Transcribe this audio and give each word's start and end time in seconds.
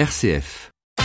RCF.– 0.00 0.70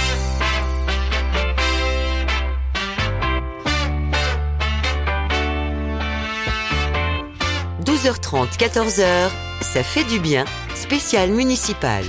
12h30, 7.84 8.58
14h, 8.58 9.30
ça 9.60 9.84
fait 9.84 10.06
du 10.06 10.22
bien, 10.22 10.46
spécial 10.76 11.30
municipal. 11.32 12.06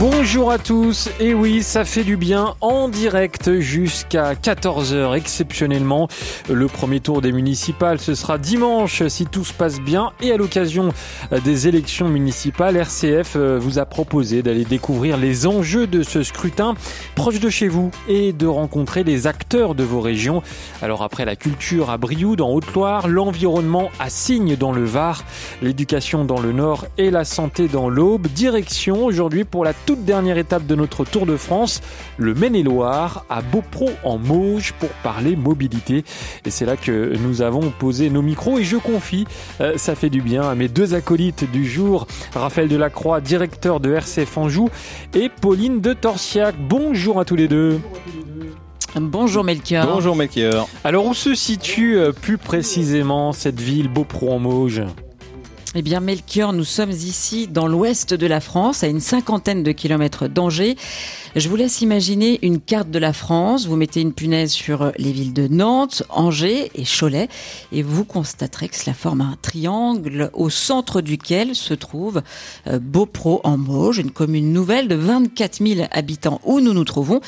Bonjour 0.00 0.52
à 0.52 0.58
tous, 0.58 1.10
et 1.18 1.34
oui, 1.34 1.60
ça 1.64 1.84
fait 1.84 2.04
du 2.04 2.16
bien 2.16 2.54
en 2.60 2.88
direct 2.88 3.58
jusqu'à 3.58 4.34
14h 4.34 5.16
exceptionnellement. 5.16 6.06
Le 6.48 6.68
premier 6.68 7.00
tour 7.00 7.20
des 7.20 7.32
municipales, 7.32 7.98
ce 7.98 8.14
sera 8.14 8.38
dimanche 8.38 9.02
si 9.08 9.26
tout 9.26 9.44
se 9.44 9.52
passe 9.52 9.80
bien 9.80 10.12
et 10.22 10.30
à 10.30 10.36
l'occasion 10.36 10.90
des 11.44 11.66
élections 11.66 12.08
municipales, 12.08 12.76
RCF 12.76 13.34
euh, 13.34 13.58
vous 13.60 13.80
a 13.80 13.86
proposé 13.86 14.44
d'aller 14.44 14.64
découvrir 14.64 15.16
les 15.16 15.48
enjeux 15.48 15.88
de 15.88 16.04
ce 16.04 16.22
scrutin 16.22 16.76
proche 17.16 17.40
de 17.40 17.50
chez 17.50 17.66
vous 17.66 17.90
et 18.08 18.32
de 18.32 18.46
rencontrer 18.46 19.02
les 19.02 19.26
acteurs 19.26 19.74
de 19.74 19.82
vos 19.82 20.00
régions. 20.00 20.44
Alors 20.80 21.02
après 21.02 21.24
la 21.24 21.34
culture 21.34 21.90
à 21.90 21.98
Brioude 21.98 22.40
en 22.40 22.50
Haute-Loire, 22.50 23.08
l'environnement 23.08 23.90
à 23.98 24.10
Signe 24.10 24.54
dans 24.54 24.70
le 24.70 24.84
Var, 24.84 25.24
l'éducation 25.60 26.24
dans 26.24 26.38
le 26.38 26.52
Nord 26.52 26.86
et 26.98 27.10
la 27.10 27.24
santé 27.24 27.66
dans 27.66 27.88
l'Aube, 27.88 28.28
direction 28.28 29.04
aujourd'hui 29.04 29.42
pour 29.42 29.64
la 29.64 29.72
toute 29.88 30.04
dernière 30.04 30.36
étape 30.36 30.66
de 30.66 30.74
notre 30.74 31.06
Tour 31.06 31.24
de 31.24 31.38
France, 31.38 31.80
le 32.18 32.34
Maine-et-Loire, 32.34 33.24
à 33.30 33.40
Beaupro 33.40 33.88
en 34.04 34.18
Mauge 34.18 34.74
pour 34.78 34.90
parler 35.02 35.34
mobilité. 35.34 36.04
Et 36.44 36.50
c'est 36.50 36.66
là 36.66 36.76
que 36.76 37.16
nous 37.16 37.40
avons 37.40 37.70
posé 37.70 38.10
nos 38.10 38.20
micros 38.20 38.58
et 38.58 38.64
je 38.64 38.76
confie, 38.76 39.26
euh, 39.62 39.78
ça 39.78 39.94
fait 39.94 40.10
du 40.10 40.20
bien 40.20 40.42
à 40.42 40.54
mes 40.54 40.68
deux 40.68 40.92
acolytes 40.92 41.50
du 41.50 41.66
jour, 41.66 42.06
Raphaël 42.34 42.68
Delacroix, 42.68 43.22
directeur 43.22 43.80
de 43.80 43.94
RCF 43.94 44.36
Anjou, 44.36 44.68
et 45.14 45.30
Pauline 45.30 45.80
de 45.80 45.94
Torsiac. 45.94 46.54
Bonjour 46.58 47.18
à 47.18 47.24
tous 47.24 47.36
les 47.36 47.48
deux. 47.48 47.80
Bonjour 48.94 49.42
Melchior. 49.42 49.86
Bonjour 49.86 50.16
Melchior. 50.16 50.68
Alors 50.84 51.06
où 51.06 51.14
se 51.14 51.34
situe 51.34 51.96
euh, 51.96 52.12
plus 52.12 52.36
précisément 52.36 53.32
cette 53.32 53.58
ville 53.58 53.88
Beaupro 53.88 54.32
en 54.32 54.38
Mauge 54.38 54.82
eh 55.74 55.82
bien, 55.82 56.00
Melchior, 56.00 56.54
nous 56.54 56.64
sommes 56.64 56.92
ici 56.92 57.46
dans 57.46 57.66
l'ouest 57.66 58.14
de 58.14 58.26
la 58.26 58.40
France, 58.40 58.82
à 58.82 58.86
une 58.86 59.00
cinquantaine 59.00 59.62
de 59.62 59.72
kilomètres 59.72 60.26
d'Angers. 60.26 60.76
Je 61.36 61.46
vous 61.48 61.56
laisse 61.56 61.82
imaginer 61.82 62.38
une 62.40 62.58
carte 62.58 62.90
de 62.90 62.98
la 62.98 63.12
France. 63.12 63.66
Vous 63.66 63.76
mettez 63.76 64.00
une 64.00 64.14
punaise 64.14 64.50
sur 64.50 64.92
les 64.96 65.12
villes 65.12 65.34
de 65.34 65.46
Nantes, 65.46 66.04
Angers 66.08 66.70
et 66.74 66.84
Cholet, 66.84 67.28
et 67.70 67.82
vous 67.82 68.04
constaterez 68.04 68.68
que 68.68 68.76
cela 68.76 68.94
forme 68.94 69.20
un 69.20 69.36
triangle 69.42 70.30
au 70.32 70.48
centre 70.48 71.02
duquel 71.02 71.54
se 71.54 71.74
trouve 71.74 72.22
euh, 72.66 72.78
Beaupro 72.78 73.42
en 73.44 73.58
Mauges, 73.58 73.98
une 73.98 74.10
commune 74.10 74.52
nouvelle 74.52 74.88
de 74.88 74.94
24 74.94 75.62
000 75.62 75.86
habitants 75.90 76.40
où 76.44 76.60
nous 76.60 76.72
nous 76.72 76.84
trouvons? 76.84 77.20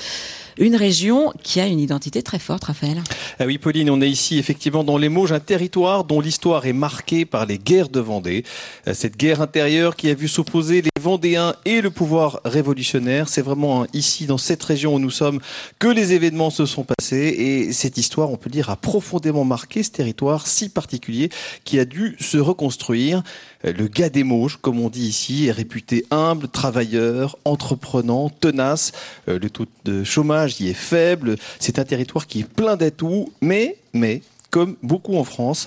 Une 0.59 0.77
région 0.77 1.33
qui 1.43 1.61
a 1.61 1.67
une 1.67 1.81
identité 1.81 2.23
très 2.23 2.39
forte, 2.39 2.65
Raphaël. 2.65 3.03
Ah 3.39 3.47
oui, 3.47 3.59
Pauline, 3.59 3.91
on 3.91 4.01
est 4.01 4.09
ici 4.09 4.39
effectivement 4.39 4.85
dans 4.85 4.99
les 4.99 5.09
Mauges, 5.09 5.33
un 5.33 5.41
territoire 5.41 6.05
dont 6.05 6.21
l'histoire 6.21 6.67
est 6.67 6.73
marquée 6.73 7.25
par 7.25 7.47
les 7.47 7.59
guerres 7.59 7.89
de 7.89 8.01
Vendée. 8.01 8.45
Euh, 8.87 8.95
cette 8.95 9.17
guerre 9.17 9.41
intérieure 9.41 9.97
qui 9.97 10.09
a 10.09 10.15
vu 10.15 10.29
s'opposer 10.29 10.83
les 10.83 10.91
Vendéens 11.01 11.55
et 11.65 11.81
le 11.81 11.91
pouvoir 11.91 12.41
révolutionnaire. 12.45 13.29
C'est 13.29 13.43
vraiment 13.43 13.87
ici, 13.93 14.27
dans 14.27 14.39
cette 14.39 14.63
région 14.63 14.95
où 14.95 14.99
nous 14.99 15.11
sommes, 15.11 15.41
que 15.79 15.89
les 15.89 16.13
événements 16.13 16.51
se 16.51 16.67
sont 16.67 16.85
passés. 16.85 17.35
Et 17.39 17.73
cette 17.73 17.97
histoire, 17.99 18.31
on 18.31 18.37
peut 18.37 18.51
dire, 18.51 18.71
a 18.71 18.77
profondément 18.77 19.45
marqué 19.45 19.83
ce 19.83 19.91
territoire 19.91 20.47
si 20.47 20.69
particulier 20.69 21.31
qui 21.65 21.79
a 21.79 21.85
dû 21.85 22.17
se 22.21 22.39
reconstruire. 22.39 23.23
Euh, 23.65 23.73
le 23.73 23.89
gars 23.89 24.09
des 24.09 24.25
Mauges, 24.25 24.59
comme 24.61 24.81
on 24.81 24.89
dit 24.89 25.07
ici, 25.07 25.47
est 25.47 25.53
réputé 25.53 26.07
humble, 26.11 26.49
travailleur, 26.49 27.37
entreprenant, 27.45 28.29
tenace. 28.29 28.93
Euh, 29.29 29.39
le 29.39 29.51
taux 29.51 29.67
de 29.85 30.05
chômage 30.05 30.61
y 30.61 30.69
est 30.69 30.75
faible. 30.75 31.37
C'est 31.59 31.79
un 31.79 31.85
territoire 31.85 32.27
qui 32.27 32.41
est 32.41 32.49
plein 32.49 32.77
d'atouts, 32.77 33.33
mais, 33.41 33.77
mais, 33.93 34.23
comme 34.51 34.77
beaucoup 34.83 35.17
en 35.17 35.25
France, 35.25 35.67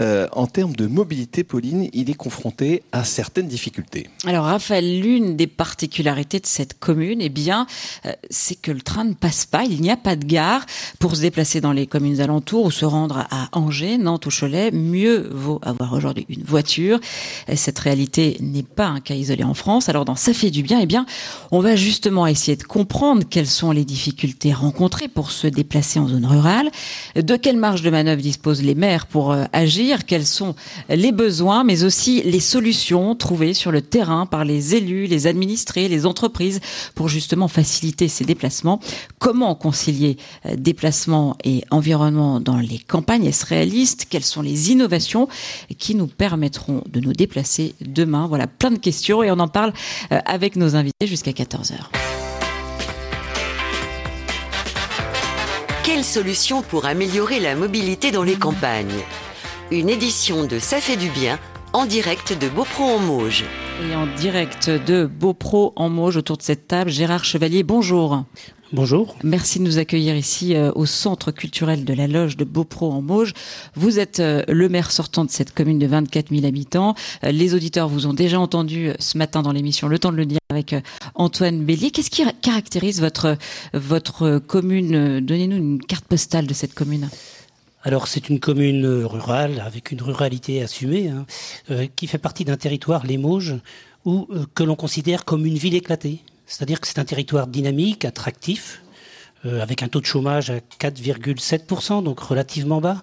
euh, 0.00 0.26
en 0.32 0.46
termes 0.46 0.74
de 0.74 0.86
mobilité, 0.86 1.44
Pauline, 1.44 1.88
il 1.92 2.10
est 2.10 2.14
confronté 2.14 2.82
à 2.92 3.04
certaines 3.04 3.48
difficultés. 3.48 4.08
Alors, 4.26 4.46
Raphaël, 4.46 5.00
l'une 5.00 5.36
des 5.36 5.46
particularités 5.46 6.40
de 6.40 6.46
cette 6.46 6.78
commune, 6.78 7.20
eh 7.20 7.28
bien, 7.28 7.66
euh, 8.06 8.12
c'est 8.30 8.60
que 8.60 8.72
le 8.72 8.80
train 8.80 9.04
ne 9.04 9.14
passe 9.14 9.46
pas. 9.46 9.64
Il 9.64 9.80
n'y 9.80 9.90
a 9.90 9.96
pas 9.96 10.16
de 10.16 10.24
gare 10.24 10.66
pour 10.98 11.16
se 11.16 11.20
déplacer 11.20 11.60
dans 11.60 11.72
les 11.72 11.86
communes 11.86 12.20
alentours 12.20 12.64
ou 12.64 12.70
se 12.70 12.84
rendre 12.84 13.26
à 13.30 13.48
Angers, 13.52 13.98
Nantes 13.98 14.26
ou 14.26 14.30
Cholet. 14.30 14.70
Mieux 14.72 15.28
vaut 15.32 15.60
avoir 15.62 15.92
aujourd'hui 15.92 16.26
une 16.28 16.42
voiture. 16.42 16.98
Cette 17.54 17.78
réalité 17.78 18.36
n'est 18.40 18.62
pas 18.62 18.86
un 18.86 19.00
cas 19.00 19.14
isolé 19.14 19.44
en 19.44 19.54
France. 19.54 19.88
Alors, 19.88 20.04
dans 20.04 20.16
Ça 20.16 20.34
fait 20.34 20.50
du 20.50 20.62
bien, 20.62 20.80
eh 20.80 20.86
bien, 20.86 21.06
on 21.50 21.60
va 21.60 21.76
justement 21.76 22.26
essayer 22.26 22.56
de 22.56 22.64
comprendre 22.64 23.22
quelles 23.28 23.46
sont 23.46 23.70
les 23.70 23.84
difficultés 23.84 24.52
rencontrées 24.52 25.08
pour 25.08 25.30
se 25.30 25.46
déplacer 25.46 25.98
en 25.98 26.08
zone 26.08 26.26
rurale, 26.26 26.70
de 27.14 27.36
quelle 27.36 27.56
marge 27.56 27.82
de 27.82 27.90
manœuvre 27.90 28.23
disposent 28.24 28.62
les 28.62 28.74
maires 28.74 29.06
pour 29.06 29.32
euh, 29.32 29.44
agir, 29.52 30.06
quels 30.06 30.26
sont 30.26 30.54
les 30.88 31.12
besoins, 31.12 31.62
mais 31.64 31.84
aussi 31.84 32.22
les 32.22 32.40
solutions 32.40 33.14
trouvées 33.14 33.54
sur 33.54 33.70
le 33.70 33.82
terrain 33.82 34.26
par 34.26 34.44
les 34.44 34.74
élus, 34.74 35.06
les 35.06 35.26
administrés, 35.26 35.88
les 35.88 36.06
entreprises 36.06 36.60
pour 36.94 37.08
justement 37.08 37.48
faciliter 37.48 38.08
ces 38.08 38.24
déplacements. 38.24 38.80
Comment 39.18 39.54
concilier 39.54 40.16
euh, 40.46 40.56
déplacement 40.56 41.36
et 41.44 41.62
environnement 41.70 42.40
dans 42.40 42.58
les 42.58 42.78
campagnes? 42.78 43.26
Est-ce 43.26 43.46
réaliste? 43.46 44.06
Quelles 44.08 44.24
sont 44.24 44.42
les 44.42 44.70
innovations 44.72 45.28
qui 45.78 45.94
nous 45.94 46.06
permettront 46.06 46.82
de 46.88 47.00
nous 47.00 47.12
déplacer 47.12 47.74
demain? 47.80 48.26
Voilà, 48.26 48.46
plein 48.46 48.70
de 48.70 48.78
questions 48.78 49.22
et 49.22 49.30
on 49.30 49.38
en 49.38 49.48
parle 49.48 49.72
euh, 50.12 50.18
avec 50.24 50.56
nos 50.56 50.76
invités 50.76 51.06
jusqu'à 51.06 51.32
14h. 51.32 52.13
Quelles 55.94 56.02
solutions 56.02 56.60
pour 56.60 56.86
améliorer 56.86 57.38
la 57.38 57.54
mobilité 57.54 58.10
dans 58.10 58.24
les 58.24 58.34
campagnes 58.34 59.04
Une 59.70 59.88
édition 59.88 60.44
de 60.44 60.58
Ça 60.58 60.80
fait 60.80 60.96
du 60.96 61.08
bien 61.08 61.38
en 61.72 61.86
direct 61.86 62.36
de 62.36 62.48
Beaupro 62.48 62.82
en 62.82 62.98
Mauges. 62.98 63.44
Et 63.88 63.94
en 63.94 64.08
direct 64.08 64.70
de 64.70 65.06
Beaupro 65.06 65.72
en 65.76 65.88
Mauges 65.88 66.16
autour 66.16 66.36
de 66.36 66.42
cette 66.42 66.66
table, 66.66 66.90
Gérard 66.90 67.24
Chevalier, 67.24 67.62
bonjour. 67.62 68.24
Bonjour. 68.74 69.14
Merci 69.22 69.60
de 69.60 69.64
nous 69.64 69.78
accueillir 69.78 70.16
ici 70.16 70.56
euh, 70.56 70.72
au 70.74 70.84
centre 70.84 71.30
culturel 71.30 71.84
de 71.84 71.94
la 71.94 72.08
loge 72.08 72.36
de 72.36 72.42
Beaupro 72.42 72.90
en 72.90 73.02
Mauges. 73.02 73.32
Vous 73.76 74.00
êtes 74.00 74.18
euh, 74.18 74.42
le 74.48 74.68
maire 74.68 74.90
sortant 74.90 75.24
de 75.24 75.30
cette 75.30 75.54
commune 75.54 75.78
de 75.78 75.86
24 75.86 76.30
000 76.34 76.44
habitants. 76.44 76.96
Euh, 77.22 77.30
les 77.30 77.54
auditeurs 77.54 77.88
vous 77.88 78.08
ont 78.08 78.14
déjà 78.14 78.40
entendu 78.40 78.90
ce 78.98 79.16
matin 79.16 79.42
dans 79.42 79.52
l'émission 79.52 79.86
Le 79.86 80.00
temps 80.00 80.10
de 80.10 80.16
le 80.16 80.26
dire 80.26 80.40
avec 80.50 80.74
Antoine 81.14 81.64
Bélier. 81.64 81.92
Qu'est-ce 81.92 82.10
qui 82.10 82.24
caractérise 82.42 83.00
votre, 83.00 83.38
votre 83.74 84.40
commune? 84.40 85.20
Donnez-nous 85.20 85.56
une 85.56 85.78
carte 85.80 86.06
postale 86.06 86.48
de 86.48 86.54
cette 86.54 86.74
commune. 86.74 87.08
Alors 87.84 88.08
c'est 88.08 88.28
une 88.28 88.40
commune 88.40 89.04
rurale 89.04 89.62
avec 89.64 89.92
une 89.92 90.02
ruralité 90.02 90.64
assumée 90.64 91.10
hein, 91.10 91.26
qui 91.94 92.08
fait 92.08 92.18
partie 92.18 92.44
d'un 92.44 92.56
territoire, 92.56 93.06
les 93.06 93.18
Mauges, 93.18 93.54
où, 94.04 94.26
que 94.56 94.64
l'on 94.64 94.74
considère 94.74 95.24
comme 95.24 95.46
une 95.46 95.58
ville 95.58 95.76
éclatée. 95.76 96.22
C'est-à-dire 96.46 96.80
que 96.80 96.86
c'est 96.86 96.98
un 96.98 97.04
territoire 97.04 97.46
dynamique, 97.46 98.04
attractif, 98.04 98.82
euh, 99.46 99.60
avec 99.60 99.82
un 99.82 99.88
taux 99.88 100.00
de 100.00 100.06
chômage 100.06 100.50
à 100.50 100.58
4,7%, 100.80 102.02
donc 102.02 102.20
relativement 102.20 102.80
bas, 102.80 103.02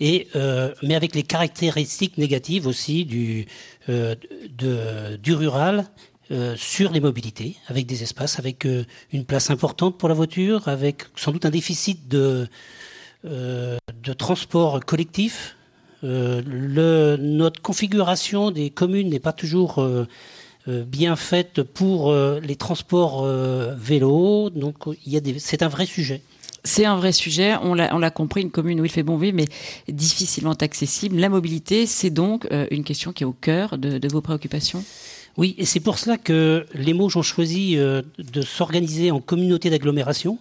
euh, 0.00 0.74
mais 0.82 0.96
avec 0.96 1.14
les 1.14 1.22
caractéristiques 1.22 2.18
négatives 2.18 2.66
aussi 2.66 3.04
du, 3.04 3.46
euh, 3.88 4.16
rural 5.28 5.86
sur 6.56 6.90
les 6.92 7.00
mobilités, 7.00 7.56
avec 7.68 7.84
des 7.84 8.02
espaces, 8.02 8.38
avec 8.38 8.66
une 9.12 9.24
place 9.26 9.50
importante 9.50 9.98
pour 9.98 10.08
la 10.08 10.14
voiture, 10.14 10.66
avec 10.66 11.02
sans 11.14 11.30
doute 11.30 11.44
un 11.44 11.50
déficit 11.50 12.08
de, 12.08 12.48
transport 14.16 14.80
collectif. 14.80 15.56
Le, 16.02 17.16
notre 17.20 17.60
configuration 17.60 18.50
des 18.50 18.70
communes 18.70 19.10
n'est 19.10 19.20
pas 19.20 19.34
toujours 19.34 19.86
bien 20.66 21.16
faite 21.16 21.62
pour 21.62 22.10
euh, 22.10 22.40
les 22.40 22.56
transports 22.56 23.24
euh, 23.24 23.74
vélos. 23.76 24.50
Donc 24.50 24.76
il 25.04 25.12
y 25.12 25.16
a 25.16 25.20
des, 25.20 25.38
c'est 25.38 25.62
un 25.62 25.68
vrai 25.68 25.86
sujet. 25.86 26.22
C'est 26.64 26.84
un 26.84 26.96
vrai 26.96 27.10
sujet, 27.10 27.56
on 27.60 27.74
l'a, 27.74 27.92
on 27.92 27.98
l'a 27.98 28.12
compris, 28.12 28.42
une 28.42 28.52
commune 28.52 28.80
où 28.80 28.84
il 28.84 28.90
fait 28.90 29.02
bon 29.02 29.16
vivre, 29.16 29.36
mais 29.36 29.46
difficilement 29.88 30.52
accessible. 30.52 31.16
La 31.16 31.28
mobilité, 31.28 31.86
c'est 31.86 32.10
donc 32.10 32.46
une 32.70 32.84
question 32.84 33.12
qui 33.12 33.24
est 33.24 33.26
au 33.26 33.32
cœur 33.32 33.78
de, 33.78 33.98
de 33.98 34.08
vos 34.08 34.20
préoccupations? 34.20 34.84
Oui, 35.36 35.56
et 35.58 35.64
c'est 35.64 35.80
pour 35.80 35.98
cela 35.98 36.18
que 36.18 36.64
les 36.74 36.94
Mauges 36.94 37.16
ont 37.16 37.22
choisi 37.22 37.74
de 37.74 38.42
s'organiser 38.42 39.10
en 39.10 39.20
communauté 39.20 39.70
d'agglomération, 39.70 40.38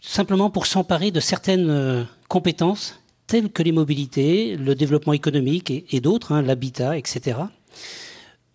simplement 0.00 0.48
pour 0.48 0.64
s'emparer 0.64 1.10
de 1.10 1.20
certaines 1.20 2.06
compétences 2.28 2.98
telles 3.26 3.50
que 3.50 3.62
les 3.62 3.72
mobilités, 3.72 4.56
le 4.56 4.74
développement 4.74 5.12
économique 5.12 5.70
et, 5.70 5.84
et 5.90 6.00
d'autres, 6.00 6.32
hein, 6.32 6.40
l'habitat, 6.40 6.96
etc 6.96 7.34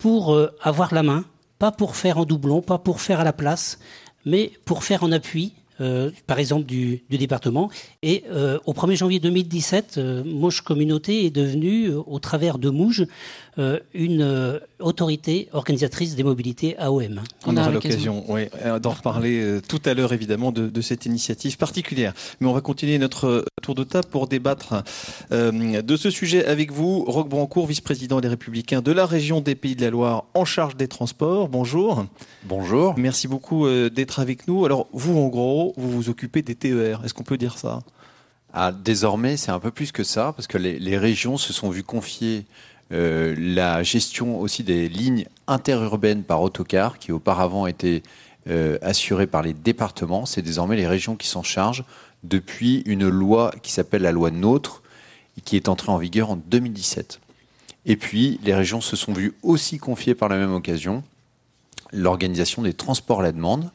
pour 0.02 0.34
euh, 0.34 0.48
avoir 0.62 0.94
la 0.96 1.04
main, 1.04 1.24
pas 1.60 1.72
pour 1.72 1.96
faire 1.96 2.18
en 2.18 2.26
doublon, 2.26 2.62
pas 2.62 2.80
pour 2.80 3.02
faire 3.02 3.20
à 3.20 3.24
la 3.24 3.34
place, 3.34 3.78
mais 4.26 4.52
pour 4.66 4.84
faire 4.84 5.04
en 5.04 5.12
appui, 5.12 5.54
euh, 5.80 6.10
par 6.26 6.40
exemple 6.40 6.66
du, 6.66 7.04
département. 7.12 7.70
Et 8.02 8.24
euh, 8.32 8.58
au 8.66 8.74
1er 8.74 8.96
janvier 8.96 9.20
2017, 9.20 10.00
Mouche 10.26 10.62
Communauté 10.62 11.26
est 11.26 11.30
devenue, 11.30 11.92
au 11.94 12.18
travers 12.18 12.58
de 12.58 12.72
Mouge, 12.72 13.06
une 13.58 14.22
euh, 14.22 14.60
autorité 14.80 15.50
organisatrice 15.52 16.16
des 16.16 16.24
mobilités 16.24 16.78
AOM. 16.78 17.22
On, 17.46 17.58
aura 17.58 17.70
l'occasion 17.70 18.24
oui, 18.30 18.48
d'en 18.82 18.92
reparler 18.92 19.60
tout 19.68 19.82
à 19.86 19.94
l'heure 19.94 20.14
évidemment 20.14 20.52
de, 20.52 20.68
de, 20.68 20.82
cette 20.82 21.06
initiative 21.06 21.58
particulière. 21.58 22.14
Mais 22.40 22.48
on 22.48 22.54
va 22.54 22.62
continuer 22.62 22.98
notre 22.98 23.46
tour 23.62 23.76
de 23.76 23.84
table 23.84 24.08
pour 24.10 24.28
débattre 24.28 24.84
de 25.32 25.96
ce 25.98 26.10
sujet 26.10 26.46
avec 26.46 26.72
vous. 26.72 27.04
Roch 27.06 27.28
Brancourt, 27.28 27.68
vice-président 27.68 28.22
des 28.22 28.28
Républicains 28.28 28.82
de 28.82 28.92
la 28.92 29.06
région 29.06 29.42
des 29.42 29.56
Pays 29.56 29.76
de 29.76 29.82
la 29.82 29.90
Loire 29.90 30.26
en 30.34 30.46
charge 30.46 30.76
des 30.76 30.88
transports. 30.88 31.50
Bonjour. 31.50 32.06
Bonjour. 32.44 32.96
Merci 32.98 33.28
beaucoup 33.28 33.68
d'être 33.90 34.20
avec 34.20 34.48
nous. 34.48 34.66
Alors 34.66 34.88
vous 34.94 35.18
en 35.18 35.28
gros, 35.28 35.74
vous 35.78 35.92
vous 35.92 36.10
occupez 36.10 36.42
des 36.42 36.56
TER. 36.56 37.02
Est-ce 37.04 37.14
qu'on 37.14 37.24
peut 37.24 37.38
dire 37.38 37.58
ça? 37.58 37.82
Ah, 38.54 38.72
désormais, 38.72 39.38
c'est 39.38 39.52
un 39.52 39.60
peu 39.60 39.72
plus 39.72 39.92
que 39.92 40.04
ça, 40.04 40.34
parce 40.36 40.48
que 40.48 40.58
les, 40.58 40.78
les 40.78 40.98
régions 40.98 41.38
se 41.38 41.54
sont 41.54 41.70
vues 41.70 41.84
confier 41.84 42.46
euh, 42.92 43.36
la 43.38 43.84
gestion 43.84 44.40
aussi 44.40 44.64
des 44.64 44.90
lignes 44.90 45.26
interurbaines 45.48 46.24
par 46.24 46.42
autocar, 46.42 47.00
qui 47.00 47.12
auparavant 47.12 47.68
étaient 47.68 48.04
euh, 48.50 48.78
assurées 48.82 49.28
par 49.28 49.42
les 49.42 49.54
départements. 49.54 50.26
C'est 50.26 50.42
désormais 50.42 50.76
les 50.76 50.88
régions 50.88 51.16
qui 51.16 51.28
s'en 51.28 51.44
chargent 51.44 51.86
depuis 52.24 52.84
une 52.86 53.08
loi 53.08 53.52
qui 53.62 53.72
s'appelle 53.72 54.02
la 54.02 54.12
loi 54.12 54.32
NOTRe, 54.32 54.82
qui 55.46 55.56
est 55.56 55.70
entrée 55.70 55.92
en 55.92 55.98
vigueur 55.98 56.32
en 56.32 56.36
2017. 56.36 57.20
Et 57.86 57.96
puis, 57.96 58.40
les 58.44 58.54
régions 58.54 58.82
se 58.82 58.96
sont 58.96 59.14
vues 59.14 59.34
aussi 59.42 59.78
confier 59.78 60.14
par 60.14 60.30
la 60.30 60.38
même 60.38 60.54
occasion 60.54 61.04
l'organisation 61.92 62.62
des 62.62 62.74
transports 62.74 63.22
à 63.22 63.24
la 63.24 63.32
demande, 63.32 63.70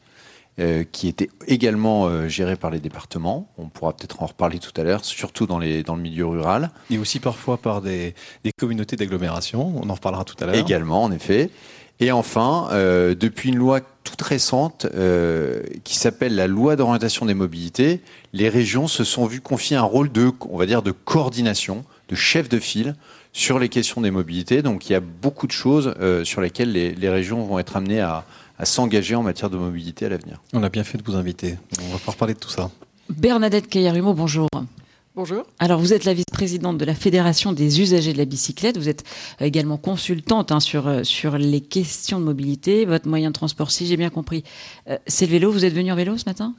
euh, 0.59 0.83
qui 0.91 1.07
était 1.07 1.29
également 1.45 2.07
euh, 2.07 2.27
géré 2.27 2.55
par 2.55 2.71
les 2.71 2.79
départements. 2.79 3.47
On 3.59 3.69
pourra 3.69 3.93
peut-être 3.93 4.23
en 4.23 4.25
reparler 4.25 4.57
tout 4.57 4.71
à 4.81 4.83
l'heure, 4.83 5.05
surtout 5.05 5.45
dans, 5.45 5.59
les, 5.59 5.83
dans 5.83 5.95
le 5.95 6.01
milieu 6.01 6.25
rural. 6.25 6.71
Et 6.89 6.97
aussi 6.97 7.19
parfois 7.19 7.57
par 7.57 7.81
des, 7.81 8.15
des 8.43 8.51
communautés 8.57 8.95
d'agglomération. 8.95 9.73
On 9.75 9.87
en 9.87 9.93
reparlera 9.93 10.23
tout 10.23 10.35
à 10.39 10.47
l'heure. 10.47 10.55
Également, 10.55 11.03
en 11.03 11.11
effet. 11.11 11.51
Et 11.99 12.11
enfin, 12.11 12.69
euh, 12.71 13.13
depuis 13.13 13.49
une 13.49 13.57
loi 13.57 13.81
toute 14.03 14.21
récente 14.23 14.87
euh, 14.95 15.61
qui 15.83 15.95
s'appelle 15.95 16.35
la 16.35 16.47
loi 16.47 16.75
d'orientation 16.75 17.27
des 17.27 17.35
mobilités, 17.35 18.01
les 18.33 18.49
régions 18.49 18.87
se 18.87 19.03
sont 19.03 19.27
vues 19.27 19.41
confier 19.41 19.77
un 19.77 19.83
rôle 19.83 20.11
de, 20.11 20.31
on 20.49 20.57
va 20.57 20.65
dire, 20.65 20.81
de 20.81 20.91
coordination, 20.91 21.85
de 22.09 22.15
chef 22.15 22.49
de 22.49 22.57
file 22.57 22.95
sur 23.31 23.59
les 23.59 23.69
questions 23.69 24.01
des 24.01 24.09
mobilités. 24.09 24.63
Donc 24.63 24.89
il 24.89 24.93
y 24.93 24.95
a 24.95 25.01
beaucoup 25.01 25.45
de 25.45 25.51
choses 25.51 25.93
sur 26.23 26.41
lesquelles 26.41 26.71
les, 26.71 26.95
les 26.95 27.09
régions 27.09 27.43
vont 27.43 27.59
être 27.59 27.75
amenées 27.75 28.01
à, 28.01 28.25
à 28.57 28.65
s'engager 28.65 29.15
en 29.15 29.23
matière 29.23 29.49
de 29.49 29.57
mobilité 29.57 30.05
à 30.05 30.09
l'avenir. 30.09 30.41
On 30.53 30.63
a 30.63 30.69
bien 30.69 30.83
fait 30.83 30.97
de 30.97 31.03
vous 31.03 31.15
inviter. 31.15 31.57
On 31.81 31.91
va 31.91 31.97
pouvoir 31.97 32.15
parler 32.15 32.33
de 32.33 32.39
tout 32.39 32.49
ça. 32.49 32.71
Bernadette 33.09 33.67
Caillarimo, 33.67 34.13
bonjour. 34.13 34.49
Bonjour. 35.15 35.45
Alors, 35.57 35.79
vous 35.79 35.93
êtes 35.93 36.05
la 36.05 36.13
vice-présidente 36.13 36.77
de 36.77 36.85
la 36.85 36.93
Fédération 36.93 37.51
des 37.51 37.81
usagers 37.81 38.13
de 38.13 38.19
la 38.19 38.25
bicyclette. 38.25 38.77
Vous 38.77 38.89
êtes 38.89 39.03
également 39.39 39.77
consultante 39.77 40.51
hein, 40.51 40.59
sur, 40.59 40.87
euh, 40.87 41.03
sur 41.03 41.37
les 41.39 41.61
questions 41.61 42.19
de 42.19 42.25
mobilité. 42.25 42.85
Votre 42.85 43.07
moyen 43.07 43.29
de 43.29 43.33
transport, 43.33 43.71
si 43.71 43.87
j'ai 43.87 43.97
bien 43.97 44.11
compris, 44.11 44.43
euh, 44.89 44.97
c'est 45.07 45.25
le 45.25 45.31
vélo. 45.31 45.51
Vous 45.51 45.65
êtes 45.65 45.73
venu 45.73 45.91
en 45.91 45.95
vélo 45.95 46.17
ce 46.17 46.25
matin? 46.25 46.53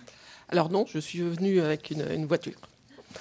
Alors 0.49 0.71
non, 0.71 0.87
je 0.93 0.99
suis 0.99 1.21
venu 1.21 1.61
avec 1.61 1.91
une, 1.91 2.05
une 2.13 2.27
voiture. 2.27 2.59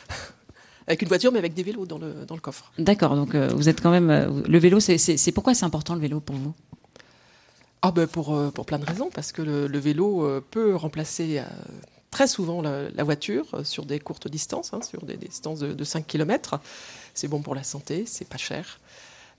avec 0.87 1.01
une 1.01 1.07
voiture, 1.07 1.31
mais 1.31 1.39
avec 1.39 1.53
des 1.53 1.63
vélos 1.63 1.85
dans 1.85 1.97
le, 1.97 2.25
dans 2.25 2.35
le 2.35 2.41
coffre. 2.41 2.71
D'accord, 2.79 3.15
donc 3.15 3.35
euh, 3.35 3.49
vous 3.53 3.69
êtes 3.69 3.81
quand 3.81 3.91
même... 3.91 4.09
Euh, 4.09 4.29
le 4.47 4.57
vélo, 4.57 4.79
c'est 4.79 5.31
pourquoi 5.33 5.53
c'est 5.53 5.65
important 5.65 5.93
le 5.93 6.01
vélo 6.01 6.19
pour 6.19 6.35
vous? 6.35 6.53
Ah 7.87 7.91
ben 7.91 8.05
pour, 8.05 8.35
euh, 8.35 8.51
pour 8.51 8.65
plein 8.65 8.79
de 8.79 8.85
raisons, 8.85 9.09
parce 9.13 9.31
que 9.31 9.41
le, 9.41 9.67
le 9.67 9.79
vélo 9.79 10.25
euh, 10.25 10.43
peut 10.51 10.75
remplacer 10.75 11.39
euh, 11.39 11.43
très 12.11 12.27
souvent 12.27 12.61
la, 12.61 12.89
la, 12.89 13.03
voiture 13.05 13.45
sur 13.63 13.85
des 13.85 13.99
courtes 13.99 14.27
distances, 14.27 14.73
hein, 14.73 14.81
sur 14.81 15.05
des, 15.05 15.15
des, 15.15 15.27
distances 15.27 15.59
de, 15.59 15.71
de 15.71 15.83
5 15.85 16.05
km. 16.05 16.59
C'est 17.13 17.29
bon 17.29 17.41
pour 17.41 17.55
la 17.55 17.63
santé, 17.63 18.03
c'est 18.05 18.27
pas 18.27 18.37
cher, 18.37 18.81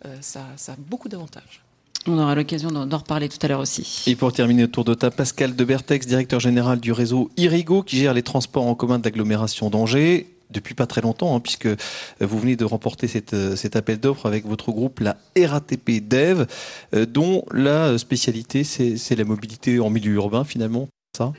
euh, 0.07 0.17
ça, 0.23 0.47
ça 0.57 0.73
a 0.73 0.77
beaucoup 0.79 1.11
d'avantages. 1.11 1.63
On 2.07 2.19
aura 2.19 2.35
l'occasion 2.35 2.71
d'en 2.71 2.97
reparler 2.97 3.29
tout 3.29 3.39
à 3.43 3.49
l'heure 3.49 3.61
aussi. 3.61 4.05
Et 4.07 4.17
pour 4.17 4.33
terminer 4.33 4.63
le 4.63 4.71
tour 4.71 4.85
de 4.85 4.95
table, 4.95 5.15
Pascal 5.15 5.55
de 5.55 5.65
Bertex, 5.65 6.07
directeur 6.07 6.41
général 6.41 6.81
du 6.81 6.93
réseau 6.93 7.31
Irigo, 7.37 7.83
qui 7.83 7.99
gère 7.99 8.15
les 8.15 8.23
transports 8.23 8.67
en 8.67 8.75
commun 8.75 8.99
d'agglomération 8.99 9.69
d'Angers 9.69 10.27
depuis 10.51 10.75
pas 10.75 10.87
très 10.87 11.01
longtemps, 11.01 11.37
hein, 11.37 11.41
puisque 11.41 11.69
vous 12.21 12.39
venez 12.39 12.57
de 12.57 12.65
remporter 12.65 13.09
cette, 13.09 13.57
cet 13.57 13.77
appel 13.77 13.99
d'offres 13.99 14.27
avec 14.27 14.47
votre 14.47 14.73
groupe, 14.73 15.01
la 15.01 15.17
RATP 15.37 16.07
Dev, 16.07 16.47
euh, 16.95 17.07
dont 17.07 17.45
la 17.53 17.99
spécialité, 17.99 18.65
c'est 18.65 19.17
la 19.17 19.25
mobilité 19.25 19.81
en 19.81 19.91
milieu 19.91 20.13
urbain, 20.13 20.45
finalement, 20.45 20.89
ça? 21.17 21.33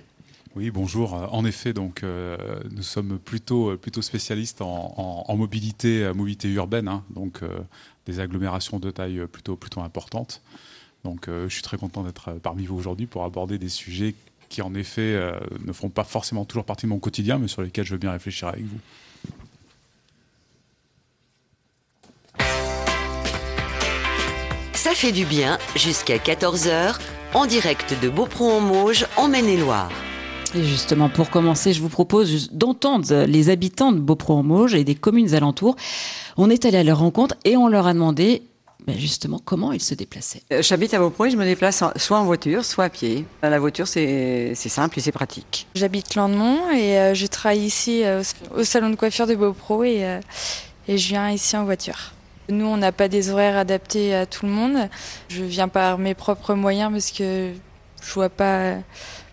Oui, 0.55 0.71
bonjour. 0.71 1.13
En 1.13 1.45
effet, 1.45 1.73
donc 1.73 2.03
euh, 2.03 2.35
nous 2.71 2.81
sommes 2.81 3.19
plutôt 3.19 3.77
plutôt 3.77 4.01
spécialistes 4.01 4.61
en, 4.61 5.35
mobilité 5.37 6.11
mobilité 6.13 6.49
urbaine, 6.49 6.87
hein, 6.87 7.03
donc 7.11 7.43
euh, 7.43 7.59
des 8.07 8.19
agglomérations 8.19 8.79
de 8.79 8.89
taille 8.89 9.25
plutôt 9.31 9.55
plutôt 9.55 9.81
importante. 9.81 10.41
Donc, 11.03 11.27
euh, 11.27 11.47
je 11.47 11.53
suis 11.53 11.61
très 11.63 11.77
content 11.77 12.03
d'être 12.03 12.33
parmi 12.43 12.65
vous 12.65 12.75
aujourd'hui 12.75 13.05
pour 13.05 13.23
aborder 13.23 13.57
des 13.57 13.69
sujets 13.69 14.15
qui, 14.49 14.61
en 14.61 14.73
effet, 14.73 15.13
euh, 15.13 15.31
ne 15.65 15.71
font 15.71 15.89
pas 15.89 16.03
forcément 16.03 16.45
toujours 16.45 16.65
partie 16.65 16.85
de 16.85 16.89
mon 16.89 16.99
quotidien, 16.99 17.37
mais 17.37 17.47
sur 17.47 17.61
lesquels 17.61 17.85
je 17.85 17.91
veux 17.91 17.97
bien 17.99 18.11
réfléchir 18.11 18.49
avec 18.49 18.63
vous. 18.63 18.79
Ça 24.73 24.91
fait 24.91 25.11
du 25.11 25.25
bien 25.25 25.57
jusqu'à 25.75 26.17
14h 26.17 26.99
en 27.33 27.45
direct 27.45 27.95
de 28.01 28.09
Beaupron-en-Mauge 28.09 29.05
en 29.17 29.27
Maine-et-Loire. 29.27 29.91
Et 30.55 30.63
justement, 30.63 31.09
pour 31.09 31.29
commencer, 31.29 31.73
je 31.73 31.81
vous 31.81 31.89
propose 31.89 32.49
d'entendre 32.51 33.25
les 33.25 33.49
habitants 33.49 33.91
de 33.91 33.99
Beaupron-en-Mauge 33.99 34.73
et 34.73 34.83
des 34.83 34.95
communes 34.95 35.35
alentours. 35.35 35.75
On 36.37 36.49
est 36.49 36.65
allé 36.65 36.77
à 36.77 36.83
leur 36.83 36.99
rencontre 36.99 37.35
et 37.45 37.55
on 37.55 37.67
leur 37.67 37.85
a 37.85 37.93
demandé 37.93 38.41
ben 38.89 38.99
justement 38.99 39.39
comment 39.43 39.71
ils 39.71 39.81
se 39.81 39.93
déplaçaient. 39.93 40.41
Euh, 40.51 40.61
J'habite 40.63 40.93
à 40.93 40.99
Beaupron 40.99 41.25
et 41.25 41.31
je 41.31 41.37
me 41.37 41.45
déplace 41.45 41.83
soit 41.97 42.19
en 42.19 42.25
voiture, 42.25 42.65
soit 42.65 42.85
à 42.85 42.89
pied. 42.89 43.25
La 43.43 43.59
voiture, 43.59 43.87
c'est 43.87 44.55
simple 44.55 44.97
et 44.97 45.01
c'est 45.01 45.11
pratique. 45.11 45.67
J'habite 45.75 46.15
Landemont 46.15 46.71
et 46.71 46.97
euh, 46.97 47.13
je 47.13 47.27
travaille 47.27 47.59
ici 47.59 48.03
euh, 48.03 48.23
au 48.55 48.63
salon 48.63 48.89
de 48.89 48.95
coiffure 48.95 49.27
de 49.27 49.35
Beaupro 49.35 49.83
et, 49.83 50.05
euh, 50.05 50.19
et 50.87 50.97
je 50.97 51.07
viens 51.09 51.29
ici 51.29 51.55
en 51.55 51.65
voiture. 51.65 52.13
Nous, 52.49 52.65
on 52.65 52.77
n'a 52.77 52.91
pas 52.91 53.07
des 53.07 53.29
horaires 53.29 53.57
adaptés 53.57 54.15
à 54.15 54.25
tout 54.25 54.47
le 54.47 54.51
monde. 54.51 54.89
Je 55.27 55.43
viens 55.43 55.67
par 55.67 55.99
mes 55.99 56.15
propres 56.15 56.55
moyens 56.55 56.91
parce 56.91 57.11
que 57.11 57.51
je 58.01 58.13
vois 58.13 58.29
pas, 58.29 58.73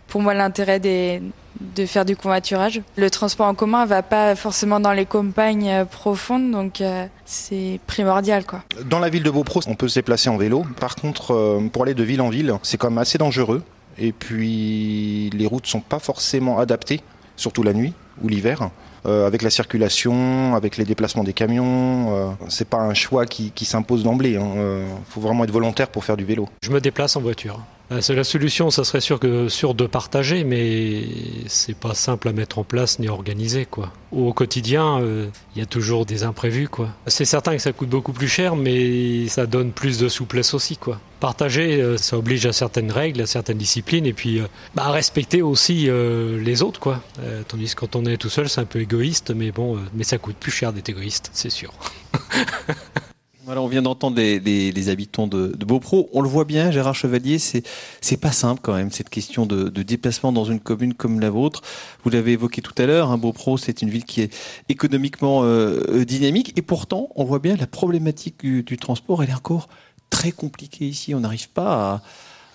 pour 0.06 0.20
moi, 0.20 0.35
l'intérêt 0.35 0.81
des, 0.81 1.23
de 1.61 1.87
faire 1.87 2.05
du 2.05 2.17
covoiturage. 2.17 2.82
Le 2.97 3.11
transport 3.11 3.47
en 3.47 3.55
commun 3.55 3.87
va 3.87 4.03
pas 4.03 4.35
forcément 4.37 4.81
dans 4.81 4.93
les 4.93 5.06
campagnes 5.06 5.85
profondes, 5.85 6.50
donc 6.50 6.81
euh, 6.81 7.06
c'est 7.25 7.81
primordial. 7.87 8.44
Quoi. 8.44 8.62
Dans 8.85 8.99
la 8.99 9.08
ville 9.08 9.23
de 9.23 9.31
Beaupro, 9.31 9.61
on 9.67 9.75
peut 9.75 9.88
se 9.88 9.94
déplacer 9.94 10.29
en 10.29 10.37
vélo. 10.37 10.64
Par 10.81 10.97
contre, 10.97 11.32
euh, 11.32 11.61
pour 11.73 11.82
aller 11.82 11.94
de 11.94 12.05
ville 12.05 12.20
en 12.20 12.29
ville, 12.29 12.55
c'est 12.62 12.76
quand 12.76 12.91
même 12.91 12.98
assez 12.98 13.19
dangereux. 13.19 13.63
Et 13.98 14.13
puis, 14.13 15.31
les 15.31 15.46
routes 15.46 15.67
sont 15.67 15.81
pas 15.81 15.98
forcément 15.98 16.58
adaptées, 16.58 17.01
surtout 17.36 17.63
la 17.63 17.72
nuit 17.72 17.94
ou 18.22 18.29
l'hiver. 18.29 18.70
Euh, 19.06 19.27
avec 19.27 19.43
la 19.43 19.51
circulation, 19.51 20.56
avec 20.56 20.77
les 20.77 20.84
déplacements 20.84 21.22
des 21.22 21.32
camions, 21.32 22.06
euh, 22.10 22.31
c'est 22.48 22.69
pas 22.69 22.79
un 22.79 22.94
choix 22.94 23.25
qui, 23.25 23.53
qui 23.53 23.65
s'impose 23.65 24.03
d'emblée. 24.03 24.32
Il 24.32 24.36
hein. 24.39 24.55
euh, 24.56 24.86
faut 25.08 25.20
vraiment 25.20 25.44
être 25.44 25.53
volontaire 25.53 25.89
pour 25.89 26.05
faire 26.05 26.17
du 26.17 26.25
vélo. 26.25 26.48
Je 26.63 26.70
me 26.70 26.81
déplace 26.81 27.15
en 27.15 27.20
voiture. 27.20 27.60
C'est 28.00 28.16
la 28.16 28.24
solution, 28.24 28.70
ça 28.70 28.82
serait 28.82 29.00
sûr 29.00 29.20
que 29.20 29.48
sûr 29.48 29.74
de 29.74 29.86
partager, 29.86 30.43
mais 30.43 31.05
c'est 31.46 31.76
pas 31.76 31.94
simple 31.94 32.28
à 32.28 32.32
mettre 32.32 32.58
en 32.58 32.64
place 32.64 32.98
ni 32.98 33.08
organiser 33.08 33.64
quoi. 33.64 33.93
Au 34.10 34.32
quotidien, 34.32 34.98
il 34.98 35.05
euh, 35.05 35.26
y 35.55 35.60
a 35.60 35.66
toujours 35.66 36.05
des 36.05 36.24
imprévus 36.24 36.69
quoi. 36.69 36.88
C'est 37.06 37.24
certain 37.24 37.55
que 37.55 37.62
ça 37.62 37.72
coûte 37.72 37.88
beaucoup 37.88 38.12
plus 38.12 38.28
cher, 38.28 38.56
mais 38.56 39.28
ça 39.28 39.46
donne 39.46 39.70
plus 39.70 39.98
de 39.98 40.08
souplesse 40.08 40.52
aussi 40.52 40.76
quoi. 40.76 40.98
Partager, 41.20 41.81
euh, 41.81 41.96
ça 41.96 42.19
oblige 42.19 42.44
à 42.44 42.52
certaines 42.52 42.90
règles, 42.90 43.22
à 43.22 43.26
certaines 43.26 43.56
disciplines, 43.56 44.05
et 44.05 44.12
puis 44.12 44.38
euh, 44.38 44.46
bah, 44.74 44.84
à 44.86 44.90
respecter 44.90 45.40
aussi 45.40 45.88
euh, 45.88 46.43
les 46.43 46.62
autres 46.62 46.81
quoi. 46.81 47.02
tandis 47.48 47.74
que 47.74 47.81
quand 47.81 47.96
on 47.96 48.05
est 48.05 48.16
tout 48.19 48.28
seul, 48.28 48.48
c'est 48.48 48.60
un 48.60 48.66
peu 48.66 48.81
égoïste, 48.81 49.31
mais 49.31 49.50
bon, 49.50 49.78
mais 49.94 50.05
ça 50.05 50.19
coûte 50.19 50.36
plus 50.36 50.52
cher 50.52 50.72
d'être 50.72 50.88
égoïste, 50.88 51.31
c'est 51.32 51.50
sûr. 51.50 51.72
On 53.48 53.69
vient 53.69 53.82
d'entendre 53.82 54.17
les, 54.17 54.88
habitants 54.88 55.29
de, 55.29 55.55
de, 55.56 55.65
Beaupro. 55.65 56.10
On 56.12 56.20
le 56.20 56.29
voit 56.29 56.44
bien, 56.44 56.72
Gérard 56.72 56.96
Chevalier, 56.96 57.38
c'est 57.38 58.17
pas 58.20 58.32
simple 58.32 58.60
quand 58.60 58.74
même 58.74 58.91
cette 58.91 59.08
question 59.08 59.46
de, 59.46 59.69
déplacement 59.82 60.32
dans 60.32 60.44
une 60.44 60.58
commune 60.58 60.94
comme 60.94 61.20
la 61.20 61.31
vôtre. 61.31 61.62
Vous 62.03 62.10
l'avez 62.10 62.32
évoqué 62.32 62.60
tout 62.60 62.74
à 62.76 62.86
l'heure. 62.86 63.12
Hein, 63.12 63.19
Beaupro, 63.19 63.56
c'est 63.56 63.82
une 63.82 63.91
ville 63.91 64.05
qui 64.05 64.20
est 64.20 64.34
économiquement 64.69 65.43
euh, 65.44 66.05
dynamique 66.05 66.55
et 66.56 66.62
pourtant, 66.62 67.08
on 67.15 67.24
voit 67.24 67.38
bien 67.38 67.55
la 67.56 67.69
problématique 67.69 68.44
du, 68.44 68.76
transport. 68.79 69.22
Elle 69.22 69.31
est 69.31 69.34
encore 69.34 69.69
très 70.10 70.32
compliquée 70.32 70.86
ici. 70.86 71.15
On 71.15 71.20
n'arrive 71.20 71.48
pas 71.50 72.03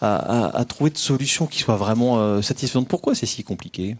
à, 0.02 0.66
trouver 0.68 0.90
de 0.90 0.98
solution 0.98 1.48
qui 1.48 1.60
soit 1.60 1.78
vraiment 1.78 2.20
euh, 2.20 2.42
satisfaisante. 2.42 2.90
Pourquoi 2.90 3.16
c'est 3.16 3.26
si 3.26 3.46
compliqué? 3.46 3.96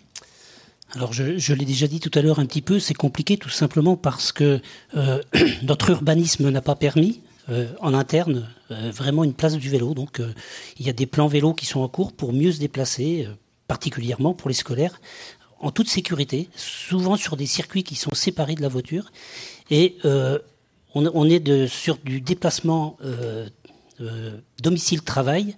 Alors 0.96 1.14
je, 1.14 1.54
l'ai 1.54 1.66
déjà 1.66 1.88
dit 1.88 2.00
tout 2.00 2.12
à 2.18 2.22
l'heure 2.22 2.40
un 2.40 2.46
petit 2.46 2.62
peu, 2.62 2.80
c'est 2.80 2.94
compliqué 2.94 3.38
tout 3.38 3.50
simplement 3.50 3.96
parce 3.96 4.32
que 4.32 4.60
euh, 4.96 5.22
notre 5.64 5.90
urbanisme 5.90 6.50
n'a 6.50 6.62
pas 6.62 6.76
permis 6.76 7.22
euh, 7.50 7.68
en 7.80 7.94
interne 7.94 8.50
euh, 8.72 8.92
vraiment 8.92 9.24
une 9.24 9.34
place 9.34 9.56
du 9.58 9.70
vélo. 9.70 9.94
Donc 9.94 10.22
il 10.78 10.86
y 10.86 10.90
a 10.90 10.94
des 10.94 11.06
plans 11.06 11.28
vélos 11.28 11.54
qui 11.54 11.66
sont 11.66 11.80
en 11.80 11.88
cours 11.88 12.12
pour 12.12 12.34
mieux 12.34 12.52
se 12.52 12.60
déplacer, 12.60 13.28
particulièrement 13.68 14.34
pour 14.34 14.50
les 14.50 14.54
scolaires, 14.54 15.00
en 15.60 15.72
toute 15.72 15.88
sécurité, 15.88 16.50
souvent 16.56 17.16
sur 17.16 17.38
des 17.38 17.46
circuits 17.46 17.84
qui 17.84 17.96
sont 17.96 18.14
séparés 18.14 18.56
de 18.56 18.62
la 18.62 18.68
voiture. 18.68 19.12
Et 19.70 19.98
on, 20.94 21.30
est 21.30 21.68
sur 21.68 21.98
du 21.98 22.20
déplacement 22.20 22.98
domicile-travail 24.62 25.56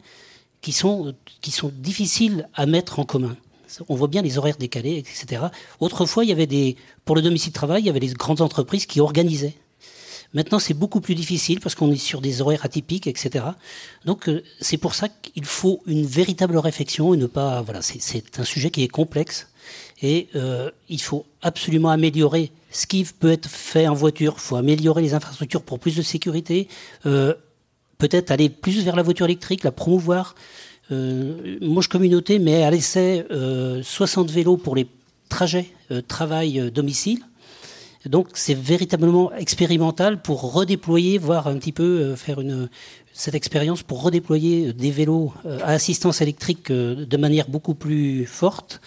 qui 0.61 0.73
sont 0.73 1.15
difficiles 1.71 2.49
à 2.53 2.65
mettre 2.65 2.99
en 2.99 3.05
commun. 3.05 3.35
On 3.89 3.95
voit 3.95 4.07
bien 4.07 4.21
les 4.21 4.37
horaires 4.37 4.57
décalés, 4.57 4.97
etc. 4.97 5.43
Autrefois, 5.79 6.23
il 6.23 6.29
y 6.29 6.33
avait 6.33 6.47
des, 6.47 6.75
pour 7.05 7.15
le 7.15 7.21
domicile-travail, 7.21 7.83
il 7.83 7.85
y 7.85 7.89
avait 7.89 7.99
les 7.99 8.13
grandes 8.13 8.41
entreprises 8.41 8.85
qui 8.85 8.99
organisaient. 8.99 9.55
Maintenant, 10.33 10.57
c'est 10.57 10.73
beaucoup 10.73 10.99
plus 10.99 11.13
difficile 11.13 11.59
parce 11.59 11.75
qu'on 11.75 11.91
est 11.91 11.95
sur 11.95 12.19
des 12.19 12.41
horaires 12.41 12.65
atypiques, 12.65 13.05
etc. 13.05 13.45
Donc, 14.03 14.27
euh, 14.27 14.43
c'est 14.59 14.77
pour 14.77 14.95
ça 14.95 15.07
qu'il 15.07 15.45
faut 15.45 15.81
une 15.85 16.05
véritable 16.05 16.57
réflexion 16.57 17.13
et 17.13 17.17
ne 17.17 17.27
pas. 17.27 17.61
Voilà, 17.61 17.81
c'est 17.83 18.39
un 18.39 18.43
sujet 18.43 18.71
qui 18.71 18.83
est 18.83 18.87
complexe 18.87 19.47
et 20.01 20.29
euh, 20.35 20.71
il 20.89 21.01
faut 21.01 21.25
absolument 21.43 21.89
améliorer 21.89 22.51
ce 22.71 22.87
qui 22.87 23.03
peut 23.03 23.31
être 23.31 23.47
fait 23.47 23.87
en 23.87 23.93
voiture. 23.93 24.33
Il 24.37 24.41
faut 24.41 24.55
améliorer 24.55 25.03
les 25.03 25.13
infrastructures 25.13 25.61
pour 25.61 25.77
plus 25.77 25.95
de 25.95 26.01
sécurité. 26.01 26.67
Euh, 27.05 27.35
peut-être 27.99 28.31
aller 28.31 28.49
plus 28.49 28.83
vers 28.83 28.95
la 28.95 29.03
voiture 29.03 29.27
électrique, 29.27 29.63
la 29.63 29.71
promouvoir. 29.71 30.33
Euh, 30.91 31.79
Communauté 31.89 32.39
met 32.39 32.63
à 32.63 32.71
l'essai 32.71 33.25
60 33.81 34.31
vélos 34.31 34.57
pour 34.57 34.75
les 34.75 34.87
trajets 35.29 35.67
travail-domicile. 36.07 37.19
Donc 38.05 38.29
c'est 38.33 38.57
véritablement 38.57 39.31
expérimental 39.33 40.21
pour 40.21 40.53
redéployer, 40.53 41.17
voire 41.17 41.47
un 41.47 41.57
petit 41.57 41.71
peu 41.71 42.15
faire 42.15 42.39
cette 43.13 43.35
expérience 43.35 43.81
pour 43.83 44.01
redéployer 44.01 44.73
des 44.73 44.91
vélos 44.91 45.33
à 45.45 45.71
assistance 45.71 46.21
électrique 46.21 46.71
de 46.71 47.17
manière 47.17 47.47
beaucoup 47.47 47.75
plus 47.75 48.25
forte. 48.25 48.81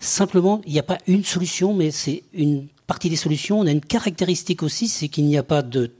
Simplement, 0.00 0.62
il 0.64 0.72
n'y 0.72 0.78
a 0.78 0.84
pas 0.84 0.98
une 1.06 1.24
solution, 1.24 1.74
mais 1.74 1.90
c'est 1.90 2.22
une 2.32 2.68
partie 2.86 3.10
des 3.10 3.16
solutions. 3.16 3.60
On 3.60 3.66
a 3.66 3.72
une 3.72 3.80
caractéristique 3.80 4.62
aussi, 4.62 4.88
c'est 4.88 5.08
qu'il 5.08 5.24
n'y 5.26 5.36
a 5.36 5.42
pas 5.42 5.62
de 5.62 5.92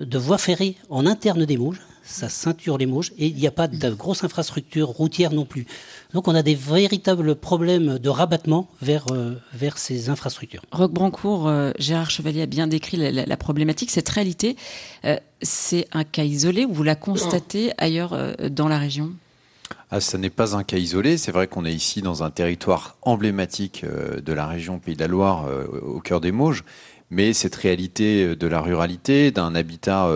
voie 0.00 0.38
ferrée 0.38 0.76
en 0.90 1.06
interne 1.06 1.46
des 1.46 1.56
Mauges. 1.56 1.80
Ça 2.08 2.30
ceinture 2.30 2.78
les 2.78 2.86
Mauges. 2.86 3.12
Et 3.18 3.26
il 3.26 3.36
n'y 3.36 3.46
a 3.46 3.50
pas 3.50 3.68
de 3.68 3.90
grosse 3.90 4.24
infrastructure 4.24 4.88
routière 4.88 5.30
non 5.30 5.44
plus. 5.44 5.66
Donc 6.14 6.26
on 6.26 6.34
a 6.34 6.42
des 6.42 6.54
véritables 6.54 7.36
problèmes 7.36 7.98
de 7.98 8.08
rabattement 8.08 8.66
vers, 8.80 9.04
euh, 9.12 9.34
vers 9.52 9.76
ces 9.76 10.08
infrastructures. 10.08 10.62
Roque 10.72 10.92
Brancourt, 10.92 11.48
euh, 11.48 11.72
Gérard 11.78 12.10
Chevalier 12.10 12.42
a 12.42 12.46
bien 12.46 12.66
décrit 12.66 12.96
la, 12.96 13.36
problématique. 13.36 13.90
Cette 13.90 14.08
réalité, 14.08 14.56
euh, 15.04 15.18
c'est 15.42 15.86
un 15.92 16.02
cas 16.02 16.24
isolé 16.24 16.64
ou 16.64 16.72
vous 16.72 16.82
la 16.82 16.94
constatez 16.94 17.72
ailleurs 17.76 18.16
dans 18.50 18.68
la 18.68 18.78
région? 18.78 19.12
Ah, 19.90 20.00
ça 20.00 20.16
n'est 20.16 20.30
pas 20.30 20.56
un 20.56 20.64
cas 20.64 20.78
isolé. 20.78 21.18
C'est 21.18 21.30
vrai 21.30 21.46
qu'on 21.46 21.66
est 21.66 21.74
ici 21.74 22.00
dans 22.00 22.22
un 22.22 22.30
territoire 22.30 22.96
emblématique 23.02 23.84
de 23.84 24.32
la 24.32 24.46
région 24.46 24.78
Pays 24.78 24.96
de 24.96 25.00
la 25.00 25.08
Loire, 25.08 25.46
au 25.82 26.00
cœur 26.00 26.22
des 26.22 26.32
Mauges. 26.32 26.64
Mais 27.10 27.32
cette 27.32 27.54
réalité 27.54 28.34
de 28.34 28.46
la 28.46 28.60
ruralité, 28.60 29.30
d'un 29.30 29.54
habitat 29.54 30.10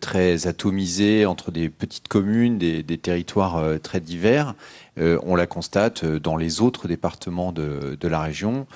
très 0.00 0.46
atomisé 0.46 1.26
entre 1.26 1.50
des 1.50 1.68
petites 1.68 2.08
communes, 2.08 2.58
des, 2.58 2.98
territoires 2.98 3.62
très 3.82 4.00
divers, 4.00 4.54
on 4.96 5.34
la 5.34 5.46
constate 5.46 6.04
dans 6.04 6.36
les 6.36 6.60
autres 6.60 6.88
départements 6.88 7.52
de, 7.52 8.08
la 8.08 8.20
région. 8.20 8.66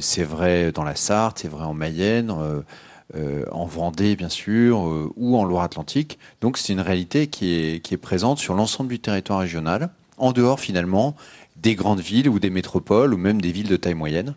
c'est 0.00 0.24
vrai 0.24 0.72
dans 0.72 0.84
la 0.84 0.96
Sarthe, 0.96 1.38
c'est 1.40 1.48
vrai 1.48 1.64
en 1.64 1.74
Mayenne. 1.74 2.32
Euh, 3.14 3.44
en 3.52 3.66
Vendée 3.66 4.16
bien 4.16 4.30
sûr, 4.30 4.88
euh, 4.88 5.12
ou 5.16 5.36
en 5.36 5.44
Loire-Atlantique. 5.44 6.18
Donc 6.40 6.56
c'est 6.56 6.72
une 6.72 6.80
réalité 6.80 7.26
qui 7.26 7.52
est, 7.52 7.96
présente 7.96 8.38
sur 8.38 8.54
l'ensemble 8.54 8.88
du 8.88 8.98
territoire 8.98 9.40
régional, 9.40 9.90
en 10.16 10.32
dehors 10.32 10.58
finalement 10.58 11.14
des 11.56 11.74
grandes 11.74 12.00
villes 12.00 12.28
ou 12.28 12.38
des 12.38 12.50
métropoles 12.50 13.12
ou 13.12 13.18
même 13.18 13.42
des 13.42 13.52
villes 13.52 13.68
de 13.68 13.76
taille 13.76 13.94
moyenne. 13.94 14.34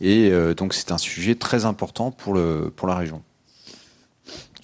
Et 0.00 0.30
euh, 0.30 0.54
donc 0.54 0.74
c'est 0.74 0.90
un 0.90 0.98
sujet 0.98 1.36
très 1.36 1.64
important 1.64 2.10
pour 2.10 2.34
la 2.34 2.94
région. 2.94 3.22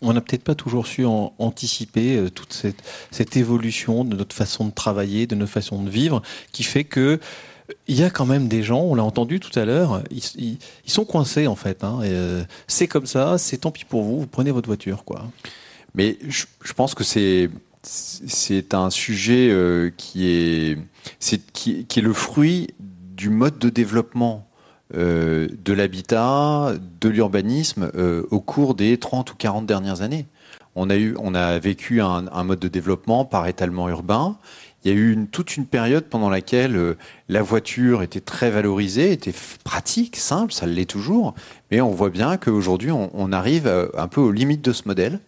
On 0.02 0.12
n'a 0.12 0.20
peut-être 0.20 0.44
pas 0.44 0.54
toujours 0.54 0.86
su 0.86 1.04
anticiper 1.04 2.26
toute 2.34 2.52
cette, 2.52 3.36
évolution 3.36 4.04
de 4.04 4.16
notre 4.16 4.34
façon 4.34 4.66
de 4.66 4.70
travailler, 4.70 5.26
de 5.26 5.34
notre 5.34 5.52
façon 5.52 5.82
de 5.82 5.90
vivre, 5.90 6.22
qui 6.52 6.62
fait 6.62 6.84
que 6.84 7.18
il 7.88 7.96
y 7.96 8.04
a 8.04 8.10
quand 8.10 8.26
même 8.26 8.48
des 8.48 8.62
gens, 8.62 8.80
on 8.80 8.94
l'a 8.94 9.04
entendu 9.04 9.40
tout 9.40 9.56
à 9.58 9.64
l'heure, 9.64 10.02
ils, 10.10 10.58
sont 10.86 11.04
coincés 11.04 11.46
en 11.46 11.56
fait. 11.56 11.84
Hein, 11.84 12.00
euh, 12.02 12.44
c'est 12.66 12.86
comme 12.86 13.06
ça, 13.06 13.38
c'est 13.38 13.58
tant 13.58 13.70
pis 13.70 13.84
pour 13.84 14.02
vous, 14.02 14.20
vous 14.20 14.26
prenez 14.26 14.50
votre 14.50 14.66
voiture, 14.66 15.04
quoi. 15.04 15.26
Mais 15.94 16.18
je, 16.28 16.72
pense 16.74 16.94
que 16.94 17.04
c'est 17.04 17.50
un 18.74 18.90
sujet 18.90 19.48
euh, 19.50 19.90
qui, 19.96 20.26
est 20.26 20.76
le 21.96 22.12
fruit 22.12 22.68
du 22.78 23.30
mode 23.30 23.58
de 23.58 23.70
développement 23.70 24.45
euh, 24.94 25.48
de 25.64 25.72
l'habitat, 25.72 26.74
de 27.00 27.08
l'urbanisme 27.08 27.90
au 28.30 28.40
cours 28.40 28.74
des 28.74 28.98
30 28.98 29.32
ou 29.32 29.36
40 29.36 29.66
dernières 29.66 30.02
années. 30.02 30.26
On 30.74 30.90
a 30.90 30.96
eu, 30.96 31.16
on 31.18 31.34
a 31.34 31.58
vécu 31.58 32.02
un, 32.02 32.26
un 32.30 32.44
mode 32.44 32.58
de 32.58 32.68
développement 32.68 33.24
par 33.24 33.46
étalement 33.46 33.88
urbain 33.88 34.36
il 34.86 34.92
y 34.92 34.94
a 34.94 34.98
eu 34.98 35.12
une, 35.12 35.26
toute 35.26 35.56
une 35.56 35.66
période 35.66 36.04
pendant 36.04 36.30
laquelle 36.30 36.76
euh, 36.76 36.96
la 37.28 37.42
voiture 37.42 38.02
était 38.02 38.20
très 38.20 38.50
valorisée, 38.50 39.10
était 39.10 39.34
pratique, 39.64 40.14
simple, 40.14 40.52
ça 40.52 40.64
l'est 40.66 40.88
toujours, 40.88 41.34
mais 41.72 41.80
on 41.80 41.90
voit 41.90 42.10
bien 42.10 42.36
qu'aujourd'hui 42.36 42.92
on, 42.92 43.10
on, 43.12 43.32
arrive 43.32 43.66
euh, 43.66 43.88
un 43.96 44.06
peu 44.06 44.20
aux 44.20 44.30
limites 44.30 44.64
de 44.64 44.72
ce 44.72 44.82
modèle. 44.86 45.18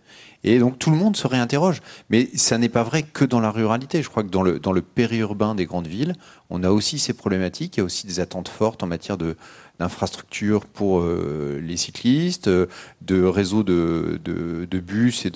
Et 0.44 0.58
donc 0.58 0.78
tout 0.78 0.90
le 0.90 0.96
monde 0.96 1.16
se 1.16 1.26
réinterroge. 1.26 1.80
Mais 2.10 2.28
ça 2.34 2.58
n'est 2.58 2.68
pas 2.68 2.82
vrai 2.82 3.02
que 3.02 3.24
dans 3.24 3.40
la 3.40 3.50
ruralité. 3.50 4.02
Je 4.02 4.08
crois 4.08 4.22
que 4.22 4.28
dans 4.28 4.42
le, 4.42 4.82
périurbain 4.82 5.54
des 5.54 5.66
grandes 5.66 5.86
villes, 5.86 6.14
on 6.50 6.62
a 6.62 6.70
aussi 6.70 6.98
ces 6.98 7.12
problématiques. 7.12 7.76
Il 7.76 7.80
y 7.80 7.82
a 7.82 7.84
aussi 7.84 8.06
des 8.06 8.20
attentes 8.20 8.48
fortes 8.48 8.82
en 8.82 8.86
matière 8.86 9.18
d'infrastructures 9.18 10.64
pour 10.64 11.00
euh, 11.00 11.60
les 11.62 11.76
cyclistes, 11.76 12.48
de 12.48 13.22
réseaux 13.24 13.62
de, 13.62 14.78
bus 14.78 15.26
et 15.26 15.30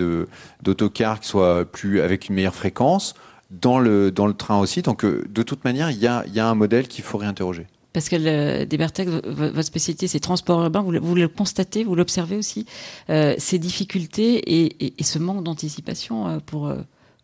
d'autocars 0.63 1.21
qui 1.21 1.29
soient 1.29 1.65
plus 1.65 2.01
avec 2.01 2.29
une 2.29 2.37
meilleure 2.37 2.55
fréquence 2.55 3.15
dans 3.51 3.79
le, 3.79 4.13
train 4.39 4.59
aussi. 4.59 4.83
Donc, 4.83 5.05
euh, 5.05 5.25
de 5.29 5.43
toute 5.43 5.65
manière, 5.65 5.91
il 5.91 5.99
y 5.99 6.07
a 6.07 6.49
un 6.49 6.55
modèle 6.55 6.89
qu'il 6.89 7.05
faut 7.05 7.19
réinterroger. 7.19 7.67
Pascal 7.93 8.23
euh, 8.27 8.65
Desbertec, 8.65 9.09
votre 9.09 9.63
spécialité, 9.63 10.09
c'est 10.09 10.21
transport 10.21 10.63
urbain. 10.63 10.83
Vous, 10.83 11.15
le 11.15 11.29
constatez, 11.29 11.85
vous 11.85 11.95
l'observez 11.95 12.37
aussi, 12.37 12.67
euh, 13.11 13.35
ces 13.39 13.59
difficultés 13.59 14.65
et, 14.75 15.03
ce 15.03 15.19
manque 15.19 15.45
d'anticipation 15.45 16.29
euh, 16.29 16.39
pour, 16.39 16.73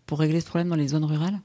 pour 0.06 0.18
régler 0.18 0.40
ce 0.40 0.46
problème 0.46 0.68
dans 0.68 0.76
les 0.76 0.88
zones 0.88 1.04
rurales? 1.04 1.40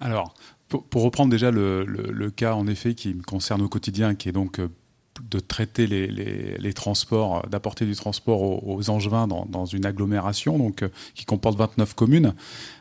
Alors, 0.00 0.34
pour, 0.68 1.02
reprendre 1.02 1.30
déjà 1.30 1.50
le, 1.50 2.30
cas, 2.30 2.54
en 2.54 2.66
effet, 2.66 2.94
qui 2.94 3.14
me 3.14 3.22
concerne 3.22 3.62
au 3.62 3.68
quotidien, 3.68 4.14
qui 4.14 4.28
est 4.28 4.32
donc 4.32 4.60
de 5.28 5.40
traiter 5.40 5.86
les, 5.86 6.72
transports, 6.72 7.46
d'apporter 7.48 7.84
du 7.84 7.94
transport 7.94 8.66
aux, 8.66 8.90
Angevins 8.90 9.26
dans, 9.26 9.64
une 9.66 9.86
agglomération 9.86 10.58
donc, 10.58 10.82
euh, 10.82 10.88
qui 11.14 11.24
comporte 11.24 11.58
29 11.58 11.94
communes. 11.94 12.34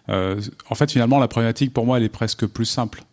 Euh, 0.09 0.39
en 0.69 0.75
fait, 0.75 0.91
finalement, 0.91 1.19
la 1.19 1.27
problématique 1.27 1.73
pour 1.73 1.85
moi, 1.85 1.97
elle 1.97 2.03
est 2.03 2.09
presque 2.09 2.45
plus 2.45 2.65
simple 2.65 3.03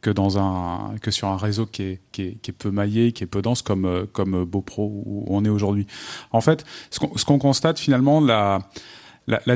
que, 0.00 1.10
sur 1.10 1.28
un 1.28 1.36
réseau 1.36 1.66
qui 1.66 1.82
est, 1.82 2.52
peu 2.58 2.70
maillé, 2.70 3.12
qui 3.12 3.24
est 3.24 3.26
peu 3.26 3.42
dense 3.42 3.62
comme, 3.62 3.84
euh, 3.84 4.06
comme 4.12 4.44
Beaupro 4.44 5.02
où 5.04 5.24
on 5.28 5.44
est 5.44 5.48
aujourd'hui. 5.48 5.86
En 6.32 6.40
fait, 6.40 6.64
ce 6.90 7.24
qu'on 7.24 7.38
constate 7.38 7.78
finalement, 7.78 8.20
la, 8.20 8.60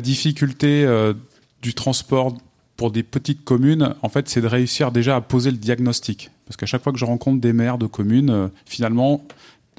difficulté 0.01 0.87
du 1.63 1.75
transport 1.75 2.35
pour 2.77 2.91
des 2.91 3.03
petites 3.03 3.45
communes, 3.45 3.95
en 4.03 4.09
fait, 4.09 4.29
c'est 4.29 4.41
de 4.41 4.47
réussir 4.47 4.91
déjà 4.91 5.17
à 5.17 5.21
poser 5.21 5.51
le 5.51 5.57
diagnostic. 5.57 6.31
Parce 6.47 6.57
qu'à 6.57 6.67
chaque 6.67 6.83
fois 6.83 6.93
que 6.93 6.99
je 6.99 7.05
rencontre 7.05 7.41
des 7.41 7.53
maires 7.53 7.79
de 7.79 7.87
communes, 7.87 8.31
euh, 8.31 8.49
finalement, 8.67 9.25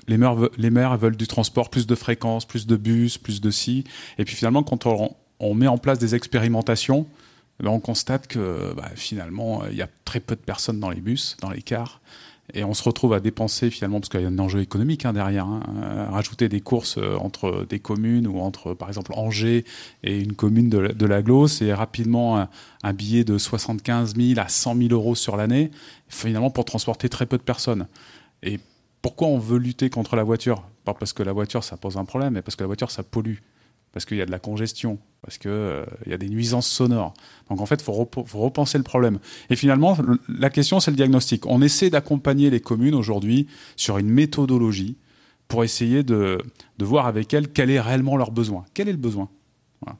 les 0.07 0.17
maires, 0.17 0.97
veulent 0.97 1.17
du 1.17 1.27
transport, 1.27 1.69
plus 1.69 1.87
de 1.87 1.95
fréquences, 1.95 2.45
plus 2.45 2.67
de 2.67 2.75
bus, 2.75 3.17
plus 3.17 3.41
de 3.41 3.51
ci. 3.51 3.83
Et 4.17 4.25
puis 4.25 4.35
finalement, 4.35 4.63
quand 4.63 4.85
on, 5.39 5.53
met 5.55 5.67
en 5.67 5.77
place 5.77 5.99
des 5.99 6.15
expérimentations, 6.15 7.07
ben, 7.59 7.69
on 7.69 7.79
constate 7.79 8.27
que 8.27 8.73
bah, 8.75 8.89
finalement, 8.95 9.63
il 9.69 9.75
y 9.75 9.81
a 9.81 9.89
très 10.03 10.19
peu 10.19 10.35
de 10.35 10.41
personnes 10.41 10.79
dans 10.79 10.89
les 10.89 11.01
bus, 11.01 11.37
dans 11.41 11.49
les 11.49 11.61
cars. 11.61 12.01
Et 12.53 12.63
on 12.63 12.75
se 12.75 12.83
retrouve 12.83 13.13
à 13.13 13.19
dépenser 13.19 13.71
finalement, 13.71 13.99
parce 13.99 14.09
qu'il 14.09 14.21
y 14.21 14.25
a 14.25 14.27
un 14.27 14.39
enjeu 14.39 14.59
économique 14.59 15.05
hein, 15.05 15.13
derrière, 15.13 15.47
hein, 15.47 15.63
rajouter 16.11 16.47
des 16.47 16.61
courses 16.61 16.97
euh, 16.99 17.15
entre 17.17 17.65
des 17.67 17.79
communes 17.79 18.27
ou 18.27 18.39
entre 18.39 18.75
par 18.75 18.87
exemple 18.87 19.13
Angers 19.15 19.65
et 20.03 20.19
une 20.19 20.33
commune 20.33 20.69
de, 20.69 20.89
de 20.89 21.05
l'aglo, 21.07 21.47
c'est 21.47 21.73
rapidement 21.73 22.47
un, 22.83 22.93
billet 22.93 23.23
de 23.23 23.39
75 23.39 24.15
000 24.15 24.39
à 24.39 24.47
100 24.47 24.75
000 24.75 24.89
euros 24.91 25.15
sur 25.15 25.37
l'année, 25.37 25.71
finalement 26.07 26.51
pour 26.51 26.65
transporter 26.65 27.09
très 27.09 27.25
peu 27.25 27.37
de 27.37 27.43
personnes. 27.43 27.87
Et 28.43 28.59
pourquoi 29.01 29.27
on 29.27 29.39
veut 29.39 29.57
lutter 29.57 29.89
contre 29.89 30.15
la 30.15 30.23
voiture? 30.23 30.63
Pas 30.83 30.93
parce 30.93 31.13
que 31.13 31.23
la 31.23 31.33
voiture 31.33 31.63
ça 31.63 31.77
pose 31.77 31.97
un 31.97 32.05
problème, 32.05 32.33
mais 32.33 32.43
parce 32.43 32.55
que 32.55 32.63
la 32.63 32.67
voiture 32.67 32.91
ça 32.91 33.01
pollue 33.01 33.37
parce 33.95 34.03
qu'il 34.03 34.17
y 34.17 34.21
a 34.21 34.25
de 34.25 34.31
la 34.31 34.39
congestion, 34.39 34.99
parce 35.21 35.37
qu'il 35.37 35.49
euh, 35.49 35.85
y 36.05 36.11
a 36.11 36.17
des 36.17 36.27
nuisances 36.27 36.67
sonores. 36.67 37.13
Donc 37.49 37.61
en 37.61 37.65
fait, 37.65 37.75
il 37.75 37.83
faut, 37.85 37.93
repenser 37.93 38.77
le 38.77 38.83
problème. 38.83 39.19
Et 39.49 39.55
finalement, 39.55 39.97
la 40.27 40.49
question, 40.49 40.81
c'est 40.81 40.91
le 40.91 40.97
diagnostic. 40.97 41.45
On 41.45 41.61
essaie 41.61 41.89
d'accompagner 41.89 42.49
les 42.49 42.59
communes 42.59 42.93
aujourd'hui 42.93 43.47
sur 43.77 43.97
une 43.97 44.09
méthodologie 44.09 44.97
pour 45.47 45.63
essayer 45.63 46.03
de, 46.03 46.39
voir 46.77 47.05
avec 47.05 47.33
elles 47.33 47.47
quel 47.47 47.71
est 47.71 47.79
réellement 47.79 48.17
leur 48.17 48.31
besoin. 48.31 48.65
Quel 48.73 48.89
est 48.89 48.91
le 48.91 48.97
besoin? 48.97 49.29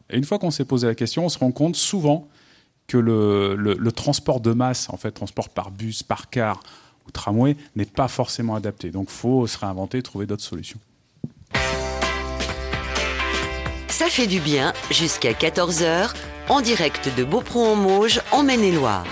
Et 0.10 0.18
une 0.18 0.26
fois 0.26 0.40
qu'on 0.40 0.52
s'est 0.52 0.66
posé 0.66 0.88
la 0.88 0.96
question, 0.96 1.28
on 1.28 1.30
se 1.30 1.40
rend 1.40 1.54
compte 1.54 1.78
souvent 1.78 2.28
que 2.88 2.98
le, 2.98 3.56
le, 3.56 3.92
transport 3.94 4.42
de 4.42 4.52
masse, 4.52 4.90
en 4.90 4.98
fait, 4.98 5.12
transport 5.12 5.48
par 5.48 5.72
bus, 5.72 6.04
par 6.04 6.30
car 6.30 6.62
ou 7.08 7.12
tramway, 7.12 7.56
n'est 7.78 7.86
pas 7.86 8.10
forcément 8.10 8.56
adapté. 8.56 8.90
Donc 8.90 9.08
il 9.08 9.16
faut 9.16 9.48
se 9.48 9.58
réinventer, 9.58 10.04
trouver 10.04 10.26
d'autres 10.26 10.44
solutions. 10.44 10.82
Ça 13.98 14.08
fait 14.08 14.28
du 14.28 14.42
bien 14.42 14.74
jusqu'à 14.92 15.32
14h 15.32 16.10
en 16.50 16.60
direct 16.60 17.10
de 17.18 17.24
Beaupron-en-Mauge 17.24 18.20
en 18.34 18.44
Maine-et-Loire. 18.44 19.06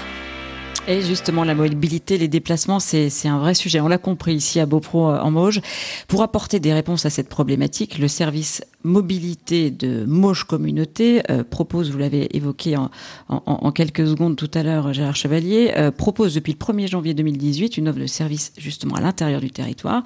Et 0.89 1.01
justement, 1.01 1.45
la 1.45 1.55
mobilité, 1.55 2.17
les 2.17 2.27
déplacements, 2.27 2.81
c'est 2.81 3.09
un 3.23 3.39
vrai 3.39 3.53
sujet. 3.53 3.79
On 3.79 3.87
l'a 3.87 3.97
compris 3.97 4.33
ici 4.33 4.59
à 4.59 4.65
Beaupro 4.65 5.07
en 5.07 5.31
Mauge. 5.31 5.61
Pour 6.09 6.21
apporter 6.21 6.59
des 6.59 6.73
réponses 6.73 7.05
à 7.05 7.09
cette 7.09 7.29
problématique, 7.29 7.97
le 7.97 8.09
service 8.09 8.61
mobilité 8.83 9.71
de 9.71 10.03
Mauge 10.05 10.43
Communauté 10.43 11.21
euh, 11.29 11.43
propose, 11.43 11.91
vous 11.91 11.97
l'avez 11.97 12.35
évoqué 12.35 12.75
en, 12.75 12.91
en, 13.29 13.41
en, 13.45 13.71
quelques 13.71 14.05
secondes 14.05 14.35
tout 14.35 14.51
à 14.53 14.63
l'heure, 14.63 14.93
Gérard 14.93 15.15
Chevalier, 15.15 15.73
euh, 15.77 15.91
propose 15.91 16.35
depuis 16.35 16.53
le 16.53 16.57
1er 16.57 16.87
janvier 16.89 17.13
2018 17.13 17.77
une 17.77 17.87
offre 17.87 17.99
de 17.99 18.07
service 18.07 18.51
justement 18.57 18.95
à 18.95 19.01
l'intérieur 19.01 19.39
du 19.39 19.51
territoire 19.51 20.03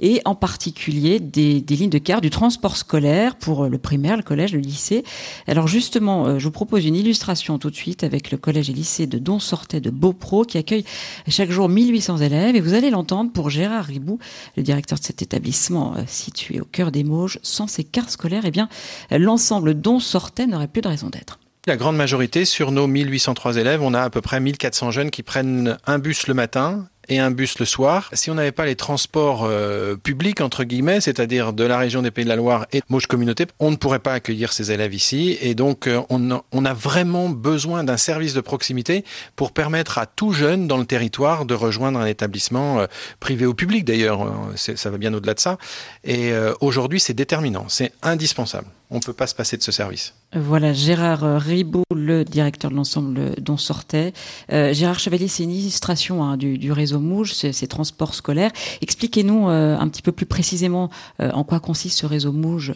et 0.00 0.20
en 0.24 0.34
particulier 0.34 1.20
des, 1.20 1.60
des, 1.60 1.76
lignes 1.76 1.90
de 1.90 1.98
car 1.98 2.20
du 2.20 2.30
transport 2.30 2.76
scolaire 2.76 3.36
pour 3.36 3.66
le 3.66 3.78
primaire, 3.78 4.16
le 4.16 4.22
collège, 4.22 4.52
le 4.52 4.60
lycée. 4.60 5.04
Alors 5.46 5.68
justement, 5.68 6.26
euh, 6.26 6.38
je 6.38 6.44
vous 6.44 6.50
propose 6.50 6.84
une 6.84 6.96
illustration 6.96 7.58
tout 7.58 7.70
de 7.70 7.76
suite 7.76 8.02
avec 8.02 8.32
le 8.32 8.38
collège 8.38 8.70
et 8.70 8.72
lycée 8.72 9.06
de 9.06 9.18
Don-Sortet 9.18 9.80
de 9.80 9.90
Beaupro 9.90 10.44
qui 10.44 10.58
accueille 10.58 10.84
chaque 11.28 11.50
jour 11.50 11.68
1800 11.68 12.18
élèves 12.18 12.56
et 12.56 12.60
vous 12.60 12.74
allez 12.74 12.90
l'entendre 12.90 13.30
pour 13.30 13.50
Gérard 13.50 13.84
Ribou, 13.84 14.18
le 14.56 14.64
directeur 14.64 14.98
de 14.98 15.04
cet 15.04 15.22
établissement 15.22 15.94
situé 16.06 16.60
au 16.60 16.64
cœur 16.64 16.90
des 16.90 17.04
Mauges, 17.04 17.38
sans 17.42 17.66
cars 17.84 18.15
eh 18.24 18.50
bien, 18.50 18.68
l'ensemble 19.10 19.74
dont 19.74 20.00
sortait 20.00 20.46
n'aurait 20.46 20.68
plus 20.68 20.82
de 20.82 20.88
raison 20.88 21.08
d'être. 21.08 21.38
La 21.66 21.76
grande 21.76 21.96
majorité, 21.96 22.44
sur 22.44 22.70
nos 22.70 22.86
1803 22.86 23.56
élèves, 23.56 23.82
on 23.82 23.92
a 23.92 24.02
à 24.02 24.10
peu 24.10 24.20
près 24.20 24.38
1400 24.38 24.92
jeunes 24.92 25.10
qui 25.10 25.24
prennent 25.24 25.76
un 25.84 25.98
bus 25.98 26.28
le 26.28 26.34
matin 26.34 26.88
et 27.08 27.18
un 27.18 27.30
bus 27.30 27.58
le 27.58 27.64
soir. 27.64 28.10
Si 28.12 28.30
on 28.30 28.34
n'avait 28.34 28.52
pas 28.52 28.66
les 28.66 28.76
transports 28.76 29.44
euh, 29.44 29.96
publics, 29.96 30.40
entre 30.40 30.64
guillemets, 30.64 31.00
c'est-à-dire 31.00 31.52
de 31.52 31.64
la 31.64 31.78
région 31.78 32.02
des 32.02 32.10
Pays 32.10 32.24
de 32.24 32.28
la 32.28 32.36
Loire 32.36 32.66
et 32.72 32.80
de 32.80 33.06
Communauté, 33.06 33.46
on 33.58 33.70
ne 33.70 33.76
pourrait 33.76 33.98
pas 33.98 34.12
accueillir 34.12 34.52
ces 34.52 34.72
élèves 34.72 34.94
ici. 34.94 35.38
Et 35.40 35.54
donc, 35.54 35.86
euh, 35.86 36.02
on, 36.10 36.64
a, 36.64 36.74
vraiment 36.74 37.28
besoin 37.28 37.84
d'un 37.84 37.96
service 37.96 38.34
de 38.34 38.40
proximité 38.40 39.04
pour 39.36 39.52
permettre 39.52 39.98
à 39.98 40.06
tout 40.06 40.32
jeune 40.32 40.66
dans 40.66 40.78
le 40.78 40.86
territoire 40.86 41.44
de 41.44 41.54
rejoindre 41.54 41.98
un 41.98 42.06
établissement 42.06 42.80
euh, 42.80 42.86
privé 43.20 43.46
ou 43.46 43.54
public, 43.54 43.84
d'ailleurs. 43.84 44.26
Ça 44.56 44.90
va 44.90 44.98
bien 44.98 45.12
au-delà 45.14 45.34
de 45.34 45.40
ça. 45.40 45.58
Et 46.04 46.32
aujourd'hui, 46.60 47.00
c'est 47.00 47.14
déterminant, 47.14 47.66
c'est 47.68 47.92
indispensable. 48.02 48.66
On 48.90 48.96
ne 48.96 49.00
peut 49.00 49.12
pas 49.12 49.26
se 49.26 49.34
passer 49.34 49.56
de 49.56 49.62
ce 49.62 49.72
service. 49.72 50.14
Voilà, 50.32 50.72
Gérard 50.72 51.40
Ribaud, 51.40 51.82
le 51.92 52.24
directeur 52.24 52.70
de 52.70 52.76
l'ensemble 52.76 53.34
dont 53.40 53.56
sortait. 53.56 54.12
Euh, 54.52 54.72
Gérard 54.72 55.00
Chevalier, 55.00 55.26
c'est 55.26 55.42
une 55.42 55.50
illustration 55.50 56.22
hein, 56.22 56.36
du, 56.36 56.56
du, 56.56 56.70
réseau 56.70 57.00
Mouge, 57.00 57.32
ces, 57.32 57.66
transports 57.66 58.14
scolaires. 58.14 58.52
Expliquez-nous 58.82 59.48
euh, 59.48 59.76
un 59.76 59.88
petit 59.88 60.02
peu 60.02 60.12
plus 60.12 60.26
précisément 60.26 60.90
euh, 61.20 61.32
en 61.32 61.42
quoi 61.42 61.58
consiste 61.58 61.98
ce 61.98 62.06
réseau 62.06 62.30
Mouge. 62.30 62.74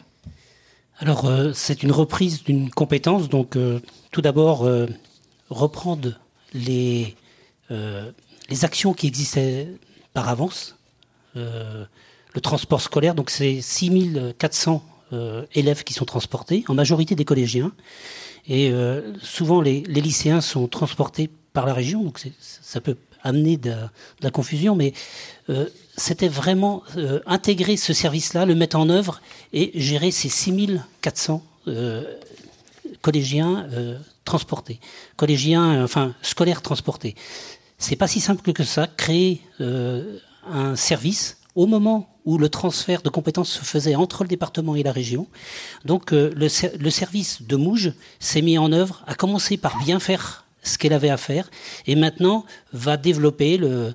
Alors, 0.98 1.30
c'est 1.54 1.82
une 1.82 1.92
reprise 1.92 2.42
d'une 2.42 2.68
compétence. 2.70 3.30
Donc, 3.30 3.56
tout 4.10 4.20
d'abord, 4.20 4.68
reprendre 5.48 6.20
les, 6.52 7.16
les 7.70 8.64
actions 8.66 8.92
qui 8.92 9.06
existaient 9.06 9.68
par 10.12 10.28
avance. 10.28 10.76
le 11.36 12.40
transport 12.42 12.82
scolaire, 12.82 13.14
donc 13.14 13.30
c'est 13.30 13.62
6400 13.62 14.84
euh, 15.12 15.44
élèves 15.54 15.84
qui 15.84 15.94
sont 15.94 16.04
transportés, 16.04 16.64
en 16.68 16.74
majorité 16.74 17.14
des 17.14 17.24
collégiens. 17.24 17.72
Et 18.48 18.70
euh, 18.70 19.12
souvent, 19.22 19.60
les, 19.60 19.80
lycéens 19.80 20.40
sont 20.40 20.66
transportés 20.68 21.30
par 21.52 21.66
la 21.66 21.74
région, 21.74 22.02
donc 22.02 22.20
ça 22.40 22.80
peut 22.80 22.96
amener 23.22 23.56
de, 23.56 23.74
la 24.22 24.30
confusion, 24.30 24.74
mais 24.74 24.92
euh, 25.50 25.68
c'était 25.96 26.28
vraiment 26.28 26.82
intégrer 27.26 27.76
ce 27.76 27.92
service-là, 27.92 28.46
le 28.46 28.54
mettre 28.54 28.76
en 28.76 28.88
œuvre 28.88 29.20
et 29.52 29.72
gérer 29.74 30.10
ces 30.10 30.28
6400 30.28 31.44
euh, 31.68 32.04
collégiens 33.02 33.68
transportés, 34.24 34.80
collégiens, 35.16 35.82
enfin 35.84 36.14
scolaires 36.22 36.62
transportés. 36.62 37.14
C'est 37.78 37.96
pas 37.96 38.06
si 38.06 38.20
simple 38.20 38.52
que 38.52 38.64
ça, 38.64 38.86
créer 38.86 39.42
un 39.58 40.76
service 40.76 41.39
au 41.60 41.66
moment 41.66 42.08
où 42.24 42.38
le 42.38 42.48
transfert 42.48 43.02
de 43.02 43.10
compétences 43.10 43.50
se 43.50 43.62
faisait 43.62 43.94
entre 43.94 44.22
le 44.24 44.28
département 44.28 44.76
et 44.76 44.82
la 44.82 44.92
région. 44.92 45.26
Donc 45.84 46.14
euh, 46.14 46.32
le, 46.34 46.90
service 46.90 47.42
de 47.42 47.56
Mouge 47.56 47.92
s'est 48.18 48.40
mis 48.40 48.56
en 48.56 48.72
œuvre, 48.72 49.04
a 49.06 49.14
commencé 49.14 49.58
par 49.58 49.78
bien 49.84 50.00
faire 50.00 50.46
ce 50.62 50.78
qu'elle 50.78 50.94
avait 50.94 51.10
à 51.10 51.18
faire, 51.18 51.50
et 51.86 51.96
maintenant 51.96 52.46
va 52.72 52.96
développer 52.96 53.58
le, 53.58 53.94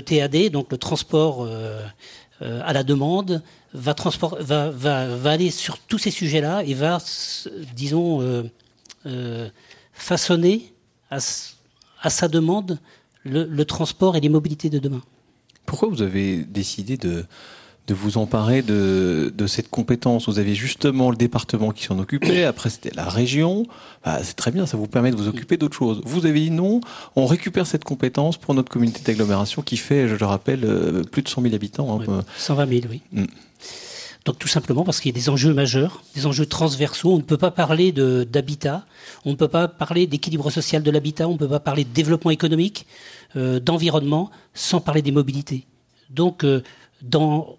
TAD, 0.00 0.50
donc 0.50 0.72
le 0.72 0.78
transport 0.78 1.44
euh, 1.44 1.84
euh, 2.42 2.60
à 2.64 2.72
la 2.72 2.82
demande, 2.82 3.42
va, 3.72 3.94
aller 5.24 5.52
sur 5.52 5.78
tous 5.78 5.98
ces 5.98 6.10
sujets-là 6.10 6.64
et 6.64 6.74
va, 6.74 6.98
disons, 7.76 8.50
façonner 9.92 10.74
à, 11.10 11.20
sa 11.20 12.26
demande 12.26 12.80
le 13.22 13.64
transport 13.64 14.16
et 14.16 14.20
les 14.20 14.28
mobilités 14.28 14.68
de 14.68 14.80
demain. 14.80 15.02
Pourquoi 15.70 15.88
vous 15.88 16.02
avez 16.02 16.38
décidé 16.38 16.96
de, 16.96 17.24
de 17.86 17.94
vous 17.94 18.18
emparer 18.18 18.60
de, 18.60 19.32
de, 19.32 19.46
cette 19.46 19.70
compétence? 19.70 20.28
Vous 20.28 20.40
avez 20.40 20.56
justement 20.56 21.10
le 21.10 21.16
département 21.16 21.70
qui 21.70 21.84
s'en 21.84 21.96
occupait, 22.00 22.42
après 22.42 22.70
c'était 22.70 22.90
la 22.92 23.08
région. 23.08 23.68
Bah, 24.04 24.18
c'est 24.24 24.34
très 24.34 24.50
bien, 24.50 24.66
ça 24.66 24.76
vous 24.76 24.88
permet 24.88 25.12
de 25.12 25.16
vous 25.16 25.28
occuper 25.28 25.56
d'autres 25.58 25.76
choses. 25.76 26.02
Vous 26.04 26.26
avez 26.26 26.40
dit 26.40 26.50
non, 26.50 26.80
on 27.14 27.24
récupère 27.24 27.68
cette 27.68 27.84
compétence 27.84 28.36
pour 28.36 28.52
notre 28.54 28.68
communauté 28.68 29.00
d'agglomération 29.04 29.62
qui 29.62 29.76
fait, 29.76 30.08
je 30.08 30.16
le 30.16 30.26
rappelle, 30.26 30.64
euh, 30.64 31.04
plus 31.04 31.22
de 31.22 31.28
100 31.28 31.42
000 31.42 31.54
habitants. 31.54 32.00
Hein. 32.00 32.04
Oui, 32.04 32.14
120 32.36 32.68
000, 32.68 32.80
oui. 32.90 33.02
Mm. 33.12 33.26
Donc 34.24 34.38
tout 34.38 34.48
simplement 34.48 34.84
parce 34.84 35.00
qu'il 35.00 35.10
y 35.10 35.14
a 35.14 35.20
des 35.20 35.30
enjeux 35.30 35.54
majeurs, 35.54 36.02
des 36.14 36.26
enjeux 36.26 36.46
transversaux. 36.46 37.12
On 37.12 37.16
ne 37.16 37.22
peut 37.22 37.38
pas 37.38 37.50
parler 37.50 37.90
d'habitat, 37.92 38.84
on 39.24 39.30
ne 39.30 39.36
peut 39.36 39.48
pas 39.48 39.66
parler 39.66 40.06
d'équilibre 40.06 40.50
social 40.50 40.82
de 40.82 40.90
l'habitat, 40.90 41.26
on 41.28 41.32
ne 41.32 41.38
peut 41.38 41.48
pas 41.48 41.60
parler 41.60 41.84
de 41.84 41.90
développement 41.90 42.30
économique, 42.30 42.86
euh, 43.36 43.60
d'environnement, 43.60 44.30
sans 44.52 44.80
parler 44.80 45.00
des 45.00 45.12
mobilités. 45.12 45.66
Donc 46.10 46.44
euh, 46.44 46.62
dans 47.00 47.56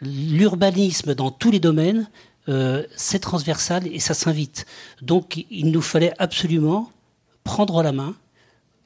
l'urbanisme, 0.00 1.14
dans 1.14 1.30
tous 1.30 1.50
les 1.50 1.60
domaines, 1.60 2.08
euh, 2.48 2.84
c'est 2.94 3.20
transversal 3.20 3.86
et 3.86 3.98
ça 3.98 4.14
s'invite. 4.14 4.66
Donc 5.02 5.44
il 5.50 5.70
nous 5.70 5.82
fallait 5.82 6.12
absolument 6.18 6.90
prendre 7.42 7.82
la 7.82 7.92
main 7.92 8.14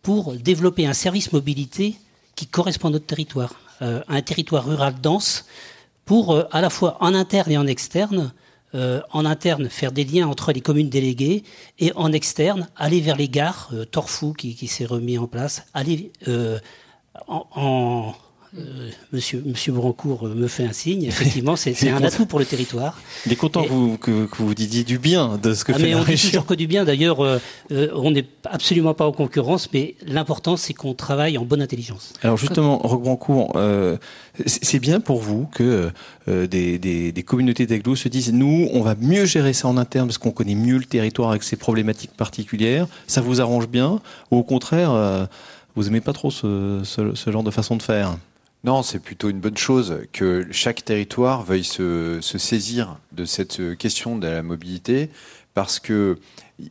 pour 0.02 0.32
développer 0.34 0.86
un 0.86 0.92
service 0.92 1.32
mobilité 1.32 1.96
qui 2.36 2.46
correspond 2.46 2.88
à 2.88 2.92
notre 2.92 3.06
territoire, 3.06 3.54
euh, 3.82 4.00
un 4.08 4.22
territoire 4.22 4.64
rural 4.64 4.94
dense 5.02 5.44
pour 6.08 6.32
euh, 6.32 6.44
à 6.52 6.62
la 6.62 6.70
fois 6.70 6.96
en 7.00 7.12
interne 7.12 7.52
et 7.52 7.58
en 7.58 7.66
externe, 7.66 8.32
euh, 8.74 9.02
en 9.12 9.26
interne 9.26 9.68
faire 9.68 9.92
des 9.92 10.04
liens 10.04 10.26
entre 10.26 10.52
les 10.52 10.62
communes 10.62 10.88
déléguées 10.88 11.44
et 11.78 11.92
en 11.96 12.12
externe 12.12 12.66
aller 12.76 13.02
vers 13.02 13.14
les 13.16 13.28
gares, 13.28 13.68
euh, 13.74 13.84
Torfou 13.84 14.32
qui, 14.32 14.54
qui 14.54 14.68
s'est 14.68 14.86
remis 14.86 15.18
en 15.18 15.26
place, 15.26 15.66
aller 15.74 16.10
en 17.28 18.14
euh, 18.56 18.90
monsieur, 19.12 19.42
monsieur 19.44 19.72
Brancourt 19.72 20.24
me 20.24 20.46
fait 20.46 20.64
un 20.64 20.72
signe. 20.72 21.04
Effectivement, 21.04 21.56
c'est 21.56 21.88
un 21.90 22.02
atout 22.02 22.26
pour 22.26 22.38
le 22.38 22.44
territoire. 22.44 22.98
Il 23.26 23.32
est 23.32 23.36
content 23.36 23.62
et, 23.64 23.68
vous, 23.68 23.98
que, 23.98 24.26
que, 24.26 24.36
vous 24.38 24.54
disiez 24.54 24.84
du 24.84 24.98
bien 24.98 25.38
de 25.38 25.54
ce 25.54 25.64
que 25.64 25.72
ah, 25.72 25.76
fait 25.76 25.82
mais 25.82 25.90
la 25.90 25.98
on 25.98 26.02
région. 26.02 26.26
dit 26.26 26.32
toujours 26.32 26.46
que 26.46 26.54
du 26.54 26.66
bien. 26.66 26.84
D'ailleurs, 26.84 27.20
euh, 27.24 27.38
euh, 27.72 27.88
on 27.94 28.10
n'est 28.10 28.26
absolument 28.44 28.94
pas 28.94 29.06
en 29.06 29.12
concurrence, 29.12 29.68
mais 29.72 29.96
l'important, 30.06 30.56
c'est 30.56 30.74
qu'on 30.74 30.94
travaille 30.94 31.36
en 31.38 31.44
bonne 31.44 31.62
intelligence. 31.62 32.12
Alors 32.22 32.36
justement, 32.36 32.78
Roque 32.78 33.02
Brancourt, 33.02 33.52
euh, 33.56 33.96
c'est 34.46 34.78
bien 34.78 35.00
pour 35.00 35.20
vous 35.20 35.46
que 35.52 35.90
euh, 36.28 36.46
des, 36.46 36.78
des, 36.78 37.12
des, 37.12 37.22
communautés 37.22 37.66
d'agglos 37.66 37.96
se 37.96 38.08
disent 38.08 38.32
nous, 38.32 38.68
on 38.72 38.82
va 38.82 38.94
mieux 38.94 39.24
gérer 39.24 39.52
ça 39.52 39.68
en 39.68 39.76
interne 39.76 40.08
parce 40.08 40.18
qu'on 40.18 40.30
connaît 40.30 40.54
mieux 40.54 40.78
le 40.78 40.84
territoire 40.84 41.30
avec 41.30 41.42
ses 41.42 41.56
problématiques 41.56 42.12
particulières. 42.16 42.86
Ça 43.06 43.20
vous 43.20 43.40
arrange 43.40 43.68
bien 43.68 44.00
Ou 44.30 44.38
au 44.38 44.42
contraire, 44.42 44.92
euh, 44.92 45.26
vous 45.74 45.88
aimez 45.88 46.00
pas 46.00 46.12
trop 46.12 46.30
ce, 46.30 46.80
ce, 46.84 47.14
ce 47.14 47.30
genre 47.30 47.42
de 47.42 47.50
façon 47.50 47.76
de 47.76 47.82
faire 47.82 48.16
non, 48.64 48.82
c'est 48.82 48.98
plutôt 48.98 49.30
une 49.30 49.40
bonne 49.40 49.56
chose 49.56 50.00
que 50.12 50.46
chaque 50.50 50.84
territoire 50.84 51.44
veuille 51.44 51.64
se, 51.64 52.20
saisir 52.20 52.98
de 53.12 53.24
cette 53.24 53.76
question 53.78 54.18
de 54.18 54.26
la 54.26 54.42
mobilité 54.42 55.10
parce 55.54 55.78
que 55.78 56.18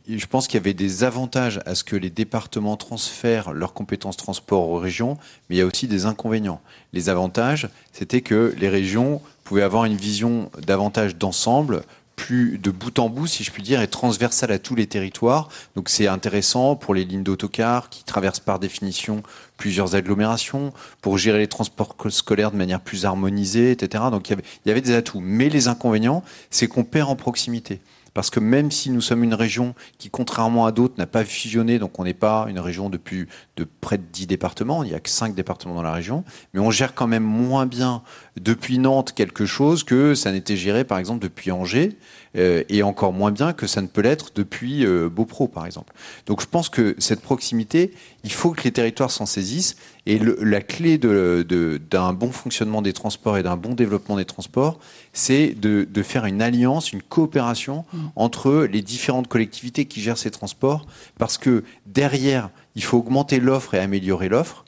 je 0.08 0.26
pense 0.26 0.48
qu'il 0.48 0.58
y 0.58 0.62
avait 0.62 0.74
des 0.74 1.04
avantages 1.04 1.60
à 1.64 1.74
ce 1.74 1.84
que 1.84 1.96
les 1.96 2.10
départements 2.10 2.76
transfèrent 2.76 3.52
leurs 3.52 3.72
compétences 3.72 4.16
transport 4.16 4.68
aux 4.68 4.78
régions, 4.78 5.16
mais 5.48 5.56
il 5.56 5.58
y 5.58 5.62
a 5.62 5.66
aussi 5.66 5.88
des 5.88 6.04
inconvénients. 6.04 6.60
Les 6.92 7.08
avantages, 7.08 7.68
c'était 7.92 8.20
que 8.20 8.54
les 8.58 8.68
régions 8.68 9.22
pouvaient 9.44 9.62
avoir 9.62 9.86
une 9.86 9.96
vision 9.96 10.50
davantage 10.66 11.16
d'ensemble, 11.16 11.84
plus 12.18 12.58
de 12.58 12.72
bout 12.72 12.98
en 12.98 13.08
bout, 13.08 13.28
si 13.28 13.44
je 13.44 13.52
puis 13.52 13.62
dire, 13.62 13.80
et 13.80 13.86
transversale 13.86 14.50
à 14.50 14.58
tous 14.58 14.74
les 14.74 14.88
territoires. 14.88 15.48
Donc 15.76 15.88
c'est 15.88 16.08
intéressant 16.08 16.74
pour 16.74 16.92
les 16.92 17.04
lignes 17.04 17.22
d'autocar 17.22 17.88
qui 17.90 18.02
traversent 18.02 18.40
par 18.40 18.58
définition 18.58 19.22
plusieurs 19.56 19.94
agglomérations, 19.94 20.72
pour 21.00 21.16
gérer 21.16 21.38
les 21.38 21.46
transports 21.46 21.94
scolaires 22.08 22.50
de 22.50 22.56
manière 22.56 22.80
plus 22.80 23.06
harmonisée, 23.06 23.70
etc. 23.70 24.04
Donc 24.10 24.28
il 24.30 24.36
y 24.66 24.70
avait, 24.70 24.80
des 24.80 24.94
atouts. 24.94 25.20
Mais 25.20 25.48
les 25.48 25.68
inconvénients, 25.68 26.24
c'est 26.50 26.66
qu'on 26.66 26.84
perd 26.84 27.08
en 27.08 27.16
proximité. 27.16 27.80
parce 28.14 28.30
que 28.30 28.40
même 28.40 28.72
si 28.72 28.90
nous 28.90 29.00
sommes 29.00 29.22
une 29.22 29.34
région 29.34 29.76
qui, 29.98 30.10
contrairement 30.10 30.66
à 30.66 30.72
d'autres, 30.72 30.94
n'a 30.98 31.06
pas 31.06 31.24
fusionné, 31.24 31.78
donc 31.78 32.00
on 32.00 32.04
n'est 32.04 32.14
pas 32.14 32.46
une 32.48 32.58
région 32.58 32.90
depuis 32.90 33.28
de 33.56 33.64
près 33.80 33.96
de 33.96 34.02
10 34.12 34.26
départements, 34.26 34.82
il 34.82 34.90
n'y 34.90 34.96
a 34.96 35.00
que 35.00 35.10
5 35.10 35.36
départements 35.36 35.74
dans 35.76 35.82
la 35.82 35.92
région, 35.92 36.24
mais 36.52 36.58
on 36.58 36.72
gère 36.72 36.94
quand 36.94 37.06
même 37.06 37.22
moins 37.22 37.66
bien 37.66 38.02
depuis 38.40 38.78
Nantes 38.78 39.12
quelque 39.14 39.46
chose 39.46 39.84
que 39.84 40.14
ça 40.14 40.32
n'était 40.32 40.56
géré 40.56 40.84
par 40.84 40.98
exemple 40.98 41.22
depuis 41.22 41.50
Angers, 41.50 41.96
euh, 42.36 42.62
et 42.68 42.82
encore 42.82 43.12
moins 43.12 43.30
bien 43.30 43.52
que 43.52 43.66
ça 43.66 43.80
ne 43.80 43.86
peut 43.86 44.02
l'être 44.02 44.32
depuis 44.34 44.84
euh, 44.84 45.08
Beaupro 45.08 45.48
par 45.48 45.66
exemple. 45.66 45.94
Donc 46.26 46.40
je 46.42 46.46
pense 46.46 46.68
que 46.68 46.94
cette 46.98 47.20
proximité, 47.20 47.92
il 48.24 48.32
faut 48.32 48.50
que 48.50 48.62
les 48.64 48.72
territoires 48.72 49.10
s'en 49.10 49.26
saisissent, 49.26 49.76
et 50.06 50.18
le, 50.18 50.38
la 50.42 50.60
clé 50.60 50.98
d'un 50.98 51.08
de, 51.42 52.12
bon 52.12 52.30
fonctionnement 52.30 52.82
des 52.82 52.92
transports 52.92 53.38
et 53.38 53.42
d'un 53.42 53.56
bon 53.56 53.74
développement 53.74 54.16
des 54.16 54.24
transports, 54.24 54.78
c'est 55.12 55.54
de, 55.58 55.86
de, 55.90 56.02
faire 56.02 56.26
une 56.26 56.42
alliance, 56.42 56.92
une 56.92 57.02
coopération 57.02 57.84
mmh. 57.92 57.98
entre 58.16 58.68
les 58.70 58.82
différentes 58.82 59.28
collectivités 59.28 59.86
qui 59.86 60.00
gèrent 60.00 60.18
ces 60.18 60.30
transports, 60.30 60.86
parce 61.18 61.38
que 61.38 61.64
derrière, 61.86 62.50
il 62.74 62.84
faut 62.84 62.98
augmenter 62.98 63.40
l'offre 63.40 63.74
et 63.74 63.78
améliorer 63.78 64.28
l'offre, 64.28 64.64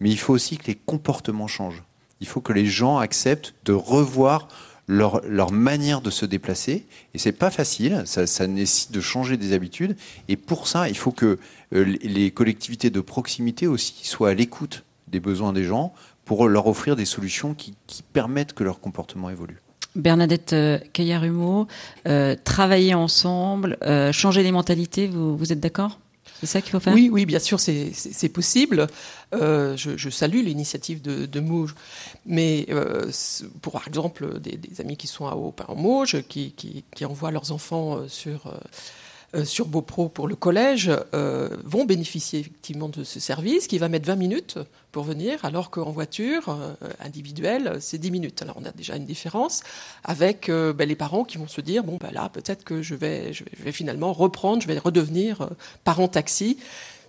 mais 0.00 0.10
il 0.10 0.18
faut 0.18 0.34
aussi 0.34 0.58
que 0.58 0.66
les 0.66 0.74
comportements 0.74 1.46
changent. 1.46 1.82
Il 2.24 2.26
faut 2.26 2.40
que 2.40 2.54
les 2.54 2.64
gens 2.64 2.96
acceptent 2.96 3.52
de 3.66 3.74
revoir 3.74 4.48
leur, 4.86 5.20
leur 5.28 5.52
manière 5.52 6.00
de 6.00 6.08
se 6.08 6.24
déplacer. 6.24 6.86
Et 7.12 7.18
c'est 7.18 7.32
pas 7.32 7.50
facile, 7.50 8.02
ça, 8.06 8.46
nécessite 8.46 8.92
de 8.92 9.00
changer 9.02 9.36
des 9.36 9.52
habitudes. 9.52 9.94
Et 10.28 10.36
pour 10.36 10.66
ça, 10.66 10.88
il 10.88 10.96
faut 10.96 11.12
que 11.12 11.38
euh, 11.74 11.96
les 12.02 12.30
collectivités 12.30 12.88
de 12.88 13.02
proximité 13.02 13.66
aussi 13.66 14.06
soient 14.06 14.30
à 14.30 14.34
l'écoute 14.34 14.84
des 15.08 15.20
besoins 15.20 15.52
des 15.52 15.64
gens 15.64 15.92
pour 16.24 16.48
leur 16.48 16.66
offrir 16.66 16.96
des 16.96 17.04
solutions 17.04 17.52
qui, 17.52 17.74
permettent 18.14 18.54
que 18.54 18.64
leur 18.64 18.80
comportement 18.80 19.28
évolue. 19.28 19.60
Bernadette 19.94 20.54
euh, 20.54 20.78
Caillarhumeau, 20.94 21.68
euh, 22.08 22.36
travailler 22.42 22.94
ensemble, 22.94 23.76
euh, 23.82 24.12
changer 24.12 24.42
les 24.42 24.50
mentalités, 24.50 25.08
vous, 25.08 25.36
vous 25.36 25.52
êtes 25.52 25.60
d'accord? 25.60 25.98
C'est 26.40 26.46
ça 26.46 26.60
qu'il 26.60 26.72
faut 26.72 26.80
faire 26.80 26.94
Oui, 26.94 27.08
oui, 27.10 27.26
bien 27.26 27.38
sûr, 27.38 27.60
c'est 27.60 28.28
possible. 28.28 28.86
Euh, 29.34 29.76
je, 29.76 30.10
salue 30.10 30.44
l'initiative 30.44 31.00
de, 31.00 31.26
de, 31.26 31.40
Mauge. 31.40 31.74
Mais 32.26 32.66
euh, 32.70 33.10
pour 33.62 33.80
exemple 33.86 34.40
des, 34.40 34.58
amis 34.80 34.96
qui 34.96 35.06
sont 35.06 35.26
à 35.26 35.34
en 35.34 35.74
Mauge, 35.74 36.22
qui, 36.28 36.52
qui, 36.52 36.84
qui, 36.94 37.04
envoient 37.04 37.30
leurs 37.30 37.52
enfants 37.52 37.96
euh, 37.96 38.08
sur 38.08 38.46
euh, 38.46 38.56
sur 39.44 39.66
Beaupro 39.66 40.08
pour 40.08 40.28
le 40.28 40.36
collège 40.36 40.90
euh, 41.12 41.48
vont 41.64 41.84
bénéficier 41.84 42.40
effectivement 42.40 42.88
de 42.88 43.02
ce 43.02 43.18
service 43.18 43.66
qui 43.66 43.78
va 43.78 43.88
mettre 43.88 44.06
20 44.06 44.16
minutes 44.16 44.58
pour 44.94 45.02
venir, 45.02 45.44
alors 45.44 45.70
qu'en 45.70 45.90
voiture 45.90 46.48
euh, 46.50 46.74
individuelle, 47.00 47.78
c'est 47.80 47.98
10 47.98 48.12
minutes. 48.12 48.42
Alors 48.42 48.56
on 48.60 48.64
a 48.64 48.70
déjà 48.70 48.94
une 48.94 49.04
différence 49.04 49.64
avec 50.04 50.48
euh, 50.48 50.72
ben, 50.72 50.88
les 50.88 50.94
parents 50.94 51.24
qui 51.24 51.36
vont 51.36 51.48
se 51.48 51.60
dire 51.60 51.82
bon 51.82 51.98
ben 52.00 52.12
là 52.12 52.28
peut-être 52.28 52.62
que 52.62 52.80
je 52.80 52.94
vais, 52.94 53.32
je 53.32 53.42
vais, 53.42 53.50
je 53.58 53.64
vais 53.64 53.72
finalement 53.72 54.12
reprendre, 54.12 54.62
je 54.62 54.68
vais 54.68 54.78
redevenir 54.78 55.40
euh, 55.40 55.46
parent 55.82 56.06
taxi 56.06 56.58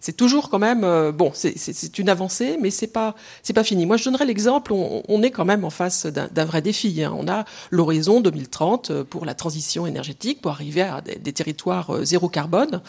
c'est 0.05 0.13
toujours 0.13 0.51
quand 0.51 0.59
même 0.59 0.83
euh, 0.83 1.11
bon, 1.11 1.31
c'est 1.33 1.97
une 1.97 2.09
avancée, 2.09 2.59
mais 2.61 2.69
c'est 2.69 2.85
pas 2.85 3.15
c'est 3.41 3.53
pas 3.53 3.63
fini. 3.63 3.87
Moi, 3.87 3.97
je 3.97 4.03
donnerais 4.03 4.27
l'exemple. 4.27 4.71
On, 4.71 5.23
est 5.23 5.31
quand 5.31 5.45
même 5.45 5.65
en 5.65 5.71
face 5.71 6.05
d'un 6.05 6.45
vrai 6.45 6.61
défi. 6.61 7.03
Hein. 7.03 7.11
On 7.17 7.27
a 7.27 7.43
l'horizon 7.71 8.21
2030 8.21 8.91
euh, 8.91 9.03
pour 9.03 9.25
la 9.25 9.33
transition 9.33 9.87
énergétique, 9.87 10.43
pour 10.43 10.51
arriver 10.51 10.83
à 10.83 11.01
des, 11.01 11.33
territoires 11.33 11.89
euh, 11.89 12.05
zéro 12.05 12.29
carbone. 12.29 12.81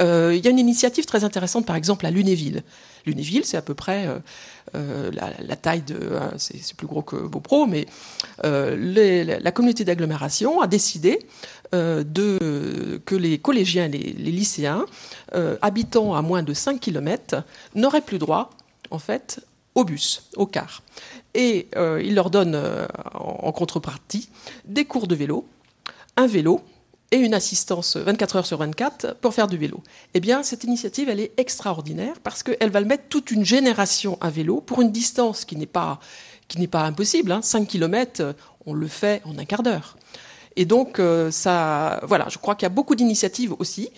Il 0.00 0.44
y 0.44 0.46
a 0.46 0.50
une 0.50 0.58
initiative 0.58 1.06
très 1.06 1.22
intéressante, 1.22 1.64
par 1.66 1.76
exemple, 1.76 2.06
à 2.06 2.10
Lunéville. 2.10 2.62
Lunéville, 3.04 3.44
c'est 3.44 3.56
à 3.56 3.62
peu 3.62 3.74
près 3.74 4.06
la, 4.72 5.56
taille 5.56 5.82
de, 5.82 5.98
hein, 6.14 6.30
c'est 6.36 6.74
plus 6.74 6.86
gros 6.86 7.02
que 7.02 7.16
Beaupro, 7.16 7.66
mais 7.66 7.86
la 8.44 9.50
communauté 9.50 9.84
d'agglomération 9.84 10.60
a 10.60 10.68
décidé 10.68 11.18
de, 11.72 13.00
que 13.04 13.14
les 13.14 13.38
collégiens, 13.38 13.88
les, 13.88 14.12
lycéens, 14.12 14.86
habitant 15.62 16.14
à 16.14 16.22
moins 16.22 16.42
de 16.42 16.54
5 16.54 16.80
km, 16.80 17.42
n'auraient 17.74 18.00
plus 18.00 18.18
droit, 18.18 18.50
en 18.90 18.98
fait, 18.98 19.40
au 19.74 19.84
bus, 19.84 20.22
au 20.36 20.46
car. 20.46 20.82
Et 21.34 21.68
il 21.76 22.14
leur 22.14 22.30
donne 22.30 22.60
en, 23.14 23.52
contrepartie 23.52 24.28
des 24.64 24.84
cours 24.84 25.06
de 25.06 25.14
vélo, 25.14 25.46
un 26.16 26.26
vélo 26.26 26.62
et 27.10 27.16
une 27.16 27.34
assistance 27.34 27.96
24 27.96 28.36
heures 28.36 28.46
sur 28.46 28.58
24 28.58 29.16
pour 29.20 29.32
faire 29.34 29.46
du 29.46 29.56
vélo. 29.56 29.82
Eh 30.14 30.20
bien, 30.20 30.42
cette 30.42 30.64
initiative, 30.64 31.08
elle 31.08 31.20
est 31.20 31.32
extraordinaire 31.38 32.14
parce 32.22 32.42
qu'elle 32.42 32.70
va 32.70 32.80
mettre 32.82 33.04
toute 33.08 33.30
une 33.30 33.44
génération 33.44 34.18
à 34.20 34.30
vélo 34.30 34.60
pour 34.60 34.82
une 34.82 34.92
distance 34.92 35.44
qui 35.44 35.56
n'est 35.56 35.66
pas, 35.66 36.00
pas 36.70 36.82
impossible. 36.82 37.32
Hein. 37.32 37.40
5 37.42 37.66
km, 37.66 38.34
on 38.66 38.74
le 38.74 38.88
fait 38.88 39.22
en 39.24 39.38
un 39.38 39.44
quart 39.44 39.62
d'heure. 39.62 39.96
Et 40.58 40.64
donc, 40.64 40.98
euh, 40.98 41.30
ça, 41.30 42.00
voilà, 42.02 42.26
je 42.28 42.36
crois 42.36 42.56
qu'il 42.56 42.64
y 42.64 42.66
a 42.66 42.74
beaucoup 42.74 42.96
d'initiatives 42.96 43.54
aussi 43.60 43.90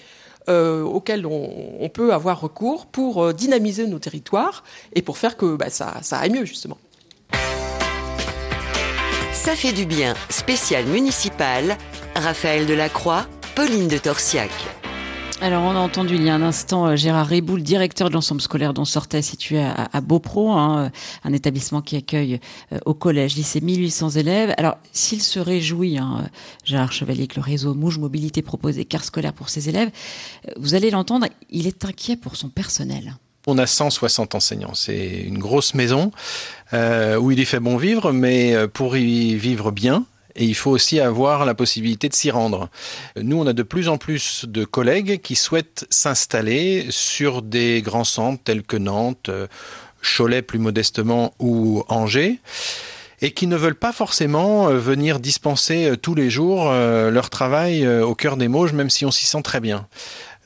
euh, 0.51 0.83
auxquelles 0.83 1.25
on, 1.25 1.89
peut 1.89 2.13
avoir 2.13 2.39
recours 2.39 2.85
pour 2.85 3.25
euh, 3.25 3.33
dynamiser 3.33 3.87
nos 3.87 3.99
territoires 3.99 4.63
et 4.93 5.01
pour 5.01 5.17
faire 5.17 5.39
que 5.39 5.57
bah, 5.57 5.71
ça, 5.71 5.95
ça 6.03 6.19
aille 6.19 6.31
mieux, 6.31 6.45
justement. 6.45 6.77
Ça 9.33 9.57
fait 9.57 9.73
du 9.73 9.87
bien, 9.87 10.13
spécial 10.29 10.85
municipal 10.85 11.79
Raphaël 12.15 12.67
Delacroix, 12.67 13.27
Pauline 13.55 13.89
de 13.89 13.97
Torsiac. 13.97 14.51
Alors, 15.43 15.63
on 15.63 15.75
a 15.75 15.79
entendu 15.79 16.17
il 16.17 16.23
y 16.23 16.29
a 16.29 16.35
un 16.35 16.43
instant 16.43 16.87
euh, 16.87 16.97
Gérard 16.97 17.27
Riboul, 17.27 17.63
directeur 17.63 18.11
de 18.11 18.15
l'ensemble 18.15 18.43
scolaire 18.43 18.75
dont 18.75 18.85
sortait 18.85 19.23
situé 19.23 19.59
à, 19.59 19.89
à 19.91 20.01
Beaupro, 20.03 20.53
hein, 20.53 20.85
euh, 20.85 20.89
un 21.25 21.33
établissement 21.33 21.81
qui 21.81 21.97
accueille 21.97 22.41
euh, 22.75 22.79
au 22.85 22.93
collège, 22.93 23.37
lycée 23.37 23.63
1800 23.63 24.11
élèves. 24.11 24.55
Alors, 24.59 24.77
s'il 24.93 25.23
se 25.23 25.41
réjouit, 25.41 25.97
hein, 25.97 26.29
Gérard 26.65 26.93
Chevalier, 26.93 27.27
que 27.27 27.37
le 27.37 27.43
réseau 27.43 27.73
Mouge 27.73 27.99
Mobilité 27.99 28.43
propose 28.43 28.75
des 28.75 28.85
cars 28.85 29.03
scolaires 29.03 29.33
pour 29.33 29.49
ses 29.49 29.71
élèves, 29.71 29.89
vous 30.59 30.75
allez 30.75 30.91
l'entendre, 30.91 31.27
il 31.49 31.67
est 31.67 31.87
inquiet 31.87 32.17
pour 32.17 32.37
son 32.37 32.51
personnel. 32.51 33.17
On 33.47 33.57
a 33.57 33.67
160 33.67 34.35
enseignants. 34.35 34.75
C'est 34.75 35.23
une 35.23 35.39
grosse 35.39 35.73
maison 35.73 36.13
où 36.75 37.31
il 37.31 37.39
y 37.39 37.45
fait 37.47 37.61
bon 37.61 37.79
vivre, 37.79 38.13
mais 38.13 38.69
pour 38.69 38.97
y 38.99 39.35
vivre 39.37 39.71
bien, 39.71 40.05
et 40.41 40.45
il 40.45 40.55
faut 40.55 40.71
aussi 40.71 40.99
avoir 40.99 41.45
la 41.45 41.55
possibilité 41.55 42.09
de 42.09 42.15
s'y 42.15 42.31
rendre. 42.31 42.71
Nous, 43.17 43.39
on 43.39 43.47
a 43.47 43.53
de 43.53 43.63
plus 43.63 43.89
en 43.89 43.99
plus 43.99 44.47
de 44.49 44.65
collègues 44.65 45.21
qui 45.21 45.37
souhaitent 45.37 45.87
s'installer 45.91 46.87
sur 46.89 47.43
des 47.43 47.83
grands 47.83 48.05
centres 48.05 48.43
tels 48.43 48.63
que 48.63 48.77
Nantes, 48.77 49.31
Cholet 50.03 50.41
plus 50.41 50.59
modestement 50.59 51.35
ou 51.39 51.85
Angers 51.89 52.41
et 53.21 53.33
qui 53.33 53.47
ne 53.47 53.57
veulent 53.57 53.75
pas 53.75 53.93
forcément 53.93 54.69
venir 54.71 55.21
dispenser 55.21 55.93
tous 56.01 56.15
les 56.15 56.31
jours 56.31 56.71
leur 56.71 57.29
travail 57.29 57.87
au 57.87 58.15
cœur 58.15 58.39
des 58.39 58.49
Mauges, 58.49 58.73
même 58.73 58.89
si 58.89 59.05
on 59.05 59.11
s'y 59.11 59.27
sent 59.27 59.43
très 59.43 59.61
bien. 59.61 59.87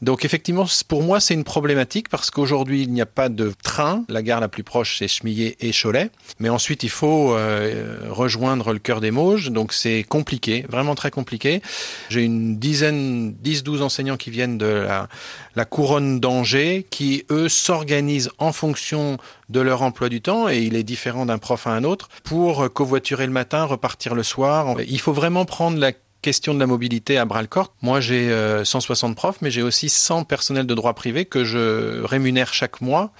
Donc 0.04 0.26
effectivement, 0.26 0.66
pour 0.86 1.02
moi, 1.02 1.18
c'est 1.18 1.32
une 1.32 1.44
problématique 1.44 2.10
parce 2.10 2.30
qu'aujourd'hui, 2.30 2.82
il 2.82 2.92
n'y 2.92 3.00
a 3.00 3.06
pas 3.06 3.30
de 3.30 3.54
train. 3.62 4.04
La 4.10 4.22
gare 4.22 4.38
la 4.38 4.48
plus 4.48 4.62
proche, 4.62 4.98
c'est 4.98 5.08
Chemillé 5.08 5.56
et 5.60 5.72
Cholet. 5.72 6.10
Mais 6.40 6.50
ensuite, 6.50 6.82
il 6.82 6.90
faut 6.90 7.34
euh, 7.34 8.00
rejoindre 8.10 8.74
le 8.74 8.78
cœur 8.78 9.00
des 9.00 9.10
Mauges. 9.10 9.50
Donc 9.50 9.72
c'est 9.72 10.04
compliqué, 10.04 10.66
vraiment 10.68 10.94
très 10.94 11.10
compliqué. 11.10 11.62
J'ai 12.10 12.22
une 12.22 12.58
dizaine, 12.58 13.34
10-12 13.42 13.80
enseignants 13.80 14.18
qui 14.18 14.28
viennent 14.28 14.58
de 14.58 14.66
la, 14.66 15.08
la 15.56 15.64
couronne 15.64 16.20
d'Angers, 16.20 16.86
qui, 16.90 17.24
eux, 17.30 17.48
s'organisent 17.48 18.30
en 18.36 18.52
fonction 18.52 19.16
de 19.48 19.60
leur 19.60 19.80
emploi 19.80 20.10
du 20.10 20.20
temps, 20.20 20.50
et 20.50 20.58
il 20.58 20.76
est 20.76 20.82
différent 20.82 21.24
d'un 21.24 21.38
prof 21.38 21.66
à 21.66 21.70
un 21.70 21.84
autre, 21.84 22.08
pour 22.24 22.70
covoiturer 22.72 23.26
le 23.26 23.32
matin, 23.32 23.64
repartir 23.64 24.14
le 24.14 24.22
soir. 24.22 24.76
Il 24.86 25.00
faut 25.00 25.12
vraiment 25.12 25.46
prendre 25.46 25.78
la 25.78 25.92
question 26.24 26.54
de 26.54 26.58
la 26.58 26.66
mobilité 26.66 27.18
à 27.18 27.26
bras 27.26 27.42
le 27.42 27.48
corps. 27.48 27.74
Moi, 27.82 28.00
j'ai 28.00 28.30
euh, 28.30 28.64
160 28.64 29.14
profs, 29.14 29.42
mais 29.42 29.50
j'ai 29.50 29.62
aussi 29.62 29.90
100 29.90 30.24
personnels 30.24 30.66
de 30.66 30.74
droit 30.74 30.94
privé 30.94 31.26
que 31.26 31.44
je 31.44 32.02
rémunère 32.02 32.54
chaque 32.54 32.80
mois 32.80 33.12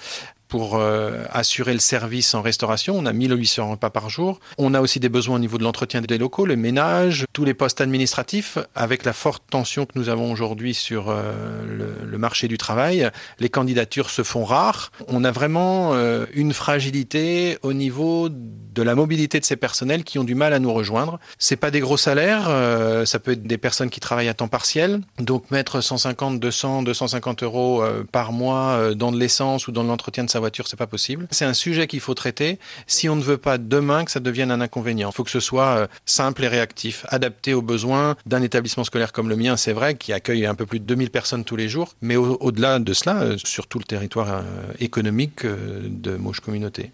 pour 0.49 0.77
euh, 0.77 1.25
assurer 1.31 1.73
le 1.73 1.79
service 1.79 2.35
en 2.35 2.43
restauration. 2.43 2.97
On 2.97 3.07
a 3.07 3.13
1800 3.13 3.73
repas 3.73 3.91
par 3.91 4.11
jour. 4.11 4.41
On 4.59 4.75
a 4.75 4.81
aussi 4.81 5.01
des 5.01 5.09
besoins 5.09 5.37
au 5.37 5.41
niveau 5.41 5.59
de 5.59 5.65
l'entretien 5.65 6.01
des 6.01 6.19
locaux, 6.19 6.47
le 6.47 6.57
ménage, 6.57 7.27
tous 7.33 7.45
les 7.45 7.55
postes 7.55 7.81
administratifs. 7.81 8.59
Avec 8.75 9.05
la 9.05 9.13
forte 9.13 9.43
tension 9.51 9.87
que 9.87 9.99
nous 9.99 10.09
avons 10.09 10.31
aujourd'hui 10.33 10.75
sur 10.75 11.09
euh, 11.09 11.97
le, 12.05 12.19
marché 12.19 12.49
du 12.49 12.59
travail, 12.59 13.11
les 13.41 13.49
candidatures 13.49 14.09
se 14.09 14.23
font 14.23 14.45
rares. 14.45 14.93
On 15.09 15.25
a 15.25 15.31
vraiment 15.31 15.95
euh, 15.95 16.27
une 16.33 16.53
fragilité 16.53 17.59
au 17.63 17.73
niveau 17.73 18.29
de 18.31 18.83
la 18.83 18.95
mobilité 18.95 19.41
de 19.41 19.45
ces 19.45 19.57
personnels 19.57 20.05
qui 20.05 20.19
ont 20.19 20.25
du 20.25 20.35
mal 20.35 20.53
à 20.53 20.59
nous 20.59 20.73
rejoindre. 20.73 21.19
C'est 21.39 21.57
pas 21.57 21.71
des 21.71 21.81
gros 21.81 21.97
salaires, 21.97 22.47
euh, 22.49 23.05
ça 23.05 23.19
peut 23.19 23.33
être 23.33 23.43
des 23.43 23.59
personnes 23.59 23.91
qui 23.91 24.01
travaillent 24.01 24.29
à 24.29 24.35
temps 24.35 24.49
partiel. 24.49 25.01
Donc 25.19 25.51
mettre 25.51 25.81
150, 25.81 26.39
200, 26.41 26.83
250 26.85 27.43
euros 27.43 27.85
par 28.13 28.33
mois 28.33 28.95
dans 28.95 29.13
de 29.13 29.19
l'essence 29.19 29.69
ou 29.69 29.73
dans 29.73 29.83
l'entretien 29.83 30.25
de 30.25 30.31
sa 30.31 30.41
c'est 30.53 30.77
pas 30.77 30.87
possible. 30.87 31.27
C'est 31.31 31.45
un 31.45 31.55
sujet 31.55 31.87
qu'il 31.87 32.01
faut 32.01 32.15
traiter 32.15 32.59
si 32.87 33.09
on 33.09 33.17
ne 33.17 33.23
veut 33.23 33.39
pas 33.39 33.59
demain 33.59 34.05
que 34.05 34.11
ça 34.11 34.21
devienne 34.21 34.51
un 34.51 34.61
inconvénient. 34.61 35.11
Il 35.11 35.15
faut 35.15 35.25
que 35.25 35.31
ce 35.31 35.41
soit 35.41 35.89
simple 36.07 36.45
et 36.45 36.49
réactif, 36.49 37.07
adapté 37.09 37.55
aux 37.55 37.63
besoins 37.63 38.17
d'un 38.27 38.43
établissement 38.43 38.85
scolaire 38.85 39.13
comme 39.13 39.29
le 39.29 39.37
mien, 39.37 39.57
c'est 39.57 39.73
vrai, 39.73 39.95
qui 39.95 40.13
accueille 40.13 40.47
un 40.47 40.55
peu 40.55 40.67
plus 40.67 40.81
de 40.81 40.85
2000 40.85 41.11
personnes 41.11 41.45
tous 41.45 41.57
les 41.57 41.69
jours, 41.69 41.95
mais 42.01 42.17
au-delà 42.17 42.79
de 42.79 42.93
cela, 42.93 43.37
sur 43.43 43.67
tout 43.67 43.79
le 43.79 43.85
territoire 43.85 44.43
économique 44.81 45.45
de 45.45 46.17
Mauche 46.17 46.41
Communauté. 46.41 46.93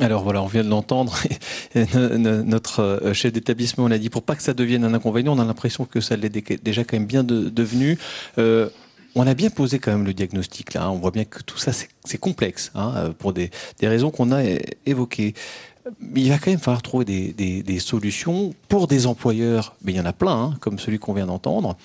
Alors 0.00 0.22
voilà, 0.22 0.42
on 0.42 0.46
vient 0.46 0.62
de 0.62 0.68
l'entendre. 0.68 1.18
Notre 1.74 2.80
euh, 2.80 3.12
chef 3.14 3.32
d'établissement 3.32 3.88
l'a 3.88 3.98
dit, 3.98 4.10
pour 4.10 4.22
pas 4.22 4.36
que 4.36 4.42
ça 4.42 4.54
devienne 4.54 4.84
un 4.84 4.94
inconvénient, 4.94 5.36
on 5.36 5.40
a 5.40 5.44
l'impression 5.44 5.84
que 5.86 6.00
ça 6.00 6.16
l'est 6.16 6.28
déjà 6.62 6.84
quand 6.84 6.96
même 6.96 7.06
bien 7.06 7.24
devenu. 7.24 7.98
Euh, 8.38 8.68
on 9.14 9.26
a 9.26 9.34
bien 9.34 9.50
posé 9.50 9.78
quand 9.78 9.92
même 9.92 10.04
le 10.04 10.14
diagnostic 10.14 10.74
là. 10.74 10.84
Hein. 10.84 10.90
On 10.90 10.98
voit 10.98 11.10
bien 11.10 11.24
que 11.24 11.42
tout 11.42 11.58
ça 11.58 11.72
c'est 11.72 12.18
complexe 12.18 12.70
hein, 12.74 12.94
euh, 12.96 13.10
pour 13.10 13.32
des, 13.32 13.50
raisons 13.82 14.10
qu'on 14.10 14.32
a 14.32 14.42
évoquées. 14.86 15.34
Mais 16.00 16.20
il 16.20 16.28
va 16.28 16.38
quand 16.38 16.50
même 16.50 16.60
falloir 16.60 16.82
trouver 16.82 17.04
des, 17.04 17.78
solutions 17.78 18.54
pour 18.68 18.86
des 18.88 19.06
employeurs. 19.06 19.74
Mais 19.82 19.92
il 19.92 19.96
y 19.96 20.00
en 20.00 20.06
a 20.06 20.12
plein, 20.12 20.36
hein, 20.36 20.56
comme 20.60 20.78
celui 20.78 20.98
qu'on 20.98 21.14
vient 21.14 21.26
d'entendre. 21.26 21.78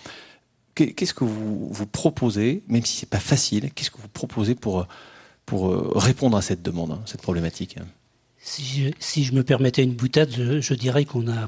Qu'est-ce 0.76 1.14
que 1.14 1.24
vous, 1.24 1.70
vous 1.72 1.86
proposez, 1.86 2.64
même 2.68 2.84
si 2.84 2.98
c'est 2.98 3.10
pas 3.10 3.20
facile, 3.20 3.72
qu'est-ce 3.72 3.92
que 3.92 4.02
vous 4.02 4.10
proposez 4.10 4.56
pour, 4.56 4.88
pour 5.46 5.70
répondre 5.96 6.36
à 6.36 6.42
cette 6.42 6.64
demande, 6.64 7.00
cette 7.06 7.22
problématique? 7.22 7.78
Si 8.46 9.24
je, 9.24 9.34
me 9.34 9.42
permettais 9.42 9.84
une 9.84 9.94
boutade, 9.94 10.30
je, 10.32 10.74
dirais 10.74 11.06
qu'on 11.06 11.30
a 11.30 11.48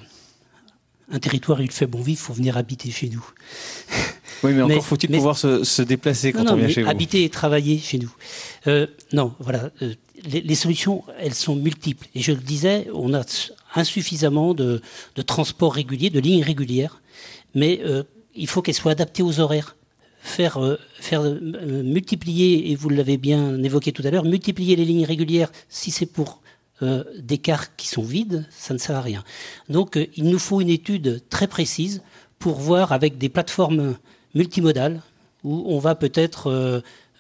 un 1.12 1.20
territoire 1.20 1.62
il 1.62 1.70
fait 1.72 1.88
bon 1.88 2.02
vivre, 2.02 2.20
il 2.22 2.24
faut 2.24 2.34
venir 2.34 2.56
habiter 2.56 2.90
chez 2.90 3.10
nous. 3.10 3.26
Oui, 4.46 4.54
mais 4.54 4.62
encore 4.62 4.86
faut-il 4.86 5.10
pouvoir 5.10 5.38
se, 5.38 5.82
déplacer 5.82 6.34
quand 6.34 6.50
on 6.52 6.56
vient 6.56 6.68
chez 6.68 6.84
vous. 6.84 6.90
Habiter 6.90 7.24
et 7.24 7.30
travailler 7.30 7.78
chez 7.78 7.98
nous. 7.98 8.14
Euh, 8.68 8.88
non, 9.14 9.34
voilà. 9.40 9.72
Euh, 9.82 9.94
les, 10.26 10.56
solutions, 10.56 11.04
elles 11.20 11.34
sont 11.34 11.56
multiples. 11.56 12.08
Et 12.16 12.22
je 12.22 12.32
le 12.32 12.40
disais, 12.40 12.88
on 12.94 13.14
a 13.14 13.22
insuffisamment 13.76 14.54
de, 14.54 14.82
de 15.16 15.22
transports 15.22 15.74
réguliers, 15.74 16.10
de 16.10 16.20
lignes 16.20 16.44
régulières. 16.44 17.02
Mais 17.54 17.82
euh, 17.86 18.04
il 18.36 18.48
faut 18.48 18.62
qu'elles 18.62 18.76
soient 18.76 18.94
adaptées 18.94 19.24
aux 19.24 19.40
horaires. 19.40 19.76
Faire, 20.22 20.58
faire 21.00 21.22
multiplier, 21.22 22.72
et 22.72 22.76
vous 22.76 22.90
l'avez 22.90 23.18
bien 23.18 23.62
évoqué 23.62 23.92
tout 23.92 24.02
à 24.04 24.10
l'heure, 24.10 24.26
multiplier 24.26 24.76
les 24.76 24.84
lignes 24.84 25.06
régulières, 25.06 25.52
si 25.70 25.92
c'est 25.92 26.08
pour 26.08 26.42
euh, 26.82 27.06
des 27.18 27.38
cartes 27.38 27.72
qui 27.78 27.88
sont 27.88 28.02
vides, 28.02 28.46
ça 28.50 28.74
ne 28.74 28.80
sert 28.80 28.98
à 28.98 29.02
rien. 29.02 29.24
Donc 29.70 29.96
euh, 29.96 30.08
il 30.18 30.26
nous 30.26 30.40
faut 30.40 30.60
une 30.60 30.70
étude 30.70 31.24
très 31.30 31.48
précise 31.48 32.02
pour 32.38 32.56
voir 32.56 32.92
avec 32.92 33.18
des 33.18 33.30
plateformes 33.30 33.96
multimodales 34.36 35.02
où 35.44 35.64
on 35.68 35.80
va 35.80 35.96
peut-être 35.96 36.52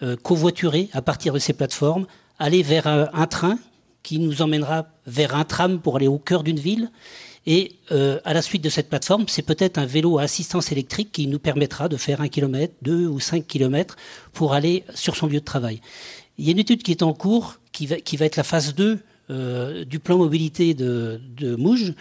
euh, 0.02 0.16
covoiturer 0.24 0.90
à 0.94 1.02
partir 1.02 1.34
de 1.34 1.40
ces 1.40 1.54
plateformes, 1.54 2.06
aller 2.38 2.64
vers 2.64 2.88
un, 2.88 3.28
train 3.28 3.58
qui 4.04 4.20
nous 4.20 4.42
emmènera 4.42 4.88
vers 5.08 5.36
un 5.36 5.46
tram 5.46 5.80
pour 5.80 5.96
aller 5.96 6.08
au 6.08 6.20
cœur 6.20 6.44
d'une 6.44 6.60
ville. 6.60 6.92
Et 7.48 7.76
à 7.92 8.34
la 8.34 8.42
suite 8.42 8.64
de 8.64 8.70
cette 8.70 8.90
plateforme, 8.90 9.26
c'est 9.28 9.44
peut-être 9.44 9.78
un 9.78 9.86
vélo 9.86 10.18
à 10.18 10.24
assistance 10.24 10.72
électrique 10.72 11.12
qui 11.12 11.28
nous 11.28 11.38
permettra 11.38 11.88
de 11.88 11.96
faire 11.96 12.20
un 12.20 12.28
kilomètre, 12.28 12.74
deux 12.82 13.08
ou 13.08 13.20
cinq 13.20 13.46
kilomètres 13.46 13.96
pour 14.34 14.54
aller 14.54 14.84
sur 14.96 15.16
son 15.16 15.28
lieu 15.28 15.40
de 15.40 15.46
travail. 15.46 15.80
Il 16.40 16.46
y 16.46 16.50
a 16.50 16.52
une 16.52 16.60
étude 16.60 16.82
qui 16.82 16.92
est 16.92 17.04
en 17.04 17.14
cours, 17.14 17.60
qui 17.72 17.86
va, 17.86 17.96
être 18.26 18.36
la 18.36 18.44
phase 18.44 18.74
2 18.74 19.00
euh, 19.30 19.86
du 19.86 20.00
plan 20.00 20.18
mobilité 20.18 20.74
de 20.74 21.56
Mouge 21.56 21.94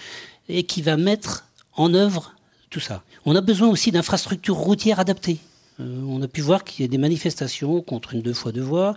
et 0.48 0.64
qui 0.64 0.82
va 0.82 0.96
mettre 0.96 1.46
en 1.76 1.94
œuvre 1.94 2.33
tout 2.74 2.80
ça. 2.80 3.04
On 3.24 3.36
a 3.36 3.40
besoin 3.40 3.68
aussi 3.68 3.92
d'infrastructures 3.92 4.56
routières 4.56 4.98
adaptées. 4.98 5.38
Euh, 5.78 6.02
on 6.08 6.20
a 6.22 6.26
pu 6.26 6.40
voir 6.40 6.64
qu'il 6.64 6.84
y 6.84 6.84
a 6.84 6.90
des 6.90 6.98
manifestations 6.98 7.80
contre 7.82 8.14
une 8.14 8.20
deux 8.20 8.32
fois 8.32 8.50
deux 8.50 8.62
voies, 8.62 8.96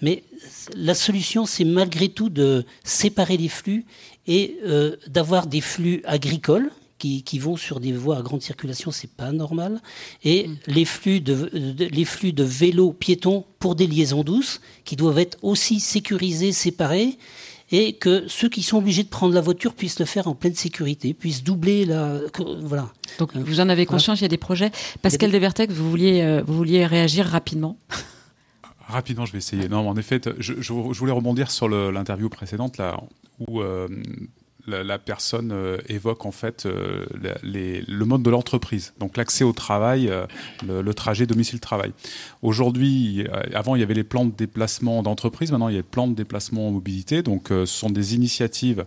mais 0.00 0.22
la 0.76 0.94
solution, 0.94 1.44
c'est 1.44 1.64
malgré 1.64 2.08
tout 2.08 2.28
de 2.28 2.64
séparer 2.84 3.36
les 3.36 3.48
flux 3.48 3.84
et 4.28 4.58
euh, 4.64 4.94
d'avoir 5.08 5.48
des 5.48 5.60
flux 5.60 6.02
agricoles 6.04 6.70
qui, 6.98 7.24
qui, 7.24 7.40
vont 7.40 7.56
sur 7.56 7.80
des 7.80 7.92
voies 7.92 8.18
à 8.18 8.22
grande 8.22 8.42
circulation, 8.42 8.92
c'est 8.92 9.10
pas 9.10 9.32
normal. 9.32 9.82
Et 10.22 10.46
mm. 10.46 10.56
les 10.68 10.84
flux 10.84 11.20
de, 11.20 11.50
les 11.52 12.04
flux 12.04 12.32
de 12.32 12.44
vélos 12.44 12.92
piétons 12.92 13.44
pour 13.58 13.74
des 13.74 13.88
liaisons 13.88 14.22
douces, 14.22 14.60
qui 14.84 14.94
doivent 14.94 15.18
être 15.18 15.36
aussi 15.42 15.80
sécurisés, 15.80 16.52
séparés 16.52 17.18
et 17.70 17.94
que 17.94 18.24
ceux 18.28 18.48
qui 18.48 18.62
sont 18.62 18.78
obligés 18.78 19.02
de 19.02 19.08
prendre 19.08 19.34
la 19.34 19.40
voiture 19.40 19.74
puissent 19.74 19.98
le 19.98 20.04
faire 20.04 20.28
en 20.28 20.34
pleine 20.34 20.54
sécurité, 20.54 21.14
puissent 21.14 21.42
doubler 21.42 21.84
la. 21.84 22.20
Voilà. 22.62 22.88
Donc 23.18 23.36
vous 23.36 23.60
en 23.60 23.68
avez 23.68 23.86
conscience, 23.86 24.20
il 24.20 24.22
y 24.22 24.26
a 24.26 24.28
des 24.28 24.36
projets. 24.36 24.70
Pascal 25.02 25.30
Devertec, 25.30 25.70
vous 25.70 25.90
vouliez, 25.90 26.22
euh, 26.22 26.42
vous 26.46 26.54
vouliez 26.54 26.86
réagir 26.86 27.26
rapidement 27.26 27.78
Rapidement, 28.88 29.26
je 29.26 29.32
vais 29.32 29.38
essayer. 29.38 29.68
Non, 29.68 29.88
en 29.88 29.96
effet, 29.96 30.20
je, 30.38 30.54
je 30.60 30.72
voulais 30.72 31.12
rebondir 31.12 31.50
sur 31.50 31.68
l'interview 31.68 32.28
précédente 32.28 32.78
là 32.78 33.00
où 33.38 33.60
euh, 33.60 33.88
la, 34.66 34.98
personne 34.98 35.52
euh, 35.52 35.78
évoque 35.88 36.26
en 36.26 36.30
fait 36.30 36.66
euh, 36.66 37.06
le 37.42 38.04
mode 38.04 38.22
de 38.22 38.30
l'entreprise, 38.30 38.92
donc 38.98 39.16
l'accès 39.16 39.44
au 39.44 39.52
travail, 39.52 40.08
euh, 40.08 40.26
le, 40.66 40.94
trajet 40.94 41.26
domicile-travail. 41.26 41.92
Aujourd'hui, 42.42 43.26
avant 43.54 43.76
il 43.76 43.80
y 43.80 43.82
avait 43.82 43.94
les 43.94 44.04
plans 44.04 44.24
de 44.24 44.32
déplacement 44.32 45.02
d'entreprise, 45.02 45.50
maintenant 45.50 45.68
il 45.68 45.72
y 45.72 45.76
a 45.76 45.80
les 45.80 45.82
plans 45.82 46.08
de 46.08 46.14
déplacement 46.14 46.68
en 46.68 46.70
mobilité, 46.70 47.22
donc 47.22 47.46
ce 47.48 47.66
sont 47.66 47.90
des 47.90 48.14
initiatives 48.14 48.86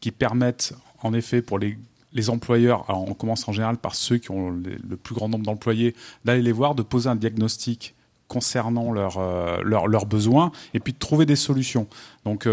qui 0.00 0.10
permettent 0.10 0.74
en 1.02 1.14
effet 1.14 1.42
pour 1.42 1.58
les 1.58 2.30
employeurs, 2.30 2.84
on 2.88 3.14
commence 3.14 3.48
en 3.48 3.52
général 3.52 3.76
par 3.76 3.94
ceux 3.94 4.18
qui 4.18 4.30
ont 4.30 4.50
le 4.50 4.96
plus 4.96 5.14
grand 5.14 5.28
nombre 5.28 5.44
d'employés, 5.44 5.94
d'aller 6.24 6.42
les 6.42 6.52
voir, 6.52 6.74
de 6.74 6.82
poser 6.82 7.08
un 7.08 7.16
diagnostic 7.16 7.94
concernant 8.26 8.92
leurs 8.92 10.06
besoins 10.06 10.50
et 10.72 10.80
puis 10.80 10.92
de 10.92 10.98
trouver 10.98 11.26
des 11.26 11.36
solutions. 11.36 11.86
Donc, 12.24 12.48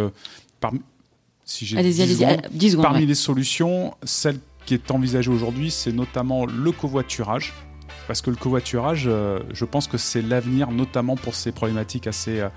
si 1.51 1.65
j'ai 1.65 1.77
Parmi 2.81 3.05
les 3.05 3.15
solutions, 3.15 3.93
celle 4.03 4.39
qui 4.65 4.73
est 4.73 4.91
envisagée 4.91 5.29
aujourd'hui, 5.29 5.71
c'est 5.71 5.91
notamment 5.91 6.45
le 6.45 6.71
covoiturage. 6.71 7.53
Parce 8.07 8.21
que 8.21 8.29
le 8.29 8.35
covoiturage, 8.35 9.03
euh, 9.07 9.39
je 9.53 9.63
pense 9.63 9.87
que 9.87 9.97
c'est 9.97 10.21
l'avenir, 10.21 10.71
notamment 10.71 11.15
pour 11.15 11.35
ces 11.35 11.51
problématiques 11.51 12.07
assez, 12.07 12.39
euh, 12.39 12.49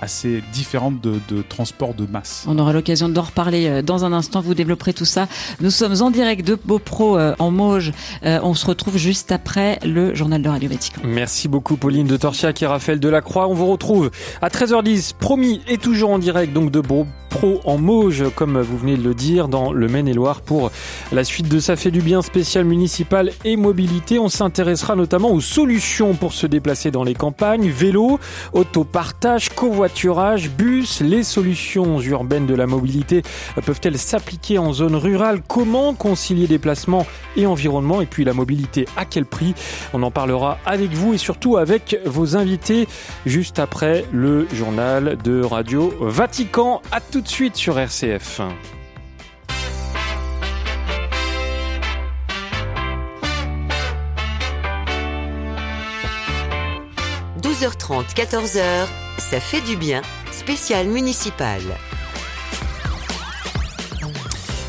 assez 0.00 0.42
différentes 0.52 1.00
de, 1.00 1.20
transport 1.48 1.94
de 1.94 2.06
masse. 2.06 2.44
On 2.48 2.58
aura 2.58 2.72
l'occasion 2.72 3.08
d'en 3.08 3.22
reparler 3.22 3.66
euh, 3.66 3.82
dans 3.82 4.04
un 4.04 4.12
instant. 4.12 4.40
Vous 4.40 4.54
développerez 4.54 4.92
tout 4.92 5.04
ça. 5.04 5.28
Nous 5.60 5.70
sommes 5.70 6.02
en 6.02 6.10
direct 6.10 6.46
de 6.46 6.58
Beaupro 6.62 7.18
en 7.38 7.50
Mauges. 7.50 7.92
On 8.22 8.54
se 8.54 8.66
retrouve 8.66 8.96
juste 8.96 9.32
après 9.32 9.78
le 9.84 10.14
journal 10.14 10.42
de 10.42 10.48
Radio 10.48 10.68
Vatican. 10.68 11.02
Merci 11.04 11.48
beaucoup 11.48 11.76
Pauline 11.76 12.06
de 12.06 12.16
Torchiac 12.16 12.62
et 12.62 12.66
Raphaël 12.66 13.00
Delacroix. 13.00 13.48
On 13.48 13.54
vous 13.54 13.66
retrouve 13.66 14.10
à 14.40 14.48
13h10, 14.48 15.14
promis 15.14 15.60
et 15.68 15.78
toujours 15.78 16.10
en 16.10 16.18
direct 16.18 16.52
donc 16.52 16.70
de 16.70 16.80
Beaupro 16.80 17.06
pro 17.32 17.60
en 17.64 17.78
Mauge, 17.78 18.24
comme 18.34 18.60
vous 18.60 18.76
venez 18.76 18.96
de 18.96 19.02
le 19.02 19.14
dire, 19.14 19.48
dans 19.48 19.72
le 19.72 19.88
Maine-et-Loire 19.88 20.42
pour 20.42 20.70
la 21.12 21.24
suite 21.24 21.48
de 21.48 21.60
Ça 21.60 21.76
fait 21.76 21.90
du 21.90 22.02
bien 22.02 22.20
spécial 22.20 22.64
municipal 22.64 23.32
et 23.44 23.56
mobilité. 23.56 24.18
On 24.18 24.28
s'intéressera 24.28 24.96
notamment 24.96 25.30
aux 25.30 25.40
solutions 25.40 26.14
pour 26.14 26.34
se 26.34 26.46
déplacer 26.46 26.90
dans 26.90 27.04
les 27.04 27.14
campagnes, 27.14 27.70
vélo, 27.70 28.20
autopartage, 28.52 29.48
covoiturage, 29.48 29.91
bus. 30.56 31.00
Les 31.00 31.22
solutions 31.22 32.00
urbaines 32.00 32.46
de 32.46 32.54
la 32.54 32.66
mobilité 32.66 33.22
peuvent-elles 33.64 33.98
s'appliquer 33.98 34.58
en 34.58 34.72
zone 34.72 34.96
rurale? 34.96 35.42
Comment 35.46 35.94
concilier 35.94 36.46
déplacement 36.46 37.06
et 37.36 37.46
environnement? 37.46 38.00
Et 38.00 38.06
puis 38.06 38.24
la 38.24 38.32
mobilité, 38.32 38.86
à 38.96 39.04
quel 39.04 39.24
prix? 39.24 39.54
On 39.92 40.02
en 40.02 40.10
parlera 40.10 40.58
avec 40.66 40.92
vous 40.92 41.14
et 41.14 41.18
surtout 41.18 41.56
avec 41.56 41.98
vos 42.04 42.36
invités 42.36 42.88
juste 43.26 43.58
après 43.58 44.04
le 44.12 44.46
journal 44.52 45.18
de 45.22 45.42
Radio 45.42 45.92
Vatican. 46.00 46.82
À 46.90 47.00
tout 47.00 47.20
de 47.20 47.28
suite 47.28 47.56
sur 47.56 47.78
RCF.– 47.78 48.40
12h30, 57.62 58.16
14h, 58.16 58.88
ça 59.18 59.38
fait 59.38 59.60
du 59.60 59.76
bien, 59.76 60.02
spécial 60.32 60.88
municipal. 60.88 61.60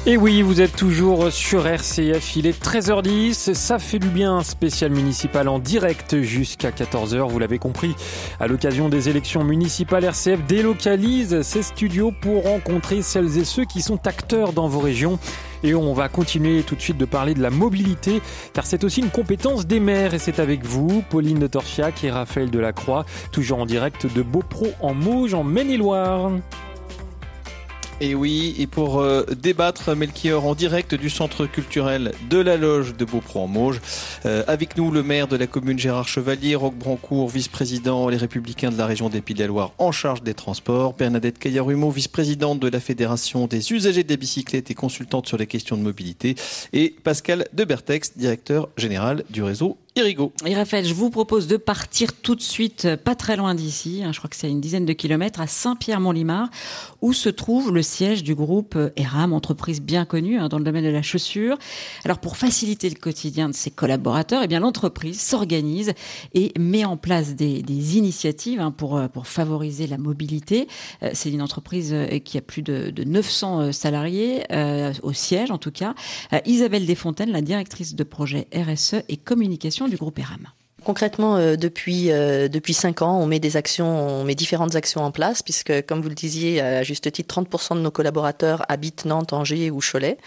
Et 0.05 0.15
oui, 0.15 0.43
vous 0.43 0.61
êtes 0.61 0.75
toujours 0.75 1.31
sur 1.31 1.65
RCF, 1.65 2.35
il 2.35 2.45
est 2.45 2.63
13h10, 2.63 3.55
ça 3.55 3.79
fait 3.79 3.97
du 3.97 4.09
bien, 4.09 4.43
spécial 4.43 4.91
municipal 4.91 5.47
en 5.47 5.57
direct 5.57 6.21
jusqu'à 6.21 6.69
14h, 6.69 7.27
vous 7.27 7.39
l'avez 7.39 7.57
compris. 7.57 7.95
À 8.39 8.45
l'occasion 8.45 8.89
des 8.89 9.09
élections 9.09 9.43
municipales, 9.43 10.03
RCF 10.03 10.45
délocalise 10.45 11.41
ses 11.41 11.63
studios 11.63 12.13
pour 12.21 12.43
rencontrer 12.43 13.01
celles 13.01 13.39
et 13.39 13.45
ceux 13.45 13.65
qui 13.65 13.81
sont 13.81 14.05
acteurs 14.05 14.53
dans 14.53 14.67
vos 14.67 14.81
régions. 14.81 15.17
Et 15.63 15.73
on 15.73 15.93
va 15.93 16.09
continuer 16.09 16.63
tout 16.63 16.75
de 16.75 16.81
suite 16.81 16.97
de 16.97 17.05
parler 17.05 17.33
de 17.33 17.41
la 17.41 17.49
mobilité, 17.49 18.21
car 18.53 18.65
c'est 18.65 18.83
aussi 18.83 18.99
une 18.99 19.09
compétence 19.09 19.65
des 19.65 19.79
maires. 19.79 20.13
Et 20.13 20.19
c'est 20.19 20.39
avec 20.39 20.65
vous, 20.65 21.03
Pauline 21.09 21.39
de 21.39 21.47
Torchiac 21.47 22.03
et 22.03 22.11
Raphaël 22.11 22.51
Delacroix, 22.51 23.05
toujours 23.31 23.59
en 23.59 23.65
direct 23.65 24.13
de 24.13 24.21
Beaupro 24.21 24.67
en 24.81 24.93
Mauges, 24.93 25.33
en 25.33 25.43
Maine-et-Loire. 25.43 26.31
Et 28.05 28.15
oui, 28.15 28.53
et 28.59 28.67
pour 28.67 28.99
euh, 28.99 29.23
débattre, 29.41 29.95
Melchior 29.95 30.45
en 30.45 30.55
direct 30.55 30.93
du 30.93 31.09
centre 31.09 31.45
culturel 31.45 32.11
de 32.29 32.37
la 32.37 32.57
Loge 32.57 32.97
de 32.97 33.05
Beaupro 33.05 33.39
en 33.39 33.47
Mauges, 33.47 33.79
euh, 34.25 34.43
avec 34.45 34.75
nous 34.75 34.91
le 34.91 35.03
maire 35.03 35.29
de 35.29 35.37
la 35.37 35.47
commune 35.47 35.79
Gérard 35.79 36.09
Chevalier, 36.09 36.55
Roque 36.55 36.75
Brancourt, 36.75 37.29
vice-président 37.29 38.09
Les 38.09 38.17
Républicains 38.17 38.71
de 38.71 38.77
la 38.77 38.87
région 38.87 39.07
des 39.07 39.21
Pays 39.21 39.35
de 39.35 39.39
la 39.39 39.47
Loire 39.47 39.71
en 39.77 39.93
charge 39.93 40.21
des 40.21 40.33
transports, 40.33 40.95
Bernadette 40.95 41.39
Caillarhumeau, 41.39 41.91
vice-présidente 41.91 42.59
de 42.59 42.67
la 42.67 42.81
Fédération 42.81 43.47
des 43.47 43.71
usagers 43.71 44.03
des 44.03 44.17
bicyclettes 44.17 44.69
et 44.69 44.75
consultante 44.75 45.25
sur 45.25 45.37
les 45.37 45.47
questions 45.47 45.77
de 45.77 45.83
mobilité, 45.83 46.35
et 46.73 46.93
Pascal 47.05 47.47
Debertex, 47.53 48.17
directeur 48.17 48.67
général 48.75 49.23
du 49.29 49.43
réseau 49.43 49.77
Irigo. 49.95 50.33
Et 50.47 50.55
Raphaël, 50.55 50.85
je 50.85 50.93
vous 50.95 51.11
propose 51.11 51.45
de 51.45 51.55
partir 51.55 52.13
tout 52.13 52.33
de 52.33 52.41
suite, 52.41 52.85
euh, 52.85 52.97
pas 52.97 53.13
très 53.13 53.35
loin 53.35 53.53
d'ici, 53.53 54.01
hein, 54.03 54.11
je 54.11 54.17
crois 54.17 54.27
que 54.27 54.35
c'est 54.35 54.49
une 54.49 54.59
dizaine 54.59 54.87
de 54.87 54.93
kilomètres, 54.93 55.39
à 55.39 55.45
Saint-Pierre-Mont-Limard, 55.45 56.49
où 57.01 57.13
se 57.13 57.29
trouve 57.29 57.71
le 57.71 57.83
siège 57.83 58.23
du 58.23 58.33
groupe 58.33 58.75
euh, 58.75 58.89
ERAM, 58.95 59.33
entreprise 59.33 59.83
bien 59.83 60.05
connue 60.05 60.39
hein, 60.39 60.49
dans 60.49 60.57
le 60.57 60.63
domaine 60.63 60.83
de 60.83 60.89
la 60.89 61.03
chaussure. 61.03 61.59
Alors 62.05 62.17
pour 62.17 62.37
faciliter 62.37 62.89
le 62.89 62.95
quotidien 62.95 63.49
de 63.49 63.53
ses 63.53 63.69
collaborateurs, 63.69 64.41
eh 64.43 64.47
bien 64.47 64.61
l'entreprise 64.61 65.21
s'organise 65.21 65.93
et 66.33 66.53
met 66.57 66.85
en 66.85 66.97
place 66.97 67.35
des, 67.35 67.61
initiatives 67.95 68.61
hein, 68.61 68.71
pour, 68.71 68.97
euh, 68.97 69.07
pour 69.07 69.27
favoriser 69.27 69.85
la 69.85 69.99
mobilité. 69.99 70.67
C'est 71.13 71.29
une 71.29 71.41
entreprise 71.41 71.95
qui 72.23 72.37
a 72.39 72.41
plus 72.41 72.63
de, 72.63 72.89
de 72.89 73.03
900 73.03 73.71
salariés, 73.73 74.43
au 75.03 75.13
siège 75.13 75.51
en 75.51 75.57
tout 75.57 75.71
cas. 75.71 75.93
Isabelle 76.45 76.85
Desfontaines, 76.85 77.31
la 77.31 77.41
directrice 77.41 77.95
de 77.95 78.03
projet 78.03 78.47
RSE 78.55 78.95
et 79.09 79.17
communication 79.17 79.82
du 79.87 79.97
groupe 79.97 80.19
ERAM. 80.19 80.47
Concrètement, 80.83 81.37
euh, 81.37 81.55
depuis 81.55 82.11
euh, 82.11 82.49
depuis 82.49 82.73
cinq 82.73 83.01
ans, 83.01 83.17
on 83.17 83.25
met 83.25 83.39
des 83.39 83.55
actions, 83.55 83.87
on 83.87 84.23
met 84.25 84.35
différentes 84.35 84.75
actions 84.75 85.01
en 85.01 85.11
place, 85.11 85.41
puisque 85.41 85.85
comme 85.85 86.01
vous 86.01 86.09
le 86.09 86.15
disiez 86.15 86.59
à 86.59 86.83
juste 86.83 87.09
titre, 87.11 87.41
30% 87.41 87.75
de 87.75 87.79
nos 87.79 87.91
collaborateurs 87.91 88.63
habitent 88.67 89.05
Nantes, 89.05 89.31
Angers 89.31 89.71
ou 89.71 89.79
Cholet. 89.79 90.17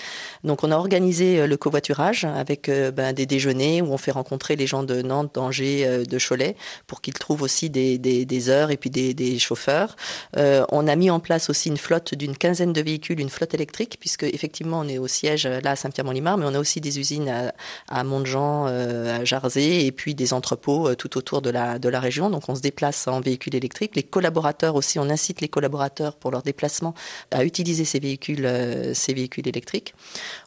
Donc, 0.44 0.64
on 0.64 0.72
a 0.72 0.76
organisé 0.76 1.40
euh, 1.40 1.46
le 1.46 1.56
covoiturage 1.58 2.24
avec 2.24 2.68
euh, 2.68 2.90
ben, 2.90 3.12
des 3.12 3.26
déjeuners 3.26 3.82
où 3.82 3.92
on 3.92 3.98
fait 3.98 4.12
rencontrer 4.12 4.56
les 4.56 4.66
gens 4.66 4.82
de 4.82 5.02
Nantes, 5.02 5.34
d'Angers, 5.34 5.84
euh, 5.86 6.04
de 6.04 6.18
Cholet, 6.18 6.56
pour 6.86 7.02
qu'ils 7.02 7.14
trouvent 7.14 7.42
aussi 7.42 7.68
des, 7.68 7.98
des, 7.98 8.24
des, 8.24 8.48
heures 8.48 8.70
et 8.70 8.78
puis 8.78 8.90
des, 8.90 9.12
des 9.12 9.38
chauffeurs. 9.38 9.96
on 10.36 10.88
a 10.88 10.96
mis 10.96 11.10
en 11.10 11.20
place 11.20 11.50
aussi 11.50 11.68
une 11.68 11.76
flotte 11.76 12.14
d'une 12.14 12.36
quinzaine 12.36 12.72
de 12.72 12.80
véhicules, 12.80 13.20
une 13.20 13.28
flotte 13.28 13.54
électrique, 13.54 13.96
puisque 14.00 14.22
effectivement, 14.22 14.80
on 14.80 14.88
est 14.88 14.98
au 14.98 15.08
siège 15.08 15.46
là 15.46 15.72
à 15.72 15.76
Saint-Pierre-Mont-Limard, 15.76 16.38
mais 16.38 16.46
on 16.46 16.54
a 16.54 16.58
aussi 16.58 16.80
des 16.80 16.98
usines 16.98 17.28
à, 17.28 17.52
à 17.88 18.04
Montjean, 18.04 18.66
à 18.66 19.24
Jarzé, 19.24 19.84
et 19.86 19.92
puis 19.92 20.14
des 20.14 20.32
entreprises 20.32 20.45
entrepôts 20.46 20.94
tout 20.94 21.18
autour 21.18 21.42
de 21.42 21.50
la, 21.50 21.80
de 21.80 21.88
la 21.88 21.98
région. 21.98 22.30
Donc 22.30 22.48
on 22.48 22.54
se 22.54 22.60
déplace 22.60 23.08
en 23.08 23.20
véhicule 23.20 23.56
électrique. 23.56 23.96
Les 23.96 24.04
collaborateurs 24.04 24.76
aussi, 24.76 25.00
on 25.00 25.10
incite 25.10 25.40
les 25.40 25.48
collaborateurs 25.48 26.14
pour 26.14 26.30
leur 26.30 26.42
déplacement 26.42 26.94
à 27.32 27.44
utiliser 27.44 27.84
ces 27.84 27.98
véhicules, 27.98 28.46
euh, 28.46 28.94
ces 28.94 29.12
véhicules 29.12 29.48
électriques. 29.48 29.94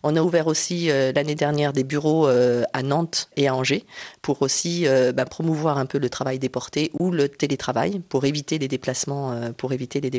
On 0.04 0.16
a 0.16 0.22
ouvert 0.22 0.48
aussi 0.48 0.90
euh, 0.90 1.12
l'année 1.14 1.36
dernière 1.36 1.74
des 1.74 1.84
bureaux 1.84 2.28
euh, 2.28 2.64
à 2.72 2.82
Nantes 2.82 3.30
et 3.36 3.50
à 3.50 3.56
Angers 3.56 3.86
pour 4.22 4.42
aussi 4.42 4.86
bah, 5.16 5.26
promouvoir 5.26 5.78
un 5.78 5.86
peu 5.86 5.98
le 5.98 6.10
travail 6.10 6.40
déporté 6.40 6.92
ou 7.00 7.12
le 7.12 7.28
télétravail 7.28 8.00
pour 8.00 8.26
éviter 8.26 8.58
les 8.60 8.68
déplacements, 8.68 9.34
pour 9.58 9.74
éviter 9.74 10.00
les 10.02 10.12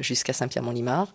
jusqu'à 0.00 0.32
Saint-Pierre-Mont-Limard. 0.32 1.12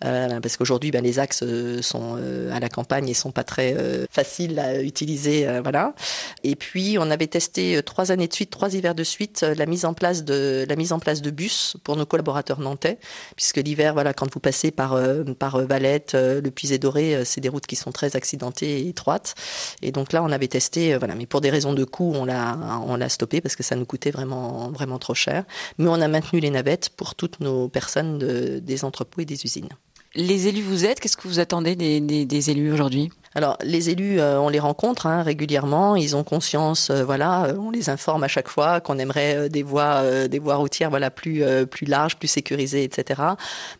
parce 0.00 0.56
qu'aujourd'hui, 0.56 0.90
ben, 0.90 1.02
les 1.02 1.18
axes 1.18 1.44
sont 1.80 2.16
à 2.50 2.58
la 2.58 2.68
campagne 2.68 3.08
et 3.08 3.14
sont 3.14 3.30
pas 3.30 3.44
très 3.44 3.76
faciles 4.10 4.58
à 4.58 4.80
utiliser. 4.80 5.46
voilà. 5.62 5.94
Et 6.42 6.56
puis 6.56 6.81
on 6.98 7.10
avait 7.10 7.26
testé 7.26 7.76
euh, 7.76 7.82
trois 7.82 8.12
années 8.12 8.28
de 8.28 8.32
suite, 8.32 8.50
trois 8.50 8.74
hivers 8.74 8.94
de 8.94 9.04
suite, 9.04 9.42
euh, 9.42 9.54
la 9.54 9.66
mise 9.66 9.84
en 9.84 9.94
place 9.94 10.24
de 10.24 10.64
la 10.68 10.76
mise 10.76 10.92
en 10.92 10.98
place 10.98 11.22
de 11.22 11.30
bus 11.30 11.76
pour 11.84 11.96
nos 11.96 12.06
collaborateurs 12.06 12.60
nantais, 12.60 12.98
puisque 13.36 13.58
l'hiver, 13.58 13.94
voilà, 13.94 14.12
quand 14.14 14.32
vous 14.32 14.40
passez 14.40 14.70
par 14.70 14.94
euh, 14.94 15.24
par 15.38 15.58
Valette, 15.66 16.14
le 16.14 16.50
Puisé 16.50 16.78
Doré, 16.78 17.24
c'est 17.24 17.40
des 17.40 17.48
routes 17.48 17.66
qui 17.66 17.76
sont 17.76 17.92
très 17.92 18.16
accidentées 18.16 18.80
et 18.80 18.88
étroites. 18.88 19.34
Et 19.82 19.92
donc 19.92 20.12
là, 20.12 20.22
on 20.22 20.30
avait 20.30 20.48
testé, 20.48 20.96
voilà, 20.96 21.14
mais 21.14 21.26
pour 21.26 21.40
des 21.40 21.50
raisons 21.50 21.72
de 21.72 21.84
coût, 21.84 22.12
on 22.14 22.24
l'a 22.24 22.58
on 22.86 22.96
l'a 22.96 23.08
stoppé 23.08 23.40
parce 23.40 23.56
que 23.56 23.62
ça 23.62 23.76
nous 23.76 23.86
coûtait 23.86 24.10
vraiment 24.10 24.70
vraiment 24.70 24.98
trop 24.98 25.14
cher. 25.14 25.44
Mais 25.78 25.88
on 25.88 26.00
a 26.00 26.08
maintenu 26.08 26.40
les 26.40 26.50
navettes 26.50 26.90
pour 26.90 27.14
toutes 27.14 27.40
nos 27.40 27.68
personnes 27.68 28.18
de, 28.18 28.58
des 28.60 28.84
entrepôts 28.84 29.20
et 29.20 29.24
des 29.24 29.44
usines. 29.44 29.68
Les 30.14 30.46
élus 30.46 30.62
vous 30.62 30.84
êtes, 30.84 31.00
qu'est-ce 31.00 31.16
que 31.16 31.26
vous 31.26 31.38
attendez 31.38 31.74
des 31.74 32.50
élus 32.50 32.72
aujourd'hui? 32.72 33.10
Alors 33.34 33.56
les 33.62 33.90
élus, 33.90 34.20
euh, 34.20 34.38
on 34.40 34.48
les 34.48 34.58
rencontre 34.58 35.06
hein, 35.06 35.22
régulièrement. 35.22 35.96
Ils 35.96 36.16
ont 36.16 36.24
conscience, 36.24 36.90
euh, 36.90 37.02
voilà, 37.04 37.46
euh, 37.46 37.56
on 37.58 37.70
les 37.70 37.88
informe 37.88 38.24
à 38.24 38.28
chaque 38.28 38.48
fois 38.48 38.80
qu'on 38.80 38.98
aimerait 38.98 39.48
des 39.48 39.62
voies, 39.62 40.28
des 40.28 40.38
voies 40.38 40.56
routières, 40.56 40.90
voilà, 40.90 41.10
plus 41.10 41.42
plus 41.66 41.86
larges, 41.86 42.16
plus 42.16 42.28
sécurisées, 42.28 42.84
etc. 42.84 43.20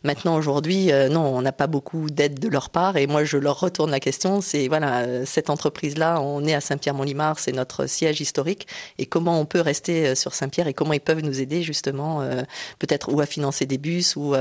Maintenant 0.03 0.35
aujourd'hui, 0.35 0.91
non, 1.09 1.21
on 1.21 1.41
n'a 1.41 1.51
pas 1.51 1.67
beaucoup 1.67 2.09
d'aide 2.09 2.39
de 2.39 2.47
leur 2.47 2.69
part. 2.69 2.97
Et 2.97 3.07
moi, 3.07 3.23
je 3.23 3.37
leur 3.37 3.59
retourne 3.59 3.91
la 3.91 3.99
question. 3.99 4.41
C'est 4.41 4.67
voilà, 4.67 5.25
cette 5.25 5.49
entreprise-là, 5.49 6.19
on 6.21 6.45
est 6.45 6.53
à 6.53 6.61
Saint-Pierre-Mont-Limard, 6.61 7.39
c'est 7.39 7.51
notre 7.51 7.85
siège 7.85 8.21
historique. 8.21 8.67
Et 8.97 9.05
comment 9.05 9.39
on 9.39 9.45
peut 9.45 9.61
rester 9.61 10.15
sur 10.15 10.33
Saint-Pierre 10.33 10.67
et 10.67 10.73
comment 10.73 10.93
ils 10.93 11.01
peuvent 11.01 11.23
nous 11.23 11.41
aider 11.41 11.61
justement, 11.63 12.21
peut-être 12.79 13.13
ou 13.13 13.19
à 13.21 13.25
financer 13.25 13.65
des 13.65 13.77
bus 13.77 14.15
ou 14.15 14.35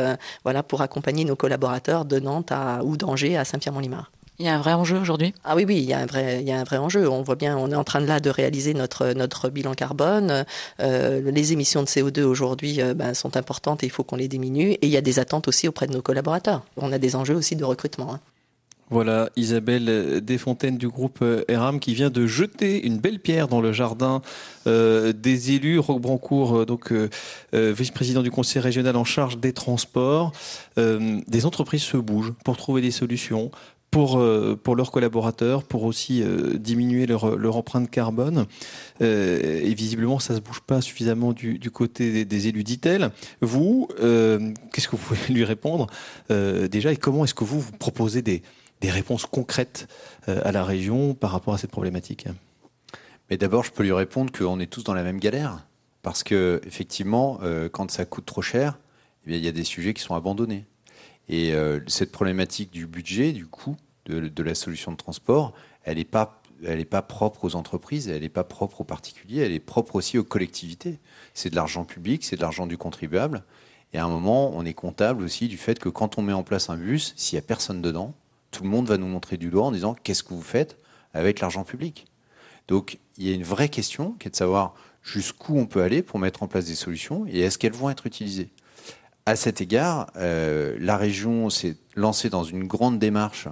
voilà 0.44 0.62
pour 0.62 0.83
accompagner 0.83 1.25
nos 1.25 1.37
collaborateurs 1.37 2.05
de 2.05 2.18
Nantes 2.18 2.53
à, 2.53 2.81
ou 2.85 2.96
d'Angers 2.96 3.37
à 3.37 3.44
Saint-Pierre-Mont-Limard. 3.44 4.11
Il 4.38 4.47
y 4.47 4.49
a 4.49 4.55
un 4.55 4.59
vrai 4.59 4.73
enjeu 4.73 4.99
aujourd'hui? 4.99 5.35
Ah 5.45 5.55
oui, 5.55 5.64
oui, 5.66 5.77
il 5.77 5.85
y, 5.85 5.92
a 5.92 5.99
un 5.99 6.07
vrai, 6.07 6.40
il 6.40 6.49
y 6.49 6.53
a 6.53 6.59
un 6.59 6.64
vrai 6.64 6.79
enjeu. 6.79 7.09
On 7.09 7.23
voit 7.23 7.37
bien, 7.37 7.57
on 7.57 7.71
est 7.71 7.77
en 7.77 7.85
train 7.85 8.01
de 8.01 8.07
là 8.07 8.18
de 8.18 8.31
réaliser 8.31 8.75
notre, 8.75 9.12
notre 9.12 9.51
bilan 9.51 9.75
carbone. 9.75 10.45
Euh, 10.81 11.31
les 11.31 11.53
émissions 11.53 11.83
de 11.83 11.87
CO2 11.87 12.23
aujourd'hui 12.23 12.81
euh, 12.81 12.95
ben, 12.95 13.14
sont 13.14 13.37
importantes 13.37 13.83
et 13.83 13.87
il 13.87 13.90
faut 13.90 14.05
qu'on 14.05 14.16
les 14.16 14.29
diminue. 14.29 14.71
Et 14.71 14.87
il 14.87 14.90
y 14.90 14.97
a 14.97 15.03
des 15.03 15.18
attentes 15.18 15.49
aussi 15.49 15.68
auprès 15.68 15.87
de 15.87 15.92
nos 15.92 16.03
collaborateurs. 16.03 16.62
On 16.77 16.92
a 16.92 16.99
des 16.99 17.14
enjeux 17.14 17.35
aussi 17.35 17.57
de 17.57 17.64
recrutement. 17.64 18.14
Hein. 18.14 18.21
Voilà 18.92 19.31
Isabelle 19.37 20.21
Desfontaines 20.21 20.77
du 20.77 20.87
groupe 20.87 21.25
ERAM 21.49 21.81
qui 21.81 21.95
vient 21.95 22.11
de 22.11 22.27
jeter 22.27 22.87
une 22.87 22.99
belle 22.99 23.21
pierre 23.21 23.49
dans 23.49 23.62
le 23.62 23.73
jardin 23.73 24.21
euh, 24.66 25.14
des 25.14 25.53
élus. 25.53 25.79
Roque 25.79 26.03
Brancourt, 26.03 26.59
euh, 26.59 26.66
donc 26.66 26.92
euh, 26.92 27.09
euh, 27.55 27.73
vice-président 27.75 28.23
du 28.23 28.31
conseil 28.31 28.61
régional 28.61 28.97
en 28.97 29.05
charge 29.05 29.38
des 29.38 29.55
transports. 29.55 30.33
Euh, 30.77 31.21
des 31.27 31.47
entreprises 31.47 31.85
se 31.85 31.97
bougent 31.97 32.35
pour 32.45 32.59
trouver 32.59 32.83
des 32.83 32.90
solutions, 32.90 33.51
pour, 33.93 34.19
euh, 34.19 34.59
pour 34.61 34.75
leurs 34.75 34.91
collaborateurs, 34.91 35.63
pour 35.63 35.85
aussi 35.85 36.23
euh, 36.23 36.59
diminuer 36.59 37.07
leur, 37.07 37.37
leur 37.37 37.57
empreinte 37.57 37.91
carbone. 37.91 38.47
Euh, 39.03 39.61
et 39.63 39.75
visiblement, 39.75 40.19
ça 40.19 40.33
ne 40.33 40.39
se 40.39 40.43
bouge 40.43 40.63
pas 40.63 40.81
suffisamment 40.81 41.35
du, 41.35 41.59
du 41.59 41.71
côté 41.71 42.25
des, 42.25 42.49
élus, 42.49 42.65
dit-elle. 42.65 43.11
Vous, 43.43 43.89
qu'est-ce 44.73 44.89
que 44.89 44.97
vous 44.97 45.07
pouvez 45.07 45.35
lui 45.35 45.45
répondre 45.45 45.89
déjà 46.31 46.91
et 46.91 46.97
comment 46.97 47.25
est-ce 47.25 47.35
que 47.35 47.45
vous, 47.45 47.61
vous 47.61 47.73
proposez 47.73 48.23
des, 48.23 48.43
des 48.81 48.91
réponses 48.91 49.27
concrètes 49.27 49.87
à 50.27 50.51
la 50.51 50.65
région 50.65 51.15
par 51.15 51.31
rapport 51.31 51.53
à 51.53 51.59
cette 51.59 51.71
problématique? 51.71 52.27
Mais 53.29 53.37
d'abord, 53.37 53.63
je 53.63 53.73
peux 53.73 53.83
lui 53.83 53.93
répondre 53.93 54.33
qu'on 54.33 54.59
est 54.59 54.67
tous 54.67 54.85
dans 54.85 54.95
la 54.95 55.03
même 55.03 55.21
galère. 55.21 55.67
Parce 56.01 56.23
que, 56.23 56.63
effectivement, 56.67 57.41
quand 57.73 57.91
ça 57.91 58.07
coûte 58.07 58.25
trop 58.25 58.43
cher, 58.43 58.79
eh 59.27 59.29
bien, 59.29 59.39
il 59.39 59.45
y 59.45 59.49
a 59.49 59.53
des 59.53 59.65
sujets 59.65 59.93
qui 59.93 60.03
sont 60.03 60.15
abandonnés. 60.15 60.65
Et 61.29 61.55
euh, 61.55 61.81
cette 61.87 62.13
problématique 62.13 62.71
du 62.71 62.87
budget, 62.87 63.33
du 63.33 63.47
coût 63.47 63.77
de, 64.07 64.43
la 64.43 64.55
solution 64.55 64.93
de 64.93 64.97
transport, 64.97 65.53
elle 65.85 65.97
n'est 65.97 66.05
pas, 66.05 66.43
elle 66.65 66.79
n'est 66.79 66.85
pas 66.85 67.03
propre 67.03 67.45
aux 67.45 67.55
entreprises, 67.55 68.09
elle 68.09 68.23
n'est 68.23 68.29
pas 68.29 68.45
propre 68.45 68.81
aux 68.81 68.85
particuliers, 68.85 69.43
elle 69.43 69.53
est 69.53 69.61
propre 69.61 69.97
aussi 69.97 70.19
aux 70.19 70.25
collectivités. 70.25 70.99
C'est 71.35 71.51
de 71.51 71.57
l'argent 71.57 71.85
public, 71.85 72.25
c'est 72.25 72.37
de 72.37 72.43
l'argent 72.43 72.67
du 72.67 72.77
contribuable. 72.77 73.45
Et 73.93 73.99
à 73.99 74.05
un 74.05 74.09
moment, 74.09 74.51
on 74.55 74.65
est 74.65 74.75
comptable 74.75 75.23
aussi 75.23 75.49
du 75.49 75.57
fait 75.57 75.79
que 75.79 75.89
quand 75.89 76.19
on 76.19 76.23
met 76.23 76.33
en 76.33 76.43
place 76.43 76.71
un 76.71 76.77
bus, 76.77 77.15
s'il 77.17 77.37
n'y 77.37 77.45
a 77.45 77.47
personne 77.47 77.83
dedans, 77.83 78.15
tout 78.51 78.65
le 78.65 78.69
monde 78.69 78.87
va 78.87 78.99
nous 78.99 79.07
montrer 79.07 79.37
du 79.37 79.51
doigt 79.51 79.65
en 79.65 79.73
disant 79.73 79.95
qu'est-ce 79.95 80.23
que 80.23 80.35
vous 80.35 80.43
faites 80.43 80.79
avec 81.15 81.41
l'argent 81.41 81.65
public? 81.65 82.07
Donc 82.69 82.99
il 83.19 83.29
y 83.29 83.33
a 83.33 83.35
une 83.35 83.43
vraie 83.43 83.69
question 83.69 84.13
qui 84.13 84.29
est 84.29 84.31
de 84.31 84.37
savoir 84.37 84.75
jusqu'où 85.03 85.59
on 85.59 85.67
peut 85.67 85.83
aller 85.83 86.03
pour 86.03 86.19
mettre 86.19 86.43
en 86.43 86.49
place 86.49 86.67
des 86.67 86.75
solutions 86.75 87.27
et 87.27 87.41
est-ce 87.41 87.59
qu'elles 87.59 87.73
vont 87.73 87.91
être 87.91 88.07
utilisées? 88.07 88.51
À 89.25 89.37
cet 89.37 89.61
égard, 89.61 90.11
euh, 90.17 90.77
la 90.81 90.97
région 90.97 91.49
s'est 91.49 91.77
lancée 91.95 92.29
dans 92.29 92.43
une 92.43 92.67
grande 92.67 92.99
démarche 92.99 93.47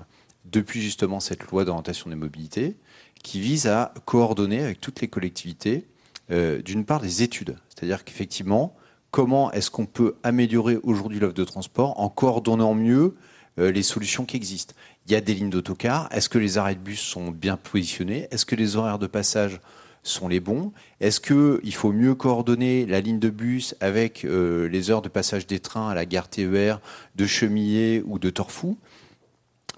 depuis 0.45 0.83
justement 0.83 1.21
cette 1.21 1.45
loi 1.45 1.65
d'orientation 1.65 2.11
des 2.11 2.17
mobilités 2.17 2.77
qui 3.23 3.41
vise 3.41 3.69
à 3.69 3.95
coordonner 4.05 4.65
avec 4.65 4.81
toutes 4.81 5.01
les 5.01 5.07
collectivités, 5.07 5.87
euh, 6.33 6.61
d'une 6.61 6.85
part, 6.85 7.01
des 7.01 7.23
études. 7.23 7.57
C'est-à-dire 7.69 8.05
qu'effectivement, 8.05 8.75
comment 9.13 9.53
est-ce 9.53 9.71
qu'on 9.71 9.87
peut 9.87 10.17
améliorer 10.25 10.77
aujourd'hui 10.83 11.21
l'offre 11.21 11.35
de 11.35 11.45
transport 11.45 12.01
en 12.01 12.09
coordonnant 12.09 12.75
mieux 12.75 13.15
euh, 13.61 13.71
les 13.71 13.85
solutions 13.85 14.25
qui 14.25 14.37
existent? 14.37 14.75
Il 15.07 15.13
y 15.13 15.15
a 15.15 15.21
des 15.21 15.35
lignes 15.35 15.51
d'autocar. 15.51 16.09
Est-ce 16.11 16.29
que 16.29 16.39
les 16.39 16.59
arrêts 16.59 16.75
de 16.75 16.81
bus 16.81 17.01
sont 17.01 17.31
bien 17.31 17.57
positionnés? 17.57 18.27
Est-ce 18.33 18.45
que 18.45 18.57
les 18.57 18.75
horaires 18.75 18.99
de 18.99 19.07
passage 19.07 19.61
sont 20.03 20.29
les 20.29 20.41
bons. 20.41 20.73
Est-ce 21.01 21.21
qu'il 21.21 21.75
faut 21.75 21.93
mieux 21.93 22.15
coordonner 22.15 22.87
la 22.87 23.01
ligne 23.01 23.19
de 23.19 23.31
bus 23.31 23.75
avec 23.81 24.25
euh, 24.25 24.69
les 24.69 24.91
heures 24.91 25.03
de 25.03 25.09
passage 25.09 25.47
des 25.47 25.61
trains 25.61 25.89
à 25.89 25.95
la 25.95 26.07
gare 26.07 26.29
TER 26.29 26.81
de 27.17 27.27
Chemillé 27.27 28.03
ou 28.07 28.19
de 28.19 28.31
Torfou? 28.31 28.79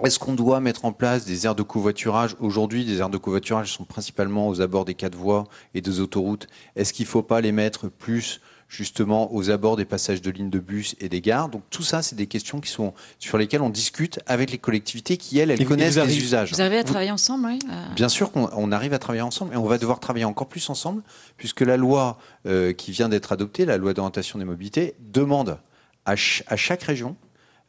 Est-ce 0.02 0.18
qu'on 0.18 0.34
doit 0.34 0.60
mettre 0.60 0.84
en 0.84 0.92
place 0.92 1.26
des 1.26 1.46
aires 1.46 1.54
de 1.54 1.62
covoiturage? 1.62 2.34
Aujourd'hui, 2.40 2.84
des 2.84 2.98
aires 2.98 3.10
de 3.10 3.18
covoiturage 3.18 3.72
sont 3.72 3.84
principalement 3.84 4.48
aux 4.48 4.60
abords 4.60 4.84
des 4.84 4.94
quatre 4.94 5.16
voies 5.16 5.44
et 5.74 5.80
des 5.80 6.00
autoroutes. 6.00 6.48
Est-ce 6.76 6.92
qu'il 6.92 7.04
ne 7.04 7.10
faut 7.10 7.22
pas 7.22 7.40
les 7.40 7.52
mettre 7.52 7.88
plus 7.88 8.40
justement 8.72 9.34
aux 9.34 9.50
abords 9.50 9.76
des 9.76 9.84
passages 9.84 10.22
de 10.22 10.30
lignes 10.30 10.48
de 10.48 10.58
bus 10.58 10.96
et 10.98 11.10
des 11.10 11.20
gares. 11.20 11.50
Donc 11.50 11.62
tout 11.68 11.82
ça, 11.82 12.00
c'est 12.00 12.16
des 12.16 12.26
questions 12.26 12.58
qui 12.58 12.70
sont 12.70 12.94
sur 13.18 13.36
lesquelles 13.36 13.60
on 13.60 13.68
discute 13.68 14.18
avec 14.26 14.50
les 14.50 14.56
collectivités 14.56 15.18
qui 15.18 15.38
elles, 15.38 15.50
elles 15.50 15.60
Et 15.60 15.66
connaissent 15.66 15.94
vous 15.94 16.00
arrivez, 16.00 16.14
les 16.14 16.22
usages. 16.22 16.52
Vous 16.54 16.60
arrivez 16.62 16.78
à 16.78 16.84
travailler 16.84 17.10
ensemble, 17.10 17.46
oui 17.46 17.58
euh... 17.70 17.94
Bien 17.94 18.08
sûr 18.08 18.32
qu'on 18.32 18.48
on 18.50 18.72
arrive 18.72 18.94
à 18.94 18.98
travailler 18.98 19.20
ensemble 19.20 19.52
et 19.52 19.58
on 19.58 19.66
va 19.66 19.76
devoir 19.76 20.00
travailler 20.00 20.24
encore 20.24 20.48
plus 20.48 20.70
ensemble 20.70 21.02
puisque 21.36 21.60
la 21.60 21.76
loi 21.76 22.18
euh, 22.46 22.72
qui 22.72 22.92
vient 22.92 23.10
d'être 23.10 23.32
adoptée, 23.32 23.66
la 23.66 23.76
loi 23.76 23.92
d'orientation 23.92 24.38
des 24.38 24.46
mobilités, 24.46 24.94
demande 25.00 25.58
à, 26.06 26.12
ch 26.16 26.42
à 26.46 26.56
chaque 26.56 26.82
région 26.82 27.14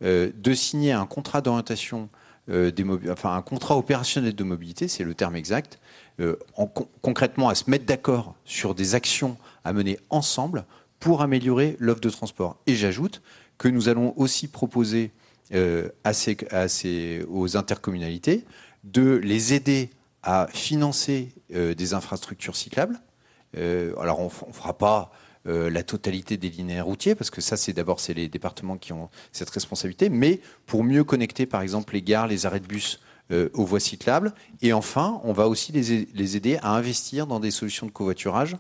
euh, 0.03 0.31
de 0.37 0.53
signer 0.53 0.93
un 0.93 1.05
contrat 1.05 1.41
d'orientation 1.41 2.07
euh, 2.49 2.71
des 2.71 2.85
enfin 3.11 3.35
un 3.35 3.41
contrat 3.41 3.77
opérationnel 3.77 4.35
de 4.35 4.43
mobilité, 4.45 4.87
c'est 4.87 5.03
le 5.03 5.13
terme 5.13 5.35
exact, 5.35 5.79
euh, 6.21 6.37
en 6.55 6.65
con- 6.65 6.87
concrètement 7.01 7.49
à 7.49 7.55
se 7.55 7.69
mettre 7.69 7.85
d'accord 7.85 8.35
sur 8.45 8.73
des 8.73 8.95
actions 8.95 9.35
à 9.65 9.73
mener 9.73 9.99
ensemble 10.09 10.63
pour 11.03 11.21
améliorer 11.21 11.75
l'offre 11.79 11.99
de 11.99 12.09
transport. 12.09 12.55
Et 12.65 12.75
j'ajoute 12.75 13.21
que 13.57 13.67
nous 13.67 13.89
allons 13.89 14.13
aussi 14.15 14.47
proposer 14.47 15.11
euh, 15.53 15.89
aux 17.27 17.57
intercommunalités 17.57 18.45
de 18.85 19.17
les 19.17 19.53
aider 19.53 19.89
à 20.23 20.47
financer 20.49 21.33
euh, 21.53 21.73
des 21.73 21.93
infrastructures 21.93 22.55
cyclables. 22.55 23.01
Euh, 23.57 23.93
alors 23.99 24.21
on 24.21 24.47
ne 24.47 24.53
fera 24.53 24.77
pas 24.77 25.11
la 25.45 25.83
totalité 25.83 26.37
des 26.37 26.49
linéaires 26.49 26.85
routiers, 26.85 27.15
parce 27.15 27.29
que 27.29 27.41
ça, 27.41 27.57
c'est 27.57 27.73
d'abord 27.73 27.99
les 28.15 28.29
départements 28.29 28.77
qui 28.77 28.93
ont 28.93 29.09
cette 29.33 29.49
responsabilité, 29.49 30.07
mais 30.07 30.39
pour 30.65 30.85
mieux 30.85 31.03
connecter, 31.03 31.45
par 31.45 31.61
exemple, 31.61 31.95
les 31.95 32.01
gares, 32.01 32.27
les 32.27 32.45
arrêts 32.45 32.61
de 32.61 32.65
bus 32.65 33.01
aux 33.29 33.65
voies 33.65 33.81
cyclables. 33.81 34.33
Et 34.61 34.71
enfin, 34.71 35.19
on 35.25 35.33
va 35.33 35.49
aussi 35.49 35.73
les 35.73 36.37
aider 36.37 36.59
à 36.61 36.73
investir 36.73 37.27
dans 37.27 37.41
des 37.41 37.51
solutions 37.51 37.87
de 37.87 37.91
covoiturage. 37.91 38.55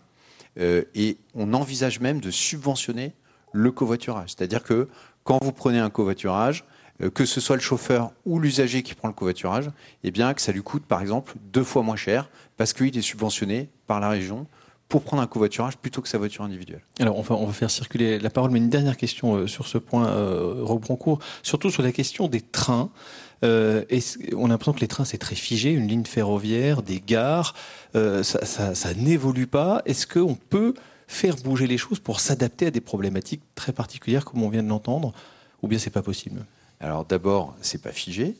Euh, 0.59 0.83
et 0.95 1.17
on 1.35 1.53
envisage 1.53 1.99
même 1.99 2.19
de 2.19 2.31
subventionner 2.31 3.13
le 3.51 3.71
covoiturage. 3.71 4.29
C'est-à-dire 4.29 4.63
que 4.63 4.87
quand 5.23 5.43
vous 5.43 5.51
prenez 5.51 5.79
un 5.79 5.89
covoiturage, 5.89 6.65
euh, 7.01 7.09
que 7.09 7.25
ce 7.25 7.41
soit 7.41 7.55
le 7.55 7.61
chauffeur 7.61 8.11
ou 8.25 8.39
l'usager 8.39 8.83
qui 8.83 8.93
prend 8.93 9.07
le 9.07 9.13
covoiturage, 9.13 9.69
eh 10.03 10.11
bien 10.11 10.33
que 10.33 10.41
ça 10.41 10.51
lui 10.51 10.61
coûte 10.61 10.85
par 10.85 11.01
exemple 11.01 11.33
deux 11.51 11.63
fois 11.63 11.81
moins 11.81 11.95
cher 11.95 12.29
parce 12.57 12.73
qu'il 12.73 12.95
est 12.97 13.01
subventionné 13.01 13.69
par 13.87 13.99
la 13.99 14.09
région 14.09 14.47
pour 14.89 15.01
prendre 15.01 15.23
un 15.23 15.27
covoiturage 15.27 15.77
plutôt 15.77 16.01
que 16.01 16.07
sa 16.07 16.19
voiture 16.19 16.43
individuelle. 16.43 16.83
Alors, 16.99 17.17
on 17.17 17.45
va, 17.45 17.53
faire 17.53 17.71
circuler 17.71 18.19
la 18.19 18.29
parole, 18.29 18.51
mais 18.51 18.59
une 18.59 18.69
dernière 18.69 18.95
question 18.95 19.33
euh, 19.33 19.47
sur 19.47 19.65
ce 19.65 19.79
point, 19.79 20.07
euh, 20.07 20.57
Rob 20.61 20.83
surtout 21.41 21.71
sur 21.71 21.81
la 21.81 21.91
question 21.91 22.27
des 22.27 22.41
trains. 22.41 22.91
Euh, 23.43 23.83
on 24.35 24.45
a 24.45 24.49
l'impression 24.49 24.73
que 24.73 24.79
les 24.79 24.87
trains, 24.87 25.05
c'est 25.05 25.17
très 25.17 25.35
figé, 25.35 25.71
une 25.71 25.87
ligne 25.87 26.05
ferroviaire, 26.05 26.81
des 26.81 27.01
gares, 27.05 27.53
euh, 27.95 28.23
ça, 28.23 28.93
n'évolue 28.95 29.47
pas. 29.47 29.81
Est-ce 29.85 30.07
qu'on 30.07 30.35
peut 30.35 30.73
faire 31.07 31.35
bouger 31.35 31.67
les 31.67 31.77
choses 31.77 31.99
pour 31.99 32.19
s'adapter 32.19 32.67
à 32.67 32.71
des 32.71 32.81
problématiques 32.81 33.41
très 33.55 33.73
particulières, 33.73 34.25
comme 34.25 34.41
on 34.43 34.49
vient 34.49 34.63
de 34.63 34.69
l'entendre, 34.69 35.13
ou 35.61 35.67
bien 35.67 35.77
c'est 35.77 35.89
pas 35.89 36.01
possible? 36.01 36.45
Alors 36.79 37.05
d'abord, 37.05 37.55
c'est 37.61 37.81
pas 37.81 37.91
figé, 37.91 38.35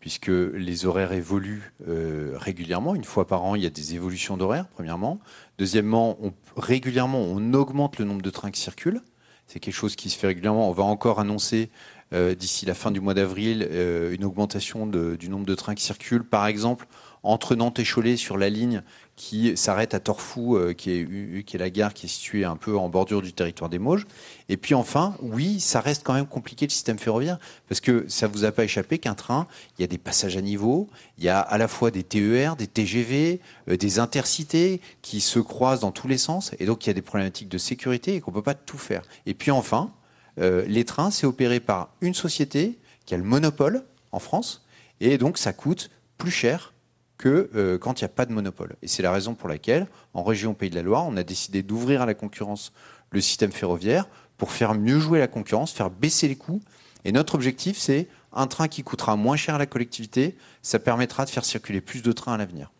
puisque 0.00 0.28
les 0.28 0.86
horaires 0.86 1.12
évoluent 1.12 1.72
euh, 1.88 2.32
régulièrement. 2.36 2.94
Une 2.94 3.04
fois 3.04 3.26
par 3.26 3.44
an, 3.44 3.54
il 3.54 3.62
y 3.62 3.66
a 3.66 3.70
des 3.70 3.94
évolutions 3.94 4.36
d'horaires, 4.36 4.66
premièrement. 4.74 5.20
Deuxièmement, 5.58 6.18
régulièrement, 6.56 7.20
on 7.20 7.52
augmente 7.52 7.98
le 7.98 8.04
nombre 8.04 8.22
de 8.22 8.30
trains 8.30 8.50
qui 8.50 8.60
circulent. 8.60 9.02
C'est 9.46 9.60
quelque 9.60 9.74
chose 9.74 9.94
qui 9.94 10.10
se 10.10 10.18
fait 10.18 10.26
régulièrement. 10.26 10.68
On 10.68 10.72
va 10.72 10.82
encore 10.82 11.20
annoncer 11.20 11.70
d'ici 12.12 12.66
la 12.66 12.74
fin 12.74 12.90
du 12.90 13.00
mois 13.00 13.14
d'avril 13.14 13.66
euh, 13.70 14.14
une 14.14 14.24
augmentation 14.24 14.86
du 14.86 15.28
nombre 15.28 15.46
de 15.46 15.54
trains 15.54 15.74
qui 15.74 15.84
circulent. 15.84 16.24
Par 16.24 16.46
exemple, 16.46 16.86
entre 17.22 17.56
Nantes 17.56 17.78
et 17.80 17.84
Cholet 17.84 18.16
sur 18.16 18.36
la 18.36 18.48
ligne 18.48 18.82
qui 19.16 19.56
s'arrête 19.56 19.94
à 19.94 20.00
Torfou, 20.00 20.56
euh, 20.56 20.74
qui, 20.74 20.90
est, 20.90 21.54
la 21.54 21.70
gare 21.70 21.94
qui 21.94 22.06
est 22.06 22.08
située 22.08 22.44
un 22.44 22.56
peu 22.56 22.76
en 22.76 22.88
bordure 22.88 23.22
du 23.22 23.32
territoire 23.32 23.70
des 23.70 23.78
Mauges. 23.78 24.06
Et 24.48 24.56
puis 24.56 24.74
enfin, 24.74 25.16
oui, 25.20 25.58
ça 25.58 25.80
reste 25.80 26.02
quand 26.04 26.12
même 26.12 26.26
compliqué 26.26 26.66
le 26.66 26.70
système 26.70 26.98
ferroviaire, 26.98 27.38
parce 27.68 27.80
que 27.80 28.04
ça 28.08 28.28
vous 28.28 28.44
a 28.44 28.52
pas 28.52 28.64
échappé 28.64 28.98
qu'un 28.98 29.14
train, 29.14 29.46
il 29.78 29.82
y 29.82 29.84
a 29.84 29.88
des 29.88 29.98
passages 29.98 30.36
à 30.36 30.42
niveau, 30.42 30.88
il 31.18 31.24
y 31.24 31.28
a 31.28 31.40
à 31.40 31.58
la 31.58 31.66
fois 31.66 31.90
des 31.90 32.04
TER, 32.04 32.56
des 32.56 32.66
TGV, 32.66 33.40
euh, 33.68 33.76
des 33.76 33.98
intercités 33.98 34.80
qui 35.02 35.20
se 35.20 35.38
croisent 35.38 35.80
dans 35.80 35.92
tous 35.92 36.08
les 36.08 36.18
sens, 36.18 36.52
et 36.58 36.66
donc 36.66 36.84
il 36.84 36.90
y 36.90 36.92
a 36.92 36.94
des 36.94 37.02
problématiques 37.02 37.48
de 37.48 37.58
sécurité 37.58 38.14
et 38.14 38.20
qu'on 38.20 38.32
peut 38.32 38.42
pas 38.42 38.54
tout 38.54 38.78
faire. 38.78 39.02
Et 39.24 39.34
puis 39.34 39.50
enfin, 39.50 39.92
euh, 40.38 40.64
les 40.66 40.84
trains, 40.84 41.10
c'est 41.10 41.26
opéré 41.26 41.60
par 41.60 41.90
une 42.00 42.14
société 42.14 42.78
qui 43.04 43.14
a 43.14 43.16
le 43.16 43.24
monopole 43.24 43.84
en 44.12 44.18
France, 44.18 44.66
et 45.00 45.18
donc 45.18 45.38
ça 45.38 45.52
coûte 45.52 45.90
plus 46.18 46.30
cher 46.30 46.74
que 47.18 47.50
euh, 47.54 47.78
quand 47.78 48.00
il 48.00 48.04
n'y 48.04 48.06
a 48.06 48.10
pas 48.10 48.26
de 48.26 48.32
monopole. 48.32 48.76
Et 48.82 48.88
c'est 48.88 49.02
la 49.02 49.12
raison 49.12 49.34
pour 49.34 49.48
laquelle, 49.48 49.86
en 50.14 50.22
région 50.22 50.54
Pays 50.54 50.70
de 50.70 50.74
la 50.74 50.82
Loire, 50.82 51.06
on 51.06 51.16
a 51.16 51.22
décidé 51.22 51.62
d'ouvrir 51.62 52.02
à 52.02 52.06
la 52.06 52.14
concurrence 52.14 52.72
le 53.10 53.20
système 53.20 53.52
ferroviaire 53.52 54.06
pour 54.36 54.52
faire 54.52 54.74
mieux 54.74 54.98
jouer 54.98 55.18
la 55.18 55.28
concurrence, 55.28 55.72
faire 55.72 55.90
baisser 55.90 56.28
les 56.28 56.36
coûts. 56.36 56.60
Et 57.04 57.12
notre 57.12 57.34
objectif, 57.34 57.78
c'est 57.78 58.08
un 58.32 58.46
train 58.46 58.68
qui 58.68 58.82
coûtera 58.82 59.16
moins 59.16 59.36
cher 59.36 59.54
à 59.54 59.58
la 59.58 59.66
collectivité, 59.66 60.36
ça 60.60 60.78
permettra 60.78 61.24
de 61.24 61.30
faire 61.30 61.44
circuler 61.44 61.80
plus 61.80 62.02
de 62.02 62.12
trains 62.12 62.34
à 62.34 62.36
l'avenir. 62.36 62.70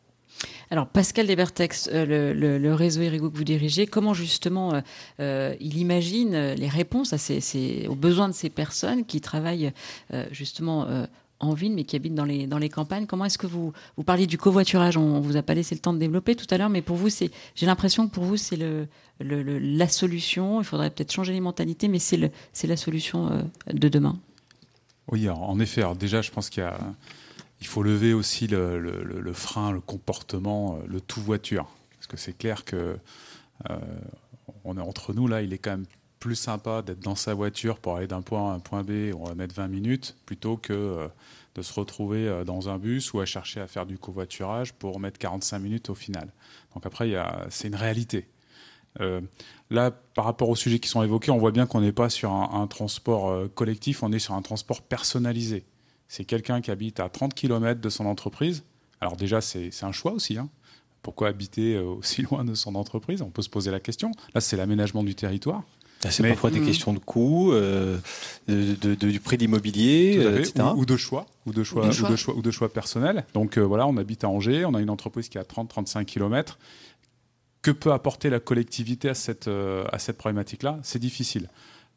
Alors 0.70 0.88
Pascal 0.88 1.26
Desbertex, 1.26 1.88
euh, 1.92 2.34
le, 2.34 2.74
réseau 2.74 3.02
Erigo 3.02 3.30
que 3.30 3.36
vous 3.36 3.44
dirigez, 3.44 3.86
comment 3.86 4.14
justement 4.14 4.74
euh, 4.74 4.80
euh, 5.20 5.54
il 5.60 5.78
imagine 5.78 6.54
les 6.54 6.68
réponses 6.68 7.12
à 7.12 7.18
ces, 7.18 7.86
aux 7.88 7.94
besoins 7.94 8.28
de 8.28 8.34
ces 8.34 8.50
personnes 8.50 9.04
qui 9.04 9.20
travaillent 9.20 9.72
justement 10.30 10.86
en 11.38 11.52
ville 11.52 11.74
mais 11.74 11.84
qui 11.84 11.96
habitent 11.96 12.14
dans 12.14 12.24
les, 12.24 12.46
dans 12.46 12.58
les 12.58 12.68
campagnes? 12.68 13.06
Comment 13.06 13.26
est-ce 13.26 13.38
que 13.38 13.46
vous 13.46 13.72
vous 13.96 14.04
parliez 14.04 14.26
du 14.26 14.38
covoiturage? 14.38 14.96
On 14.96 15.20
vous 15.20 15.36
a 15.36 15.42
pas 15.42 15.54
laissé 15.54 15.74
le 15.74 15.80
temps 15.80 15.92
de 15.92 15.98
développer 15.98 16.34
tout 16.34 16.46
à 16.50 16.58
l'heure, 16.58 16.70
mais 16.70 16.82
pour 16.82 16.96
vous, 16.96 17.08
j'ai 17.08 17.66
l'impression 17.66 18.08
que 18.08 18.12
pour 18.12 18.24
vous 18.24 18.36
c'est 18.36 18.58
la 19.20 19.88
solution. 19.88 20.60
Il 20.60 20.64
faudrait 20.64 20.90
peut-être 20.90 21.12
changer 21.12 21.32
les 21.32 21.40
mentalités, 21.40 21.88
mais 21.88 21.98
c'est 21.98 22.32
c'est 22.52 22.66
la 22.66 22.76
solution 22.76 23.48
de 23.72 23.88
demain. 23.88 24.18
Oui, 25.08 25.28
en 25.28 25.60
effet. 25.60 25.82
Alors 25.82 25.94
déjà, 25.94 26.20
je 26.22 26.32
pense 26.32 26.50
qu'il 26.50 26.64
y 26.64 26.66
a, 26.66 26.78
il 27.60 27.66
faut 27.66 27.82
lever 27.82 28.12
aussi 28.12 28.46
le, 28.46 29.32
frein, 29.32 29.72
le 29.72 29.80
comportement, 29.80 30.76
euh, 30.76 30.86
le 30.86 31.00
tout 31.00 31.20
voiture, 31.20 31.66
parce 31.94 32.06
que 32.06 32.16
c'est 32.16 32.36
clair 32.36 32.64
que 32.64 32.98
euh, 33.70 33.78
on 34.64 34.76
est 34.76 34.80
entre 34.80 35.14
nous 35.14 35.26
là. 35.26 35.42
Il 35.42 35.52
est 35.52 35.58
quand 35.58 35.70
même 35.70 35.86
plus 36.20 36.36
sympa 36.36 36.82
d'être 36.82 37.00
dans 37.00 37.14
sa 37.14 37.34
voiture 37.34 37.78
pour 37.78 37.96
aller 37.96 38.06
d'un 38.06 38.22
point 38.22 38.50
A 38.50 38.52
à 38.52 38.56
un 38.56 38.58
point 38.58 38.82
B, 38.82 39.14
on 39.14 39.24
va 39.24 39.34
mettre 39.34 39.54
20 39.54 39.68
minutes, 39.68 40.16
plutôt 40.26 40.56
que 40.56 40.72
euh, 40.72 41.08
de 41.54 41.62
se 41.62 41.72
retrouver 41.72 42.44
dans 42.44 42.68
un 42.68 42.76
bus 42.76 43.14
ou 43.14 43.20
à 43.20 43.24
chercher 43.24 43.60
à 43.60 43.66
faire 43.66 43.86
du 43.86 43.96
covoiturage 43.96 44.74
pour 44.74 45.00
mettre 45.00 45.18
45 45.18 45.58
minutes 45.58 45.88
au 45.88 45.94
final. 45.94 46.30
Donc 46.74 46.84
après, 46.84 47.14
c'est 47.48 47.68
une 47.68 47.74
réalité. 47.74 48.28
Là, 49.70 49.90
par 49.90 50.26
rapport 50.26 50.50
aux 50.50 50.54
sujets 50.54 50.80
qui 50.80 50.88
sont 50.90 51.02
évoqués, 51.02 51.30
on 51.30 51.38
voit 51.38 51.52
bien 51.52 51.64
qu'on 51.64 51.80
n'est 51.80 51.92
pas 51.92 52.10
sur 52.10 52.30
un, 52.30 52.66
transport 52.66 53.48
collectif, 53.54 54.02
on 54.02 54.12
est 54.12 54.18
sur 54.18 54.34
un 54.34 54.42
transport 54.42 54.82
personnalisé. 54.82 55.64
C'est 56.08 56.24
quelqu'un 56.24 56.60
qui 56.60 56.70
habite 56.70 57.00
à 57.00 57.08
30 57.08 57.34
km 57.34 57.80
de 57.80 57.88
son 57.88 58.06
entreprise. 58.06 58.62
Alors 59.00 59.16
déjà, 59.16 59.40
c'est 59.40 59.70
un 59.82 59.92
choix 59.92 60.12
aussi. 60.12 60.38
hein. 60.38 60.48
Pourquoi 61.02 61.28
habiter 61.28 61.74
euh, 61.76 61.84
aussi 61.84 62.22
loin 62.30 62.44
de 62.44 62.54
son 62.54 62.74
entreprise? 62.74 63.22
On 63.22 63.30
peut 63.30 63.42
se 63.42 63.48
poser 63.50 63.70
la 63.70 63.80
question. 63.80 64.10
Là, 64.34 64.40
c'est 64.40 64.56
l'aménagement 64.56 65.02
du 65.04 65.14
territoire. 65.14 65.62
C'est 66.08 66.28
parfois 66.28 66.50
des 66.50 66.60
Mm. 66.60 66.66
questions 66.66 66.92
de 66.92 66.98
coûts, 66.98 67.52
euh, 67.52 67.98
de, 68.46 68.74
de- 68.74 68.94
de- 68.94 69.10
du 69.10 69.18
prix 69.18 69.36
de 69.38 69.42
l'immobilier, 69.42 70.18
euh, 70.18 70.38
etc. 70.38 70.62
Ou, 70.76 70.80
ou 70.82 70.86
de 70.86 70.96
choix, 70.96 71.26
ou 71.46 71.52
de 71.52 71.64
choix, 71.64 71.82
Ou 71.82 71.86
de 71.86 71.90
ou 71.90 71.92
choix. 71.94 72.10
de 72.10 72.16
choix, 72.16 72.34
ou 72.36 72.42
de 72.42 72.50
choix 72.50 72.68
personnels. 72.72 73.24
Donc 73.34 73.56
euh, 73.58 73.62
voilà, 73.62 73.86
on 73.86 73.96
habite 73.96 74.22
à 74.22 74.28
Angers, 74.28 74.64
on 74.66 74.74
a 74.74 74.80
une 74.80 74.90
entreprise 74.90 75.28
qui 75.28 75.38
est 75.38 75.40
à 75.40 75.44
30-35 75.44 76.04
km. 76.04 76.58
Que 77.62 77.70
peut 77.72 77.92
apporter 77.92 78.30
la 78.30 78.38
collectivité 78.38 79.08
à 79.08 79.14
cette, 79.14 79.48
euh, 79.48 79.84
à 79.90 79.98
cette 79.98 80.18
problématique-là? 80.18 80.78
C'est 80.82 81.00
difficile. 81.00 81.48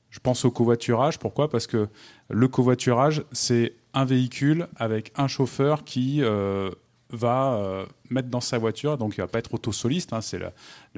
Je 0.10 0.20
pense 0.20 0.44
au 0.46 0.50
covoiturage. 0.50 1.20
Pourquoi? 1.20 1.50
Parce 1.50 1.68
que 1.68 1.88
le 2.30 2.48
covoiturage, 2.48 3.24
c'est 3.32 3.74
un 3.94 4.06
véhicule 4.06 4.68
avec 4.76 5.12
un 5.16 5.28
chauffeur 5.28 5.84
qui 5.84 6.22
euh, 6.22 6.70
va 7.12 7.54
euh, 7.54 7.86
mettre 8.10 8.30
dans 8.30 8.42
sa 8.42 8.58
voiture, 8.58 8.98
donc 8.98 9.16
il 9.18 9.22
va 9.22 9.28
pas 9.28 9.40
être 9.40 9.54
autosoliste. 9.54 10.14
hein, 10.14 10.20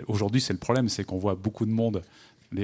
Aujourd'hui, 0.07 0.41
c'est 0.41 0.53
le 0.53 0.59
problème, 0.59 0.89
c'est 0.89 1.03
qu'on 1.03 1.17
voit 1.17 1.35
beaucoup 1.35 1.65
de 1.65 1.71
monde. 1.71 2.01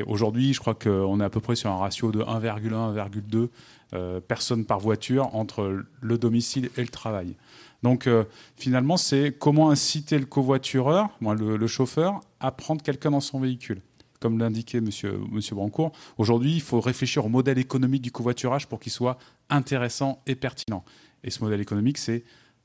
Aujourd'hui, 0.05 0.53
je 0.53 0.59
crois 0.59 0.75
qu'on 0.75 1.21
est 1.21 1.23
à 1.23 1.29
peu 1.29 1.39
près 1.39 1.55
sur 1.55 1.71
un 1.71 1.77
ratio 1.77 2.11
de 2.11 2.19
1,1, 2.19 2.95
1,2 2.95 3.47
euh, 3.93 4.19
personnes 4.19 4.65
par 4.65 4.79
voiture 4.79 5.33
entre 5.33 5.83
le 6.01 6.17
domicile 6.17 6.69
et 6.75 6.81
le 6.81 6.89
travail. 6.89 7.35
Donc 7.83 8.09
finalement, 8.57 8.97
c'est 8.97 9.31
comment 9.37 9.69
inciter 9.69 10.17
le 10.17 10.25
covoitureur, 10.25 11.09
le 11.21 11.67
chauffeur, 11.67 12.21
à 12.39 12.51
prendre 12.51 12.81
quelqu'un 12.81 13.11
dans 13.11 13.21
son 13.21 13.39
véhicule. 13.39 13.81
Comme 14.19 14.39
l'indiquait 14.39 14.81
Monsieur, 14.81 15.19
Brancourt, 15.51 15.91
aujourd'hui, 16.17 16.55
il 16.55 16.61
faut 16.61 16.81
réfléchir 16.81 17.25
au 17.25 17.29
modèle 17.29 17.59
économique 17.59 18.01
du 18.01 18.11
covoiturage 18.11 18.67
pour 18.67 18.79
qu'il 18.79 18.91
soit 18.91 19.17
intéressant 19.49 20.21
et 20.25 20.35
pertinent. 20.35 20.83
Et 21.23 21.29
ce 21.29 21.43
modèle 21.43 21.61
économique, 21.61 21.97
c'est 21.97 22.23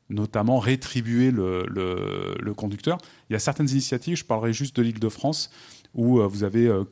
notamment 0.08 0.58
rétribuer 0.58 1.30
le, 1.30 2.52
conducteur. 2.56 2.98
Il 3.28 3.32
y 3.32 3.36
a 3.36 3.38
certaines 3.38 3.68
initiatives, 3.68 4.16
je 4.16 4.24
parlerai 4.24 4.52
juste 4.52 4.76
de 4.76 4.82
l'Île-de-France, 4.82 5.50
où 5.94 6.20
euh, 6.20 6.26
vous 6.26 6.44
avez 6.44 6.66
euh, 6.66 6.84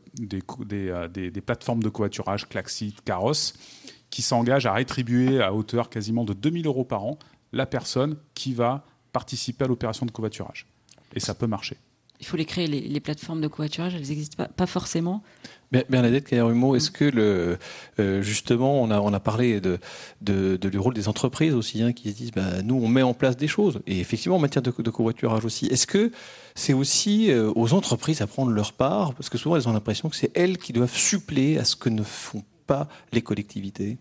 euh, 0.73 1.09
des 1.09 1.41
plateformes 1.41 1.83
de 1.83 1.89
covoiturage, 1.89 2.49
Klaxit, 2.49 2.97
Carrosse, 3.05 3.55
qui 4.11 4.23
s'engagent 4.23 4.67
à 4.67 4.75
rétribuer 4.75 5.41
à 5.41 5.55
hauteur 5.55 5.89
quasiment 5.89 6.25
de 6.25 6.33
2000 6.33 6.67
euros 6.67 6.85
par 6.85 7.05
an 7.05 7.19
la 7.53 7.67
personne 7.67 8.17
qui 8.35 8.53
va 8.53 8.85
participer 9.13 9.65
à 9.65 9.69
l'opération 9.69 10.07
de 10.07 10.11
covoiturage. 10.11 10.67
Et 11.15 11.21
ça 11.21 11.35
peut 11.35 11.47
marcher. 11.47 11.77
Il 12.21 12.27
faut 12.27 12.37
les 12.37 12.45
créer 12.45 12.67
les, 12.67 12.81
les 12.81 13.01
plateformes 13.01 13.41
de 13.41 13.49
covoiturage. 13.49 13.95
Elles 13.95 14.07
n'existent 14.07 14.37
pas, 14.37 14.49
pas 14.49 14.67
forcément. 14.67 15.23
Ber- 15.73 15.87
Bernadette 15.89 16.27
Caillerumeau, 16.27 16.77
est-ce 16.77 16.91
que 16.91 17.05
le, 17.05 17.59
euh, 17.99 18.21
justement, 18.23 18.83
on 18.83 18.91
a, 18.91 19.01
on 19.01 19.13
a 19.15 19.21
parlé 19.21 19.61
de, 19.61 19.79
de, 20.21 20.57
de- 20.57 20.69
du 20.69 20.79
rôle 20.79 20.95
des 20.95 21.09
entreprises 21.09 21.55
aussi, 21.55 21.83
hein, 21.83 21.93
qui 21.93 22.11
se 22.11 22.17
disent, 22.17 22.33
bah, 22.33 22.61
nous, 22.63 22.75
on 22.75 22.89
met 22.89 23.03
en 23.03 23.15
place 23.15 23.37
des 23.37 23.49
choses, 23.49 23.81
et 23.87 24.01
effectivement 24.01 24.37
en 24.37 24.41
matière 24.41 24.63
de, 24.63 24.71
de 24.77 24.91
covoiturage 24.91 25.45
aussi. 25.45 25.67
Est-ce 25.67 25.87
que 25.87 26.13
c'est 26.55 26.75
aussi 26.75 27.31
euh, 27.31 27.53
aux 27.55 27.73
entreprises 27.73 28.21
à 28.21 28.27
prendre 28.27 28.51
leur 28.51 28.73
part, 28.73 29.15
parce 29.15 29.29
que 29.31 29.39
souvent 29.39 29.57
elles 29.57 29.69
ont 29.69 29.73
l'impression 29.73 30.09
que 30.11 30.17
c'est 30.17 30.31
elles 30.37 30.59
qui 30.59 30.73
doivent 30.73 30.95
suppléer 30.95 31.57
à 31.59 31.65
ce 31.65 31.77
que 31.77 31.89
ne 31.89 32.03
font 32.03 32.43
pas 32.67 32.89
les 33.13 33.23
collectivités 33.23 33.97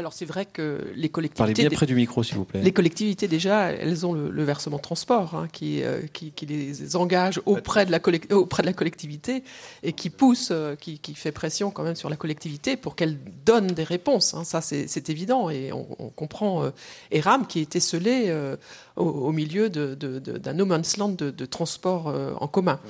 Alors 0.00 0.14
c'est 0.14 0.24
vrai 0.24 0.46
que 0.46 0.90
les 0.96 1.10
collectivités. 1.10 1.52
Parlez 1.52 1.68
bien 1.68 1.76
près 1.76 1.84
du 1.84 1.94
micro, 1.94 2.22
s'il 2.22 2.36
vous 2.36 2.46
plaît. 2.46 2.62
Les 2.62 2.72
collectivités 2.72 3.28
déjà, 3.28 3.70
elles 3.70 4.06
ont 4.06 4.14
le, 4.14 4.30
le 4.30 4.44
versement 4.44 4.78
transport 4.78 5.34
hein, 5.34 5.46
qui, 5.52 5.82
euh, 5.82 6.00
qui, 6.14 6.32
qui, 6.32 6.46
les 6.46 6.96
engage 6.96 7.38
auprès 7.44 7.84
de 7.84 7.90
la 7.90 8.00
auprès 8.34 8.62
de 8.62 8.66
la 8.66 8.72
collectivité 8.72 9.44
et 9.82 9.92
qui 9.92 10.08
pousse, 10.08 10.48
euh, 10.52 10.74
qui, 10.74 10.98
qui, 10.98 11.14
fait 11.14 11.32
pression 11.32 11.70
quand 11.70 11.82
même 11.82 11.96
sur 11.96 12.08
la 12.08 12.16
collectivité 12.16 12.78
pour 12.78 12.96
qu'elle 12.96 13.18
donne 13.44 13.66
des 13.66 13.84
réponses. 13.84 14.32
Hein. 14.32 14.44
Ça 14.44 14.62
c'est 14.62 15.10
évident 15.10 15.50
et 15.50 15.70
on, 15.70 15.86
on 15.98 16.08
comprend 16.08 16.64
euh, 16.64 16.70
Eram 17.10 17.46
qui 17.46 17.60
était 17.60 17.78
scellé 17.80 18.24
euh, 18.28 18.56
au, 18.96 19.04
au, 19.04 19.32
milieu 19.32 19.68
d'un 19.68 19.94
de, 19.94 20.18
de, 20.18 20.52
no 20.52 20.64
man's 20.64 20.96
land 20.96 21.10
de, 21.10 21.30
de 21.30 21.44
transport 21.44 22.08
euh, 22.08 22.32
en 22.40 22.48
commun. 22.48 22.80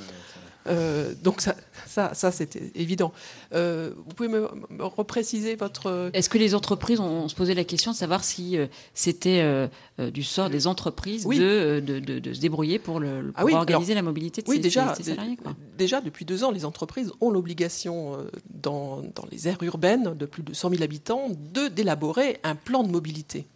Euh, 0.67 1.15
donc 1.23 1.41
ça, 1.41 1.55
ça, 1.87 2.15
ça 2.15 2.31
c'était 2.31 2.71
évident. 2.75 3.13
Euh, 3.55 3.93
vous 3.97 4.15
pouvez 4.15 4.29
me, 4.29 4.49
me, 4.71 4.85
repréciser 4.85 5.55
votre... 5.55 6.11
Est-ce 6.13 6.29
que 6.29 6.39
les 6.39 6.55
entreprises 6.55 7.01
ont, 7.01 7.29
se 7.29 7.35
posé 7.35 7.55
la 7.55 7.65
question 7.65 7.93
de 7.93 7.97
savoir 7.97 8.25
si 8.25 8.59
euh, 8.59 8.67
c'était 8.95 9.41
euh, 9.43 9.69
du 10.11 10.23
sort 10.23 10.51
des 10.51 10.67
entreprises 10.67 11.25
oui. 11.27 11.39
de, 11.39 11.83
de, 11.85 11.99
de, 11.99 12.19
de, 12.19 12.33
se 12.33 12.41
débrouiller 12.41 12.79
pour, 12.79 13.01
le, 13.01 13.33
pour 13.33 13.35
ah 13.37 13.45
oui, 13.45 13.55
organiser 13.55 13.93
alors, 13.93 14.05
la 14.05 14.09
mobilité 14.11 14.43
de 14.43 14.49
oui, 14.49 14.57
ces, 14.57 14.63
déjà, 14.63 14.95
ces 14.95 15.05
salariés 15.05 15.37
quoi. 15.37 15.55
Déjà, 15.79 16.01
depuis 16.01 16.25
deux 16.25 16.45
ans, 16.45 16.51
les 16.51 16.65
entreprises 16.65 17.13
ont 17.21 17.31
l'obligation, 17.31 18.19
dans, 18.51 19.03
dans 19.15 19.25
les 19.31 19.49
aires 19.49 19.63
urbaines 19.63 20.15
de 20.15 20.27
plus 20.27 20.43
de 20.43 20.53
100 20.53 20.71
000 20.71 20.83
habitants, 20.83 21.29
d'élaborer 21.73 22.39
un 22.43 22.55
plan 22.55 22.83
de 22.83 22.91
mobilité. 22.91 23.47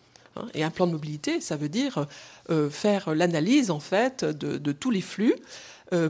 Et 0.54 0.64
un 0.64 0.70
plan 0.70 0.86
de 0.86 0.92
mobilité, 0.92 1.40
ça 1.40 1.56
veut 1.56 1.68
dire 1.68 2.06
euh, 2.50 2.68
faire 2.70 3.14
l'analyse 3.14 3.70
en 3.70 3.80
fait 3.80 4.24
de, 4.24 4.58
de, 4.58 4.72
tous 4.72 4.90
les 4.90 5.00
flux 5.00 5.34
euh, 5.34 5.38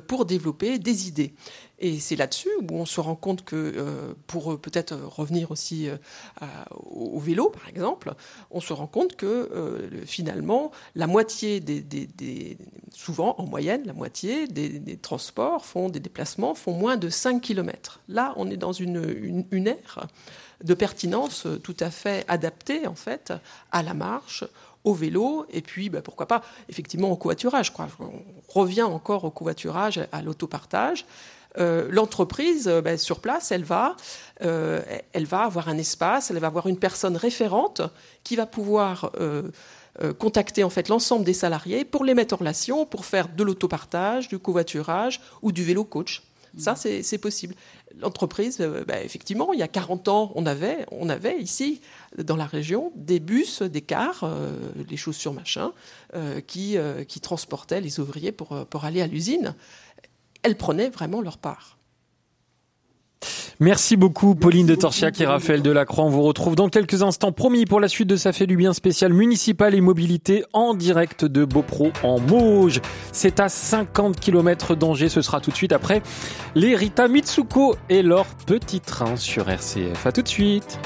pour 0.07 0.25
développer 0.25 0.79
des 0.79 1.09
idées. 1.09 1.35
Et 1.81 1.99
c'est 1.99 2.17
là-dessus 2.17 2.49
où 2.63 2.75
on 2.75 2.87
se 2.87 3.01
rend 3.01 3.17
compte 3.17 3.45
que, 3.45 3.57
euh, 3.57 4.15
pour 4.27 4.59
peut-être 4.61 4.95
revenir 4.95 5.51
aussi 5.51 5.89
euh, 5.89 5.97
au 6.71 7.19
vélo, 7.19 7.51
par 7.51 7.69
exemple, 7.69 8.15
on 8.51 8.61
se 8.61 8.73
rend 8.73 8.87
compte 8.87 9.17
que 9.17 9.27
euh, 9.27 9.91
finalement, 10.07 10.71
la 10.95 11.07
moitié 11.07 11.61
des, 11.61 12.57
souvent 12.91 13.35
en 13.39 13.45
moyenne, 13.45 13.83
la 13.87 13.93
moitié 13.93 14.47
des, 14.47 14.97
transports 14.97 15.67
font 15.67 15.89
des 15.89 16.01
déplacements 16.01 16.55
font 16.55 16.73
moins 16.73 16.97
de 16.97 17.09
5 17.09 17.41
km. 17.41 18.01
Là, 18.09 18.33
on 18.37 18.51
est 18.51 18.57
dans 18.57 18.73
une, 18.73 19.05
une, 19.23 19.45
une 19.51 19.67
ère 19.67 20.07
de 20.63 20.75
pertinence 20.75 21.47
tout 21.63 21.77
à 21.81 21.91
fait 21.91 22.25
adaptée 22.29 22.87
en 22.87 22.95
fait 22.95 23.33
à 23.73 23.83
la 23.83 23.93
marche, 23.93 24.45
au 24.85 24.95
vélo 24.95 25.47
et 25.51 25.63
puis 25.63 25.89
bah, 25.89 26.03
pourquoi 26.03 26.27
pas 26.27 26.43
effectivement 26.69 27.11
au 27.11 27.17
covoiturage. 27.17 27.73
Quoi. 27.73 27.89
On 28.01 28.61
revient 28.61 28.83
encore 28.83 29.25
au 29.25 29.31
covoiturage, 29.31 30.01
à 30.13 30.23
l'autopartage. 30.23 31.07
Euh, 31.59 31.89
L'entreprise 31.91 32.69
euh, 32.69 32.81
bah, 32.81 32.99
sur 32.99 33.21
place, 33.21 33.53
elle 33.53 33.65
va, 33.65 33.97
euh, 34.43 34.83
elle 35.13 35.25
va 35.25 35.43
avoir 35.43 35.69
un 35.69 35.79
espace, 35.79 36.31
elle 36.31 36.39
va 36.39 36.49
avoir 36.49 36.67
une 36.67 36.79
personne 36.79 37.17
référente 37.17 37.81
qui 38.25 38.37
va 38.37 38.47
pouvoir 38.47 39.13
euh, 39.21 39.51
contacter 40.19 40.65
en 40.65 40.71
fait 40.71 40.89
l'ensemble 40.89 41.25
des 41.25 41.35
salariés 41.35 41.85
pour 41.85 42.05
les 42.05 42.15
mettre 42.15 42.35
en 42.35 42.39
relation, 42.39 42.85
pour 42.85 43.05
faire 43.05 43.29
de 43.29 43.45
l'autopartage, 43.45 44.27
du 44.29 44.41
covoiturage 44.41 45.21
ou 45.43 45.53
du 45.53 45.63
vélo 45.63 45.85
coach. 45.85 46.23
Ça, 46.57 46.77
c'est 46.77 47.19
possible. 47.19 47.55
L'entreprise, 48.01 48.59
euh, 48.61 48.85
bah, 48.85 49.03
effectivement, 49.03 49.53
il 49.53 49.59
y 49.59 49.63
a 49.63 49.69
40 49.69 50.09
ans, 50.09 50.33
on 50.35 50.47
avait, 50.47 50.87
on 50.91 51.09
avait 51.09 51.41
ici, 51.41 51.81
dans 52.17 52.37
la 52.37 52.47
région, 52.47 52.93
des 52.97 53.21
bus, 53.21 53.63
des 53.63 53.83
cars, 53.83 54.25
euh, 54.25 54.53
les 54.89 54.97
chaussures 54.97 55.33
machin, 55.33 55.73
euh, 56.15 56.41
qui, 56.41 56.77
euh, 56.77 57.05
qui 57.05 57.21
transportaient 57.21 57.81
les 57.81 58.01
ouvriers 58.01 58.33
pour 58.33 58.85
aller 58.85 59.03
à 59.03 59.07
l'usine. 59.07 59.55
Elles 60.43 60.57
prenaient 60.57 60.91
vraiment 60.91 61.21
leur 61.21 61.39
part. 61.39 61.79
Merci 63.61 63.97
beaucoup 63.97 64.35
Pauline 64.35 64.67
de 64.67 64.75
Torchiac 64.75 65.21
et 65.21 65.27
Raphaël 65.27 65.63
Delacroix. 65.63 66.05
On 66.05 66.11
vous 66.11 66.23
retrouve 66.23 66.57
dans 66.57 66.69
quelques 66.69 67.03
instants, 67.03 67.33
promis 67.33 67.67
pour 67.67 67.81
la 67.81 67.89
suite 67.89 68.09
de 68.09 68.17
Ça 68.17 68.33
fait 68.33 68.47
du 68.47 68.57
bien 68.57 68.73
spécial 68.73 69.13
municipal 69.13 69.75
et 69.75 69.81
mobilité 69.81 70.45
en 70.53 70.75
direct 70.75 71.25
de 71.25 71.45
Beaupro 71.45 71.93
en 72.03 72.19
Mauges. 72.21 72.81
C'est 73.13 73.41
à 73.41 73.49
50 73.49 74.19
km 74.19 74.75
d'Angers, 74.75 75.09
ce 75.09 75.23
sera 75.23 75.41
tout 75.41 75.51
de 75.51 75.57
suite 75.57 75.73
après 75.73 76.03
les 76.55 76.77
Rita 76.77 77.09
Mitsuko 77.09 77.77
et 77.89 78.03
leur 78.03 78.27
petit 78.47 78.81
train 78.81 79.17
sur 79.17 79.49
RCF. 79.49 80.07
À 80.07 80.13
tout 80.13 80.23
de 80.23 80.29
suite. 80.29 80.79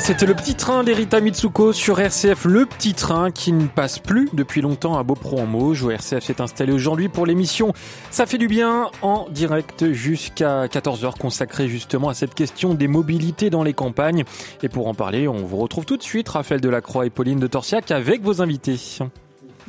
C'était 0.00 0.26
le 0.26 0.34
petit 0.34 0.54
train 0.54 0.82
d'Erita 0.82 1.20
Mitsuko 1.20 1.72
sur 1.72 2.00
RCF, 2.00 2.44
le 2.46 2.64
petit 2.64 2.94
train 2.94 3.30
qui 3.30 3.52
ne 3.52 3.66
passe 3.66 3.98
plus 3.98 4.28
depuis 4.32 4.62
longtemps 4.62 4.96
à 4.96 5.02
Beaupro 5.02 5.38
en 5.38 5.46
Mauges, 5.46 5.82
où 5.82 5.90
RCF 5.90 6.24
s'est 6.24 6.40
installé 6.40 6.72
aujourd'hui 6.72 7.08
pour 7.08 7.26
l'émission 7.26 7.72
Ça 8.10 8.24
fait 8.24 8.38
du 8.38 8.48
bien 8.48 8.90
en 9.02 9.28
direct 9.30 9.92
jusqu'à 9.92 10.66
14h 10.66 11.18
consacrée 11.18 11.68
justement 11.68 12.08
à 12.08 12.14
cette 12.14 12.34
question 12.34 12.74
des 12.74 12.88
mobilités 12.88 13.50
dans 13.50 13.62
les 13.62 13.74
campagnes. 13.74 14.24
Et 14.62 14.68
pour 14.68 14.88
en 14.88 14.94
parler, 14.94 15.28
on 15.28 15.44
vous 15.44 15.58
retrouve 15.58 15.84
tout 15.84 15.96
de 15.96 16.02
suite, 16.02 16.28
Raphaël 16.28 16.60
Delacroix 16.60 17.04
et 17.04 17.10
Pauline 17.10 17.38
de 17.38 17.46
Torsiac 17.46 17.90
avec 17.90 18.22
vos 18.22 18.40
invités. 18.40 18.78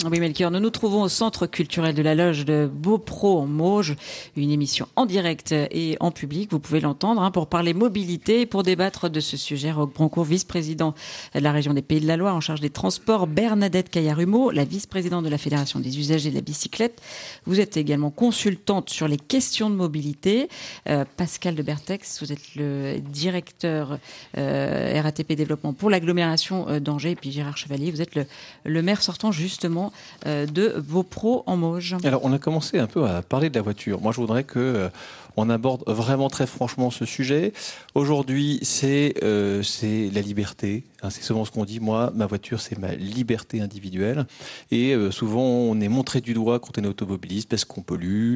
Oui, 0.10 0.20
Melchior, 0.20 0.50
nous 0.50 0.60
nous 0.60 0.72
trouvons 0.72 1.04
au 1.04 1.10
Centre 1.10 1.46
culturel 1.46 1.94
de 1.94 2.02
la 2.02 2.16
Loge 2.16 2.44
de 2.44 2.68
Beaupro 2.72 3.40
en 3.40 3.46
Mauges, 3.46 3.96
une 4.36 4.50
émission 4.50 4.88
en 4.96 5.06
direct 5.06 5.52
et 5.52 5.96
en 6.00 6.10
public, 6.10 6.52
vous 6.52 6.60
pouvez 6.60 6.80
l'entendre, 6.80 7.22
hein, 7.22 7.30
pour 7.30 7.46
parler 7.48 7.76
mobilité 7.76 8.42
et 8.42 8.46
pour 8.48 8.64
débattre 8.64 9.12
de 9.12 9.20
ce 9.20 9.38
sujet. 9.38 9.72
Roque 9.72 9.94
Broncourt, 9.94 10.24
vice-président 10.24 10.96
de 11.36 11.40
la 11.40 11.52
région 11.52 11.76
des 11.76 11.84
Pays 11.84 12.00
de 12.00 12.08
la 12.08 12.18
Loire 12.18 12.36
en 12.36 12.42
charge 12.42 12.62
des 12.62 12.72
transports, 12.72 13.28
Bernadette 13.28 13.90
Caillarhumeau, 13.90 14.50
la 14.50 14.66
vice-présidente 14.66 15.24
de 15.24 15.30
la 15.30 15.38
Fédération 15.38 15.80
des 15.80 16.00
usagers 16.00 16.32
de 16.32 16.36
la 16.36 16.42
bicyclette. 16.42 17.00
Vous 17.46 17.60
êtes 17.60 17.78
également 17.78 18.10
consultante 18.10 18.90
sur 18.90 19.08
les 19.08 19.18
questions 19.18 19.70
de 19.70 19.76
mobilité. 19.76 20.50
Euh, 20.90 21.06
Pascal 21.16 21.54
de 21.54 21.62
Bertex, 21.62 22.24
vous 22.24 22.32
êtes 22.32 22.56
le 22.56 23.00
directeur 23.00 24.00
euh, 24.38 25.00
RATP 25.04 25.34
Développement 25.34 25.74
pour 25.74 25.92
l'agglomération 25.92 26.80
d'Angers 26.80 27.12
et 27.12 27.16
puis 27.16 27.32
Gérard 27.32 27.58
Chevalier, 27.58 27.92
vous 27.92 28.02
êtes 28.02 28.20
le 28.64 28.82
maire 28.82 29.04
sortant 29.04 29.32
justement 29.32 29.91
vice-président 29.92 30.26
euh, 30.26 30.46
de 30.46 30.80
Beaupro 30.80 31.44
en 31.46 31.58
Mauges. 31.58 31.96
Alors, 32.04 32.24
on 32.24 32.34
a 32.34 32.40
commencé 32.40 32.80
un 32.80 32.88
peu 32.88 33.06
à 33.06 33.22
parler 33.22 33.50
de 33.50 33.56
la 33.56 33.62
voiture. 33.62 34.02
Moi, 34.02 34.12
je 34.12 34.18
voudrais 34.18 34.44
que 34.44 34.60
euh, 34.60 34.90
on 35.38 35.50
aborde 35.50 35.84
vraiment 35.88 36.30
très 36.30 36.46
franchement 36.46 36.92
ce 36.92 37.06
sujet. 37.06 37.54
Aujourd'hui, 37.96 38.60
c'est 38.64 39.16
euh, 39.24 39.64
la 39.82 40.22
liberté. 40.22 40.84
Hein, 41.02 41.10
c'est 41.10 41.24
souvent 41.24 41.46
ce 41.46 41.52
qu'on 41.52 41.66
dit. 41.66 41.80
Moi, 41.80 42.12
ma 42.16 42.26
voiture, 42.26 42.60
c'est 42.60 42.78
ma 42.78 42.94
liberté 42.94 43.62
individuelle. 43.62 44.26
Et 44.72 44.96
souvent, 45.12 45.44
on 45.44 45.80
est 45.80 45.88
montré 45.88 46.22
du 46.22 46.34
doigt 46.34 46.60
quand 46.60 46.78
on 46.78 46.84
est 46.84 46.88
automobiliste 46.88 47.50
parce 47.50 47.66
qu'on 47.66 47.82
pollue, 47.82 48.36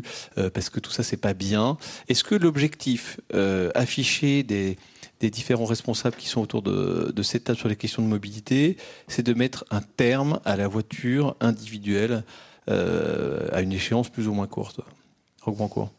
parce 0.54 0.70
que 0.70 0.80
tout 0.80 0.92
ça, 0.92 1.04
c'est 1.04 1.18
pas 1.18 1.34
bien. 1.34 1.78
Est-ce 2.08 2.24
que 2.24 2.36
l'objectif 2.36 3.20
affiché 3.76 4.44
des 4.44 4.78
différents 5.30 5.66
responsables 5.66 6.16
qui 6.16 6.28
sont 6.28 6.42
autour 6.42 6.62
de, 6.62 7.22
cette 7.24 7.46
table 7.46 7.58
sur 7.58 7.70
les 7.70 7.76
questions 7.76 8.02
de 8.02 8.08
mobilité, 8.08 8.78
c'est 9.08 9.24
de 9.24 9.34
mettre 9.34 9.66
un 9.72 9.82
terme 9.82 10.40
à 10.46 10.56
la 10.56 10.68
voiture 10.68 11.36
individuelle 11.40 12.24
euh, 12.70 13.48
à 13.52 13.62
une 13.62 13.72
échéance 13.72 14.10
plus 14.10 14.28
ou 14.28 14.34
moins 14.34 14.48
courte. 14.48 14.82
Brancourt. 15.46 15.92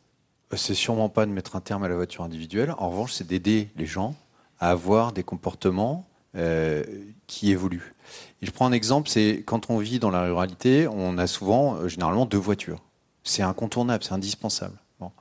C'est 0.56 0.74
sûrement 0.74 1.08
pas 1.08 1.26
de 1.26 1.30
mettre 1.30 1.56
un 1.56 1.60
terme 1.60 1.84
à 1.84 1.88
la 1.88 1.94
voiture 1.94 2.24
individuelle. 2.24 2.74
En 2.78 2.90
revanche, 2.90 3.12
c'est 3.12 3.26
d'aider 3.26 3.68
les 3.76 3.86
gens 3.86 4.14
à 4.58 4.70
avoir 4.70 5.12
des 5.12 5.22
comportements 5.22 6.06
euh, 6.36 6.84
qui 7.26 7.50
évoluent. 7.50 7.94
Je 8.42 8.50
prends 8.50 8.66
un 8.66 8.72
exemple, 8.72 9.08
c'est 9.08 9.42
quand 9.44 9.70
on 9.70 9.78
vit 9.78 9.98
dans 9.98 10.10
la 10.10 10.22
ruralité, 10.22 10.86
on 10.88 11.18
a 11.18 11.26
souvent, 11.26 11.76
euh, 11.76 11.88
généralement, 11.88 12.26
deux 12.26 12.38
voitures. 12.38 12.82
C'est 13.24 13.42
incontournable, 13.42 14.04
c'est 14.04 14.12
indispensable. 14.12 14.76
Bon. 15.00 15.12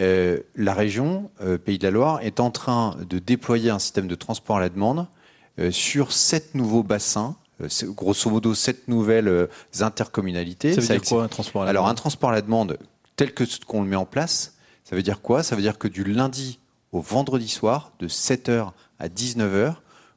Euh, 0.00 0.40
la 0.54 0.74
région, 0.74 1.30
euh, 1.40 1.58
Pays 1.58 1.78
de 1.78 1.84
la 1.84 1.90
Loire, 1.90 2.20
est 2.22 2.38
en 2.38 2.50
train 2.50 2.96
de 3.08 3.18
déployer 3.18 3.70
un 3.70 3.78
système 3.78 4.06
de 4.06 4.14
transport 4.14 4.58
à 4.58 4.60
la 4.60 4.68
demande 4.68 5.06
euh, 5.58 5.70
sur 5.70 6.12
sept 6.12 6.54
nouveaux 6.54 6.82
bassins. 6.82 7.36
grosso 7.84 8.30
modo, 8.30 8.54
sept 8.54 8.86
nouvelles 8.86 9.48
intercommunalités. 9.80 10.74
Ça 10.74 10.80
veut 10.80 11.00
dire 11.00 11.08
quoi, 11.08 11.24
un 11.24 11.28
transport 11.28 11.62
à 11.62 11.64
la 11.64 11.70
Alors, 11.70 11.84
demande 11.84 11.92
un 11.92 12.00
transport 12.00 12.30
à 12.30 12.32
la 12.34 12.42
demande 12.42 12.78
tel 13.16 13.32
que 13.32 13.44
qu'on 13.64 13.82
le 13.82 13.88
met 13.88 13.96
en 13.96 14.04
place, 14.04 14.56
ça 14.84 14.94
veut 14.94 15.02
dire 15.02 15.20
quoi? 15.20 15.42
Ça 15.42 15.56
veut 15.56 15.62
dire 15.62 15.78
que 15.78 15.88
du 15.88 16.04
lundi 16.04 16.60
au 16.92 17.00
vendredi 17.00 17.48
soir, 17.48 17.92
de 17.98 18.08
7h 18.08 18.72
à 18.98 19.08
19h, 19.08 19.74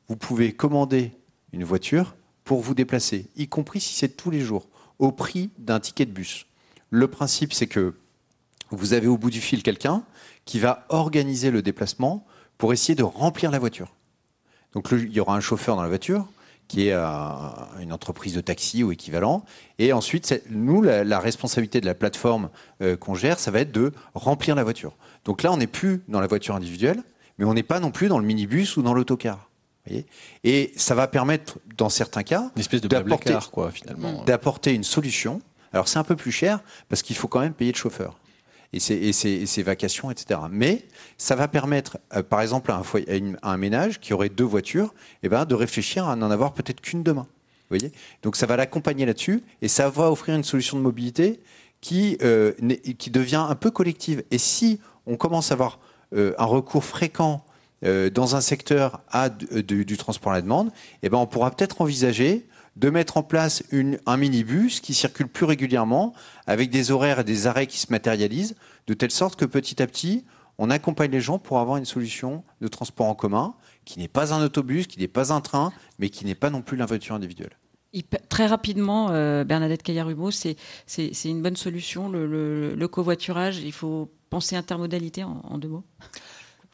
vous 0.08 0.16
pouvez 0.16 0.54
commander 0.54 1.12
une 1.54 1.64
voiture 1.64 2.16
pour 2.44 2.62
vous 2.62 2.76
déplacer, 2.76 3.28
y 3.36 3.48
compris 3.48 3.80
si 3.80 3.94
c'est 3.94 4.10
tous 4.10 4.32
les 4.32 4.42
jours, 4.42 4.68
au 5.00 5.12
prix 5.12 5.50
d'un 5.58 5.80
ticket 5.80 6.06
de 6.06 6.12
bus. 6.12 6.46
Le 6.90 7.08
principe, 7.08 7.54
c'est 7.54 7.68
que 7.68 7.94
vous 8.72 8.94
avez 8.94 9.08
au 9.08 9.18
bout 9.18 9.30
du 9.30 9.42
fil 9.42 9.64
quelqu'un 9.64 10.04
qui 10.46 10.60
va 10.60 10.86
organiser 10.90 11.52
le 11.52 11.62
déplacement 11.62 12.26
pour 12.58 12.74
essayer 12.74 12.96
de 12.96 13.04
remplir 13.04 13.52
la 13.52 13.60
voiture. 13.60 13.88
Donc 14.74 14.92
le- 14.92 15.02
il 15.04 15.12
y 15.14 15.20
aura 15.20 15.36
un 15.36 15.40
chauffeur 15.40 15.76
dans 15.76 15.82
la 15.82 15.88
voiture 15.88 16.26
qui 16.68 16.88
est 16.90 16.94
euh, 16.94 17.04
une 17.82 17.92
entreprise 17.94 18.36
de 18.36 18.42
taxi 18.42 18.84
ou 18.84 18.92
équivalent. 18.92 19.44
Et 19.80 19.92
ensuite, 19.92 20.44
nous, 20.52 20.84
la, 20.84 21.04
la 21.04 21.20
responsabilité 21.20 21.82
de 21.82 21.88
la 21.88 21.96
plateforme 21.96 22.50
euh, 22.84 22.96
qu'on 22.96 23.16
gère, 23.16 23.40
ça 23.40 23.50
va 23.50 23.62
être 23.62 23.72
de 23.72 23.92
remplir 24.14 24.54
la 24.56 24.64
voiture. 24.64 24.94
Donc 25.26 25.42
là, 25.42 25.52
on 25.52 25.58
n'est 25.58 25.66
plus 25.66 26.04
dans 26.08 26.20
la 26.22 26.28
voiture 26.28 26.56
individuelle, 26.56 27.02
mais 27.40 27.46
on 27.46 27.56
n'est 27.56 27.64
pas 27.64 27.80
non 27.80 27.90
plus 27.90 28.08
dans 28.08 28.20
le 28.20 28.26
minibus 28.26 28.78
ou 28.78 28.84
dans 28.84 28.94
l'autocar. 28.94 29.50
Et 30.44 30.72
ça 30.76 30.94
va 30.94 31.08
permettre, 31.08 31.58
dans 31.76 31.90
certains 31.90 32.22
cas, 32.22 32.52
d'apporter 34.26 34.76
une 34.76 34.84
solution. 34.84 35.42
Alors 35.74 35.88
c'est 35.88 35.98
un 35.98 36.04
peu 36.04 36.16
plus 36.16 36.32
cher 36.32 36.60
parce 36.90 37.02
qu'il 37.02 37.16
faut 37.16 37.28
quand 37.28 37.40
même 37.40 37.54
payer 37.54 37.72
le 37.72 37.78
chauffeur 37.78 38.16
et 38.74 38.80
ses, 38.80 38.96
et 38.96 39.14
ses- 39.14 39.60
et 39.60 39.64
vacations, 39.64 40.12
etc. 40.12 40.40
Mais 40.52 40.86
ça 41.18 41.36
va 41.36 41.48
permettre, 41.48 41.98
euh, 42.16 42.24
par 42.24 42.42
exemple, 42.42 42.72
à 42.72 42.82
un, 43.44 43.58
ménage 43.58 44.00
qui 44.00 44.14
aurait 44.14 44.30
deux 44.30 44.44
voitures, 44.44 44.94
eh 45.24 45.30
ben, 45.30 45.46
de 45.46 45.56
réfléchir 45.56 46.08
à 46.08 46.16
n'en 46.16 46.30
avoir 46.32 46.54
peut-être 46.54 46.82
qu'une 46.82 47.04
demain. 47.04 47.28
Vous 47.70 47.78
voyez? 47.78 47.92
Donc 48.24 48.36
ça 48.36 48.46
va 48.46 48.58
l'accompagner 48.58 49.06
là-dessus 49.06 49.44
et 49.62 49.68
ça 49.68 49.90
va 49.90 50.12
offrir 50.12 50.36
une 50.36 50.44
solution 50.44 50.78
de 50.78 50.82
mobilité 50.82 51.40
qui, 51.82 52.18
euh, 52.22 52.54
qui 52.98 53.10
devient 53.12 53.46
un 53.48 53.56
peu 53.56 53.72
collective. 53.72 54.24
Et 54.32 54.38
si 54.38 54.80
on 55.06 55.18
commence 55.18 55.52
à 55.52 55.54
avoir 55.54 55.80
euh, 56.16 56.34
un 56.38 56.46
recours 56.46 56.84
fréquent 56.84 57.44
dans 58.14 58.36
un 58.36 58.42
secteur 58.42 59.00
à 59.10 59.30
du 59.30 59.96
transport 59.96 60.34
à 60.34 60.36
la 60.36 60.42
demande, 60.42 60.70
eh 61.02 61.08
ben, 61.08 61.18
on 61.18 61.26
pourra 61.26 61.50
peut-être 61.50 61.80
envisager 61.80 62.46
de 62.80 62.90
mettre 62.90 63.18
en 63.18 63.24
place 63.24 63.64
un 64.06 64.18
minibus 64.18 64.80
qui 64.80 64.94
circule 64.94 65.28
plus 65.28 65.46
régulièrement, 65.46 66.14
avec 66.48 66.70
des 66.70 66.92
horaires 66.92 67.20
et 67.20 67.24
des 67.26 67.46
arrêts 67.46 67.68
qui 67.68 67.78
se 67.78 67.92
matérialisent, 67.92 68.56
de 68.88 68.94
telle 68.94 69.12
sorte 69.12 69.36
que 69.38 69.46
petit 69.46 69.82
à 69.82 69.88
petit, 69.88 70.26
on 70.58 70.70
accompagne 70.70 71.12
les 71.12 71.20
gens 71.20 71.40
pour 71.40 71.60
avoir 71.60 71.78
une 71.78 71.86
solution 71.86 72.44
de 72.62 72.68
transport 72.68 73.08
en 73.08 73.16
commun 73.16 73.54
qui 73.84 74.00
n'est 74.00 74.08
pas 74.08 74.34
un 74.34 74.44
autobus, 74.44 74.88
qui 74.88 75.00
n'est 75.00 75.10
pas 75.10 75.34
un 75.34 75.42
train, 75.42 75.74
mais 76.00 76.10
qui 76.10 76.26
n'est 76.26 76.36
pas 76.36 76.50
non 76.50 76.62
plus 76.62 76.78
la 76.78 76.86
voiture 76.86 77.16
individuelle. 77.16 77.58
Très 78.30 78.46
rapidement, 78.46 79.10
euh, 79.10 79.44
Bernadette 79.44 79.84
Caillarhumeau, 79.84 80.32
c'est 80.32 80.56
une 81.26 81.42
bonne 81.42 81.56
solution, 81.58 82.08
le, 82.10 82.88
covoiturage. 82.88 83.58
Il 83.60 83.74
faut 83.74 84.10
penser 84.30 84.56
intermodalité 84.56 85.24
en 85.24 85.58
deux 85.58 85.70
mots. 85.70 85.84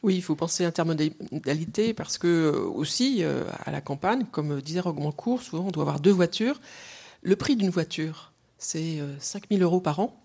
Oui, 0.02 0.14
il 0.16 0.22
faut 0.22 0.36
penser 0.36 0.64
intermodalité 0.64 1.94
parce 1.94 2.18
que 2.18 2.26
euh, 2.26 2.60
aussi 2.60 3.24
euh, 3.24 3.44
à 3.64 3.70
la 3.70 3.80
campagne, 3.80 4.24
comme 4.30 4.60
disait 4.60 4.80
Roguemancourt, 4.80 5.42
souvent 5.42 5.64
on 5.66 5.70
doit 5.70 5.82
avoir 5.82 6.00
deux 6.00 6.12
voitures. 6.12 6.60
Le 7.22 7.34
prix 7.34 7.56
d'une 7.56 7.70
voiture, 7.70 8.32
c'est 8.58 9.00
5 9.18 9.44
000 9.50 9.62
euros 9.62 9.80
par 9.80 9.98
an. 9.98 10.16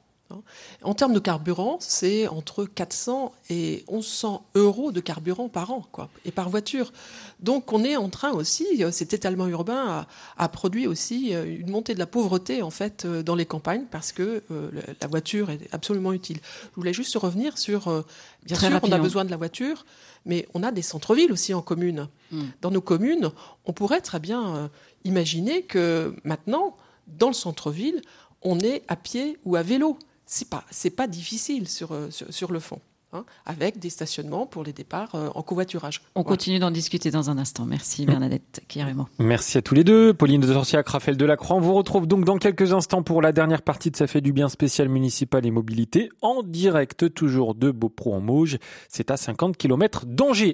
En 0.83 0.93
termes 0.93 1.13
de 1.13 1.19
carburant, 1.19 1.77
c'est 1.79 2.27
entre 2.27 2.65
400 2.65 3.31
et 3.49 3.83
1100 3.91 4.43
euros 4.55 4.91
de 4.91 4.99
carburant 4.99 5.49
par 5.49 5.71
an, 5.71 5.85
quoi, 5.91 6.09
et 6.25 6.31
par 6.31 6.49
voiture. 6.49 6.91
Donc 7.39 7.73
on 7.73 7.83
est 7.83 7.95
en 7.97 8.09
train 8.09 8.31
aussi, 8.31 8.65
euh, 8.83 8.91
cet 8.91 9.13
étalement 9.13 9.47
urbain 9.47 10.05
a, 10.37 10.43
a 10.43 10.47
produit 10.49 10.87
aussi 10.87 11.33
euh, 11.33 11.45
une 11.45 11.69
montée 11.71 11.93
de 11.93 11.99
la 11.99 12.05
pauvreté 12.05 12.61
en 12.61 12.69
fait 12.69 13.05
euh, 13.05 13.23
dans 13.23 13.35
les 13.35 13.45
campagnes 13.45 13.85
parce 13.89 14.11
que 14.11 14.43
euh, 14.51 14.69
la- 15.01 15.07
voiture 15.07 15.49
est 15.49 15.67
absolument 15.71 16.13
utile. 16.13 16.37
Je 16.71 16.75
voulais 16.75 16.93
juste 16.93 17.15
revenir 17.15 17.57
sur, 17.57 17.87
euh, 17.87 18.05
bien 18.45 18.55
Très 18.55 18.67
sûr, 18.67 18.73
on 18.73 18.77
a 18.77 18.79
rapidement. 18.79 19.03
besoin 19.03 19.25
de 19.25 19.31
la 19.31 19.37
voiture, 19.37 19.85
mais 20.25 20.47
on 20.53 20.61
a 20.63 20.71
des 20.71 20.83
centres-villes 20.83 21.31
aussi 21.31 21.53
en 21.53 21.61
commune. 21.63 22.07
Mm. 22.31 22.41
Dans 22.61 22.71
nos 22.71 22.81
communes, 22.81 23.31
on 23.65 23.73
pourrait 23.73 24.01
très 24.01 24.19
bien 24.19 24.55
euh, 24.55 24.67
imaginer 25.03 25.63
que 25.63 26.13
maintenant, 26.23 26.77
dans 27.07 27.27
le 27.27 27.33
centre-ville, 27.33 28.01
on 28.43 28.59
est 28.59 28.83
à 28.87 28.95
pied 28.95 29.37
ou 29.45 29.55
à 29.55 29.63
vélo. 29.63 29.97
C'est 30.33 30.47
pas, 30.49 30.63
c'est 30.71 30.91
pas 30.91 31.07
difficile 31.07 31.67
sur, 31.67 31.91
euh, 31.91 32.09
sur, 32.09 32.33
sur 32.33 32.53
le 32.53 32.61
fond, 32.61 32.79
hein, 33.11 33.25
avec 33.45 33.79
des 33.79 33.89
stationnements 33.89 34.45
pour 34.45 34.63
les 34.63 34.71
départs 34.71 35.13
euh, 35.15 35.27
en 35.35 35.41
covoiturage. 35.41 36.01
On 36.15 36.21
Voilà. 36.21 36.29
continue 36.37 36.57
d'en 36.57 36.71
discuter 36.71 37.11
dans 37.11 37.29
un 37.29 37.37
instant. 37.37 37.65
Merci 37.65 38.05
Bernadette 38.05 38.61
Caillarhumeau. 38.69 39.09
Merci 39.19 39.57
à 39.57 39.61
tous 39.61 39.75
les 39.75 39.83
deux. 39.83 40.13
Pauline 40.13 40.39
de 40.39 40.47
Torsiac, 40.47 40.87
Raphaël 40.87 41.17
Delacroix. 41.17 41.57
On 41.57 41.59
vous 41.59 41.73
retrouve 41.73 42.07
donc 42.07 42.23
dans 42.23 42.37
quelques 42.37 42.71
instants 42.71 43.03
pour 43.03 43.21
la 43.21 43.33
dernière 43.33 43.61
partie 43.61 43.91
de 43.91 43.97
Ça 43.97 44.07
fait 44.07 44.21
du 44.21 44.31
bien 44.31 44.47
spécial 44.47 44.87
municipal 44.87 45.45
et 45.45 45.51
mobilité 45.51 46.07
en 46.21 46.43
direct 46.43 47.13
toujours 47.13 47.53
de 47.53 47.69
Beaupro 47.71 48.13
en 48.13 48.21
Mauges. 48.21 48.57
C'est 48.87 49.11
à 49.11 49.17
50 49.17 49.57
km 49.57 50.05
d'Angers. 50.05 50.53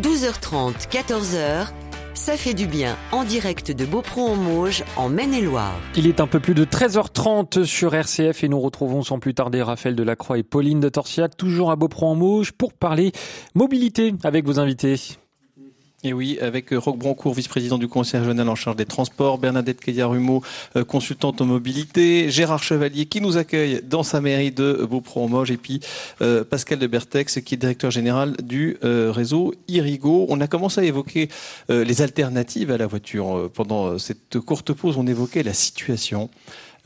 12h30, 0.00 0.88
14h, 0.90 1.68
ça 2.16 2.36
fait 2.36 2.54
du 2.54 2.66
bien 2.66 2.96
en 3.12 3.24
direct 3.24 3.70
de 3.70 3.84
Beaupro 3.84 4.22
en 4.22 4.36
Mauges, 4.36 4.82
en 4.96 5.08
Maine-et-Loire. 5.08 5.78
Il 5.94 6.06
est 6.06 6.20
un 6.20 6.26
peu 6.26 6.40
plus 6.40 6.54
de 6.54 6.64
13h30 6.64 7.64
sur 7.64 7.94
RCF 7.94 8.42
et 8.42 8.48
nous 8.48 8.58
retrouvons 8.58 9.02
sans 9.02 9.18
plus 9.18 9.34
tarder 9.34 9.62
Raphaël 9.62 9.94
Delacroix 9.94 10.38
et 10.38 10.42
Pauline 10.42 10.80
de 10.80 10.88
Torsiac, 10.88 11.36
toujours 11.36 11.70
à 11.70 11.76
Beaupro 11.76 12.06
en 12.06 12.14
Mauges, 12.14 12.52
pour 12.52 12.72
parler 12.72 13.12
mobilité 13.54 14.14
avec 14.24 14.46
vos 14.46 14.58
invités. 14.58 14.96
Et 16.04 16.12
oui, 16.12 16.38
avec 16.42 16.72
euh, 16.72 16.78
Roque 16.78 16.98
Brancourt, 16.98 17.32
vice-président 17.32 17.78
du 17.78 17.88
conseil 17.88 18.20
régional 18.20 18.48
en 18.50 18.54
charge 18.54 18.76
des 18.76 18.84
transports, 18.84 19.38
Bernadette 19.38 19.80
Caillarhumeau, 19.80 20.42
euh, 20.76 20.84
consultante 20.84 21.40
en 21.40 21.46
mobilité, 21.46 22.30
Gérard 22.30 22.62
Chevalier 22.62 23.06
qui 23.06 23.22
nous 23.22 23.38
accueille 23.38 23.80
dans 23.82 24.02
sa 24.02 24.20
mairie 24.20 24.52
de 24.52 24.86
Beaupro-en-Moges 24.88 25.50
et 25.50 25.56
puis 25.56 25.80
euh, 26.20 26.44
Pascal 26.44 26.78
de 26.78 26.86
Bertex 26.86 27.40
qui 27.40 27.54
est 27.54 27.56
directeur 27.56 27.90
général 27.90 28.36
du 28.42 28.76
réseau 28.82 29.54
Irigo. 29.68 30.26
On 30.28 30.40
a 30.40 30.46
commencé 30.46 30.80
à 30.80 30.84
évoquer 30.84 31.28
les 31.68 32.02
alternatives 32.02 32.70
à 32.70 32.76
la 32.76 32.86
voiture. 32.86 33.50
Pendant 33.54 33.98
cette 33.98 34.38
courte 34.40 34.72
pause, 34.72 34.96
on 34.98 35.06
évoquait 35.06 35.42
la 35.42 35.54
situation. 35.54 36.28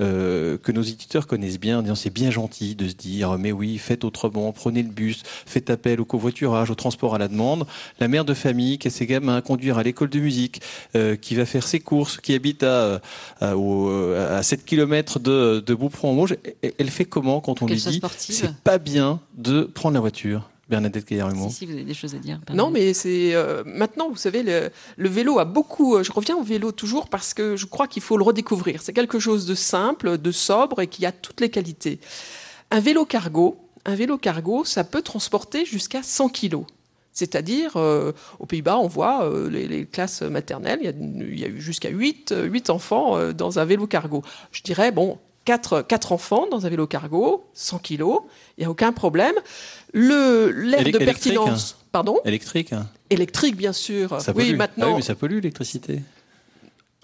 Euh, 0.00 0.58
que 0.58 0.72
nos 0.72 0.82
éditeurs 0.82 1.26
connaissent 1.26 1.58
bien, 1.60 1.78
en 1.78 1.82
disant 1.82 1.94
c'est 1.94 2.10
bien 2.12 2.30
gentil 2.30 2.74
de 2.74 2.88
se 2.88 2.94
dire 2.94 3.36
mais 3.38 3.52
oui, 3.52 3.78
faites 3.78 4.04
autrement, 4.04 4.52
prenez 4.52 4.82
le 4.82 4.88
bus, 4.88 5.22
faites 5.46 5.70
appel 5.70 6.00
au 6.00 6.04
covoiturage, 6.04 6.70
au 6.70 6.74
transport 6.74 7.14
à 7.14 7.18
la 7.18 7.28
demande. 7.28 7.66
La 8.00 8.08
mère 8.08 8.24
de 8.24 8.34
famille 8.34 8.78
qui 8.78 8.88
a 8.88 8.90
ses 8.90 9.06
gamins 9.06 9.36
à 9.36 9.42
conduire 9.42 9.78
à 9.78 9.82
l'école 9.82 10.10
de 10.10 10.20
musique, 10.20 10.60
euh, 10.96 11.16
qui 11.16 11.34
va 11.34 11.46
faire 11.46 11.66
ses 11.66 11.80
courses, 11.80 12.18
qui 12.20 12.34
habite 12.34 12.62
à, 12.62 13.00
à, 13.40 13.56
au- 13.56 13.90
à 14.14 14.42
7 14.42 14.64
km 14.64 15.18
de, 15.20 15.60
de 15.64 15.74
Beaupron-en-Mauges, 15.74 16.36
elle- 16.62 16.72
elle 16.78 16.90
fait 16.90 17.04
comment 17.04 17.40
quand 17.40 17.62
on 17.62 17.66
Qu'elle 17.66 17.76
lui 17.76 17.82
dit 17.92 18.00
c'est 18.34 18.54
pas 18.64 18.78
bien 18.78 19.20
de 19.36 19.62
prendre 19.62 19.94
la 19.94 20.00
voiture 20.00 20.49
Bernadette 20.70 21.04
Caillarhumeau. 21.04 21.48
Si, 21.50 21.56
si, 21.56 21.66
vous 21.66 21.72
avez 21.72 21.84
des 21.84 21.94
choses 21.94 22.14
à 22.14 22.18
dire. 22.18 22.40
Non, 22.54 22.70
mais 22.70 22.94
c'est 22.94 23.34
euh, 23.34 23.62
maintenant, 23.66 24.08
vous 24.08 24.16
savez, 24.16 24.42
le, 24.42 24.70
le 24.96 25.08
vélo 25.08 25.38
a 25.38 25.44
beaucoup. 25.44 25.96
euh, 25.96 26.02
je 26.02 26.12
reviens 26.12 26.36
au 26.36 26.42
vélo 26.42 26.72
toujours 26.72 27.08
parce 27.08 27.34
que 27.34 27.56
je 27.56 27.66
crois 27.66 27.86
qu'il 27.86 28.02
faut 28.02 28.16
le 28.16 28.24
redécouvrir. 28.24 28.80
C'est 28.82 28.92
quelque 28.92 29.18
chose 29.18 29.44
de 29.44 29.54
simple, 29.54 30.16
de 30.16 30.32
sobre 30.32 30.80
et 30.80 30.86
qui 30.86 31.04
a 31.04 31.12
toutes 31.12 31.40
les 31.40 31.50
qualités. 31.50 32.00
Un 32.70 32.80
vélo 32.80 33.04
cargo, 33.04 33.58
un 33.84 33.94
vélo 33.94 34.16
cargo, 34.16 34.64
ça 34.64 34.84
peut 34.84 35.02
transporter 35.02 35.64
jusqu'à 35.64 36.02
100 36.02 36.28
kilos. 36.28 36.64
C'est-à-dire, 37.12 37.72
euh, 37.76 38.12
aux 38.38 38.46
Pays-Bas, 38.46 38.78
on 38.78 38.86
voit 38.86 39.24
euh, 39.24 39.50
les, 39.50 39.66
les 39.66 39.84
classes 39.84 40.22
maternelles, 40.22 40.78
il 40.82 41.38
y 41.38 41.44
a, 41.44 41.48
eu 41.48 41.60
jusqu'à 41.60 41.90
8, 41.90 42.34
8 42.44 42.70
enfants 42.70 43.16
euh, 43.16 43.32
dans 43.32 43.58
un 43.58 43.64
vélo 43.64 43.86
cargo. 43.86 44.22
Je 44.52 44.62
dirais, 44.62 44.92
bon, 44.92 45.18
4, 45.44 45.82
quatre 45.82 46.12
enfants 46.12 46.46
dans 46.50 46.66
un 46.66 46.68
vélo 46.68 46.86
cargo, 46.86 47.44
100 47.54 47.78
kilos, 47.78 48.20
il 48.56 48.60
n'y 48.60 48.66
a 48.66 48.70
aucun 48.70 48.92
problème. 48.92 49.34
Le 49.92 50.50
L'air 50.50 50.80
de 50.80 50.88
électrique, 50.88 51.04
pertinence... 51.06 51.76
hein. 51.80 51.84
Pardon? 51.92 52.18
Électrique. 52.24 52.72
hein. 52.72 52.86
Électrique, 53.10 53.56
bien 53.56 53.72
sûr. 53.72 54.20
Ça 54.20 54.32
oui, 54.36 54.46
pollue. 54.46 54.56
maintenant, 54.58 54.84
Ah 54.86 54.90
oui, 54.90 54.96
mais 54.96 55.02
ça 55.02 55.14
pollue 55.14 55.34
l'électricité. 55.36 56.00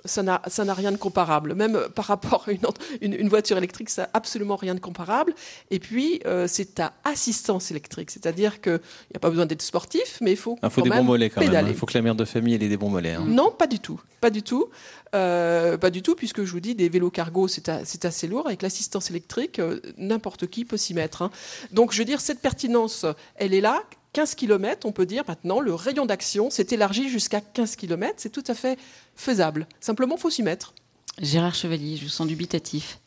Ça 0.06 0.22
n'a 0.22 0.74
rien 0.74 0.92
de 0.92 0.96
comparable. 0.96 1.54
Même 1.54 1.78
par 1.94 2.06
rapport 2.06 2.44
à 2.46 2.52
une, 2.52 2.64
autre- 2.66 2.80
une, 3.00 3.14
une 3.14 3.28
voiture 3.28 3.56
électrique, 3.58 3.90
ça 3.90 4.02
n'a 4.02 4.10
absolument 4.14 4.56
rien 4.56 4.74
de 4.74 4.80
comparable. 4.80 5.34
Et 5.70 5.78
puis, 5.78 6.20
euh, 6.26 6.46
c'est 6.48 6.80
à 6.80 6.92
assistance 7.04 7.70
électrique. 7.70 8.10
C'est-à-dire 8.10 8.60
qu'il 8.60 8.72
n'y 8.72 9.16
a 9.16 9.18
pas 9.18 9.30
besoin 9.30 9.46
d'être 9.46 9.62
sportif, 9.62 10.18
mais 10.20 10.32
il 10.32 10.36
faut, 10.36 10.58
Il 10.62 10.70
faut 10.70 10.80
quand 10.80 10.84
des 10.84 10.90
même 10.90 10.98
bons 11.00 11.04
mollets 11.04 11.30
quand 11.30 11.40
même. 11.40 11.50
pédaler. 11.50 11.70
Il 11.70 11.76
faut 11.76 11.86
que 11.86 11.94
la 11.94 12.02
mère 12.02 12.14
de 12.14 12.24
famille 12.24 12.54
ait 12.54 12.58
des 12.58 12.76
bons 12.76 12.90
mollets. 12.90 13.12
hein. 13.14 13.24
Non, 13.26 13.50
pas 13.50 13.66
du 13.66 13.78
tout. 13.80 14.00
Pas 14.20 14.30
du 14.30 14.42
tout. 14.42 14.68
Euh, 15.14 15.78
pas 15.78 15.90
du 15.90 16.02
tout, 16.02 16.14
puisque 16.14 16.44
je 16.44 16.50
vous 16.52 16.60
dis, 16.60 16.74
des 16.74 16.88
vélos 16.88 17.10
cargo, 17.10 17.48
c'est 17.48 18.04
assez 18.04 18.26
lourd. 18.26 18.46
Avec 18.46 18.62
l'assistance 18.62 19.10
électrique, 19.10 19.58
euh, 19.58 19.80
n'importe 19.96 20.46
qui 20.48 20.64
peut 20.64 20.76
s'y 20.76 20.94
mettre. 20.94 21.22
hein. 21.22 21.30
Donc, 21.72 21.92
je 21.92 21.98
veux 21.98 22.04
dire, 22.04 22.20
cette 22.20 22.40
pertinence, 22.40 23.06
elle 23.36 23.54
est 23.54 23.60
là. 23.60 23.82
15 24.16 24.34
km, 24.34 24.86
on 24.86 24.92
peut 24.92 25.04
dire 25.04 25.24
maintenant, 25.28 25.60
le 25.60 25.74
rayon 25.74 26.06
d'action 26.06 26.48
s'est 26.48 26.68
élargi 26.70 27.10
jusqu'à 27.10 27.42
15 27.42 27.76
km. 27.76 28.14
C'est 28.16 28.32
tout 28.32 28.44
à 28.46 28.54
fait 28.54 28.78
faisable. 29.14 29.66
Simplement, 29.78 30.16
faut 30.16 30.30
s'y 30.30 30.42
mettre. 30.42 30.72
Gérard 31.20 31.54
Chevalier, 31.54 31.98
je 31.98 32.04
vous 32.04 32.08
sens 32.08 32.26
dubitatif. 32.26 32.98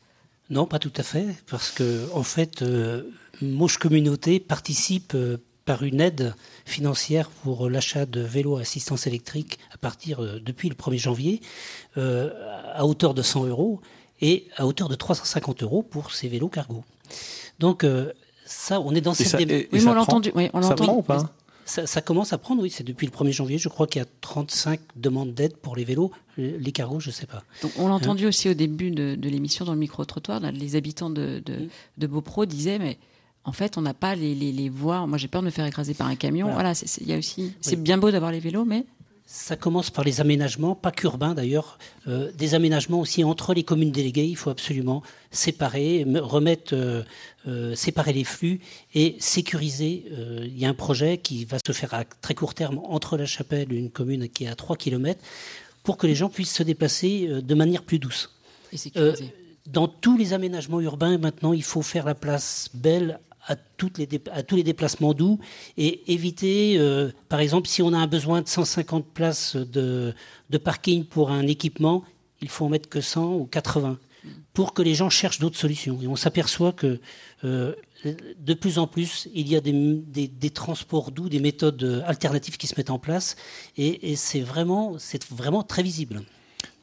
Non, 0.52 0.68
pas 0.68 0.78
tout 0.78 0.94
à 0.96 1.02
fait, 1.02 1.26
parce 1.50 1.72
que 1.72 2.08
en 2.14 2.22
fait, 2.22 2.62
euh, 2.62 3.10
Mauche 3.42 3.80
Communauté 3.80 4.40
participe 4.40 5.16
euh, 5.16 5.38
par 5.66 5.82
une 5.82 6.00
aide 6.00 6.36
financière 6.66 7.32
pour 7.32 7.72
l'achat 7.72 8.06
de 8.06 8.22
vélos 8.22 8.58
à 8.58 8.62
assistance 8.62 9.08
électrique 9.08 9.58
à 9.74 9.80
partir 9.80 10.24
euh, 10.24 10.40
depuis 10.40 10.70
le 10.70 10.76
1er 10.76 11.00
janvier, 11.00 11.42
euh, 11.98 12.30
à 12.76 12.86
hauteur 12.86 13.16
de 13.16 13.24
100 13.24 13.46
euros 13.46 13.82
et 14.22 14.48
à 14.58 14.68
hauteur 14.68 14.90
de 14.90 14.96
350 14.96 15.64
euros 15.64 15.82
pour 15.82 16.14
ces 16.14 16.28
vélos 16.28 16.50
cargo. 16.50 16.84
Donc 17.58 17.84
euh, 17.84 18.14
ça, 18.50 18.82
on 18.82 18.94
est 18.96 19.02
dans 19.02 19.14
Et 19.14 19.16
cette 19.16 19.28
ça- 19.28 19.38
dé- 19.38 19.44
et- 19.44 19.60
et 19.62 19.70
Oui, 19.74 19.82
on 19.84 19.86
l'a 19.90 19.94
prend 19.94 20.02
entendu, 20.04 20.32
oui, 20.36 20.50
on 20.54 20.62
Ça 20.62 20.70
entendu. 20.74 20.88
prend 20.88 20.98
ou 20.98 21.02
pas 21.04 21.32
ça, 21.66 21.86
ça 21.86 22.02
commence 22.02 22.34
à 22.34 22.40
prendre, 22.40 22.64
oui, 22.64 22.72
c'est 22.72 22.84
depuis 22.84 23.06
le 23.06 23.12
1er 23.12 23.32
janvier. 23.32 23.60
Je 23.60 23.70
crois 23.70 23.86
qu'il 23.86 24.00
y 24.02 24.04
a 24.04 24.08
35 24.22 24.80
demandes 24.96 25.36
d'aide 25.36 25.56
pour 25.56 25.76
les 25.76 25.84
vélos. 25.84 26.10
Les 26.36 26.72
cargos, 26.72 27.00
je 27.00 27.10
ne 27.10 27.14
sais 27.14 27.28
pas. 27.28 27.44
Donc, 27.62 27.72
on 27.78 27.88
l'a 27.88 27.94
Hein 27.94 27.98
entendu 27.98 28.26
aussi 28.26 28.50
au 28.50 28.56
début 28.56 28.90
de, 28.90 29.14
de 29.14 29.30
l'émission 29.30 29.66
dans 29.66 29.74
le 29.74 29.78
micro-trottoir. 29.78 30.40
Les 30.52 30.76
habitants 30.76 31.12
de, 31.12 31.44
de, 31.46 31.68
de 32.00 32.08
Beaupro 32.08 32.48
disaient, 32.48 32.80
mais 32.80 32.98
en 33.44 33.52
fait, 33.52 33.78
on 33.78 33.82
n'a 33.82 33.94
pas 33.94 34.16
les, 34.16 34.34
les, 34.34 34.52
les 34.52 34.70
voies. 34.70 35.06
Moi, 35.06 35.20
j'ai 35.20 35.28
peur 35.28 35.42
de 35.42 35.46
me 35.46 35.52
faire 35.52 35.66
écraser 35.68 35.94
par 35.94 36.08
un 36.08 36.16
camion. 36.16 36.52
Voilà. 36.52 36.74
Y 37.02 37.14
a 37.14 37.18
aussi. 37.20 37.54
C'est 37.62 37.76
Oui. 37.76 37.82
bien 37.84 38.00
beau 38.00 38.10
d'avoir 38.10 38.32
les 38.32 38.40
vélos, 38.40 38.66
mais 38.66 38.86
Ça 39.32 39.56
commence 39.56 39.92
par 39.92 40.04
les 40.04 40.22
aménagements, 40.22 40.74
pas 40.74 40.90
qu'urbains 40.92 41.36
d'ailleurs, 41.36 41.78
euh, 42.08 42.32
des 42.36 42.56
aménagements 42.56 43.00
aussi 43.00 43.24
entre 43.24 43.54
les 43.54 43.62
communes 43.64 43.92
déléguées. 43.92 44.26
Il 44.26 44.36
faut 44.36 44.50
absolument 44.50 45.04
séparer, 45.30 46.04
me- 46.04 46.20
remettre, 46.20 46.74
euh, 46.74 47.04
euh, 47.48 47.76
séparer 47.76 48.12
les 48.12 48.24
flux 48.24 48.60
et 48.96 49.16
sécuriser. 49.20 50.06
Il 50.46 50.58
y 50.58 50.66
a 50.66 50.70
un 50.70 50.74
projet 50.74 51.20
qui 51.20 51.46
va 51.46 51.58
se 51.64 51.72
faire 51.74 51.94
à 51.94 52.06
très 52.06 52.34
court 52.34 52.56
terme 52.56 52.80
entre 52.86 53.18
La 53.18 53.28
Chapelle, 53.28 53.72
une 53.72 53.92
commune 53.92 54.28
qui 54.30 54.46
est 54.46 54.48
à 54.48 54.56
3 54.56 54.76
km, 54.78 55.22
pour 55.84 55.98
que 55.98 56.08
les 56.08 56.16
gens 56.16 56.30
puissent 56.30 56.56
se 56.56 56.64
déplacer 56.64 57.28
de 57.28 57.54
manière 57.54 57.84
plus 57.84 58.00
douce. 58.00 58.32
et 58.74 58.78
sécurisé. 58.78 59.26
Euh, 59.26 59.28
dans 59.68 59.88
tous 59.88 60.18
les 60.18 60.34
aménagements 60.34 60.82
urbains, 60.82 61.20
maintenant, 61.20 61.54
il 61.54 61.62
faut 61.64 61.84
faire 61.84 62.06
la 62.08 62.16
place 62.16 62.70
belle 62.74 63.20
à, 63.50 63.56
les 63.98 64.08
à 64.32 64.44
tous 64.44 64.56
les 64.56 64.64
déplacements 64.64 65.14
doux 65.14 65.40
et 65.76 66.14
éviter, 66.14 66.76
euh, 66.78 67.12
par 67.28 67.40
exemple, 67.40 67.68
si 67.68 67.82
on 67.82 67.92
a 67.94 67.98
un 67.98 68.08
besoin 68.08 68.42
de 68.42 68.48
150 68.48 69.06
places 69.06 69.56
de, 69.56 70.14
de 70.50 70.58
parking 70.58 71.04
pour 71.04 71.32
un 71.32 71.46
équipement, 71.48 72.04
il 72.42 72.50
faut 72.50 72.66
en 72.66 72.70
mettre 72.70 72.88
que 72.88 73.02
100 73.02 73.34
ou 73.36 73.46
80 73.46 73.98
pour 74.54 74.74
que 74.74 74.82
les 74.82 74.96
gens 74.96 75.10
cherchent 75.10 75.40
d'autres 75.40 75.58
solutions. 75.58 76.00
Et 76.02 76.08
on 76.08 76.16
s'aperçoit 76.16 76.74
que 76.74 77.00
euh, 77.44 77.74
de 78.40 78.54
plus 78.54 78.78
en 78.78 78.88
plus, 78.88 79.28
il 79.34 79.48
y 79.48 79.56
a 79.56 79.62
des, 79.62 79.72
des- 79.72 80.50
transports 80.50 81.12
doux, 81.12 81.30
des 81.30 81.40
méthodes 81.40 81.84
euh, 81.84 82.02
alternatives 82.06 82.58
qui 82.58 82.68
se 82.68 82.76
mettent 82.78 82.90
en 82.90 83.00
place, 83.00 83.36
et, 83.78 84.16
c'est 84.16 84.42
vraiment, 84.42 84.98
c'est 84.98 85.26
vraiment 85.32 85.64
très 85.64 85.84
visible. 85.84 86.22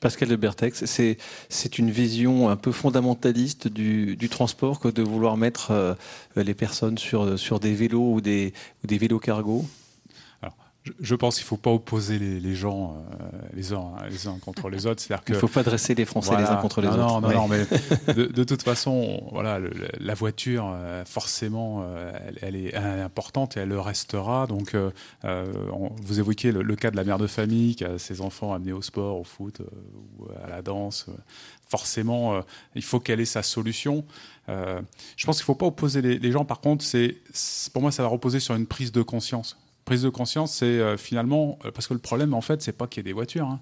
Pascal 0.00 0.28
de 0.28 0.36
Bertex, 0.36 0.84
c'est 0.84 1.78
une 1.78 1.90
vision 1.90 2.48
un 2.48 2.56
peu 2.56 2.72
fondamentaliste 2.72 3.68
du, 3.68 4.16
du 4.16 4.28
transport 4.28 4.78
que 4.78 4.88
de 4.88 5.02
vouloir 5.02 5.36
mettre 5.36 5.70
euh, 5.70 5.94
les 6.36 6.54
personnes 6.54 6.98
sur, 6.98 7.38
sur 7.38 7.60
des 7.60 7.74
vélos 7.74 8.12
ou 8.14 8.20
des, 8.20 8.52
ou 8.84 8.86
des 8.86 8.98
vélos 8.98 9.18
cargo? 9.18 9.64
Je, 10.86 10.92
je 11.00 11.14
pense 11.16 11.34
qu'il 11.36 11.44
ne 11.44 11.48
faut 11.48 11.56
pas 11.56 11.72
opposer 11.72 12.16
les, 12.20 12.38
les 12.38 12.54
gens 12.54 12.94
euh, 13.20 13.26
les, 13.54 13.72
uns, 13.72 13.90
les 14.08 14.28
uns 14.28 14.38
contre 14.38 14.68
les 14.70 14.86
autres. 14.86 15.02
C'est-à-dire 15.02 15.24
Il 15.26 15.30
que 15.30 15.32
ne 15.34 15.38
faut 15.40 15.48
pas 15.48 15.64
dresser 15.64 15.96
les 15.96 16.04
Français 16.04 16.36
les 16.36 16.44
uns 16.44 16.56
contre 16.56 16.80
les 16.80 16.86
non, 16.86 16.92
autres. 16.94 17.20
Non, 17.20 17.20
non, 17.22 17.28
Ouais. 17.28 17.34
non, 17.34 17.48
mais 18.06 18.14
de, 18.14 18.26
de 18.26 18.44
toute 18.44 18.62
façon, 18.62 19.20
voilà, 19.32 19.58
le- 19.58 19.72
la 19.98 20.14
voiture, 20.14 20.70
euh, 20.72 21.04
forcément, 21.04 21.82
euh, 21.82 22.12
elle, 22.28 22.38
elle 22.40 22.56
est, 22.56 22.72
elle 22.74 22.98
est 23.00 23.02
importante 23.02 23.56
et 23.56 23.60
elle 23.60 23.70
le 23.70 23.80
restera. 23.80 24.46
Donc, 24.46 24.74
euh, 24.74 24.92
euh, 25.24 25.52
on- 25.72 25.90
vous 26.02 26.20
évoquiez 26.20 26.52
le, 26.52 26.62
le 26.62 26.76
cas 26.76 26.92
de 26.92 26.96
la 26.96 27.02
mère 27.02 27.18
de 27.18 27.26
famille 27.26 27.74
qui 27.74 27.84
a 27.84 27.98
ses 27.98 28.20
enfants 28.20 28.54
amenés 28.54 28.72
au 28.72 28.82
sport, 28.82 29.18
au 29.18 29.24
foot 29.24 29.60
euh, 29.62 29.64
ou 30.20 30.26
à 30.44 30.48
la 30.48 30.62
danse. 30.62 31.06
Forcément, 31.68 32.34
euh, 32.36 32.40
il 32.76 32.82
faut 32.84 33.00
qu'elle 33.00 33.18
ait 33.20 33.24
sa 33.24 33.42
solution. 33.42 34.04
Euh, 34.48 34.80
je 35.16 35.26
pense 35.26 35.38
qu'il 35.38 35.42
ne 35.42 35.46
faut 35.46 35.54
pas 35.56 35.66
opposer 35.66 36.00
les, 36.00 36.18
les 36.20 36.30
gens. 36.30 36.44
Par 36.44 36.60
contre, 36.60 36.84
c'est- 36.84 37.16
pour 37.72 37.82
moi, 37.82 37.90
ça 37.90 38.02
va 38.04 38.08
reposer 38.08 38.38
sur 38.38 38.54
une 38.54 38.66
prise 38.66 38.92
de 38.92 39.02
conscience. 39.02 39.58
Prise 39.86 40.02
de 40.02 40.08
conscience, 40.10 40.52
c'est 40.52 40.66
euh, 40.66 40.96
finalement 40.98 41.58
euh, 41.64 41.70
parce 41.70 41.86
que 41.86 41.94
le 41.94 42.00
problème, 42.00 42.34
en 42.34 42.40
fait, 42.42 42.60
c'est 42.60 42.72
pas 42.72 42.86
qu'il 42.86 42.98
y 42.98 43.00
ait 43.00 43.04
des 43.04 43.12
voitures. 43.14 43.46
hein. 43.46 43.60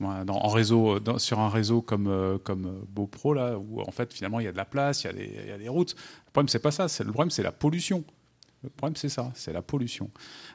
En 0.00 0.48
réseau, 0.48 1.00
dans- 1.00 1.18
sur 1.18 1.40
un 1.40 1.48
réseau 1.48 1.80
comme, 1.80 2.06
euh, 2.06 2.36
comme 2.36 2.66
euh, 2.66 2.84
BoPro, 2.90 3.32
là, 3.32 3.58
où 3.58 3.80
en 3.80 3.90
fait, 3.90 4.12
finalement, 4.12 4.40
il 4.40 4.44
y 4.44 4.48
a 4.48 4.52
de 4.52 4.56
la 4.56 4.66
place, 4.66 5.04
il 5.04 5.06
y 5.06 5.50
a 5.50 5.56
des, 5.56 5.68
routes. 5.68 5.96
Le 6.26 6.32
problème, 6.32 6.48
c'est 6.48 6.58
pas 6.58 6.70
ça. 6.70 6.86
Le 7.02 7.12
problème, 7.12 7.30
c'est 7.30 7.42
la 7.42 7.52
pollution. 7.52 8.04
Le 8.62 8.68
problème, 8.68 8.96
c'est 8.96 9.08
ça, 9.08 9.32
c'est 9.34 9.54
la 9.54 9.62
pollution. 9.62 10.10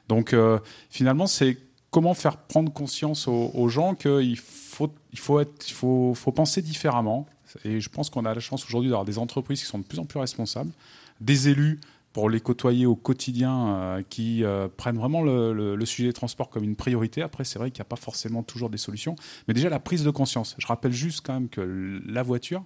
Donc, 0.07 0.34
euh, 0.34 0.59
finalement, 0.91 1.26
c'est 1.26 1.57
comment 1.89 2.14
faire 2.14 2.38
prendre 2.38 2.72
conscience 2.72 3.28
aux, 3.28 3.68
gens 3.68 3.95
qu'il 3.95 4.38
faut, 4.38 4.93
il 5.12 5.20
faut, 5.20 5.41
faut, 5.74 6.14
faut 6.14 6.32
penser 6.32 6.62
différemment. 6.62 7.26
Et 7.66 7.82
je 7.82 7.89
pense 7.89 8.12
qu'on 8.12 8.26
a 8.26 8.34
la 8.34 8.39
chance 8.39 8.64
aujourd'hui 8.66 8.89
d'avoir 8.89 9.05
des 9.05 9.18
entreprises 9.18 9.59
qui 9.62 9.66
sont 9.66 9.80
de 9.80 9.84
plus 9.84 9.99
en 9.99 10.05
plus 10.05 10.20
responsables, 10.20 10.72
des 11.20 11.49
élus 11.49 11.80
pour 12.14 12.30
les 12.30 12.41
côtoyer 12.41 12.86
au 12.86 12.95
quotidien, 12.95 13.68
euh, 13.76 14.03
qui 14.09 14.43
euh, 14.43 14.68
prennent 14.76 14.97
vraiment 14.97 15.22
le, 15.22 15.53
le- 15.53 15.76
le 15.76 15.86
sujet 15.86 16.09
des 16.09 16.14
transports 16.14 16.49
comme 16.49 16.64
une 16.64 16.76
priorité. 16.76 17.22
Après, 17.22 17.43
c'est 17.45 17.57
vrai 17.57 17.72
qu'il 17.72 17.80
n'y 17.80 17.86
a 17.88 17.89
pas 17.89 17.95
forcément 17.95 18.43
toujours 18.43 18.70
des 18.70 18.78
solutions, 18.78 19.16
mais 19.47 19.53
déjà 19.53 19.70
la 19.70 19.80
prise 19.80 20.03
de 20.03 20.09
conscience. 20.09 20.55
Je 20.57 20.68
rappelle 20.68 20.91
juste 20.91 21.22
quand 21.26 21.34
même 21.34 21.47
que 21.49 22.01
la 22.05 22.22
voiture, 22.24 22.64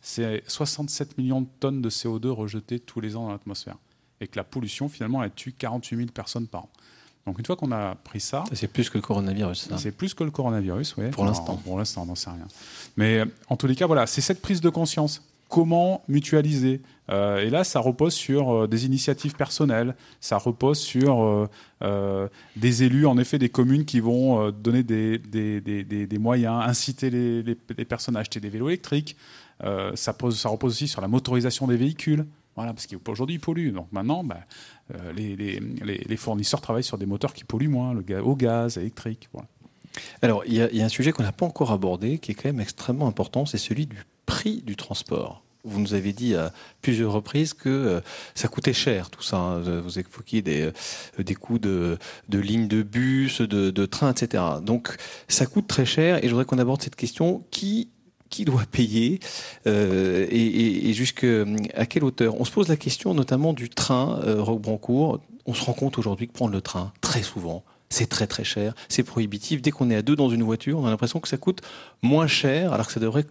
c'est 0.00 0.42
67 0.46 1.16
millions 1.18 1.40
de 1.42 1.48
tonnes 1.60 1.80
de 1.80 1.88
CO2 1.88 2.28
rejetées 2.28 2.80
tous 2.80 3.00
les 3.00 3.16
ans 3.16 3.24
dans 3.26 3.32
l'atmosphère, 3.32 3.76
et 4.20 4.26
que 4.26 4.36
la 4.36 4.44
pollution, 4.44 4.88
finalement, 4.88 5.22
elle 5.22 5.32
tue 5.32 5.52
48 5.52 5.96
000 5.96 6.08
personnes 6.10 6.46
par 6.46 6.64
an. 6.64 6.70
Donc 7.24 7.38
une 7.38 7.46
fois 7.46 7.54
qu'on 7.54 7.70
a 7.70 7.94
pris 7.94 8.18
ça, 8.20 8.42
C'est 8.52 8.66
plus 8.66 8.90
que 8.90 8.98
le 8.98 9.02
coronavirus. 9.02 9.68
c'est 9.78 9.92
plus 9.92 10.12
que 10.12 10.24
le 10.24 10.32
coronavirus, 10.32 10.96
oui. 10.98 11.08
Pour 11.10 11.24
l'instant. 11.24 11.56
Pour 11.56 11.78
l'instant, 11.78 12.02
on 12.02 12.06
n'en 12.06 12.14
sait 12.16 12.30
rien. 12.30 12.48
Mais 12.96 13.22
en 13.48 13.56
tous 13.56 13.68
les 13.68 13.76
cas, 13.76 13.86
voilà, 13.86 14.06
c'est 14.08 14.20
cette 14.20 14.42
prise 14.42 14.60
de 14.60 14.68
conscience. 14.68 15.22
Comment 15.48 16.02
mutualiser? 16.08 16.80
Et 17.08 17.50
là, 17.50 17.64
ça 17.64 17.80
repose 17.80 18.14
sur 18.14 18.50
euh, 18.50 18.66
des 18.68 18.86
initiatives 18.86 19.34
personnelles, 19.34 19.96
ça 20.20 20.38
repose 20.38 20.78
sur 20.78 21.22
euh, 21.22 21.48
euh, 21.82 22.28
des 22.56 22.84
élus, 22.84 23.06
en 23.06 23.18
effet, 23.18 23.38
des 23.38 23.48
communes 23.48 23.84
qui 23.84 24.00
vont 24.00 24.46
euh, 24.46 24.50
donner 24.52 24.82
des, 24.82 26.18
moyens, 26.18 26.62
inciter 26.64 27.10
les, 27.10 27.84
personnes 27.84 28.16
à 28.16 28.20
acheter 28.20 28.40
des 28.40 28.48
vélos 28.48 28.68
électriques. 28.68 29.16
Euh, 29.64 29.92
ça, 29.94 30.12
pose, 30.12 30.38
ça 30.38 30.48
repose 30.48 30.72
aussi 30.72 30.88
sur 30.88 31.00
la 31.00 31.08
motorisation 31.08 31.66
des 31.66 31.76
véhicules. 31.76 32.24
Voilà, 32.54 32.72
parce 32.72 32.86
qu'aujourd'hui, 32.86 33.36
ils 33.36 33.40
polluent. 33.40 33.72
Donc 33.72 33.88
maintenant, 33.92 34.22
bah, 34.22 34.40
euh, 34.94 35.12
les, 35.12 36.16
fournisseurs 36.16 36.60
travaillent 36.60 36.84
sur 36.84 36.98
des 36.98 37.06
moteurs 37.06 37.32
qui 37.32 37.44
polluent 37.44 37.68
moins, 37.68 37.94
le 37.94 38.02
ga- 38.02 38.22
au 38.22 38.36
gaz, 38.36 38.78
électrique. 38.78 39.28
Alors, 40.22 40.44
il 40.46 40.54
y, 40.54 40.56
y 40.76 40.82
a 40.82 40.84
un 40.84 40.88
sujet 40.88 41.12
qu'on 41.12 41.22
n'a 41.22 41.32
pas 41.32 41.46
encore 41.46 41.72
abordé, 41.72 42.18
qui 42.18 42.30
est 42.30 42.34
quand 42.34 42.48
même 42.48 42.60
extrêmement 42.60 43.08
important, 43.08 43.44
c'est 43.44 43.58
celui 43.58 43.86
du 43.86 43.98
prix 44.26 44.62
du 44.62 44.76
transport. 44.76 45.42
Vous 45.64 45.80
nous 45.80 45.94
avez 45.94 46.12
dit 46.12 46.34
à 46.34 46.52
plusieurs 46.80 47.12
reprises 47.12 47.54
que 47.54 47.68
euh, 47.68 48.00
ça 48.34 48.48
coûtait 48.48 48.72
cher, 48.72 49.10
tout 49.10 49.22
ça. 49.22 49.36
hein. 49.36 49.80
Vous 49.80 49.98
évoquiez 49.98 50.42
des, 50.42 50.62
euh, 50.62 51.22
des 51.22 51.34
coûts 51.34 51.58
de, 51.58 51.98
de 52.28 52.38
lignes 52.38 52.68
de 52.68 52.82
bus, 52.82 53.40
de, 53.40 53.70
de 53.70 53.86
trains, 53.86 54.12
etc. 54.12 54.42
Donc, 54.62 54.96
ça 55.28 55.46
coûte 55.46 55.68
très 55.68 55.86
cher, 55.86 56.18
et 56.18 56.22
je 56.24 56.30
voudrais 56.30 56.44
qu'on 56.44 56.58
aborde 56.58 56.82
cette 56.82 56.96
question 56.96 57.44
qui 57.50 57.88
qui 58.28 58.46
doit 58.46 58.64
payer 58.64 59.20
euh, 59.66 60.26
et, 60.30 60.92
jusqu'à 60.94 61.44
quelle 61.86 62.02
hauteur? 62.02 62.40
On 62.40 62.46
se 62.46 62.50
pose 62.50 62.68
la 62.68 62.76
question 62.76 63.12
notamment 63.12 63.52
du 63.52 63.68
train 63.68 64.20
euh, 64.24 64.42
Roquebrancourt. 64.42 65.20
On 65.44 65.52
se 65.52 65.62
rend 65.62 65.74
compte 65.74 65.98
aujourd'hui 65.98 66.28
que 66.28 66.32
prendre 66.32 66.52
le 66.52 66.62
train, 66.62 66.92
très 67.02 67.22
souvent, 67.22 67.62
c'est 67.92 68.06
très 68.06 68.26
très 68.26 68.44
cher, 68.44 68.74
c'est 68.88 69.02
prohibitif. 69.02 69.62
Dès 69.62 69.70
qu'on 69.70 69.90
est 69.90 69.96
à 69.96 70.02
deux 70.02 70.16
dans 70.16 70.30
une 70.30 70.42
voiture, 70.42 70.78
on 70.78 70.86
a 70.86 70.90
l'impression 70.90 71.20
que 71.20 71.28
ça 71.28 71.36
coûte 71.36 71.60
moins 72.02 72.26
cher, 72.26 72.72
alors 72.72 72.86
que 72.86 72.92
ça 72.92 73.00
devrait, 73.00 73.24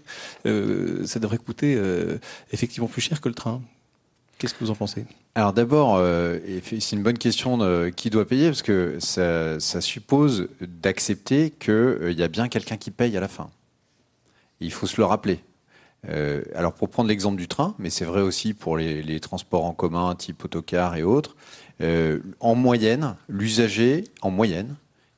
euh, 0.45 1.05
coûter 1.45 1.75
euh, 1.75 2.17
effectivement 2.51 2.87
plus 2.87 3.01
cher 3.01 3.19
que 3.19 3.27
le 3.27 3.35
train. 3.35 3.61
Qu'est-ce 4.37 4.53
que 4.53 4.63
vous 4.63 4.71
en 4.71 4.75
pensez? 4.75 5.05
Alors 5.35 5.53
d'abord, 5.53 5.95
euh, 5.97 6.39
c'est 6.63 6.95
une 6.95 7.03
bonne 7.03 7.17
question 7.17 7.57
de 7.57 7.91
qui 7.95 8.09
doit 8.09 8.27
payer, 8.27 8.47
parce 8.47 8.61
que 8.61 8.97
ça, 8.99 9.59
suppose 9.59 10.47
d'accepter 10.61 11.51
qu'il 11.51 12.15
y 12.17 12.23
a 12.23 12.27
bien 12.27 12.47
quelqu'un 12.47 12.77
qui 12.77 12.91
paye 12.91 13.15
à 13.17 13.19
la 13.19 13.27
fin. 13.27 13.49
Il 14.59 14.71
faut 14.71 14.87
se 14.87 14.97
le 14.97 15.05
rappeler. 15.05 15.39
Alors 16.55 16.73
pour 16.73 16.89
prendre 16.89 17.09
l'exemple 17.09 17.37
du 17.37 17.47
train, 17.47 17.75
mais 17.77 17.91
c'est 17.91 18.05
vrai 18.05 18.21
aussi 18.21 18.55
pour 18.55 18.75
les, 18.75 19.03
les, 19.03 19.19
transports 19.19 19.65
en 19.65 19.73
commun 19.73 20.15
type 20.15 20.43
autocar 20.43 20.95
et 20.95 21.03
autres, 21.03 21.35
euh, 21.81 22.19
en 22.39 22.55
moyenne, 22.55 23.15
l'usager, 23.27 24.03
en 24.21 24.31
moyenne, 24.31 24.75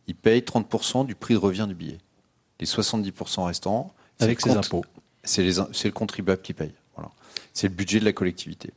il 0.08 0.16
paye 0.16 0.42
30% 0.42 1.06
du 1.06 1.16
prix 1.16 1.34
de 1.34 1.40
revient 1.40 1.66
du 1.68 1.76
billet. 1.76 1.98
Les 2.60 2.66
70% 2.66 3.46
restants, 3.46 3.94
avec 4.20 4.42
ses 4.42 4.52
impôts. 4.52 4.86
C'est 5.24 5.44
le 5.44 5.92
contribuable 5.92 6.42
qui 6.42 6.54
paye. 6.54 6.74
Voilà. 6.96 7.12
C'est 7.54 7.68
le 7.68 7.74
budget 7.74 8.00
de 8.00 8.06
la 8.06 8.14
collectivité. 8.14 8.72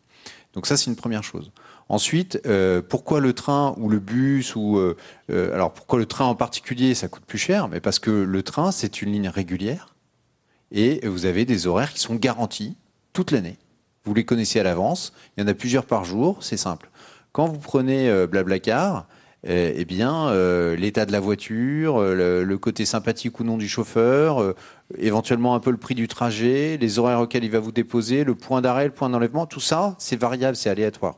Donc 0.54 0.66
ça, 0.66 0.76
c'est 0.76 0.90
une 0.90 0.96
première 0.96 1.22
chose. 1.22 1.52
Ensuite, 1.88 2.40
euh, 2.46 2.82
pourquoi 2.82 3.20
le 3.20 3.32
train 3.32 3.74
ou 3.78 3.88
le 3.88 4.00
bus 4.00 4.56
ou 4.56 4.78
euh, 4.78 4.96
euh, 5.30 5.54
alors 5.54 5.72
pourquoi 5.72 5.98
le 5.98 6.06
train 6.06 6.24
en 6.24 6.34
particulier 6.34 6.94
ça 6.94 7.06
coûte 7.06 7.24
plus 7.24 7.38
cher 7.38 7.68
Mais 7.68 7.78
parce 7.78 8.00
que 8.00 8.10
le 8.10 8.42
train 8.42 8.72
c'est 8.72 9.02
une 9.02 9.12
ligne 9.12 9.28
régulière 9.28 9.94
et 10.72 11.06
vous 11.06 11.26
avez 11.26 11.44
des 11.44 11.68
horaires 11.68 11.92
qui 11.92 12.00
sont 12.00 12.16
garantis 12.16 12.76
toute 13.12 13.30
l'année. 13.30 13.56
Vous 14.04 14.14
les 14.14 14.24
connaissez 14.24 14.58
à 14.58 14.64
l'avance. 14.64 15.12
Il 15.36 15.42
y 15.42 15.44
en 15.44 15.46
a 15.48 15.54
plusieurs 15.54 15.86
par 15.86 16.04
jour. 16.04 16.38
C'est 16.40 16.56
simple. 16.56 16.90
Quand 17.36 17.48
vous 17.48 17.58
prenez 17.58 18.08
euh, 18.08 18.26
Blablacar, 18.26 19.04
euh, 19.46 19.70
eh 19.76 19.84
bien, 19.84 20.28
euh, 20.28 20.74
l'état 20.74 21.04
de 21.04 21.12
la 21.12 21.20
voiture, 21.20 22.00
le, 22.00 22.56
côté 22.56 22.86
sympathique 22.86 23.38
ou 23.38 23.44
non 23.44 23.58
du 23.58 23.68
chauffeur, 23.68 24.54
éventuellement 24.96 25.54
un 25.54 25.60
peu 25.60 25.70
le 25.70 25.76
prix 25.76 25.94
du 25.94 26.08
trajet, 26.08 26.78
les 26.80 26.98
horaires 26.98 27.20
auxquels 27.20 27.44
il 27.44 27.50
va 27.50 27.60
vous 27.60 27.72
déposer, 27.72 28.24
le 28.24 28.34
point 28.34 28.62
d'arrêt, 28.62 28.86
le 28.86 28.90
point 28.90 29.10
d'enlèvement, 29.10 29.44
tout 29.44 29.60
ça, 29.60 29.96
c'est 29.98 30.18
variable, 30.18 30.56
c'est 30.56 30.70
aléatoire. 30.70 31.16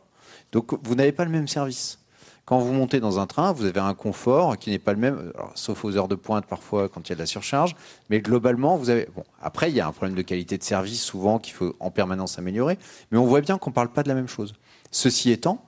Donc, 0.50 0.72
vous 0.82 0.96
n'avez 0.96 1.12
pas 1.12 1.24
le 1.24 1.30
même 1.30 1.46
service. 1.46 2.00
Quand 2.46 2.58
vous 2.58 2.72
montez 2.72 2.98
dans 2.98 3.20
un 3.20 3.28
train, 3.28 3.52
vous 3.52 3.66
avez 3.66 3.78
un 3.78 3.94
confort 3.94 4.58
qui 4.58 4.70
n'est 4.70 4.80
pas 4.80 4.94
le 4.94 4.98
même, 4.98 5.32
sauf 5.54 5.84
aux 5.84 5.96
heures 5.96 6.08
de 6.08 6.16
pointe 6.16 6.46
parfois 6.46 6.88
quand 6.88 7.06
il 7.06 7.10
y 7.10 7.12
a 7.12 7.14
de 7.14 7.20
la 7.20 7.26
surcharge, 7.26 7.76
mais 8.10 8.18
globalement, 8.18 8.76
vous 8.76 8.90
avez. 8.90 9.06
Bon, 9.14 9.22
après, 9.40 9.70
il 9.70 9.76
y 9.76 9.80
a 9.80 9.86
un 9.86 9.92
problème 9.92 10.16
de 10.16 10.22
qualité 10.22 10.58
de 10.58 10.64
service 10.64 11.00
souvent 11.00 11.38
qu'il 11.38 11.54
faut 11.54 11.76
en 11.78 11.92
permanence 11.92 12.40
améliorer, 12.40 12.76
mais 13.12 13.18
on 13.18 13.26
voit 13.26 13.40
bien 13.40 13.56
qu'on 13.56 13.70
ne 13.70 13.74
parle 13.74 13.90
pas 13.90 14.02
de 14.02 14.08
la 14.08 14.16
même 14.16 14.26
chose. 14.26 14.54
Ceci 14.90 15.30
étant, 15.30 15.62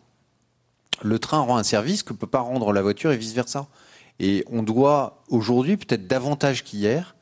le 1.03 1.19
train 1.19 1.39
rend 1.39 1.57
un 1.57 1.63
service 1.63 2.03
que 2.03 2.13
ne 2.13 2.19
peut 2.19 2.27
pas 2.27 2.41
rendre 2.41 2.73
la 2.73 2.83
voiture 2.83 3.13
et 3.13 3.17
vice-versa. 3.17 3.67
Et 4.19 4.45
on 4.51 4.63
doit 4.63 5.23
aujourd'hui, 5.29 5.77
peut-être 5.77 6.07
davantage 6.07 6.63
qu'hier, 6.65 7.15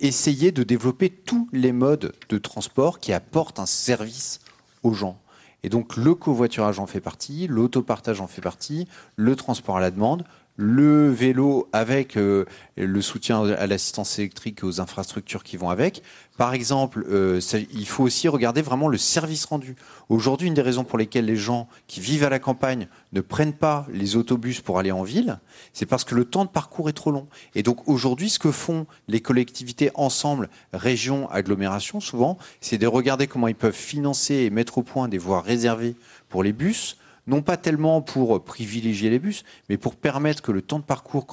essayer 0.00 0.50
de 0.50 0.62
développer 0.62 1.10
tous 1.10 1.48
les 1.52 1.72
modes 1.72 2.12
de 2.28 2.38
transport 2.38 2.98
qui 2.98 3.12
apportent 3.12 3.60
un 3.60 3.66
service 3.66 4.40
aux 4.82 4.94
gens. 4.94 5.20
Et 5.62 5.68
donc 5.68 5.96
le 5.96 6.14
covoiturage 6.14 6.78
en 6.78 6.86
fait 6.86 7.00
partie, 7.00 7.46
l'autopartage 7.46 8.20
en 8.20 8.26
fait 8.26 8.40
partie, 8.40 8.86
le 9.16 9.36
transport 9.36 9.76
à 9.76 9.80
la 9.80 9.90
demande, 9.90 10.24
le 10.58 11.08
vélo 11.08 11.68
avec 11.72 12.16
euh, 12.16 12.44
le 12.76 13.00
soutien 13.00 13.44
à 13.44 13.66
l'assistance 13.68 14.18
électrique 14.18 14.58
et 14.62 14.66
aux 14.66 14.80
infrastructures 14.80 15.44
qui 15.44 15.56
vont 15.56 15.70
avec. 15.70 16.02
Par 16.36 16.52
exemple, 16.52 17.06
euh, 17.08 17.40
il 17.72 17.86
faut 17.86 18.02
aussi 18.02 18.26
regarder 18.26 18.60
vraiment 18.60 18.88
le 18.88 18.98
service 18.98 19.44
rendu. 19.44 19.76
Aujourd'hui, 20.08 20.48
une 20.48 20.54
des 20.54 20.62
raisons 20.62 20.82
pour 20.82 20.98
lesquelles 20.98 21.26
les 21.26 21.36
gens 21.36 21.68
qui 21.86 22.00
vivent 22.00 22.24
à 22.24 22.28
la 22.28 22.40
campagne 22.40 22.88
ne 23.12 23.20
prennent 23.20 23.52
pas 23.52 23.86
les 23.92 24.16
autobus 24.16 24.60
pour 24.60 24.80
aller 24.80 24.90
en 24.90 25.04
ville, 25.04 25.38
c'est 25.72 25.86
parce 25.86 26.02
que 26.02 26.16
le 26.16 26.24
temps 26.24 26.44
de 26.44 26.50
parcours 26.50 26.88
est 26.88 26.92
trop 26.92 27.12
long. 27.12 27.28
Et 27.54 27.62
donc 27.62 27.88
aujourd'hui, 27.88 28.28
ce 28.28 28.40
que 28.40 28.50
font 28.50 28.86
les 29.06 29.20
collectivités 29.20 29.92
ensemble, 29.94 30.50
régions, 30.72 31.30
agglomérations, 31.30 32.00
souvent, 32.00 32.36
c'est 32.60 32.78
de 32.78 32.86
regarder 32.88 33.28
comment 33.28 33.46
ils 33.46 33.54
peuvent 33.54 33.72
financer 33.72 34.34
et 34.34 34.50
mettre 34.50 34.78
au 34.78 34.82
point 34.82 35.06
des 35.06 35.18
voies 35.18 35.40
réservées 35.40 35.94
pour 36.28 36.42
les 36.42 36.52
bus, 36.52 36.98
non 37.28 37.42
pas 37.42 37.56
tellement 37.56 38.00
pour 38.00 38.42
privilégier 38.42 39.10
les 39.10 39.18
bus, 39.18 39.44
mais 39.68 39.76
pour 39.76 39.94
permettre 39.94 40.42
que 40.42 40.50
le 40.50 40.62
temps 40.62 40.78
de 40.78 40.84
parcours, 40.84 41.26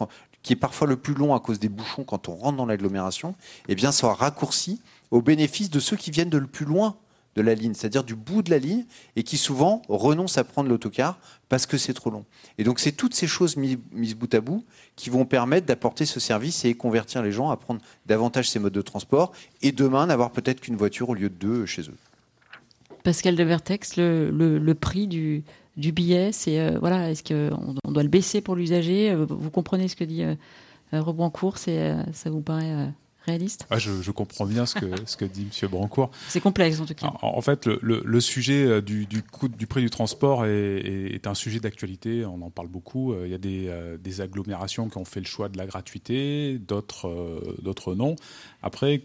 qui 0.44 0.54
est 0.54 0.58
parfois 0.58 0.88
le 0.88 0.98
plus 0.98 1.16
long 1.16 1.34
à 1.34 1.40
cause 1.40 1.58
des 1.58 1.70
bouchons 1.70 2.04
quand 2.04 2.30
on 2.30 2.36
rentre 2.36 2.58
dans 2.58 2.66
l'agglomération, 2.68 3.34
eh 3.68 3.76
bien, 3.76 3.92
soit 3.92 4.14
raccourci 4.14 4.82
au 5.10 5.22
bénéfice 5.22 5.70
de 5.70 5.80
ceux 5.80 5.96
qui 5.96 6.12
viennent 6.12 6.30
de 6.30 6.38
le 6.38 6.48
plus 6.48 6.66
loin 6.66 6.98
de 7.36 7.42
la 7.42 7.54
ligne, 7.54 7.74
c'est-à-dire 7.74 8.04
du 8.04 8.16
bout 8.16 8.44
de 8.44 8.50
la 8.50 8.60
ligne, 8.60 8.86
et 9.16 9.24
qui 9.24 9.38
souvent 9.38 9.82
renoncent 9.90 10.38
à 10.38 10.44
prendre 10.44 10.70
l'autocar 10.70 11.18
parce 11.50 11.66
que 11.66 11.78
c'est 11.78 11.94
trop 11.94 12.10
long. 12.10 12.26
Et 12.58 12.64
donc 12.64 12.80
c'est 12.80 12.94
toutes 12.94 13.14
ces 13.14 13.28
choses 13.28 13.58
mises, 13.58 14.16
bout 14.16 14.34
à 14.34 14.40
bout 14.40 14.64
qui 14.96 15.10
vont 15.10 15.26
permettre 15.26 15.66
d'apporter 15.66 16.06
ce 16.06 16.22
service 16.22 16.64
et 16.64 16.76
convertir 16.76 17.22
les 17.24 17.34
gens 17.34 17.50
à 17.50 17.58
prendre 17.58 17.82
davantage 18.06 18.50
ces 18.50 18.60
modes 18.60 18.74
de 18.74 18.82
transport, 18.82 19.34
et 19.62 19.72
demain 19.74 20.06
n'avoir 20.06 20.32
peut-être 20.32 20.62
qu'une 20.62 20.78
voiture 20.78 21.10
au 21.10 21.14
lieu 21.14 21.30
de 21.30 21.36
deux 21.36 21.66
chez 21.66 21.82
eux. 21.82 21.98
Pascal 23.04 23.36
de 23.36 23.44
Vertex, 23.44 23.98
le 23.98 24.74
prix 24.74 25.08
du, 25.08 25.44
du 25.78 25.92
billet 25.92 26.32
C'est 26.32 26.60
euh, 26.60 26.78
voilà, 26.80 27.12
est-ce 27.12 27.24
qu'on 27.24 27.76
on 27.84 27.92
doit 27.92 28.04
le 28.04 28.10
baisser 28.10 28.42
pour 28.42 28.56
l'usager 28.56 29.12
euh, 29.12 29.26
Vous 29.28 29.50
comprenez 29.50 29.88
ce 29.88 29.96
que 29.96 30.04
dit 30.04 30.24
euh, 30.24 30.36
Rebrancourt 30.92 31.58
C'est 31.58 31.96
ça 32.14 32.30
vous 32.30 32.42
paraît 32.42 32.94
réaliste? 33.24 33.66
Ah, 33.72 33.80
je, 33.80 34.12
comprends 34.12 34.46
bien 34.46 34.66
ce 34.66 34.76
que, 34.76 34.86
ce 35.06 35.18
que 35.18 35.26
dit 35.26 35.48
M. 35.62 35.70
Brancourt. 35.70 36.12
C'est 36.30 36.40
complexe 36.40 36.80
en 36.80 36.86
tout 36.86 36.94
cas. 36.94 37.12
En, 37.22 37.42
fait, 37.42 37.66
le, 37.66 37.80
le, 37.82 38.22
sujet 38.22 38.82
du, 38.82 39.08
du, 39.08 39.24
coût 39.24 39.48
du 39.48 39.68
prix 39.68 39.82
du 39.82 39.90
transport 39.90 40.46
est, 40.46 40.78
est, 40.78 41.28
un 41.28 41.34
sujet 41.34 41.60
d'actualité. 41.60 42.26
On 42.26 42.42
en 42.42 42.52
parle 42.52 42.68
beaucoup. 42.68 43.16
Il 43.24 43.30
y 43.30 43.34
a 43.34 43.40
des, 43.40 43.98
des, 44.00 44.22
agglomérations 44.22 44.90
qui 44.90 44.98
ont 44.98 45.06
fait 45.06 45.20
le 45.20 45.26
choix 45.26 45.50
de 45.50 45.58
la 45.58 45.66
gratuité, 45.66 46.60
d'autres 46.60 47.42
d'autres 47.62 47.96
non. 47.96 48.16
Après, 48.62 49.02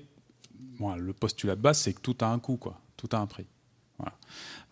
le 0.97 1.13
postulat 1.13 1.57
de 1.57 1.61
base, 1.61 1.79
c'est 1.79 1.93
que 1.93 2.01
tout 2.01 2.17
a 2.21 2.27
un 2.27 2.39
coût, 2.39 2.57
quoi. 2.57 2.79
Tout 2.97 3.09
a 3.13 3.19
un 3.19 3.27
prix. 3.27 3.47
Voilà. 3.99 4.15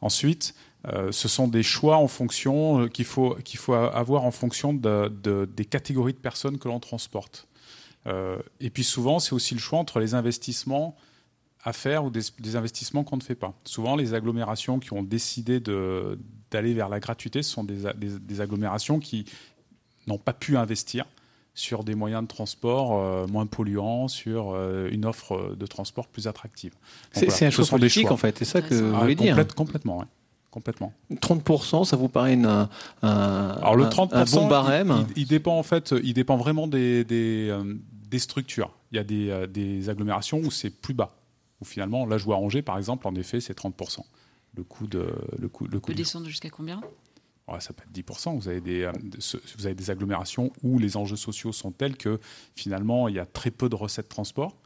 Ensuite, 0.01 0.55
euh, 0.87 1.11
ce 1.11 1.27
sont 1.27 1.49
des 1.49 1.63
choix 1.63 1.97
en 1.97 2.07
fonction 2.07 2.83
euh, 2.83 2.89
qu'il 2.89 3.05
faut, 3.05 3.35
qu'il 3.45 3.59
faut 3.59 3.75
avoir 3.75 4.25
en 4.25 4.31
fonction 4.31 4.73
de, 4.73 5.49
des 5.53 5.65
catégories 5.65 6.13
de 6.13 6.19
personnes 6.19 6.59
que 6.59 6.69
l'on 6.69 6.79
transporte. 6.79 7.49
Euh, 8.07 8.39
et 8.61 8.71
puis 8.71 8.85
souvent, 8.85 9.19
c'est 9.19 9.33
aussi 9.33 9.55
le 9.55 9.61
choix 9.61 9.79
entre 9.81 9.99
les 9.99 10.15
investissements 10.15 10.97
à 11.65 11.73
faire 11.73 12.05
ou 12.05 12.11
des, 12.11 12.57
investissements 12.57 13.03
qu'on 13.03 13.17
ne 13.17 13.23
fait 13.23 13.35
pas. 13.35 13.53
Souvent, 13.65 13.97
les 13.97 14.15
agglomérations 14.15 14.79
qui 14.79 14.93
ont 14.93 15.03
décidé 15.03 15.61
d'aller 15.61 16.73
vers 16.73 16.89
la 16.89 17.01
gratuité, 17.01 17.43
ce 17.43 17.51
sont 17.51 17.65
des, 17.65 17.83
des, 17.97 18.41
agglomérations 18.41 19.01
qui 19.01 19.25
n'ont 20.07 20.19
pas 20.19 20.33
pu 20.33 20.57
investir 20.57 21.05
sur 21.55 21.83
des 21.83 21.97
moyens 21.97 22.23
de 22.23 22.29
transport 22.29 23.29
moins 23.29 23.47
polluants, 23.47 24.07
sur 24.07 24.57
une 24.87 25.05
offre 25.05 25.57
de 25.57 25.67
transport 25.67 26.07
plus 26.07 26.29
attractive. 26.29 26.73
C'est 27.13 27.45
un 27.45 27.51
choix 27.51 27.67
politique, 27.67 28.13
en 28.13 28.17
fait, 28.17 28.39
c'est 28.39 28.45
ça 28.45 28.63
que 28.63 28.75
vous 28.75 29.01
voulez 29.01 29.17
dire 29.17 29.37
Complètement, 29.57 29.99
oui. 29.99 30.07
Complètement. 30.51 30.95
30%, 31.13 31.85
ça 31.85 31.97
vous 31.97 32.09
paraît 32.09 32.35
un, 32.43 32.69
Alors 33.03 33.77
le 33.77 33.85
30%, 33.85 34.35
bon 34.35 34.49
barème 34.49 35.07
il, 35.15 35.27
dépend 35.27 35.59
en 35.59 35.63
fait, 35.63 35.95
il 36.03 36.15
dépend 36.15 36.39
vraiment 36.39 36.67
des, 36.67 37.05
des, 37.05 37.49
euh, 37.51 37.75
des 38.09 38.19
structures. 38.19 38.75
Il 38.91 38.97
y 38.97 38.99
a 38.99 39.05
des, 39.05 39.29
euh, 39.29 39.47
des 39.47 39.91
agglomérations 39.91 40.39
où 40.39 40.51
c'est 40.51 40.71
plus 40.71 40.95
bas. 40.95 41.15
Où 41.61 41.67
finalement, 41.67 42.07
là, 42.07 42.17
je 42.17 42.25
vois 42.25 42.37
Angers, 42.37 42.63
par 42.63 42.79
exemple, 42.79 43.07
en 43.07 43.15
effet, 43.15 43.41
c'est 43.41 43.59
30%. 43.59 44.01
Le 44.57 44.65
coût 44.65 44.87
de 44.87 45.13
le 45.39 45.49
coût, 45.49 45.67
le 45.67 45.81
coût 45.81 45.89
peut 45.89 45.95
descendre 45.95 46.27
jusqu'à 46.27 46.51
combien? 46.51 46.81
Ça 47.61 47.73
peut 47.73 47.83
être 47.83 48.07
10%. 48.07 48.39
Vous 48.39 48.49
avez, 48.49 48.61
des, 48.61 48.83
euh, 48.83 48.93
vous 49.57 49.67
avez 49.67 49.75
des 49.75 49.91
agglomérations 49.91 50.53
où 50.63 50.79
les 50.79 50.97
enjeux 50.97 51.17
sociaux 51.17 51.53
sont 51.53 51.71
tels 51.71 51.97
que 51.97 52.21
finalement, 52.55 53.09
il 53.09 53.15
y 53.15 53.19
a 53.19 53.27
très 53.27 53.51
peu 53.51 53.69
de 53.69 53.75
recettes 53.75 54.07
de 54.07 54.11
transport. 54.11 54.57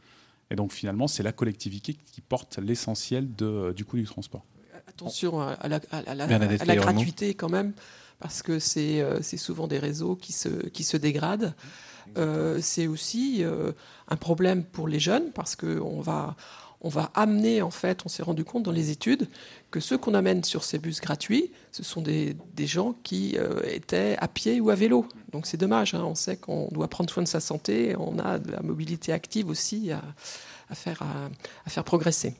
Et 0.49 0.55
donc 0.55 0.71
finalement, 0.71 1.07
c'est 1.07 1.23
la 1.23 1.31
collectivité 1.31 1.93
qui 1.93 2.21
porte 2.21 2.57
l'essentiel 2.57 3.29
du 3.33 3.85
coût 3.85 3.97
du 3.97 4.05
transport 4.05 4.45
attention 4.95 5.39
à 5.41 5.67
la, 5.67 6.75
gratuité 6.75 7.33
quand 7.33 7.49
même, 7.49 7.73
parce 8.19 8.41
que 8.41 8.59
euh, 8.77 9.19
c'est 9.21 9.37
souvent 9.37 9.67
des 9.67 9.79
réseaux 9.79 10.15
qui 10.15 10.33
se, 10.33 10.49
qui 10.49 10.83
se 10.83 10.97
dégradent. 10.97 11.53
Euh, 12.17 12.59
c'est 12.61 12.87
aussi 12.87 13.43
euh, 13.43 13.71
un 14.07 14.15
problème 14.15 14.63
pour 14.63 14.87
les 14.87 14.99
jeunes, 14.99 15.31
parce 15.31 15.55
qu'on 15.55 16.01
va, 16.01 16.35
on 16.81 16.89
va 16.89 17.11
amener, 17.15 17.61
en 17.61 17.71
fait, 17.71 18.05
on 18.05 18.09
s'est 18.09 18.23
rendu 18.23 18.43
compte 18.43 18.63
dans 18.63 18.71
les 18.71 18.91
études 18.91 19.27
que 19.71 19.79
ceux 19.79 19.97
qu'on 19.97 20.13
amène 20.13 20.43
sur 20.43 20.63
ces 20.63 20.79
bus 20.79 21.01
gratuits, 21.01 21.51
ce 21.71 21.83
sont 21.83 22.01
des, 22.01 22.35
des 22.53 22.67
gens 22.67 22.95
qui 23.03 23.35
étaient 23.65 24.15
à 24.19 24.27
pied 24.27 24.61
ou 24.61 24.69
à 24.69 24.75
vélo. 24.75 25.07
Donc 25.31 25.47
c'est 25.47 25.57
dommage, 25.57 25.93
hein. 25.93 26.03
on 26.05 26.15
sait 26.15 26.37
qu'on 26.37 26.67
doit 26.71 26.87
prendre 26.87 27.09
soin 27.09 27.23
de 27.23 27.27
sa 27.27 27.39
santé, 27.39 27.95
on 27.97 28.19
a 28.19 28.37
de 28.37 28.51
la 28.51 28.61
mobilité 28.61 29.11
active 29.11 29.49
aussi 29.49 29.91
à, 29.91 30.03
à 30.69 30.75
faire, 30.75 31.01
à 31.65 31.69
faire 31.69 31.83
progresser. 31.83 32.35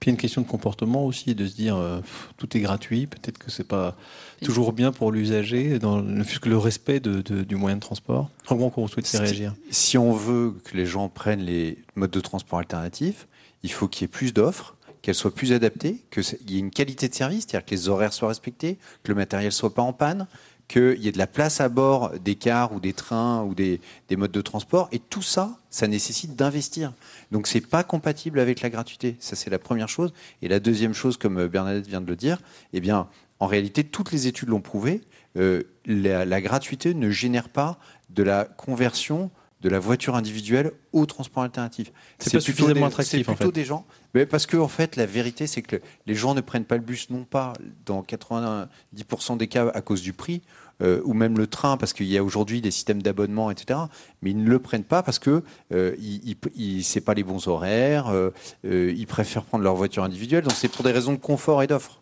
Puis 0.00 0.08
il 0.08 0.12
y 0.12 0.12
a 0.12 0.14
une 0.14 0.20
question 0.20 0.42
de 0.42 0.46
comportement 0.46 1.04
aussi, 1.04 1.34
de 1.34 1.46
se 1.46 1.56
dire 1.56 1.76
euh, 1.76 2.00
tout 2.36 2.56
est 2.56 2.60
gratuit, 2.60 3.06
peut-être 3.06 3.38
que 3.38 3.50
c'est 3.50 3.64
pas 3.66 3.96
toujours 4.42 4.72
bien 4.72 4.92
pour 4.92 5.10
l'usager, 5.10 5.78
dans 5.78 6.00
le, 6.00 6.22
que 6.22 6.48
le 6.48 6.56
respect 6.56 7.00
de, 7.00 7.20
du 7.20 7.56
moyen 7.56 7.76
de 7.76 7.80
transport. 7.80 8.30
Comment 8.46 8.72
vous 8.76 8.88
souhaitez 8.88 9.18
réagir? 9.18 9.54
Si 9.70 9.98
on 9.98 10.12
veut 10.12 10.54
que 10.64 10.76
les 10.76 10.86
gens 10.86 11.08
prennent 11.08 11.42
les 11.42 11.78
modes 11.96 12.12
de 12.12 12.20
transport 12.20 12.60
alternatifs, 12.60 13.26
il 13.64 13.72
faut 13.72 13.88
qu'il 13.88 14.02
y 14.02 14.04
ait 14.04 14.08
plus 14.08 14.32
d'offres, 14.32 14.76
qu'elles 15.02 15.16
soient 15.16 15.34
plus 15.34 15.52
adaptées, 15.52 16.04
qu'il 16.10 16.22
y 16.48 16.56
ait 16.56 16.60
une 16.60 16.70
qualité 16.70 17.08
de 17.08 17.14
service, 17.14 17.46
c'est-à-dire 17.48 17.66
que 17.66 17.74
les 17.74 17.88
horaires 17.88 18.12
soient 18.12 18.28
respectés, 18.28 18.78
que 19.02 19.10
le 19.10 19.16
matériel 19.16 19.50
soit 19.50 19.74
pas 19.74 19.82
en 19.82 19.92
panne, 19.92 20.26
qu'il 20.68 21.02
y 21.02 21.08
ait 21.08 21.12
de 21.12 21.18
la 21.18 21.26
place 21.26 21.60
à 21.60 21.68
bord 21.68 22.12
des 22.18 22.34
cars 22.34 22.72
ou 22.72 22.80
des 22.80 22.92
trains 22.92 23.42
ou 23.42 23.54
des, 23.54 23.80
des 24.08 24.16
modes 24.16 24.30
de 24.30 24.42
transport. 24.42 24.88
Et 24.92 24.98
tout 24.98 25.22
ça, 25.22 25.58
ça 25.70 25.88
nécessite 25.88 26.36
d'investir. 26.36 26.92
Donc 27.32 27.46
c'est 27.46 27.66
pas 27.66 27.82
compatible 27.82 28.38
avec 28.38 28.60
la 28.60 28.70
gratuité. 28.70 29.16
Ça 29.18 29.34
c'est 29.34 29.50
la 29.50 29.58
première 29.58 29.88
chose. 29.88 30.12
Et 30.42 30.48
la 30.48 30.60
deuxième 30.60 30.94
chose, 30.94 31.16
comme 31.16 31.46
Bernadette 31.46 31.86
vient 31.86 32.02
de 32.02 32.06
le 32.06 32.16
dire, 32.16 32.38
eh 32.74 32.80
bien, 32.80 33.08
en 33.40 33.46
réalité, 33.46 33.82
toutes 33.82 34.12
les 34.12 34.26
études 34.26 34.48
l'ont 34.48 34.60
prouvé. 34.60 35.00
euh, 35.36 35.62
la 35.86 36.40
gratuité 36.40 36.94
ne 36.94 37.10
génère 37.10 37.48
pas 37.48 37.78
de 38.10 38.22
la 38.22 38.44
conversion 38.44 39.30
de 39.60 39.68
la 39.68 39.78
voiture 39.80 40.14
individuelle 40.14 40.72
au 40.92 41.04
transport 41.06 41.42
alternatif. 41.42 41.92
C'est 42.18 42.32
pas 42.32 42.40
suffisamment 42.40 42.74
des- 42.74 42.82
attractif, 42.84 43.24
C'est 43.26 43.30
en 43.30 43.34
plutôt 43.34 43.50
fait. 43.50 43.54
des 43.60 43.64
gens. 43.64 43.84
Mais 44.14 44.24
parce 44.24 44.46
que 44.46 44.56
en 44.56 44.68
fait, 44.68 44.94
la 44.96 45.04
vérité, 45.06 45.46
c'est 45.46 45.62
que 45.62 45.76
les 46.06 46.14
gens 46.14 46.34
ne 46.34 46.40
prennent 46.40 46.64
pas 46.64 46.76
le 46.76 46.82
bus, 46.82 47.10
non 47.10 47.24
pas 47.24 47.52
dans 47.84 48.02
90% 48.02 49.36
des 49.36 49.48
cas 49.48 49.68
à 49.74 49.80
cause 49.80 50.02
du 50.02 50.12
prix, 50.12 50.42
euh, 50.80 51.00
ou 51.04 51.12
même 51.12 51.36
le 51.38 51.46
train, 51.48 51.76
parce 51.76 51.92
qu'il 51.92 52.06
y 52.06 52.16
a 52.16 52.22
aujourd'hui 52.22 52.60
des 52.60 52.70
systèmes 52.70 53.02
d'abonnement, 53.02 53.50
etc. 53.50 53.80
Mais 54.22 54.30
ils 54.30 54.42
ne 54.42 54.48
le 54.48 54.58
prennent 54.60 54.84
pas 54.84 55.02
parce 55.02 55.18
que 55.18 55.42
euh, 55.72 55.94
ils, 55.98 56.20
ils, 56.30 56.36
ils- 56.56 56.84
c'est 56.84 57.00
pas 57.00 57.14
les 57.14 57.24
bons 57.24 57.48
horaires. 57.48 58.08
euh, 58.08 58.30
euh, 58.64 58.94
ils 58.96 59.06
préfèrent 59.06 59.44
prendre 59.44 59.64
leur 59.64 59.74
voiture 59.74 60.04
individuelle. 60.04 60.44
Donc 60.44 60.52
c'est 60.54 60.68
pour 60.68 60.84
des 60.84 60.92
raisons 60.92 61.12
de 61.12 61.18
confort 61.18 61.62
et 61.62 61.66
d'offre. 61.66 62.00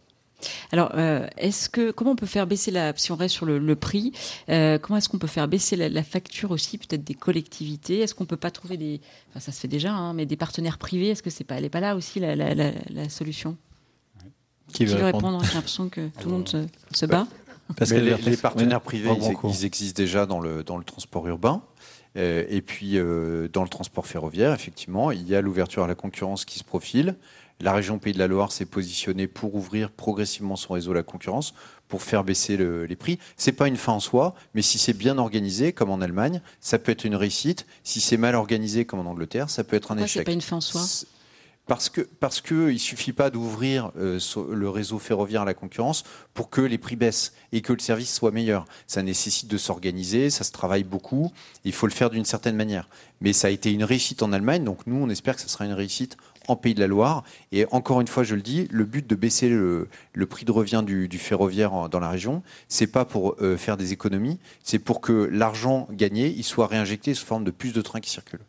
Alors, 0.72 0.92
euh, 0.94 1.26
est-ce 1.36 1.68
que 1.68 1.90
comment 1.90 2.12
on 2.12 2.16
peut 2.16 2.26
faire 2.26 2.46
baisser 2.46 2.70
la 2.70 2.94
si 2.96 3.12
on 3.12 3.16
reste 3.16 3.34
sur 3.34 3.46
le, 3.46 3.58
le 3.58 3.76
prix 3.76 4.12
euh, 4.48 4.78
Comment 4.78 4.98
est-ce 4.98 5.08
qu'on 5.08 5.18
peut 5.18 5.26
faire 5.26 5.48
baisser 5.48 5.76
la, 5.76 5.88
la 5.88 6.02
facture 6.02 6.50
aussi, 6.50 6.78
peut-être 6.78 7.04
des 7.04 7.14
collectivités? 7.14 8.00
Est-ce 8.00 8.14
qu'on 8.14 8.26
peut 8.26 8.36
pas 8.36 8.50
trouver 8.50 8.76
des, 8.76 9.00
enfin 9.30 9.40
ça 9.40 9.52
se 9.52 9.60
fait 9.60 9.68
déjà, 9.68 9.92
hein, 9.92 10.12
mais 10.12 10.26
des 10.26 10.36
partenaires 10.36 10.78
privés 10.78 11.08
Est-ce 11.08 11.22
que 11.22 11.30
c'est 11.30 11.44
pas, 11.44 11.56
elle 11.56 11.64
est 11.64 11.70
pas 11.70 11.80
là 11.80 11.96
aussi 11.96 12.20
la, 12.20 12.36
la, 12.36 12.54
la, 12.54 12.72
la 12.90 13.08
solution? 13.08 13.56
Qui 14.72 14.84
veut 14.84 15.02
répondre? 15.02 15.42
J'ai 15.44 15.54
l'impression 15.54 15.88
que 15.88 16.08
tout 16.20 16.28
le 16.28 16.34
monde 16.34 16.48
se, 16.48 16.66
se 16.92 17.06
bat. 17.06 17.26
Mais 17.80 18.00
les, 18.00 18.16
les 18.16 18.36
partenaires 18.36 18.80
privés, 18.80 19.10
ils, 19.44 19.64
existent 19.64 20.00
déjà 20.00 20.26
dans 20.26 20.40
le, 20.40 20.62
dans 20.62 20.76
le 20.76 20.84
transport 20.84 21.26
urbain. 21.26 21.62
Euh, 22.16 22.44
et 22.48 22.62
puis, 22.62 22.94
dans 23.52 23.62
le 23.62 23.68
transport 23.68 24.06
ferroviaire, 24.06 24.52
effectivement, 24.52 25.10
il 25.10 25.26
y 25.28 25.34
a 25.34 25.40
l'ouverture 25.40 25.84
à 25.84 25.86
la 25.88 25.94
concurrence 25.94 26.44
qui 26.44 26.58
se 26.58 26.64
profile. 26.64 27.16
La 27.60 27.72
région 27.72 27.98
Pays 27.98 28.12
de 28.12 28.18
la 28.18 28.26
Loire 28.26 28.52
s'est 28.52 28.66
positionnée 28.66 29.26
pour 29.26 29.54
ouvrir 29.54 29.90
progressivement 29.90 30.56
son 30.56 30.74
réseau 30.74 30.92
à 30.92 30.94
la 30.96 31.02
concurrence, 31.02 31.54
pour 31.88 32.02
faire 32.02 32.22
baisser 32.22 32.56
le- 32.58 32.84
les 32.84 32.96
prix. 32.96 33.18
C'est 33.38 33.52
pas 33.52 33.66
une 33.68 33.76
fin 33.78 33.92
en 33.94 34.00
soi, 34.00 34.34
mais 34.54 34.60
si 34.62 34.76
c'est 34.78 34.92
bien 34.92 35.16
organisé, 35.16 35.72
comme 35.72 35.90
en 35.90 36.00
Allemagne, 36.02 36.42
ça 36.60 36.78
peut 36.78 36.92
être 36.92 37.06
une 37.06 37.14
réussite. 37.16 37.64
Si 37.82 38.00
c'est 38.00 38.18
mal 38.18 38.34
organisé, 38.34 38.84
comme 38.84 39.00
en 39.00 39.10
Angleterre, 39.10 39.48
ça 39.48 39.64
peut 39.64 39.76
être 39.76 39.92
un 39.92 39.94
Pourquoi 39.94 40.06
c'est 40.08 40.18
échec. 40.18 40.26
pas 40.26 40.32
une 40.32 40.40
fin 40.42 40.56
en 40.56 40.60
soi? 40.60 40.82
C'est- 40.82 41.06
Parce 41.68 41.88
que 41.88 42.00
parce 42.20 42.40
que 42.40 42.70
il 42.70 42.78
suffit 42.78 43.12
pas 43.12 43.28
d'ouvrir 43.28 43.90
euh, 43.98 44.20
le 44.52 44.70
réseau 44.70 45.00
ferroviaire 45.00 45.42
à 45.42 45.44
la 45.44 45.54
concurrence 45.54 46.04
pour 46.32 46.48
que 46.48 46.60
les 46.60 46.78
prix 46.78 46.94
baissent 46.94 47.32
et 47.50 47.60
que 47.60 47.72
le 47.72 47.80
service 47.80 48.14
soit 48.14 48.30
meilleur. 48.30 48.66
Ça 48.86 49.02
nécessite 49.02 49.48
de 49.50 49.58
s'organiser, 49.58 50.30
ça 50.30 50.44
se 50.44 50.52
travaille 50.52 50.84
beaucoup. 50.84 51.32
Il 51.64 51.72
faut 51.72 51.88
le 51.88 51.92
faire 51.92 52.10
d'une 52.10 52.24
certaine 52.24 52.54
manière. 52.54 52.88
Mais 53.20 53.32
ça 53.32 53.48
a 53.48 53.50
été 53.50 53.72
une 53.72 53.82
réussite 53.82 54.22
en 54.22 54.32
Allemagne, 54.32 54.62
donc 54.62 54.86
nous 54.86 54.94
on 54.96 55.08
espère 55.08 55.34
que 55.34 55.40
ça 55.42 55.48
sera 55.48 55.64
une 55.64 55.72
réussite 55.72 56.16
en 56.48 56.56
Pays 56.56 56.74
de 56.74 56.80
la 56.80 56.86
Loire. 56.86 57.24
Et 57.52 57.66
encore 57.72 58.00
une 58.00 58.06
fois, 58.08 58.22
je 58.24 58.34
le 58.34 58.42
dis, 58.42 58.66
le 58.70 58.84
but 58.84 59.06
de 59.06 59.14
baisser 59.14 59.48
le, 59.48 59.88
le 60.14 60.26
prix 60.26 60.44
de 60.44 60.52
revient 60.52 60.82
du, 60.86 61.08
du 61.08 61.18
ferroviaire 61.18 61.72
en- 61.74 61.88
dans 61.88 62.00
la 62.00 62.08
région, 62.10 62.42
c'est 62.68 62.86
pas 62.86 63.04
pour 63.04 63.36
euh, 63.40 63.56
faire 63.56 63.76
des 63.76 63.92
économies, 63.92 64.38
c'est 64.62 64.78
pour 64.78 65.00
que 65.00 65.12
l'argent 65.12 65.88
gagné, 65.92 66.28
il 66.28 66.44
soit 66.44 66.66
réinjecté 66.66 67.14
sous 67.14 67.26
forme 67.26 67.44
de 67.44 67.50
plus 67.50 67.72
de 67.72 67.80
trains 67.82 68.00
qui 68.00 68.10
circulent. 68.10 68.44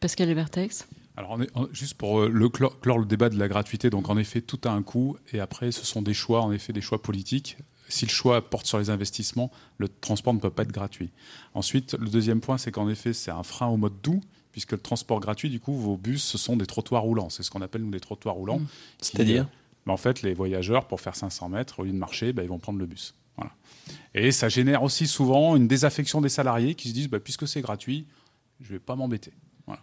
Pascal 0.00 0.34
Bertex 0.34 0.86
Alors, 1.16 1.32
on 1.32 1.42
est- 1.42 1.50
on- 1.54 1.68
juste 1.72 1.94
pour 1.94 2.20
euh, 2.20 2.28
le 2.28 2.48
clore, 2.48 2.78
clore 2.80 2.98
le 2.98 3.04
débat 3.04 3.28
de 3.28 3.38
la 3.38 3.48
gratuité, 3.48 3.90
donc 3.90 4.08
en 4.08 4.16
effet, 4.16 4.40
tout 4.40 4.60
a 4.64 4.70
un 4.70 4.82
coût, 4.82 5.16
et 5.32 5.40
après, 5.40 5.72
ce 5.72 5.84
sont 5.84 6.00
des 6.02 6.14
choix, 6.14 6.40
en 6.42 6.52
effet, 6.52 6.72
des 6.72 6.80
choix 6.80 7.02
politiques. 7.02 7.58
Si 7.88 8.06
le 8.06 8.10
choix 8.10 8.40
porte 8.48 8.66
sur 8.66 8.78
les 8.78 8.88
investissements, 8.88 9.50
le 9.78 9.88
transport 9.88 10.32
ne 10.32 10.38
peut 10.38 10.48
pas 10.50 10.62
être 10.62 10.70
gratuit. 10.72 11.10
Ensuite, 11.54 11.94
le 11.98 12.08
deuxième 12.08 12.40
point, 12.40 12.56
c'est 12.56 12.70
qu'en 12.70 12.88
effet, 12.88 13.12
c'est 13.12 13.32
un 13.32 13.42
frein 13.42 13.66
au 13.66 13.76
mode 13.76 14.00
doux, 14.00 14.20
puisque 14.52 14.72
le 14.72 14.78
transport 14.78 15.20
gratuit, 15.20 15.48
du 15.50 15.60
coup, 15.60 15.74
vos 15.74 15.96
bus, 15.96 16.22
ce 16.22 16.38
sont 16.38 16.56
des 16.56 16.66
trottoirs 16.66 17.02
roulants. 17.02 17.30
C'est 17.30 17.42
ce 17.42 17.50
qu'on 17.50 17.62
appelle, 17.62 17.82
nous, 17.82 17.90
des 17.90 18.00
trottoirs 18.00 18.34
roulants. 18.34 18.58
Mmh. 18.60 18.66
C'est-à-dire 19.00 19.46
ben, 19.86 19.92
En 19.92 19.96
fait, 19.96 20.22
les 20.22 20.34
voyageurs, 20.34 20.86
pour 20.88 21.00
faire 21.00 21.14
500 21.16 21.48
mètres, 21.50 21.80
au 21.80 21.84
lieu 21.84 21.92
de 21.92 21.96
marcher, 21.96 22.32
ben, 22.32 22.42
ils 22.42 22.48
vont 22.48 22.58
prendre 22.58 22.78
le 22.78 22.86
bus. 22.86 23.14
Voilà. 23.36 23.52
Et 24.14 24.32
ça 24.32 24.48
génère 24.48 24.82
aussi 24.82 25.06
souvent 25.06 25.56
une 25.56 25.68
désaffection 25.68 26.20
des 26.20 26.28
salariés 26.28 26.74
qui 26.74 26.88
se 26.88 26.94
disent, 26.94 27.08
ben, 27.08 27.20
puisque 27.20 27.46
c'est 27.46 27.60
gratuit, 27.62 28.06
je 28.60 28.66
ne 28.66 28.72
vais 28.72 28.78
pas 28.80 28.96
m'embêter. 28.96 29.32
Voilà. 29.66 29.80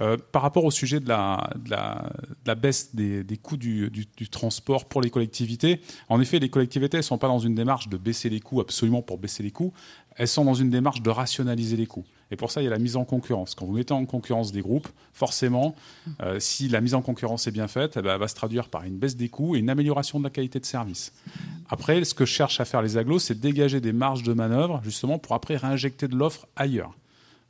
Euh, 0.00 0.16
par 0.32 0.42
rapport 0.42 0.64
au 0.64 0.72
sujet 0.72 0.98
de 0.98 1.08
la, 1.08 1.50
de 1.56 1.70
la, 1.70 2.10
de 2.28 2.48
la 2.48 2.54
baisse 2.56 2.94
des, 2.96 3.22
des 3.22 3.36
coûts 3.36 3.56
du, 3.56 3.88
du- 3.90 4.06
du 4.16 4.28
transport 4.28 4.86
pour 4.86 5.00
les 5.00 5.08
collectivités, 5.08 5.80
en 6.08 6.20
effet, 6.20 6.40
les 6.40 6.50
collectivités 6.50 6.96
ne 6.96 7.02
sont 7.02 7.16
pas 7.16 7.28
dans 7.28 7.38
une 7.38 7.54
démarche 7.54 7.88
de 7.88 7.96
baisser 7.96 8.28
les 8.28 8.40
coûts 8.40 8.60
absolument 8.60 9.02
pour 9.02 9.18
baisser 9.18 9.44
les 9.44 9.52
coûts, 9.52 9.72
elles 10.16 10.28
sont 10.28 10.44
dans 10.44 10.54
une 10.54 10.68
démarche 10.70 11.00
de 11.00 11.10
rationaliser 11.10 11.76
les 11.76 11.86
coûts. 11.86 12.04
Et 12.34 12.36
pour 12.36 12.50
ça, 12.50 12.60
il 12.60 12.64
y 12.64 12.66
a 12.66 12.70
la 12.70 12.80
mise 12.80 12.96
en 12.96 13.04
concurrence. 13.04 13.54
Quand 13.54 13.64
vous 13.64 13.74
mettez 13.74 13.94
en 13.94 14.04
concurrence 14.06 14.50
des 14.50 14.60
groupes, 14.60 14.88
forcément, 15.12 15.76
euh, 16.20 16.40
si 16.40 16.68
la 16.68 16.80
mise 16.80 16.94
en 16.94 17.00
concurrence 17.00 17.46
est 17.46 17.52
bien 17.52 17.68
faite, 17.68 17.92
eh 17.96 18.02
ben, 18.02 18.14
elle 18.14 18.18
va 18.18 18.26
se 18.26 18.34
traduire 18.34 18.68
par 18.68 18.82
une 18.82 18.96
baisse 18.96 19.14
des 19.14 19.28
coûts 19.28 19.54
et 19.54 19.60
une 19.60 19.70
amélioration 19.70 20.18
de 20.18 20.24
la 20.24 20.30
qualité 20.30 20.58
de 20.58 20.66
service. 20.66 21.12
Après, 21.70 22.02
ce 22.02 22.12
que 22.12 22.24
cherchent 22.24 22.58
à 22.58 22.64
faire 22.64 22.82
les 22.82 22.96
agglos, 22.96 23.20
c'est 23.20 23.34
de 23.34 23.40
dégager 23.40 23.80
des 23.80 23.92
marges 23.92 24.24
de 24.24 24.32
manœuvre, 24.32 24.80
justement, 24.82 25.20
pour 25.20 25.36
après 25.36 25.54
réinjecter 25.54 26.08
de 26.08 26.16
l'offre 26.16 26.48
ailleurs. 26.56 26.92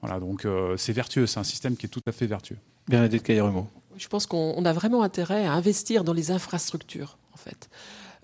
Voilà, 0.03 0.21
donc 0.21 0.45
euh, 0.45 0.77
c'est 0.77 0.93
vertueux, 0.93 1.27
c'est 1.27 1.41
un 1.41 1.45
système 1.45 1.79
qui 1.79 1.87
est 1.87 1.89
tout 1.89 2.03
à 2.07 2.13
fait 2.13 2.27
vertueux. 2.27 2.59
Bernadette 2.87 3.23
Caillerumeau. 3.23 3.67
Je 3.97 4.09
pense 4.09 4.27
qu'on 4.27 4.53
on 4.55 4.67
a 4.67 4.75
vraiment 4.75 5.03
intérêt 5.03 5.47
à 5.47 5.55
investir 5.55 6.05
dans 6.05 6.13
les 6.13 6.31
infrastructures, 6.31 7.17
en 7.33 7.39
fait. 7.39 7.71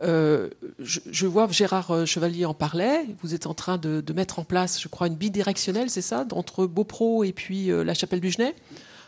Euh, 0.03 0.49
je, 0.79 1.01
je 1.11 1.27
vois 1.27 1.47
Gérard 1.51 1.91
euh, 1.91 2.07
Chevalier 2.07 2.47
en 2.47 2.55
parlait. 2.55 3.05
Vous 3.23 3.35
êtes 3.35 3.47
en 3.47 3.55
train 3.55 3.77
de, 3.77 4.01
de 4.01 4.13
mettre 4.13 4.39
en 4.39 4.45
place, 4.45 4.81
je 4.81 4.89
crois, 4.89 5.09
une 5.09 5.15
bidirectionnelle, 5.15 5.91
c'est 5.91 6.01
ça, 6.03 6.27
entre 6.33 6.67
Beaupro 6.67 7.23
et 7.25 7.33
puis 7.33 7.71
euh, 7.71 7.85
la 7.85 7.93
Chapelle 7.95 8.21
du 8.21 8.31
Genêt. 8.31 8.55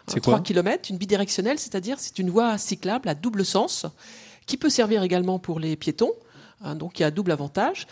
C'est 0.06 0.20
quoi? 0.20 0.34
3 0.34 0.42
km, 0.42 0.90
une 0.90 0.98
bidirectionnelle, 0.98 1.58
c'est-à-dire 1.58 1.96
c'est 1.98 2.18
une 2.18 2.28
voie 2.28 2.58
cyclable 2.58 3.08
à 3.08 3.14
double 3.14 3.44
sens 3.44 3.86
qui 4.46 4.56
peut 4.56 4.68
servir 4.70 5.02
également 5.02 5.38
pour 5.38 5.60
les 5.60 5.76
piétons. 5.76 6.12
hein, 6.62 6.74
donc 6.74 6.98
il 6.98 7.02
y 7.02 7.04
a 7.06 7.10
double 7.10 7.30
avantage. 7.30 7.86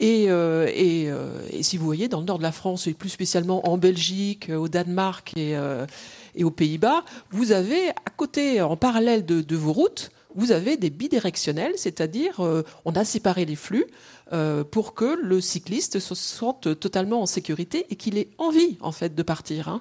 Et, 0.00 0.26
euh, 0.28 0.66
et, 0.74 1.08
euh, 1.08 1.46
et 1.52 1.62
si 1.62 1.76
vous 1.76 1.84
voyez, 1.84 2.08
dans 2.08 2.18
le 2.18 2.26
nord 2.26 2.38
de 2.38 2.42
la 2.42 2.50
France, 2.50 2.88
et 2.88 2.92
plus 2.92 3.08
spécialement 3.10 3.68
en 3.68 3.78
Belgique, 3.78 4.50
euh, 4.50 4.56
au 4.56 4.66
Danemark 4.68 5.32
et, 5.36 5.56
euh, 5.56 5.86
et 6.34 6.42
aux 6.42 6.50
Pays-Bas, 6.50 7.04
vous 7.30 7.52
avez 7.52 7.90
à 7.90 8.10
côté, 8.16 8.60
en 8.60 8.76
parallèle 8.76 9.24
de, 9.24 9.40
de 9.42 9.56
vos 9.56 9.72
routes, 9.72 10.10
vous 10.34 10.52
avez 10.52 10.76
des 10.76 10.90
bidirectionnels, 10.90 11.74
c'est-à-dire 11.76 12.40
euh, 12.40 12.62
on 12.84 12.92
a 12.92 13.04
séparé 13.04 13.44
les 13.44 13.56
flux 13.56 13.86
euh, 14.32 14.64
pour 14.64 14.94
que 14.94 15.18
le 15.22 15.40
cycliste 15.40 15.98
se 15.98 16.14
sente 16.14 16.78
totalement 16.78 17.22
en 17.22 17.26
sécurité 17.26 17.86
et 17.90 17.96
qu'il 17.96 18.18
ait 18.18 18.30
envie 18.38 18.78
en 18.80 18.92
fait 18.92 19.14
de 19.14 19.22
partir. 19.22 19.68
hein. 19.68 19.80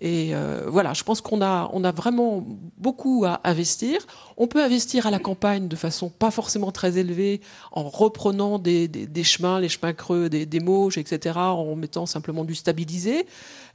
Et 0.00 0.34
euh, 0.34 0.64
voilà, 0.68 0.94
je 0.94 1.04
pense 1.04 1.20
qu'on 1.20 1.42
a, 1.42 1.68
on 1.74 1.84
a 1.84 1.92
vraiment 1.92 2.46
beaucoup 2.78 3.24
à 3.26 3.40
investir. 3.44 4.06
On 4.38 4.46
peut 4.46 4.62
investir 4.62 5.06
à 5.06 5.10
la 5.10 5.18
campagne 5.18 5.68
de 5.68 5.76
façon 5.76 6.08
pas 6.08 6.30
forcément 6.30 6.72
très 6.72 6.96
élevée, 6.96 7.42
en 7.72 7.82
reprenant 7.88 8.58
des, 8.58 8.88
des, 8.88 9.06
des 9.06 9.24
chemins, 9.24 9.60
les 9.60 9.68
chemins 9.68 9.92
creux, 9.92 10.30
des, 10.30 10.46
des 10.46 10.60
Mauges, 10.60 10.96
etc., 10.96 11.38
en 11.38 11.76
mettant 11.76 12.06
simplement 12.06 12.44
du 12.44 12.54
stabilisé. 12.54 13.26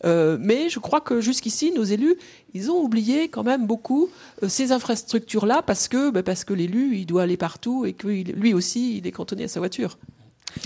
Euh, 0.04 0.38
mais 0.42 0.70
je 0.70 0.80
crois 0.80 1.00
que 1.00 1.22
jusqu'ici, 1.22 1.72
nos 1.72 1.84
élus, 1.84 2.16
ils 2.56 2.72
ont 2.72 2.82
oublié 2.82 3.30
quand 3.30 3.44
même 3.44 3.68
beaucoup 3.68 4.10
euh, 4.42 4.50
ces 4.50 4.72
infrastructures-là 4.72 5.62
parce 5.62 5.88
que, 5.88 6.10
bah, 6.10 6.24
parce 6.24 6.44
que 6.44 6.54
l'élu, 6.54 6.98
il 6.98 7.06
doit 7.06 7.24
aller 7.24 7.38
partout 7.38 7.86
et 7.86 7.94
que 7.94 8.08
lui 8.08 8.54
aussi, 8.56 8.98
il 8.98 9.06
est 9.06 9.12
cantonné 9.12 9.44
à 9.44 9.48
sa 9.48 9.60
voiture. 9.60 9.98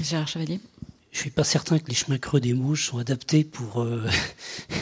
Gérard 0.01 0.27
Chevalier 0.27 0.59
Je 1.11 1.19
suis 1.19 1.29
pas 1.31 1.43
certain 1.43 1.79
que 1.79 1.87
les 1.87 1.95
chemins 1.95 2.17
creux 2.17 2.39
des 2.39 2.53
Mouches 2.53 2.87
sont 2.89 2.97
adaptés 2.99 3.43
pour, 3.43 3.81
euh, 3.81 4.05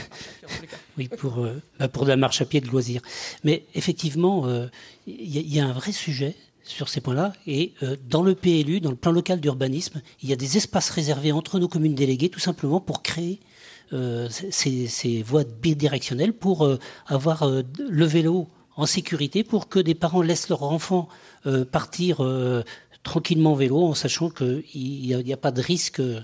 oui, 0.98 1.08
pour, 1.08 1.40
euh, 1.40 1.62
bah, 1.80 1.88
pour 1.88 2.04
de 2.04 2.10
la 2.10 2.18
marche 2.18 2.42
à 2.42 2.46
pied 2.46 2.62
de 2.62 2.68
loisir. 2.68 3.02
Mais 3.44 3.64
effectivement, 3.76 4.46
euh, 4.46 4.68
il 5.08 5.34
y, 5.34 5.38
a- 5.38 5.42
il 5.42 5.54
y 5.54 5.60
a 5.60 5.66
un 5.66 5.74
vrai 5.74 5.92
sujet 5.92 6.36
sur 6.64 6.90
ces 6.90 7.02
points-là. 7.02 7.34
Et 7.48 7.74
euh, 7.84 7.96
dans 8.10 8.22
le 8.24 8.36
PLU, 8.36 8.80
dans 8.82 8.90
le 8.92 8.98
plan 8.98 9.12
local 9.12 9.40
d'urbanisme, 9.40 10.02
il 10.22 10.30
y 10.30 10.34
a 10.34 10.36
des 10.36 10.58
espaces 10.58 10.90
réservés 10.90 11.32
entre 11.32 11.60
nos 11.60 11.68
communes 11.68 11.96
déléguées, 11.96 12.30
tout 12.30 12.40
simplement 12.42 12.82
pour 12.82 13.02
créer 13.04 13.40
euh, 13.94 14.28
ces, 14.52 14.88
ces 14.88 15.22
voies 15.24 15.46
bidirectionnelles, 15.46 16.34
pour 16.34 16.66
euh, 16.66 16.78
avoir 17.08 17.44
euh, 17.44 17.64
le 17.90 18.06
vélo 18.06 18.48
en 18.76 18.86
sécurité, 18.86 19.44
pour 19.44 19.70
que 19.70 19.80
des 19.80 19.96
parents 19.96 20.22
laissent 20.22 20.50
leurs 20.50 20.62
enfants 20.64 21.08
euh, 21.48 21.64
partir 21.66 22.22
euh, 22.24 22.64
tranquillement 23.08 23.54
en 23.54 23.56
vélo, 23.56 23.80
en 23.84 23.94
sachant 23.94 24.30
qu'il 24.30 24.64
n'y 24.74 25.34
a, 25.34 25.38
pas 25.38 25.52
de 25.52 25.62
risque 25.62 26.02
euh, 26.02 26.22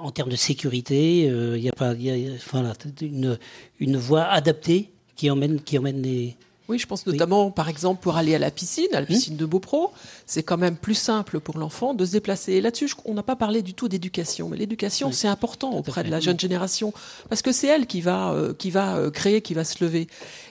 en 0.00 0.10
termes 0.10 0.28
de 0.28 0.36
sécurité. 0.36 1.30
euh, 1.30 1.56
Il 1.56 1.62
n'y 1.62 1.68
a 1.68 1.72
pas 1.72 1.94
y 1.94 2.10
a, 2.10 2.32
voilà, 2.50 2.72
une, 3.00 3.38
une 3.78 3.96
voie 3.96 4.24
adaptée 4.24 4.90
qui 5.14 5.30
emmène, 5.30 5.60
qui 5.60 5.78
emmène 5.78 6.02
les, 6.02 6.36
Oui, 6.70 6.78
je 6.78 6.86
pense 6.86 7.04
notamment, 7.06 7.50
par 7.50 7.68
exemple, 7.68 8.00
pour 8.00 8.16
aller 8.16 8.34
à 8.34 8.38
la 8.38 8.50
piscine, 8.50 8.86
à 8.92 9.00
la 9.00 9.02
Mmh. 9.02 9.06
piscine 9.06 9.36
de 9.36 9.44
Beaupro, 9.44 9.90
c'est 10.24 10.42
quand 10.42 10.56
même 10.56 10.76
plus 10.76 10.94
simple 10.94 11.40
pour 11.40 11.58
l'enfant 11.58 11.94
de 11.94 12.04
se 12.04 12.12
déplacer. 12.12 12.52
Et 12.52 12.60
là-dessus, 12.60 12.90
on 13.04 13.14
n'a 13.14 13.22
pas 13.22 13.36
parlé 13.36 13.62
du 13.62 13.74
tout 13.74 13.88
d'éducation, 13.88 14.48
mais 14.48 14.56
l'éducation, 14.56 15.08
Oui, 15.08 15.14
c'est 15.14 15.28
important 15.28 15.72
auprès 15.72 16.04
de 16.04 16.10
la 16.10 16.20
jeune 16.20 16.38
génération, 16.38 16.92
parce 17.28 17.42
que 17.42 17.52
c'est 17.52 17.66
elle 17.66 17.86
qui 17.86 18.00
va, 18.00 18.32
euh, 18.32 18.54
qui 18.54 18.70
va 18.70 18.96
euh, 18.96 19.10
créer, 19.10 19.40
qui 19.42 19.52
va 19.54 19.64
se 19.64 19.82
lever. 19.82 20.06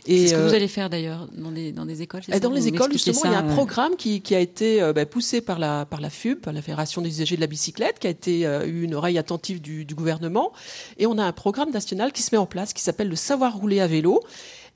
C'est 0.06 0.28
ce 0.28 0.34
que 0.34 0.40
euh, 0.40 0.48
vous 0.48 0.54
allez 0.54 0.68
faire 0.68 0.90
d'ailleurs 0.90 1.28
dans 1.38 1.52
des, 1.52 1.72
dans 1.72 1.86
des 1.86 2.02
écoles 2.02 2.22
et 2.32 2.40
dans 2.40 2.52
les 2.52 2.68
écoles, 2.68 2.90
m'expliquez 2.90 3.14
justement, 3.14 3.32
il 3.32 3.34
y 3.34 3.38
a 3.38 3.40
un 3.40 3.56
programme 3.56 3.96
qui, 3.96 4.22
qui 4.22 4.36
a 4.36 4.40
été 4.40 4.82
bah, 4.94 5.06
poussé 5.06 5.40
par 5.42 5.60
la, 5.60 5.86
par 5.86 6.02
la 6.02 6.10
FUB, 6.10 6.40
par 6.40 6.54
la 6.54 6.62
Fédération 6.62 7.02
des 7.02 7.10
usagers 7.10 7.36
de 7.36 7.42
la 7.42 7.48
bicyclette, 7.48 8.00
qui 8.00 8.08
a 8.08 8.10
été 8.10 8.46
euh, 8.46 8.66
eu 8.66 8.84
une 8.84 8.96
oreille 8.96 9.18
attentive 9.18 9.62
du, 9.62 9.86
du 9.86 9.96
gouvernement. 9.96 10.52
Et 10.98 11.06
on 11.06 11.18
a 11.18 11.24
un 11.24 11.32
programme 11.32 11.72
national 11.72 12.12
qui 12.12 12.22
se 12.24 12.34
met 12.34 12.38
en 12.40 12.46
place, 12.46 12.74
qui 12.74 12.82
s'appelle 12.82 13.10
le 13.10 13.16
savoir 13.16 13.56
rouler 13.56 13.80
à 13.80 13.88
vélo. 13.88 14.22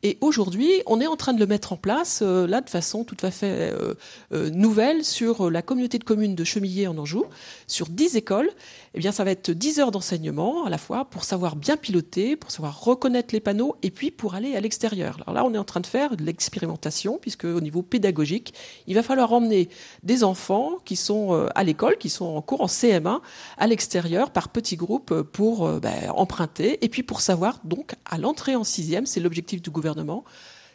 Et 0.05 0.17
aujourd'hui, 0.19 0.69
on 0.85 0.99
est 0.99 1.07
en 1.07 1.15
train 1.15 1.31
de 1.31 1.39
le 1.39 1.47
mettre 1.47 1.71
en 1.71 1.77
place, 1.77 2.19
euh, 2.21 2.45
là, 2.45 2.59
de 2.59 2.69
façon 2.69 3.05
tout 3.05 3.15
à 3.23 3.31
fait 3.31 3.71
euh, 3.71 3.93
euh, 4.33 4.49
nouvelle, 4.49 5.05
sur 5.05 5.47
euh, 5.47 5.49
la 5.49 5.61
communauté 5.61 5.97
de 5.97 6.03
communes 6.03 6.35
de 6.35 6.43
Chemillé 6.43 6.87
en 6.87 6.97
Anjou, 6.97 7.23
sur 7.67 7.87
10 7.87 8.17
écoles. 8.17 8.49
Eh 8.95 8.99
bien, 8.99 9.13
ça 9.13 9.23
va 9.23 9.31
être 9.31 9.51
10 9.51 9.79
heures 9.79 9.91
d'enseignement 9.91 10.65
à 10.65 10.69
la 10.69 10.77
fois 10.77 11.05
pour 11.05 11.23
savoir 11.23 11.55
bien 11.55 11.77
piloter, 11.77 12.35
pour 12.35 12.51
savoir 12.51 12.83
reconnaître 12.83 13.33
les 13.33 13.39
panneaux 13.39 13.77
et 13.81 13.91
puis 13.91 14.11
pour 14.11 14.35
aller 14.35 14.57
à 14.57 14.59
l'extérieur. 14.59 15.17
Alors 15.25 15.33
là, 15.35 15.45
on 15.45 15.53
est 15.53 15.57
en 15.57 15.63
train 15.63 15.79
de 15.79 15.87
faire 15.87 16.17
de 16.17 16.23
l'expérimentation 16.23 17.17
puisque 17.21 17.45
au 17.45 17.61
niveau 17.61 17.81
pédagogique, 17.81 18.53
il 18.87 18.95
va 18.95 19.03
falloir 19.03 19.31
emmener 19.31 19.69
des 20.03 20.25
enfants 20.25 20.73
qui 20.83 20.97
sont 20.97 21.47
à 21.55 21.63
l'école, 21.63 21.97
qui 21.97 22.09
sont 22.09 22.25
en 22.25 22.41
cours 22.43 22.61
en 22.61 22.67
CM1 22.67 23.21
à 23.57 23.67
l'extérieur 23.67 24.29
par 24.29 24.49
petits 24.49 24.75
groupes 24.75 25.21
pour 25.21 25.67
ben, 25.79 26.11
emprunter 26.11 26.83
et 26.85 26.89
puis 26.89 27.01
pour 27.01 27.21
savoir 27.21 27.61
donc 27.63 27.93
à 28.05 28.19
l'entrée 28.19 28.55
en 28.55 28.63
sixième, 28.63 29.07
c'est 29.07 29.19
l'objectif 29.19 29.59
du 29.61 29.71
gouvernement, 29.71 29.92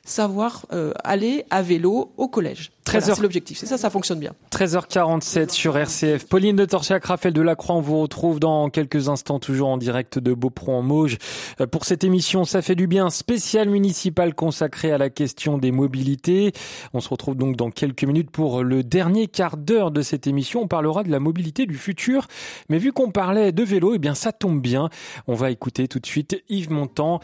savoir 0.08 0.66
euh, 0.72 0.92
aller 1.04 1.44
à 1.50 1.62
vélo 1.62 2.12
au 2.16 2.28
collège. 2.28 2.70
13 2.84 3.02
Voilà, 3.02 3.16
c'est 3.16 3.22
l'objectif. 3.22 3.58
C'est 3.58 3.66
ça, 3.66 3.76
ça 3.76 3.90
fonctionne 3.90 4.18
bien. 4.18 4.32
13h47 4.50 5.50
sur 5.50 5.76
RCF. 5.76 6.24
Pauline 6.26 6.56
de 6.56 6.64
Torsiac, 6.64 7.04
Raphaël 7.04 7.34
Delacroix, 7.34 7.76
on 7.76 7.82
vous 7.82 8.00
retrouve 8.00 8.40
dans 8.40 8.70
quelques 8.70 9.10
instants, 9.10 9.38
toujours 9.38 9.68
en 9.68 9.76
direct 9.76 10.18
de 10.18 10.32
Beaupro 10.32 10.72
en 10.72 10.80
Mauges. 10.80 11.18
Euh, 11.60 11.66
Pour 11.66 11.84
cette 11.84 12.02
émission, 12.02 12.44
ça 12.44 12.62
fait 12.62 12.74
du 12.74 12.86
bien, 12.86 13.10
spécial 13.10 13.68
municipal 13.68 14.34
consacré 14.34 14.90
à 14.90 14.96
la 14.96 15.10
question 15.10 15.58
des 15.58 15.70
mobilités. 15.70 16.52
On 16.94 17.00
se 17.00 17.10
retrouve 17.10 17.36
donc 17.36 17.56
dans 17.56 17.70
quelques 17.70 18.04
minutes 18.04 18.30
pour 18.30 18.64
le 18.64 18.82
dernier 18.82 19.26
quart 19.26 19.58
d'heure 19.58 19.90
de 19.90 20.00
cette 20.00 20.26
émission. 20.26 20.62
On 20.62 20.68
parlera 20.68 21.02
de 21.02 21.10
la 21.10 21.20
mobilité 21.20 21.66
du 21.66 21.76
futur. 21.76 22.26
Mais 22.70 22.78
vu 22.78 22.92
qu'on 22.92 23.10
parlait 23.10 23.52
de 23.52 23.62
vélo, 23.62 23.92
eh 23.94 23.98
bien, 23.98 24.14
ça 24.14 24.32
tombe 24.32 24.62
bien. 24.62 24.88
On 25.26 25.34
va 25.34 25.50
écouter 25.50 25.88
tout 25.88 26.00
de 26.00 26.06
suite 26.06 26.42
Yves 26.48 26.70
Montand. 26.70 27.20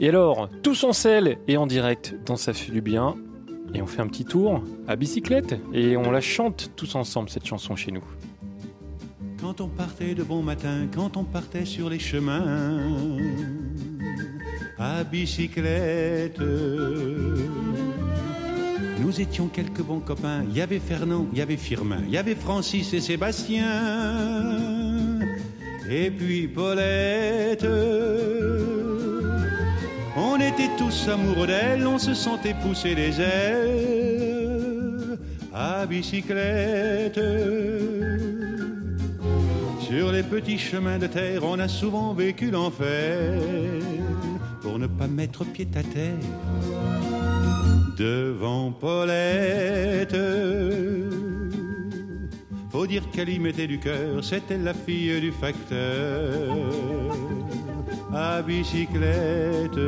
Et 0.00 0.08
alors, 0.08 0.48
tout 0.62 0.74
son 0.74 0.92
sel 0.92 1.38
est 1.46 1.56
en 1.56 1.66
direct 1.66 2.14
dans 2.26 2.36
Ça 2.36 2.52
fait 2.52 2.72
du 2.72 2.80
bien. 2.80 3.14
Et 3.74 3.82
on 3.82 3.86
fait 3.86 4.02
un 4.02 4.06
petit 4.06 4.24
tour 4.24 4.62
à 4.86 4.94
bicyclette 4.94 5.56
et 5.72 5.96
on 5.96 6.10
la 6.12 6.20
chante 6.20 6.70
tous 6.76 6.94
ensemble 6.94 7.28
cette 7.28 7.46
chanson 7.46 7.74
chez 7.74 7.90
nous. 7.90 8.04
Quand 9.40 9.60
on 9.60 9.68
partait 9.68 10.14
de 10.14 10.22
bon 10.22 10.42
matin, 10.42 10.86
quand 10.94 11.16
on 11.16 11.24
partait 11.24 11.64
sur 11.64 11.90
les 11.90 11.98
chemins, 11.98 12.78
à 14.78 15.02
bicyclette, 15.02 16.40
nous 19.00 19.20
étions 19.20 19.48
quelques 19.48 19.82
bons 19.82 20.00
copains. 20.00 20.44
Il 20.48 20.56
y 20.56 20.60
avait 20.60 20.78
Fernand, 20.78 21.26
il 21.32 21.38
y 21.38 21.42
avait 21.42 21.56
Firmin, 21.56 22.02
il 22.06 22.12
y 22.12 22.16
avait 22.16 22.36
Francis 22.36 22.94
et 22.94 23.00
Sébastien, 23.00 23.64
et 25.90 26.10
puis 26.10 26.46
Paulette. 26.46 27.66
On 30.16 30.36
était 30.36 30.70
tous 30.78 31.08
amoureux 31.08 31.48
d'elle, 31.48 31.86
on 31.86 31.98
se 31.98 32.14
sentait 32.14 32.54
pousser 32.54 32.94
les 32.94 33.20
ailes 33.20 35.18
à 35.52 35.86
bicyclette. 35.86 37.20
Sur 39.80 40.12
les 40.12 40.22
petits 40.22 40.58
chemins 40.58 40.98
de 40.98 41.08
terre, 41.08 41.42
on 41.44 41.58
a 41.58 41.66
souvent 41.66 42.14
vécu 42.14 42.50
l'enfer 42.50 43.40
pour 44.62 44.78
ne 44.78 44.86
pas 44.86 45.08
mettre 45.08 45.44
pied 45.44 45.68
à 45.74 45.82
terre 45.82 46.14
devant 47.98 48.70
Paulette. 48.70 50.16
Faut 52.70 52.86
dire 52.86 53.02
qu'elle 53.12 53.28
y 53.30 53.38
mettait 53.38 53.66
du 53.66 53.78
cœur, 53.78 54.22
c'était 54.24 54.58
la 54.58 54.74
fille 54.74 55.20
du 55.20 55.32
facteur 55.32 56.56
à 58.14 58.42
bicyclette. 58.42 59.78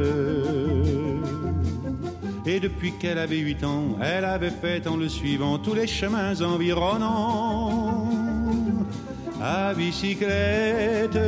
Et 2.47 2.61
depuis 2.61 2.93
qu'elle 2.93 3.19
avait 3.19 3.39
huit 3.39 3.65
ans, 3.65 3.97
elle 4.03 4.25
avait 4.25 4.51
fait 4.51 4.87
en 4.87 4.97
le 4.97 5.09
suivant 5.09 5.59
tous 5.59 5.75
les 5.75 5.87
chemins 5.87 6.41
environnants 6.41 8.09
à 9.43 9.75
bicyclette. 9.75 11.19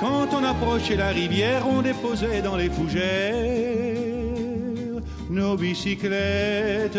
Quand 0.00 0.28
on 0.32 0.44
approchait 0.44 0.96
la 0.96 1.08
rivière, 1.08 1.66
on 1.68 1.82
déposait 1.82 2.42
dans 2.42 2.56
les 2.56 2.70
fougères 2.70 3.58
nos 5.30 5.56
bicyclettes. 5.56 6.98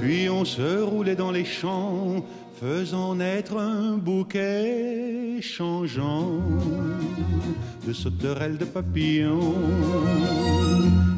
Puis 0.00 0.28
on 0.30 0.44
se 0.44 0.80
roulait 0.82 1.16
dans 1.16 1.30
les 1.30 1.44
champs, 1.44 2.24
faisant 2.60 3.14
naître 3.14 3.56
un 3.56 3.96
bouquet 3.96 5.40
changeant 5.40 6.40
de 7.86 7.92
sauterelles, 7.92 8.58
de 8.58 8.64
papillons 8.64 9.54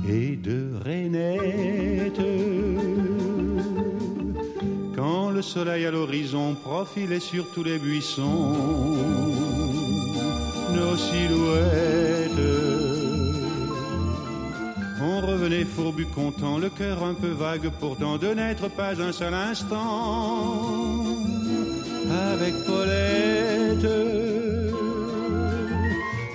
et 0.08 0.36
de 0.36 0.72
rainettes. 0.84 2.20
Quand 4.94 5.30
le 5.30 5.40
soleil 5.40 5.86
à 5.86 5.90
l'horizon 5.90 6.54
profilait 6.54 7.20
sur 7.20 7.50
tous 7.52 7.64
les 7.64 7.78
buissons, 7.78 8.54
nos 10.74 10.96
silhouettes. 10.96 12.30
On 15.02 15.20
revenait 15.26 15.64
fourbu 15.64 16.04
content, 16.06 16.58
le 16.58 16.68
cœur 16.68 17.02
un 17.02 17.14
peu 17.14 17.28
vague 17.30 17.70
pourtant 17.80 18.18
de 18.18 18.28
n'être 18.28 18.68
pas 18.68 19.00
un 19.00 19.12
seul 19.12 19.32
instant 19.32 20.79
avec 22.20 22.54
Paulette. 22.64 23.88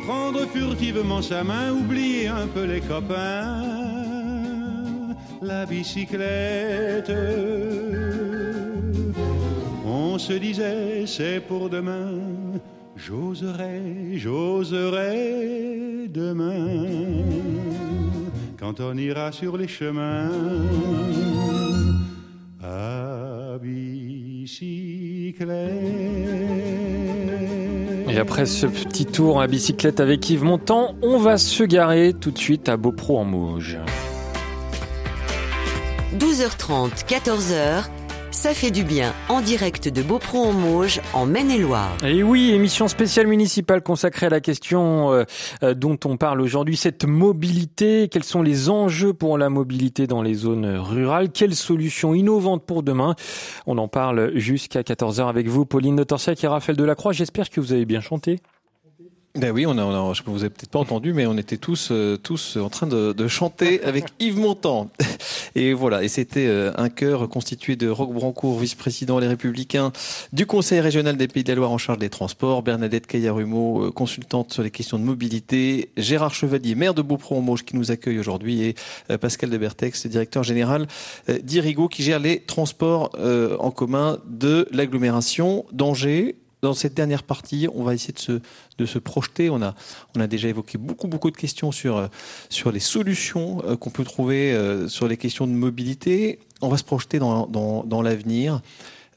Prendre 0.05 0.45
furtivement 0.47 1.21
sa 1.21 1.43
main, 1.43 1.71
oublier 1.71 2.27
un 2.27 2.47
peu 2.47 2.65
les 2.65 2.81
copains, 2.81 3.63
la 5.41 5.65
bicyclette. 5.65 7.11
On 9.85 10.17
se 10.17 10.33
disait 10.33 11.05
c'est 11.05 11.39
pour 11.39 11.69
demain, 11.69 12.11
j'oserai, 12.95 14.17
j'oserai 14.17 16.07
demain 16.09 17.23
quand 18.59 18.79
on 18.79 18.97
ira 18.97 19.31
sur 19.31 19.57
les 19.57 19.67
chemins 19.67 20.31
bicyclette. 23.59 24.24
Et 28.07 28.19
après 28.19 28.45
ce 28.45 28.67
petit 28.67 29.07
tour 29.07 29.41
à 29.41 29.47
bicyclette 29.47 29.99
avec 29.99 30.29
Yves 30.29 30.43
Montand, 30.43 30.93
on 31.01 31.17
va 31.17 31.39
se 31.39 31.63
garer 31.63 32.13
tout 32.13 32.29
de 32.29 32.37
suite 32.37 32.69
à 32.69 32.77
Beaupro 32.77 33.17
en 33.17 33.25
Mauges. 33.25 33.79
12h30, 36.19 37.07
14h, 37.07 37.85
ça 38.35 38.53
fait 38.53 38.69
du 38.69 38.83
bien 38.83 39.13
en 39.29 39.39
direct 39.39 39.87
de 39.87 40.01
Beaupro 40.01 40.43
en 40.43 40.51
Mauges, 40.51 40.99
en 41.13 41.25
Maine-et-Loire. 41.25 41.95
Et 42.03 42.21
oui, 42.21 42.51
émission 42.51 42.89
spéciale 42.89 43.27
municipale 43.27 43.81
consacrée 43.81 44.25
à 44.25 44.29
la 44.29 44.41
question 44.41 45.13
euh, 45.13 45.23
euh, 45.63 45.73
dont 45.73 45.97
on 46.03 46.17
parle 46.17 46.41
aujourd'hui, 46.41 46.75
cette 46.75 47.05
mobilité. 47.05 48.09
Quels 48.09 48.25
sont 48.25 48.41
les 48.41 48.69
enjeux 48.69 49.13
pour 49.13 49.37
la 49.37 49.49
mobilité 49.49 50.05
dans 50.05 50.21
les 50.21 50.33
zones 50.33 50.65
rurales? 50.65 51.31
Quelles 51.31 51.55
solutions 51.55 52.13
innovantes 52.13 52.65
pour 52.65 52.83
demain? 52.83 53.15
On 53.67 53.77
en 53.77 53.87
parle 53.87 54.35
jusqu'à 54.35 54.81
14h 54.81 55.29
avec 55.29 55.47
vous, 55.47 55.65
Pauline 55.65 55.95
Notorsiac 55.95 56.43
et 56.43 56.47
Raphaël 56.47 56.77
Delacroix. 56.77 57.13
J'espère 57.13 57.49
que 57.49 57.61
vous 57.61 57.71
avez 57.71 57.85
bien 57.85 58.01
chanté. 58.01 58.41
Ben 59.35 59.51
oui, 59.51 59.65
on 59.65 59.77
a, 59.77 59.83
on 59.83 60.11
a, 60.11 60.13
je 60.13 60.23
vous 60.25 60.45
ai 60.45 60.49
peut-être 60.49 60.69
pas 60.69 60.79
entendu, 60.79 61.13
mais 61.13 61.25
on 61.25 61.37
était 61.37 61.57
tous, 61.57 61.89
euh, 61.91 62.15
tous 62.15 62.55
en 62.55 62.69
train 62.69 62.87
de, 62.87 63.11
de 63.11 63.27
chanter 63.27 63.81
avec 63.83 64.05
Yves 64.19 64.39
Montand. 64.39 64.89
Et 65.57 65.73
voilà, 65.73 66.03
et 66.03 66.09
c'était 66.09 66.47
euh, 66.47 66.73
un 66.75 66.89
chœur 66.89 67.29
constitué 67.29 67.77
de 67.77 67.87
Roch 67.87 68.11
Brancourt, 68.11 68.59
vice-président 68.59 69.19
Les 69.19 69.27
Républicains 69.27 69.93
du 70.33 70.45
Conseil 70.45 70.81
régional 70.81 71.15
des 71.15 71.29
Pays 71.29 71.45
de 71.45 71.49
la 71.49 71.55
Loire 71.55 71.71
en 71.71 71.77
charge 71.77 71.97
des 71.97 72.09
transports, 72.09 72.61
Bernadette 72.61 73.07
Caillarhumeau, 73.07 73.85
euh, 73.85 73.91
consultante 73.91 74.51
sur 74.51 74.63
les 74.63 74.71
questions 74.71 74.99
de 74.99 75.03
mobilité, 75.05 75.91
Gérard 75.95 76.33
Chevalier, 76.33 76.75
maire 76.75 76.93
de 76.93 77.01
Beaupron-en-Mauges 77.01 77.63
qui 77.63 77.77
nous 77.77 77.89
accueille 77.89 78.19
aujourd'hui, 78.19 78.63
et 78.63 78.75
euh, 79.11 79.17
Pascal 79.17 79.49
de 79.49 79.57
Bertex, 79.57 80.07
directeur 80.07 80.43
général 80.43 80.87
euh, 81.29 81.39
d'Irigo 81.41 81.87
qui 81.87 82.03
gère 82.03 82.19
les 82.19 82.41
transports 82.41 83.11
euh, 83.17 83.55
en 83.59 83.71
commun 83.71 84.19
de 84.27 84.67
l'agglomération 84.71 85.65
d'Angers, 85.71 86.35
Dans 86.65 86.73
cette 86.73 86.95
dernière 86.95 87.21
partie, 87.21 87.67
on 87.75 87.83
va 87.83 87.93
essayer 87.93 88.11
de 88.11 88.17
se, 88.17 88.41
de 88.79 88.85
se 88.87 88.97
projeter. 88.97 89.51
On 89.51 89.61
a, 89.61 89.75
on 90.15 90.19
a 90.19 90.25
déjà 90.25 90.47
évoqué 90.47 90.79
beaucoup, 90.79 91.07
beaucoup 91.07 91.29
de 91.29 91.37
questions 91.37 91.71
sur, 91.71 92.09
sur 92.49 92.71
les 92.71 92.79
solutions 92.79 93.61
euh, 93.65 93.75
qu'on 93.75 93.91
peut 93.91 94.03
trouver 94.03 94.51
euh, 94.51 94.87
sur 94.87 95.07
les 95.07 95.15
questions 95.15 95.45
de 95.45 95.51
mobilité. 95.51 96.39
On 96.63 96.67
va 96.69 96.77
se 96.77 96.83
projeter 96.83 97.19
dans, 97.19 97.45
dans, 97.45 97.83
dans 97.83 98.01
l'avenir. 98.01 98.61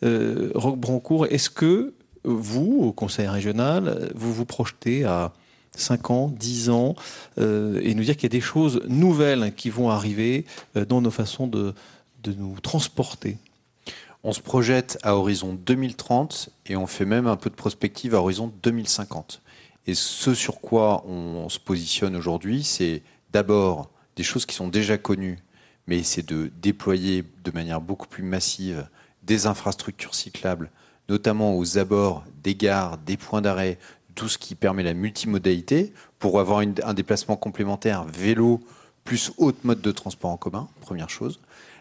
Euh, 0.02 0.50
Roch 0.54 0.76
Brancourt, 0.76 1.24
est-ce 1.30 1.48
que 1.48 1.94
vous, 2.22 2.80
au 2.82 2.92
Conseil 2.92 3.28
régional, 3.28 4.10
vous 4.14 4.34
vous 4.34 4.44
projetez 4.44 5.06
à 5.06 5.32
5 5.74 6.10
ans, 6.10 6.28
10 6.28 6.68
ans, 6.68 6.96
euh, 7.38 7.80
et 7.82 7.94
nous 7.94 8.04
dire 8.04 8.14
qu'il 8.14 8.24
y 8.24 8.26
a 8.26 8.38
des 8.38 8.42
choses 8.42 8.82
nouvelles 8.88 9.54
qui 9.54 9.70
vont 9.70 9.88
arriver 9.88 10.44
dans 10.74 11.00
nos 11.00 11.10
façons 11.10 11.46
de, 11.46 11.72
de 12.24 12.34
nous 12.34 12.60
transporter? 12.60 13.38
On 14.24 14.32
se 14.32 14.40
projette 14.40 14.98
à 15.02 15.14
horizon 15.14 15.54
2030 15.54 16.50
et 16.66 16.76
on 16.76 16.88
fait 16.88 17.04
même 17.04 17.28
un 17.28 17.36
peu 17.36 17.50
de 17.50 17.54
prospective 17.54 18.16
à 18.16 18.18
horizon 18.18 18.52
2050. 18.62 19.40
Et 19.86 19.94
ce 19.94 20.34
sur 20.34 20.60
quoi 20.60 21.04
on 21.06 21.48
se 21.48 21.60
positionne 21.60 22.16
aujourd'hui, 22.16 22.64
c'est 22.64 23.02
d'abord 23.32 23.90
des 24.16 24.24
choses 24.24 24.44
qui 24.44 24.56
sont 24.56 24.68
déjà 24.68 24.98
connues, 24.98 25.38
mais 25.86 26.02
c'est 26.02 26.26
de 26.26 26.50
déployer 26.60 27.24
de 27.44 27.50
manière 27.52 27.80
beaucoup 27.80 28.08
plus 28.08 28.24
massive 28.24 28.88
des 29.22 29.46
infrastructures 29.46 30.16
cyclables, 30.16 30.70
notamment 31.08 31.56
aux 31.56 31.78
abords 31.78 32.24
des 32.42 32.56
gares, 32.56 32.98
des 32.98 33.16
points 33.16 33.40
d'arrêt, 33.40 33.78
tout 34.16 34.28
ce 34.28 34.36
qui 34.36 34.56
permet 34.56 34.82
la 34.82 34.94
multimodalité 34.94 35.92
pour 36.18 36.40
avoir 36.40 36.58
un 36.58 36.94
déplacement 36.94 37.36
complémentaire 37.36 38.04
vélo 38.04 38.60
plus 39.04 39.32
autre 39.38 39.60
mode 39.62 39.80
de 39.80 39.92
transport 39.92 40.30
en 40.32 40.36
commun, 40.36 40.68
première 40.80 41.08
chose. 41.08 41.40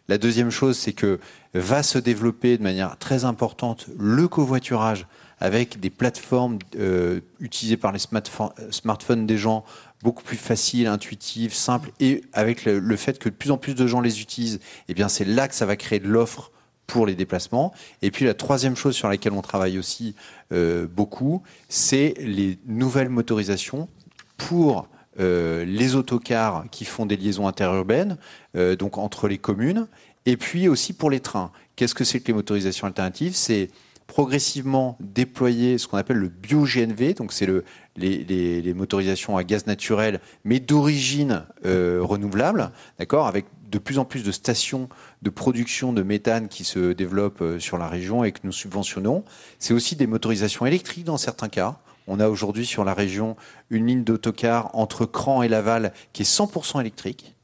La 0.10 0.18
deuxième 0.18 0.52
chose, 0.52 0.78
c'est 0.78 0.94
que 0.94 1.20
va 1.54 1.84
se 1.84 1.98
développer 1.98 2.58
de 2.58 2.64
manière 2.64 2.98
très 2.98 3.26
importante 3.26 3.88
le 3.98 4.28
covoiturage 4.28 5.06
avec 5.40 5.80
des 5.80 5.90
plateformes 5.90 6.60
euh, 6.78 7.20
utilisées 7.40 7.78
par 7.78 7.92
les 7.92 8.00
smartphones, 8.00 9.28
des 9.28 9.38
gens 9.38 9.66
beaucoup 10.02 10.24
plus 10.24 10.38
faciles, 10.38 10.88
intuitives, 10.88 11.54
simples, 11.54 11.92
et 12.00 12.24
avec 12.34 12.66
le, 12.66 12.80
le 12.80 12.96
fait 12.96 13.20
que 13.20 13.30
de 13.30 13.34
plus 13.34 13.52
en 13.52 13.58
plus 13.58 13.76
de 13.76 13.86
gens 13.86 14.02
les 14.02 14.22
utilisent, 14.22 14.60
eh 14.88 14.94
bien 14.94 15.10
c'est 15.10 15.26
là 15.26 15.48
que 15.48 15.56
ça 15.56 15.66
va 15.66 15.76
créer 15.76 16.00
de 16.00 16.08
l'offre 16.08 16.52
pour 16.88 17.06
les 17.06 17.16
déplacements. 17.16 17.74
Et 18.02 18.10
puis 18.10 18.26
la 18.26 18.34
troisième 18.34 18.76
chose 18.76 18.96
sur 18.96 19.10
laquelle 19.10 19.34
on 19.34 19.42
travaille 19.42 19.78
aussi 19.78 20.16
euh, 20.54 20.88
beaucoup, 20.88 21.44
c'est 21.70 22.14
les 22.18 22.58
nouvelles 22.66 23.10
motorisations 23.10 23.90
pour 24.38 24.88
euh, 25.20 25.66
les 25.66 25.96
autocars 25.96 26.66
qui 26.72 26.86
font 26.86 27.06
des 27.06 27.18
liaisons 27.18 27.48
interurbaines, 27.48 28.18
euh, 28.56 28.76
donc 28.76 28.98
entre 28.98 29.28
les 29.28 29.38
communes, 29.38 29.88
et 30.26 30.38
puis 30.38 30.68
aussi 30.68 30.94
pour 30.94 31.10
les 31.10 31.20
trains. 31.20 31.52
Qu'est-ce 31.76 31.96
que 31.96 32.04
c'est 32.04 32.20
que 32.20 32.28
les 32.28 32.34
motorisations 32.34 32.88
alternatives? 32.88 33.36
C'est 33.36 33.70
progressivement 34.06 34.98
déployer 35.00 35.78
ce 35.78 35.88
qu'on 35.88 35.98
appelle 35.98 36.18
le 36.18 36.30
bio-GNV, 36.30 37.14
donc 37.16 37.34
c'est 37.34 37.46
le, 37.46 37.66
les, 37.98 38.74
motorisations 38.74 39.38
à 39.38 39.44
gaz 39.44 39.66
naturel, 39.66 40.22
mais 40.46 40.60
d'origine 40.60 41.44
euh, 41.66 42.00
renouvelable, 42.02 42.72
d'accord, 43.00 43.28
avec 43.28 43.46
de 43.70 43.80
plus 43.80 44.00
en 44.00 44.06
plus 44.06 44.24
de 44.24 44.32
stations 44.32 44.88
de 45.24 45.30
production 45.30 45.92
de 45.92 46.04
méthane 46.04 46.48
qui 46.48 46.64
se 46.64 46.94
développent 46.94 47.44
sur 47.60 47.78
la 47.78 47.88
région 47.90 48.24
et 48.24 48.32
que 48.32 48.40
nous 48.44 48.54
subventionnons. 48.54 49.26
C'est 49.60 49.74
aussi 49.74 49.96
des 49.98 50.08
motorisations 50.08 50.66
électriques 50.66 51.04
dans 51.04 51.18
certains 51.18 51.50
cas. 51.50 51.80
On 52.08 52.20
a 52.20 52.30
aujourd'hui 52.30 52.66
sur 52.66 52.84
la 52.84 52.94
région 52.94 53.36
une 53.70 53.88
ligne 53.88 54.04
d'autocar 54.04 54.74
entre 54.74 55.06
Cran 55.06 55.44
et 55.44 55.48
Laval 55.48 55.94
qui 56.14 56.24
est 56.24 56.26
100% 56.26 56.80
électrique. 56.82 57.36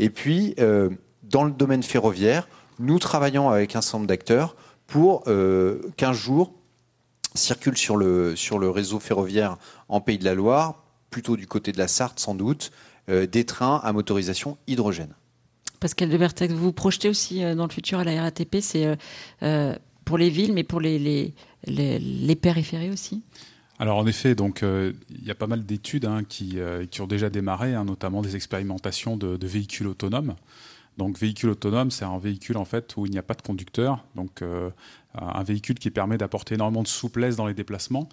Et 0.00 0.10
puis, 0.10 0.54
euh, 0.58 0.90
dans 1.22 1.44
le 1.44 1.52
domaine 1.52 1.84
ferroviaire, 1.84 2.48
nous 2.78 2.98
travaillons 2.98 3.48
avec 3.50 3.76
un 3.76 3.80
nombre 3.92 4.06
d'acteurs 4.06 4.56
pour 4.86 5.22
euh, 5.26 5.80
15 5.96 6.16
jours 6.16 6.52
circulent 7.34 7.76
sur 7.76 7.96
le, 7.96 8.34
réseau 8.70 8.98
ferroviaire 8.98 9.58
en 9.88 10.00
Pays 10.00 10.18
de 10.18 10.24
la 10.24 10.34
Loire, 10.34 10.82
plutôt 11.10 11.36
du 11.36 11.46
côté 11.46 11.70
de 11.70 11.78
la 11.78 11.86
Sarthe 11.86 12.18
sans 12.18 12.34
doute, 12.34 12.72
euh, 13.08 13.26
des 13.26 13.44
trains 13.44 13.80
à 13.84 13.92
motorisation 13.92 14.58
hydrogène. 14.66 15.14
Pascal 15.78 16.08
de 16.08 16.16
Bertec, 16.16 16.50
vous 16.50 16.58
vous 16.58 16.72
projetez 16.72 17.08
aussi 17.08 17.44
euh, 17.44 17.54
dans 17.54 17.66
le 17.66 17.72
futur 17.72 18.00
à 18.00 18.04
la 18.04 18.22
RATP, 18.22 18.56
c'est 18.60 18.98
pour 20.04 20.18
les 20.18 20.30
villes, 20.30 20.54
mais 20.54 20.64
pour 20.64 20.80
les, 20.80 20.98
les, 20.98 21.34
les, 21.66 21.98
les 21.98 22.34
périphéries 22.34 22.90
aussi? 22.90 23.22
Alors 23.80 23.98
en 23.98 24.06
effet, 24.06 24.34
donc 24.34 24.62
euh, 24.62 24.92
il 25.10 25.24
y 25.24 25.30
a 25.30 25.34
pas 25.36 25.46
mal 25.46 25.64
d'études 25.64 26.04
hein, 26.04 26.24
qui, 26.28 26.58
euh, 26.58 26.84
qui 26.86 27.00
ont 27.00 27.06
déjà 27.06 27.30
démarré, 27.30 27.74
hein, 27.74 27.84
notamment 27.84 28.22
des 28.22 28.34
expérimentations 28.34 29.16
de, 29.16 29.36
de 29.36 29.46
véhicules 29.46 29.86
autonomes. 29.86 30.34
Donc 30.96 31.16
véhicule 31.16 31.50
autonome, 31.50 31.92
c'est 31.92 32.04
un 32.04 32.18
véhicule 32.18 32.56
en 32.56 32.64
fait 32.64 32.96
où 32.96 33.06
il 33.06 33.12
n'y 33.12 33.18
a 33.18 33.22
pas 33.22 33.34
de 33.34 33.42
conducteur, 33.42 34.04
donc 34.16 34.42
euh, 34.42 34.70
un 35.14 35.44
véhicule 35.44 35.78
qui 35.78 35.90
permet 35.90 36.18
d'apporter 36.18 36.56
énormément 36.56 36.82
de 36.82 36.88
souplesse 36.88 37.36
dans 37.36 37.46
les 37.46 37.54
déplacements. 37.54 38.08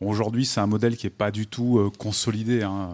Bon, 0.00 0.08
Aujourd'hui, 0.08 0.44
c'est 0.44 0.58
un 0.58 0.66
modèle 0.66 0.96
qui 0.96 1.06
n'est 1.06 1.10
pas 1.10 1.30
du 1.30 1.46
tout 1.46 1.92
consolidé. 1.98 2.64
hein, 2.64 2.88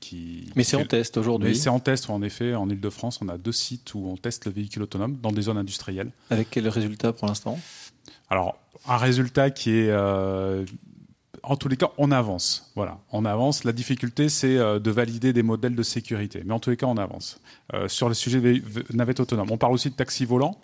qui, 0.00 0.50
Mais 0.56 0.64
c'est 0.64 0.76
en 0.76 0.84
test 0.84 1.16
aujourd'hui. 1.16 1.48
Mais 1.48 1.54
c'est 1.54 1.70
en 1.70 1.80
test, 1.80 2.10
en 2.10 2.20
effet. 2.20 2.54
En 2.54 2.68
Ile-de-France, 2.68 3.20
on 3.22 3.30
a 3.30 3.38
deux 3.38 3.52
sites 3.52 3.94
où 3.94 4.06
on 4.06 4.18
teste 4.18 4.44
le 4.44 4.52
véhicule 4.52 4.82
autonome 4.82 5.16
dans 5.22 5.32
des 5.32 5.40
zones 5.40 5.56
industrielles. 5.56 6.10
Avec 6.28 6.48
quel 6.50 6.68
résultat 6.68 7.14
pour 7.14 7.26
l'instant? 7.26 7.58
Alors, 8.28 8.58
un 8.86 8.98
résultat 8.98 9.50
qui 9.50 9.70
est, 9.70 9.90
en 11.46 11.56
tous 11.56 11.68
les 11.68 11.76
cas, 11.76 11.90
on 11.96 12.10
avance. 12.10 12.72
Voilà, 12.74 12.98
on 13.12 13.24
avance. 13.24 13.64
La 13.64 13.72
difficulté, 13.72 14.28
c'est 14.28 14.58
euh, 14.58 14.80
de 14.80 14.90
valider 14.90 15.32
des 15.32 15.44
modèles 15.44 15.76
de 15.76 15.82
sécurité. 15.82 16.42
Mais 16.44 16.52
en 16.52 16.58
tous 16.58 16.70
les 16.70 16.76
cas, 16.76 16.86
on 16.86 16.96
avance. 16.96 17.40
Euh, 17.72 17.88
sur 17.88 18.08
le 18.08 18.14
sujet 18.14 18.40
des 18.40 18.62
navettes 18.92 19.20
autonomes, 19.20 19.50
on 19.50 19.56
parle 19.56 19.72
aussi 19.72 19.90
de 19.90 19.94
taxi 19.94 20.24
volant. 20.24 20.58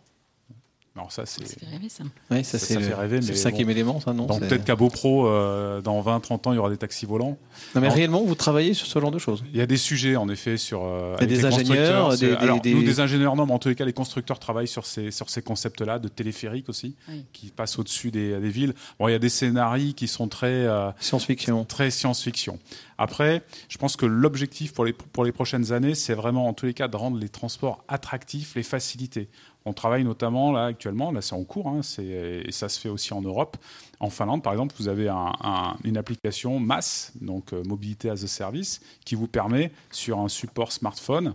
Alors 0.94 1.10
ça, 1.10 1.24
c'est... 1.24 1.46
Ça 1.46 1.54
fait 1.58 1.66
rêver, 1.66 1.88
ça. 1.88 2.04
Oui, 2.30 2.44
ça, 2.44 2.58
c'est 2.58 2.74
le- 2.74 2.80
fait 2.82 2.92
rêver. 2.94 3.22
c'est 3.22 3.28
mais 3.28 3.32
le 3.32 3.38
cinquième 3.38 3.70
élément, 3.70 3.98
ça, 4.00 4.12
non 4.12 4.26
Donc 4.26 4.40
peut-être 4.40 4.64
qu'à 4.64 4.76
BoPro, 4.76 5.26
euh, 5.26 5.80
dans 5.80 5.98
20-30 6.02 6.48
ans, 6.48 6.52
il 6.52 6.56
y 6.56 6.58
aura 6.58 6.68
des 6.68 6.76
taxis 6.76 7.06
volants. 7.06 7.38
Non, 7.74 7.80
mais 7.80 7.86
Alors, 7.86 7.94
réellement, 7.96 8.22
vous 8.22 8.34
travaillez 8.34 8.74
sur 8.74 8.86
ce 8.86 8.98
genre 8.98 9.10
de 9.10 9.18
choses 9.18 9.42
il 9.50 9.56
y 9.56 9.62
a 9.62 9.66
des 9.66 9.78
sujets, 9.78 10.16
en 10.16 10.28
effet, 10.28 10.58
sur. 10.58 10.82
euh, 10.84 11.14
avec 11.16 11.30
des 11.30 11.36
les 11.36 11.44
ingénieurs, 11.46 12.10
des- 12.10 12.16
C'est- 12.18 12.36
Alors, 12.36 12.60
des- 12.60 12.74
nous, 12.74 12.80
des- 12.80 12.86
des 12.86 13.00
ingénieurs, 13.00 13.34
non, 13.36 13.46
mais 13.46 13.52
en 13.54 13.58
tous 13.58 13.68
les 13.70 13.74
cas, 13.74 13.86
les 13.86 13.94
constructeurs 13.94 14.38
travaillent 14.38 14.68
sur 14.68 14.84
ces, 14.84 15.10
sur 15.10 15.30
ces 15.30 15.40
concepts-là, 15.40 15.98
de 15.98 16.08
téléphériques 16.08 16.68
aussi, 16.68 16.94
Oui. 17.08 17.24
qui 17.32 17.46
passent 17.50 17.78
au-dessus 17.78 18.10
des, 18.10 18.38
des 18.38 18.50
villes. 18.50 18.74
Bon, 18.98 19.08
il 19.08 19.12
y 19.12 19.14
a 19.14 19.18
des 19.18 19.30
scénarios 19.30 19.94
qui 19.94 20.08
sont 20.08 20.28
très. 20.28 20.46
euh, 20.48 20.90
Science-fiction. 21.00 21.64
Très 21.64 21.90
science-fiction. 21.90 22.58
Après, 22.98 23.42
je 23.68 23.78
pense 23.78 23.96
que 23.96 24.04
l'objectif 24.06 24.74
pour 24.74 24.84
les, 24.84 24.92
pour 24.92 25.24
les 25.24 25.32
prochaines 25.32 25.72
années, 25.72 25.94
c'est 25.94 26.14
vraiment, 26.14 26.46
en 26.48 26.52
tous 26.52 26.66
les 26.66 26.74
cas, 26.74 26.86
de 26.86 26.96
rendre 26.96 27.16
les 27.18 27.30
transports 27.30 27.82
attractifs, 27.88 28.54
les 28.54 28.62
faciliter. 28.62 29.28
On 29.64 29.72
travaille 29.72 30.02
notamment, 30.04 30.50
là, 30.50 30.66
actuellement, 30.66 31.12
là, 31.12 31.22
c'est 31.22 31.34
en 31.34 31.44
cours, 31.44 31.68
hein, 31.68 31.80
et 32.00 32.50
ça 32.50 32.68
se 32.68 32.80
fait 32.80 32.88
aussi 32.88 33.14
en 33.14 33.20
Europe. 33.22 33.56
En 34.00 34.10
Finlande, 34.10 34.42
par 34.42 34.52
exemple, 34.52 34.74
vous 34.78 34.88
avez 34.88 35.08
un- 35.08 35.32
un- 35.40 35.76
une 35.84 35.96
application 35.96 36.58
MAS, 36.58 37.12
donc 37.20 37.52
euh, 37.52 37.62
Mobilité 37.64 38.10
as 38.10 38.24
a 38.24 38.26
Service, 38.26 38.80
qui 39.04 39.14
vous 39.14 39.28
permet, 39.28 39.70
sur 39.92 40.18
un 40.18 40.28
support 40.28 40.72
smartphone, 40.72 41.34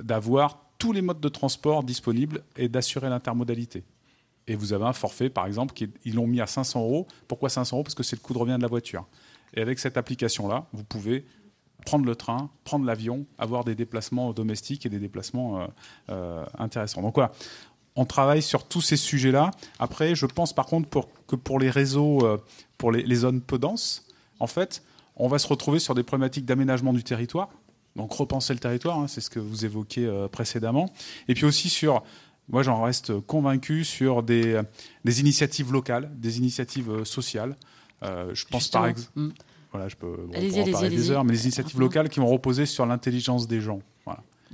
d'avoir 0.00 0.58
tous 0.78 0.92
les 0.92 1.02
modes 1.02 1.20
de 1.20 1.28
transport 1.28 1.82
disponibles 1.82 2.42
et 2.56 2.68
d'assurer 2.68 3.08
l'intermodalité. 3.08 3.82
Et 4.46 4.56
vous 4.56 4.72
avez 4.72 4.84
un 4.84 4.92
forfait, 4.92 5.30
par 5.30 5.46
exemple, 5.46 5.72
qui 5.74 5.88
ils 6.04 6.14
l'ont 6.14 6.26
mis 6.26 6.40
à 6.40 6.46
500 6.46 6.82
euros. 6.82 7.06
Pourquoi 7.28 7.48
500 7.48 7.76
euros? 7.76 7.84
Parce 7.84 7.94
que 7.94 8.02
c'est 8.02 8.16
le 8.16 8.20
coût 8.20 8.34
de 8.34 8.38
revient 8.38 8.56
de 8.56 8.62
la 8.62 8.68
voiture. 8.68 9.06
Et 9.54 9.60
avec 9.62 9.78
cette 9.78 9.96
application-là, 9.96 10.66
vous 10.72 10.84
pouvez 10.84 11.24
prendre 11.84 12.04
le 12.04 12.16
train, 12.16 12.50
prendre 12.64 12.84
l'avion, 12.84 13.26
avoir 13.38 13.64
des 13.64 13.74
déplacements 13.74 14.32
domestiques 14.32 14.86
et 14.86 14.88
des 14.88 14.98
déplacements 14.98 15.60
euh, 15.60 15.66
euh, 16.10 16.44
intéressants. 16.58 17.02
Donc 17.02 17.14
voilà, 17.14 17.32
on 17.96 18.04
travaille 18.04 18.42
sur 18.42 18.66
tous 18.66 18.80
ces 18.80 18.96
sujets-là. 18.96 19.50
Après, 19.78 20.14
je 20.14 20.26
pense 20.26 20.52
par 20.52 20.66
contre 20.66 20.88
pour, 20.88 21.08
que 21.26 21.36
pour 21.36 21.58
les 21.58 21.70
réseaux, 21.70 22.24
euh, 22.24 22.38
pour 22.78 22.90
les, 22.90 23.02
les 23.02 23.14
zones 23.16 23.40
peu 23.40 23.58
denses, 23.58 24.06
en 24.40 24.46
fait, 24.46 24.82
on 25.16 25.28
va 25.28 25.38
se 25.38 25.46
retrouver 25.46 25.78
sur 25.78 25.94
des 25.94 26.02
problématiques 26.02 26.44
d'aménagement 26.44 26.92
du 26.92 27.04
territoire. 27.04 27.48
Donc 27.94 28.12
repenser 28.12 28.52
le 28.52 28.58
territoire, 28.58 28.98
hein, 28.98 29.06
c'est 29.06 29.20
ce 29.20 29.30
que 29.30 29.38
vous 29.38 29.64
évoquiez 29.64 30.06
euh, 30.06 30.26
précédemment. 30.26 30.92
Et 31.28 31.34
puis 31.34 31.44
aussi 31.44 31.68
sur, 31.68 32.02
moi 32.48 32.62
j'en 32.64 32.82
reste 32.82 33.20
convaincu 33.20 33.84
sur 33.84 34.22
des, 34.24 34.60
des 35.04 35.20
initiatives 35.20 35.72
locales, 35.72 36.10
des 36.16 36.38
initiatives 36.38 37.04
sociales. 37.04 37.54
Euh, 38.02 38.34
je 38.34 38.44
pense 38.46 38.68
par 38.68 38.86
exemple. 38.86 39.30
Voilà, 39.74 39.88
je 39.88 39.96
peux 39.96 40.06
en 40.06 40.70
parler 40.70 40.88
des 40.88 41.10
heures, 41.10 41.24
mais 41.24 41.32
les 41.32 41.42
initiatives 41.42 41.80
locales 41.80 42.08
qui 42.08 42.20
vont 42.20 42.28
reposer 42.28 42.64
sur 42.64 42.86
l'intelligence 42.86 43.48
des 43.48 43.60
gens. 43.60 43.80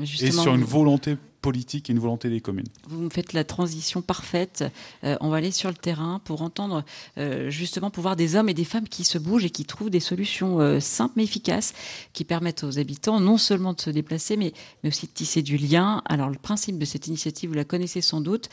Et 0.01 0.31
sur 0.31 0.55
une 0.55 0.65
volonté 0.65 1.17
politique 1.41 1.91
et 1.91 1.93
une 1.93 1.99
volonté 1.99 2.29
des 2.29 2.41
communes. 2.41 2.69
Vous 2.89 3.01
me 3.01 3.11
faites 3.11 3.33
la 3.33 3.45
transition 3.45 4.03
parfaite. 4.03 4.65
Euh, 5.05 5.17
on 5.21 5.31
va 5.31 5.39
aller 5.39 5.51
sur 5.51 5.69
le 5.69 5.75
terrain 5.75 6.21
pour 6.25 6.43
entendre 6.43 6.85
euh, 7.19 7.51
justement 7.51 7.91
pour 7.91 8.03
voir 8.03 8.17
des 8.17 8.37
hommes 8.37 8.49
et 8.49 8.55
des 8.55 8.65
femmes 8.65 8.89
qui 8.89 9.05
se 9.05 9.19
bougent 9.19 9.45
et 9.45 9.51
qui 9.51 9.65
trouvent 9.65 9.91
des 9.91 10.01
solutions 10.01 10.61
euh, 10.61 10.81
simples 10.81 11.15
mais 11.17 11.25
efficaces 11.25 11.73
qui 12.13 12.25
permettent 12.25 12.65
aux 12.65 12.79
habitants 12.79 13.21
non 13.21 13.39
seulement 13.39 13.73
de 13.73 13.81
se 13.81 13.91
déplacer 13.91 14.37
mais, 14.37 14.53
mais 14.83 14.89
aussi 14.89 15.07
de 15.07 15.13
tisser 15.13 15.43
du 15.43 15.57
lien. 15.57 16.03
Alors 16.05 16.29
le 16.29 16.39
principe 16.39 16.79
de 16.79 16.85
cette 16.85 17.07
initiative, 17.07 17.51
vous 17.51 17.57
la 17.57 17.65
connaissez 17.65 18.01
sans 18.01 18.21
doute, 18.21 18.49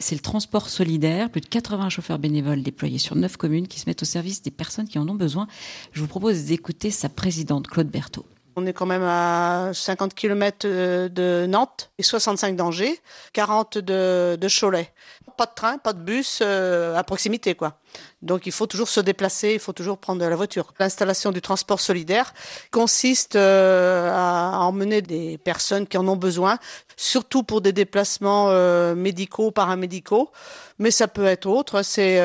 c'est 0.00 0.14
le 0.14 0.20
transport 0.20 0.68
solidaire. 0.68 1.30
Plus 1.30 1.40
de 1.40 1.46
80 1.46 1.88
chauffeurs 1.90 2.18
bénévoles 2.18 2.62
déployés 2.62 2.98
sur 2.98 3.16
9 3.16 3.36
communes 3.36 3.68
qui 3.68 3.80
se 3.80 3.88
mettent 3.88 4.02
au 4.02 4.06
service 4.06 4.42
des 4.42 4.50
personnes 4.50 4.88
qui 4.88 4.98
en 4.98 5.08
ont 5.08 5.14
besoin. 5.14 5.46
Je 5.92 6.00
vous 6.00 6.06
propose 6.06 6.44
d'écouter 6.44 6.90
sa 6.90 7.08
présidente 7.08 7.68
Claude 7.68 7.88
Berthaud. 7.88 8.26
On 8.56 8.66
est 8.66 8.72
quand 8.72 8.86
même 8.86 9.04
à 9.04 9.70
50 9.72 10.14
km 10.14 10.66
de 10.66 11.46
Nantes 11.46 11.90
et 11.98 12.02
65 12.02 12.56
d'Angers, 12.56 13.00
40 13.32 13.78
de, 13.78 14.36
de 14.40 14.48
Cholet. 14.48 14.92
Pas 15.40 15.46
de 15.46 15.54
train, 15.54 15.78
pas 15.78 15.94
de 15.94 16.02
bus 16.02 16.40
euh, 16.42 16.94
à 16.94 17.02
proximité, 17.02 17.54
quoi. 17.54 17.78
Donc 18.20 18.44
il 18.44 18.52
faut 18.52 18.66
toujours 18.66 18.90
se 18.90 19.00
déplacer, 19.00 19.54
il 19.54 19.58
faut 19.58 19.72
toujours 19.72 19.96
prendre 19.96 20.22
la 20.22 20.36
voiture. 20.36 20.74
L'installation 20.78 21.32
du 21.32 21.40
transport 21.40 21.80
solidaire 21.80 22.34
consiste 22.70 23.36
euh, 23.36 24.10
à 24.12 24.58
emmener 24.58 25.00
des 25.00 25.38
personnes 25.38 25.86
qui 25.86 25.96
en 25.96 26.06
ont 26.06 26.16
besoin, 26.16 26.58
surtout 26.98 27.42
pour 27.42 27.62
des 27.62 27.72
déplacements 27.72 28.48
euh, 28.50 28.94
médicaux, 28.94 29.50
paramédicaux, 29.50 30.30
mais 30.78 30.90
ça 30.90 31.08
peut 31.08 31.24
être 31.24 31.46
autre. 31.46 31.82
C'est, 31.82 32.22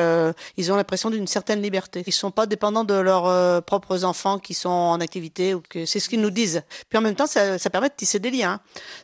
ils 0.56 0.72
ont 0.72 0.76
l'impression 0.76 1.10
d'une 1.10 1.26
certaine 1.26 1.60
liberté. 1.60 2.02
Ils 2.06 2.12
sont 2.12 2.30
pas 2.30 2.46
dépendants 2.46 2.84
de 2.84 2.94
leurs 2.94 3.62
propres 3.64 4.04
enfants 4.04 4.38
qui 4.38 4.54
sont 4.54 4.70
en 4.70 4.98
activité 5.00 5.52
ou 5.52 5.60
que 5.60 5.84
c'est 5.84 6.00
ce 6.00 6.08
qu'ils 6.08 6.22
nous 6.22 6.30
disent. 6.30 6.62
Puis 6.88 6.98
en 6.98 7.02
même 7.02 7.14
temps, 7.14 7.26
ça, 7.26 7.58
permet 7.70 7.90
de 7.90 7.94
tisser 7.94 8.18
des 8.18 8.30
liens, 8.30 8.60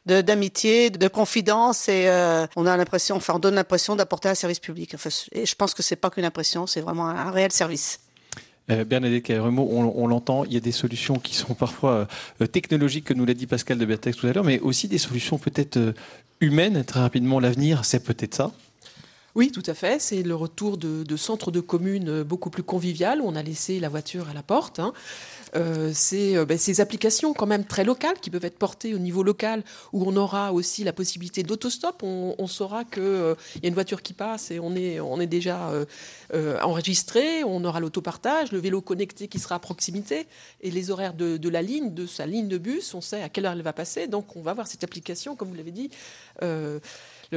de, 0.07 0.23
d'amitié, 0.23 0.89
de 0.89 1.09
confidence, 1.09 1.91
et 1.91 2.09
on 2.57 2.65
a 2.65 2.77
l'impression, 2.79 3.17
enfin, 3.17 3.35
on 3.35 3.39
donne 3.39 3.57
l'impression 3.57 3.95
d'apporter 4.03 4.29
un 4.29 4.35
service 4.35 4.59
public. 4.59 4.93
Enfin, 4.95 5.11
et 5.33 5.47
je 5.47 5.55
pense 5.55 5.75
que 5.75 5.83
c'est 5.83 5.97
pas 5.97 6.11
qu'une 6.11 6.25
impression, 6.25 6.67
c'est 6.67 6.81
vraiment 6.81 7.09
un, 7.09 7.31
réel 7.31 7.53
service. 7.53 8.01
Euh, 8.71 8.85
Bernadette 8.85 9.31
on 9.31 10.07
l'entend, 10.07 10.45
il 10.45 10.53
y 10.53 10.57
a 10.57 10.61
des 10.61 10.73
solutions 10.73 11.19
qui 11.19 11.35
sont 11.35 11.55
parfois 11.55 12.07
euh, 12.41 12.47
technologiques, 12.47 13.05
que 13.05 13.15
nous 13.15 13.25
l'a 13.25 13.35
dit 13.35 13.47
Pascal 13.47 13.79
de 13.79 13.85
Bertex 13.85 14.17
tout 14.17 14.27
à 14.27 14.33
l'heure, 14.33 14.45
mais 14.45 14.61
aussi 14.61 14.89
des 14.89 14.99
solutions 14.99 15.39
peut-être 15.39 15.77
euh, 15.77 15.93
humaines. 16.41 16.85
Très 16.85 17.01
rapidement, 17.01 17.41
l'avenir, 17.41 17.85
c'est 17.85 18.05
peut-être 18.05 18.35
ça. 18.35 18.53
Oui, 19.35 19.51
tout 19.51 19.63
à 19.67 19.73
fait. 19.73 19.99
C'est 19.99 20.23
le 20.23 20.35
retour 20.35 20.77
de, 20.77 21.17
centres 21.17 21.51
de 21.51 21.61
communes 21.61 22.09
euh, 22.11 22.25
beaucoup 22.25 22.51
plus 22.51 22.63
convivial 22.63 23.23
où 23.23 23.25
on 23.27 23.35
a 23.35 23.43
laissé 23.43 23.81
la 23.81 23.89
voiture 23.89 24.29
à 24.29 24.35
la 24.35 24.43
porte. 24.43 24.79
hein. 24.79 24.93
Euh, 25.57 25.91
c'est 25.95 26.37
euh, 26.37 26.45
ben, 26.45 26.59
ces 26.59 26.83
applications 26.83 27.33
quand 27.33 27.47
même 27.47 27.65
très 27.65 27.85
locales 27.85 28.19
qui 28.21 28.29
peuvent 28.29 28.45
être 28.45 28.59
portées 28.59 28.95
au 28.95 28.99
niveau 28.99 29.23
local 29.23 29.65
où 29.93 30.05
on 30.07 30.17
aura 30.17 30.53
aussi 30.53 30.85
la 30.85 30.93
possibilité 30.93 31.43
d'autostop. 31.43 32.03
On, 32.03 32.35
on 32.37 32.47
saura 32.47 32.85
qu'il 32.85 33.03
y 33.63 33.67
a 33.67 33.69
une 33.69 33.75
voiture 33.75 34.03
qui 34.03 34.13
passe 34.13 34.51
et 34.51 34.61
on 34.61 34.75
est, 34.77 35.27
déjà 35.27 35.71
enregistré. 36.63 37.43
On 37.45 37.65
aura 37.65 37.81
l'autopartage, 37.81 38.53
le 38.53 38.59
vélo 38.59 38.83
connecté 38.83 39.29
qui 39.29 39.39
sera 39.39 39.55
à 39.55 39.59
proximité 39.59 40.27
et 40.61 40.71
les 40.71 40.91
horaires 40.91 41.15
de, 41.15 41.39
de 41.39 41.49
la 41.49 41.63
ligne, 41.63 41.95
de 41.95 42.07
sa 42.07 42.27
ligne 42.27 42.49
de 42.49 42.59
bus. 42.59 42.93
On 42.95 43.01
sait 43.01 43.23
à 43.23 43.29
quelle 43.29 43.47
heure 43.47 43.53
elle 43.53 43.63
va 43.63 43.73
passer. 43.73 44.09
Donc 44.09 44.37
on 44.37 44.43
va 44.43 44.51
avoir 44.51 44.67
cette 44.67 44.85
application, 44.85 45.37
comme 45.37 45.49
vous 45.49 45.55
l'avez 45.55 45.71
dit. 45.71 45.91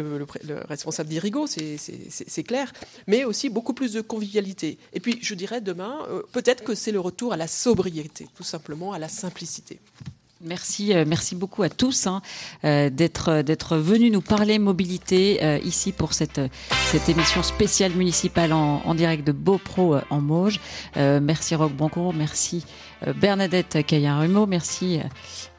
Le, 0.01 0.25
responsable 0.67 1.09
d'Irigo, 1.09 1.47
c'est 1.47 2.43
clair, 2.43 2.71
mais 3.07 3.23
aussi 3.23 3.49
beaucoup 3.49 3.73
plus 3.73 3.93
de 3.93 4.01
convivialité. 4.01 4.77
Et 4.93 4.99
puis, 4.99 5.19
je 5.21 5.35
dirais 5.35 5.61
demain, 5.61 6.05
euh, 6.09 6.23
peut-être 6.31 6.63
que 6.63 6.75
c'est 6.75 6.91
le 6.91 6.99
retour 6.99 7.33
à 7.33 7.37
la 7.37 7.47
sobriété, 7.47 8.27
tout 8.35 8.43
simplement 8.43 8.93
à 8.93 8.99
la 8.99 9.09
simplicité. 9.09 9.79
Merci, 10.41 10.93
euh, 10.93 11.05
merci 11.07 11.33
beaucoup 11.33 11.63
à 11.63 11.69
tous 11.69 12.07
hein, 12.07 12.21
euh, 12.65 12.89
d'être 12.89 13.41
d'être 13.41 13.77
venus 13.77 14.11
nous 14.11 14.21
parler 14.21 14.59
mobilité 14.59 15.39
euh, 15.41 15.59
ici 15.63 15.93
pour 15.93 16.11
cette 16.11 16.41
cette 16.91 17.07
émission 17.07 17.41
spéciale 17.41 17.93
municipale 17.93 18.51
en, 18.51 18.95
direct 18.95 19.25
de 19.25 19.31
Beaupro 19.31 19.95
euh, 19.95 20.01
en 20.09 20.19
Mauges. 20.19 20.59
Euh, 20.97 21.21
merci 21.21 21.55
Roque 21.55 21.73
Broncourt, 21.73 22.13
merci 22.13 22.65
euh, 23.07 23.13
Bernadette 23.13 23.85
Caillard-Rumeau, 23.85 24.45
merci 24.45 24.99
euh, 24.99 25.03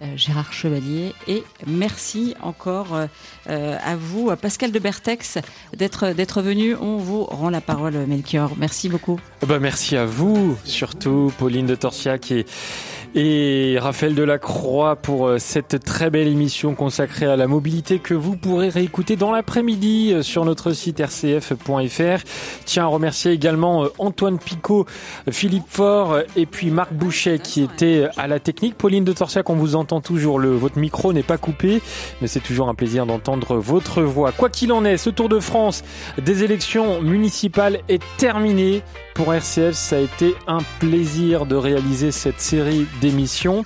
euh, 0.03 0.17
Gérard 0.17 0.53
Chevalier 0.53 1.15
et 1.27 1.43
merci 1.67 2.35
encore 2.43 2.95
euh, 2.95 3.07
euh, 3.49 3.79
à 3.83 3.97
vous 3.97 4.29
euh, 4.29 4.37
Pascal 4.37 4.73
de 4.73 4.79
Bertex 4.79 5.39
d'être 5.75 6.09
d'être 6.13 6.43
venu. 6.43 6.75
On 6.77 6.99
vous 6.99 7.25
rend 7.25 7.49
la 7.49 7.63
parole 7.63 7.95
Melchior. 8.07 8.53
Merci 8.59 8.91
beaucoup. 8.91 9.19
Eh 9.43 9.47
ben, 9.47 9.59
merci 9.59 9.97
à 9.97 10.05
vous, 10.05 10.57
surtout 10.65 11.33
Pauline 11.39 11.67
de 11.67 11.75
Torsiac 11.75 12.31
et, 12.31 12.45
et 13.19 13.79
Raphaël 13.81 14.15
Delacroix 14.15 14.95
pour 14.95 15.27
euh, 15.27 15.39
cette 15.39 15.83
très 15.83 16.11
belle 16.11 16.29
émission 16.29 16.75
consacrée 16.75 17.25
à 17.25 17.37
la 17.37 17.47
mobilité 17.47 17.99
que 17.99 18.13
vous 18.13 18.37
pourrez 18.37 18.69
réécouter 18.69 19.17
dans 19.17 19.33
l'après-midi 19.33 20.13
euh, 20.13 20.23
sur 20.23 20.45
notre 20.45 20.75
site 20.75 21.01
rcf.fr. 21.01 22.23
Tiens 22.67 22.85
à 22.85 22.87
remercier 22.87 23.33
également 23.33 23.85
euh, 23.85 23.89
Antoine 23.99 24.39
Picot, 24.39 24.85
Philippe 25.31 25.65
Faure 25.67 26.19
et 26.37 26.45
puis 26.45 26.71
Marc 26.71 26.93
Bouchet 26.93 27.39
qui 27.39 27.63
était 27.63 28.07
à 28.19 28.27
la 28.27 28.39
technique. 28.39 28.77
Pauline 28.77 29.05
de 29.05 29.15
Torsiac, 29.15 29.49
on 29.49 29.55
vous 29.55 29.77
entend 29.77 30.03
toujours, 30.03 30.39
le, 30.39 30.51
votre 30.51 30.79
micro 30.79 31.15
n'est 31.15 31.23
pas 31.23 31.39
coupé, 31.39 31.81
mais 32.21 32.29
c'est 32.29 32.41
toujours 32.41 32.69
un 32.69 32.75
plaisir 32.75 33.07
d'entendre 33.07 33.57
votre 33.57 34.03
voix. 34.03 34.33
Quoi 34.33 34.51
qu'il 34.51 34.73
en 34.73 34.85
est, 34.85 34.99
ce 34.99 35.09
Tour 35.09 35.31
de 35.31 35.41
France 35.41 35.85
des 36.23 36.45
élections 36.45 37.01
municipales 37.01 37.81
est 37.89 38.03
terminé. 38.19 38.83
Pour 39.15 39.33
RCF, 39.33 39.73
ça 39.73 39.97
a 39.97 40.01
été 40.01 40.35
un 40.47 40.59
plaisir 40.79 41.47
de 41.47 41.57
réaliser 41.57 42.13
cette 42.13 42.39
série 42.39 42.87
d'émissions. 43.07 43.63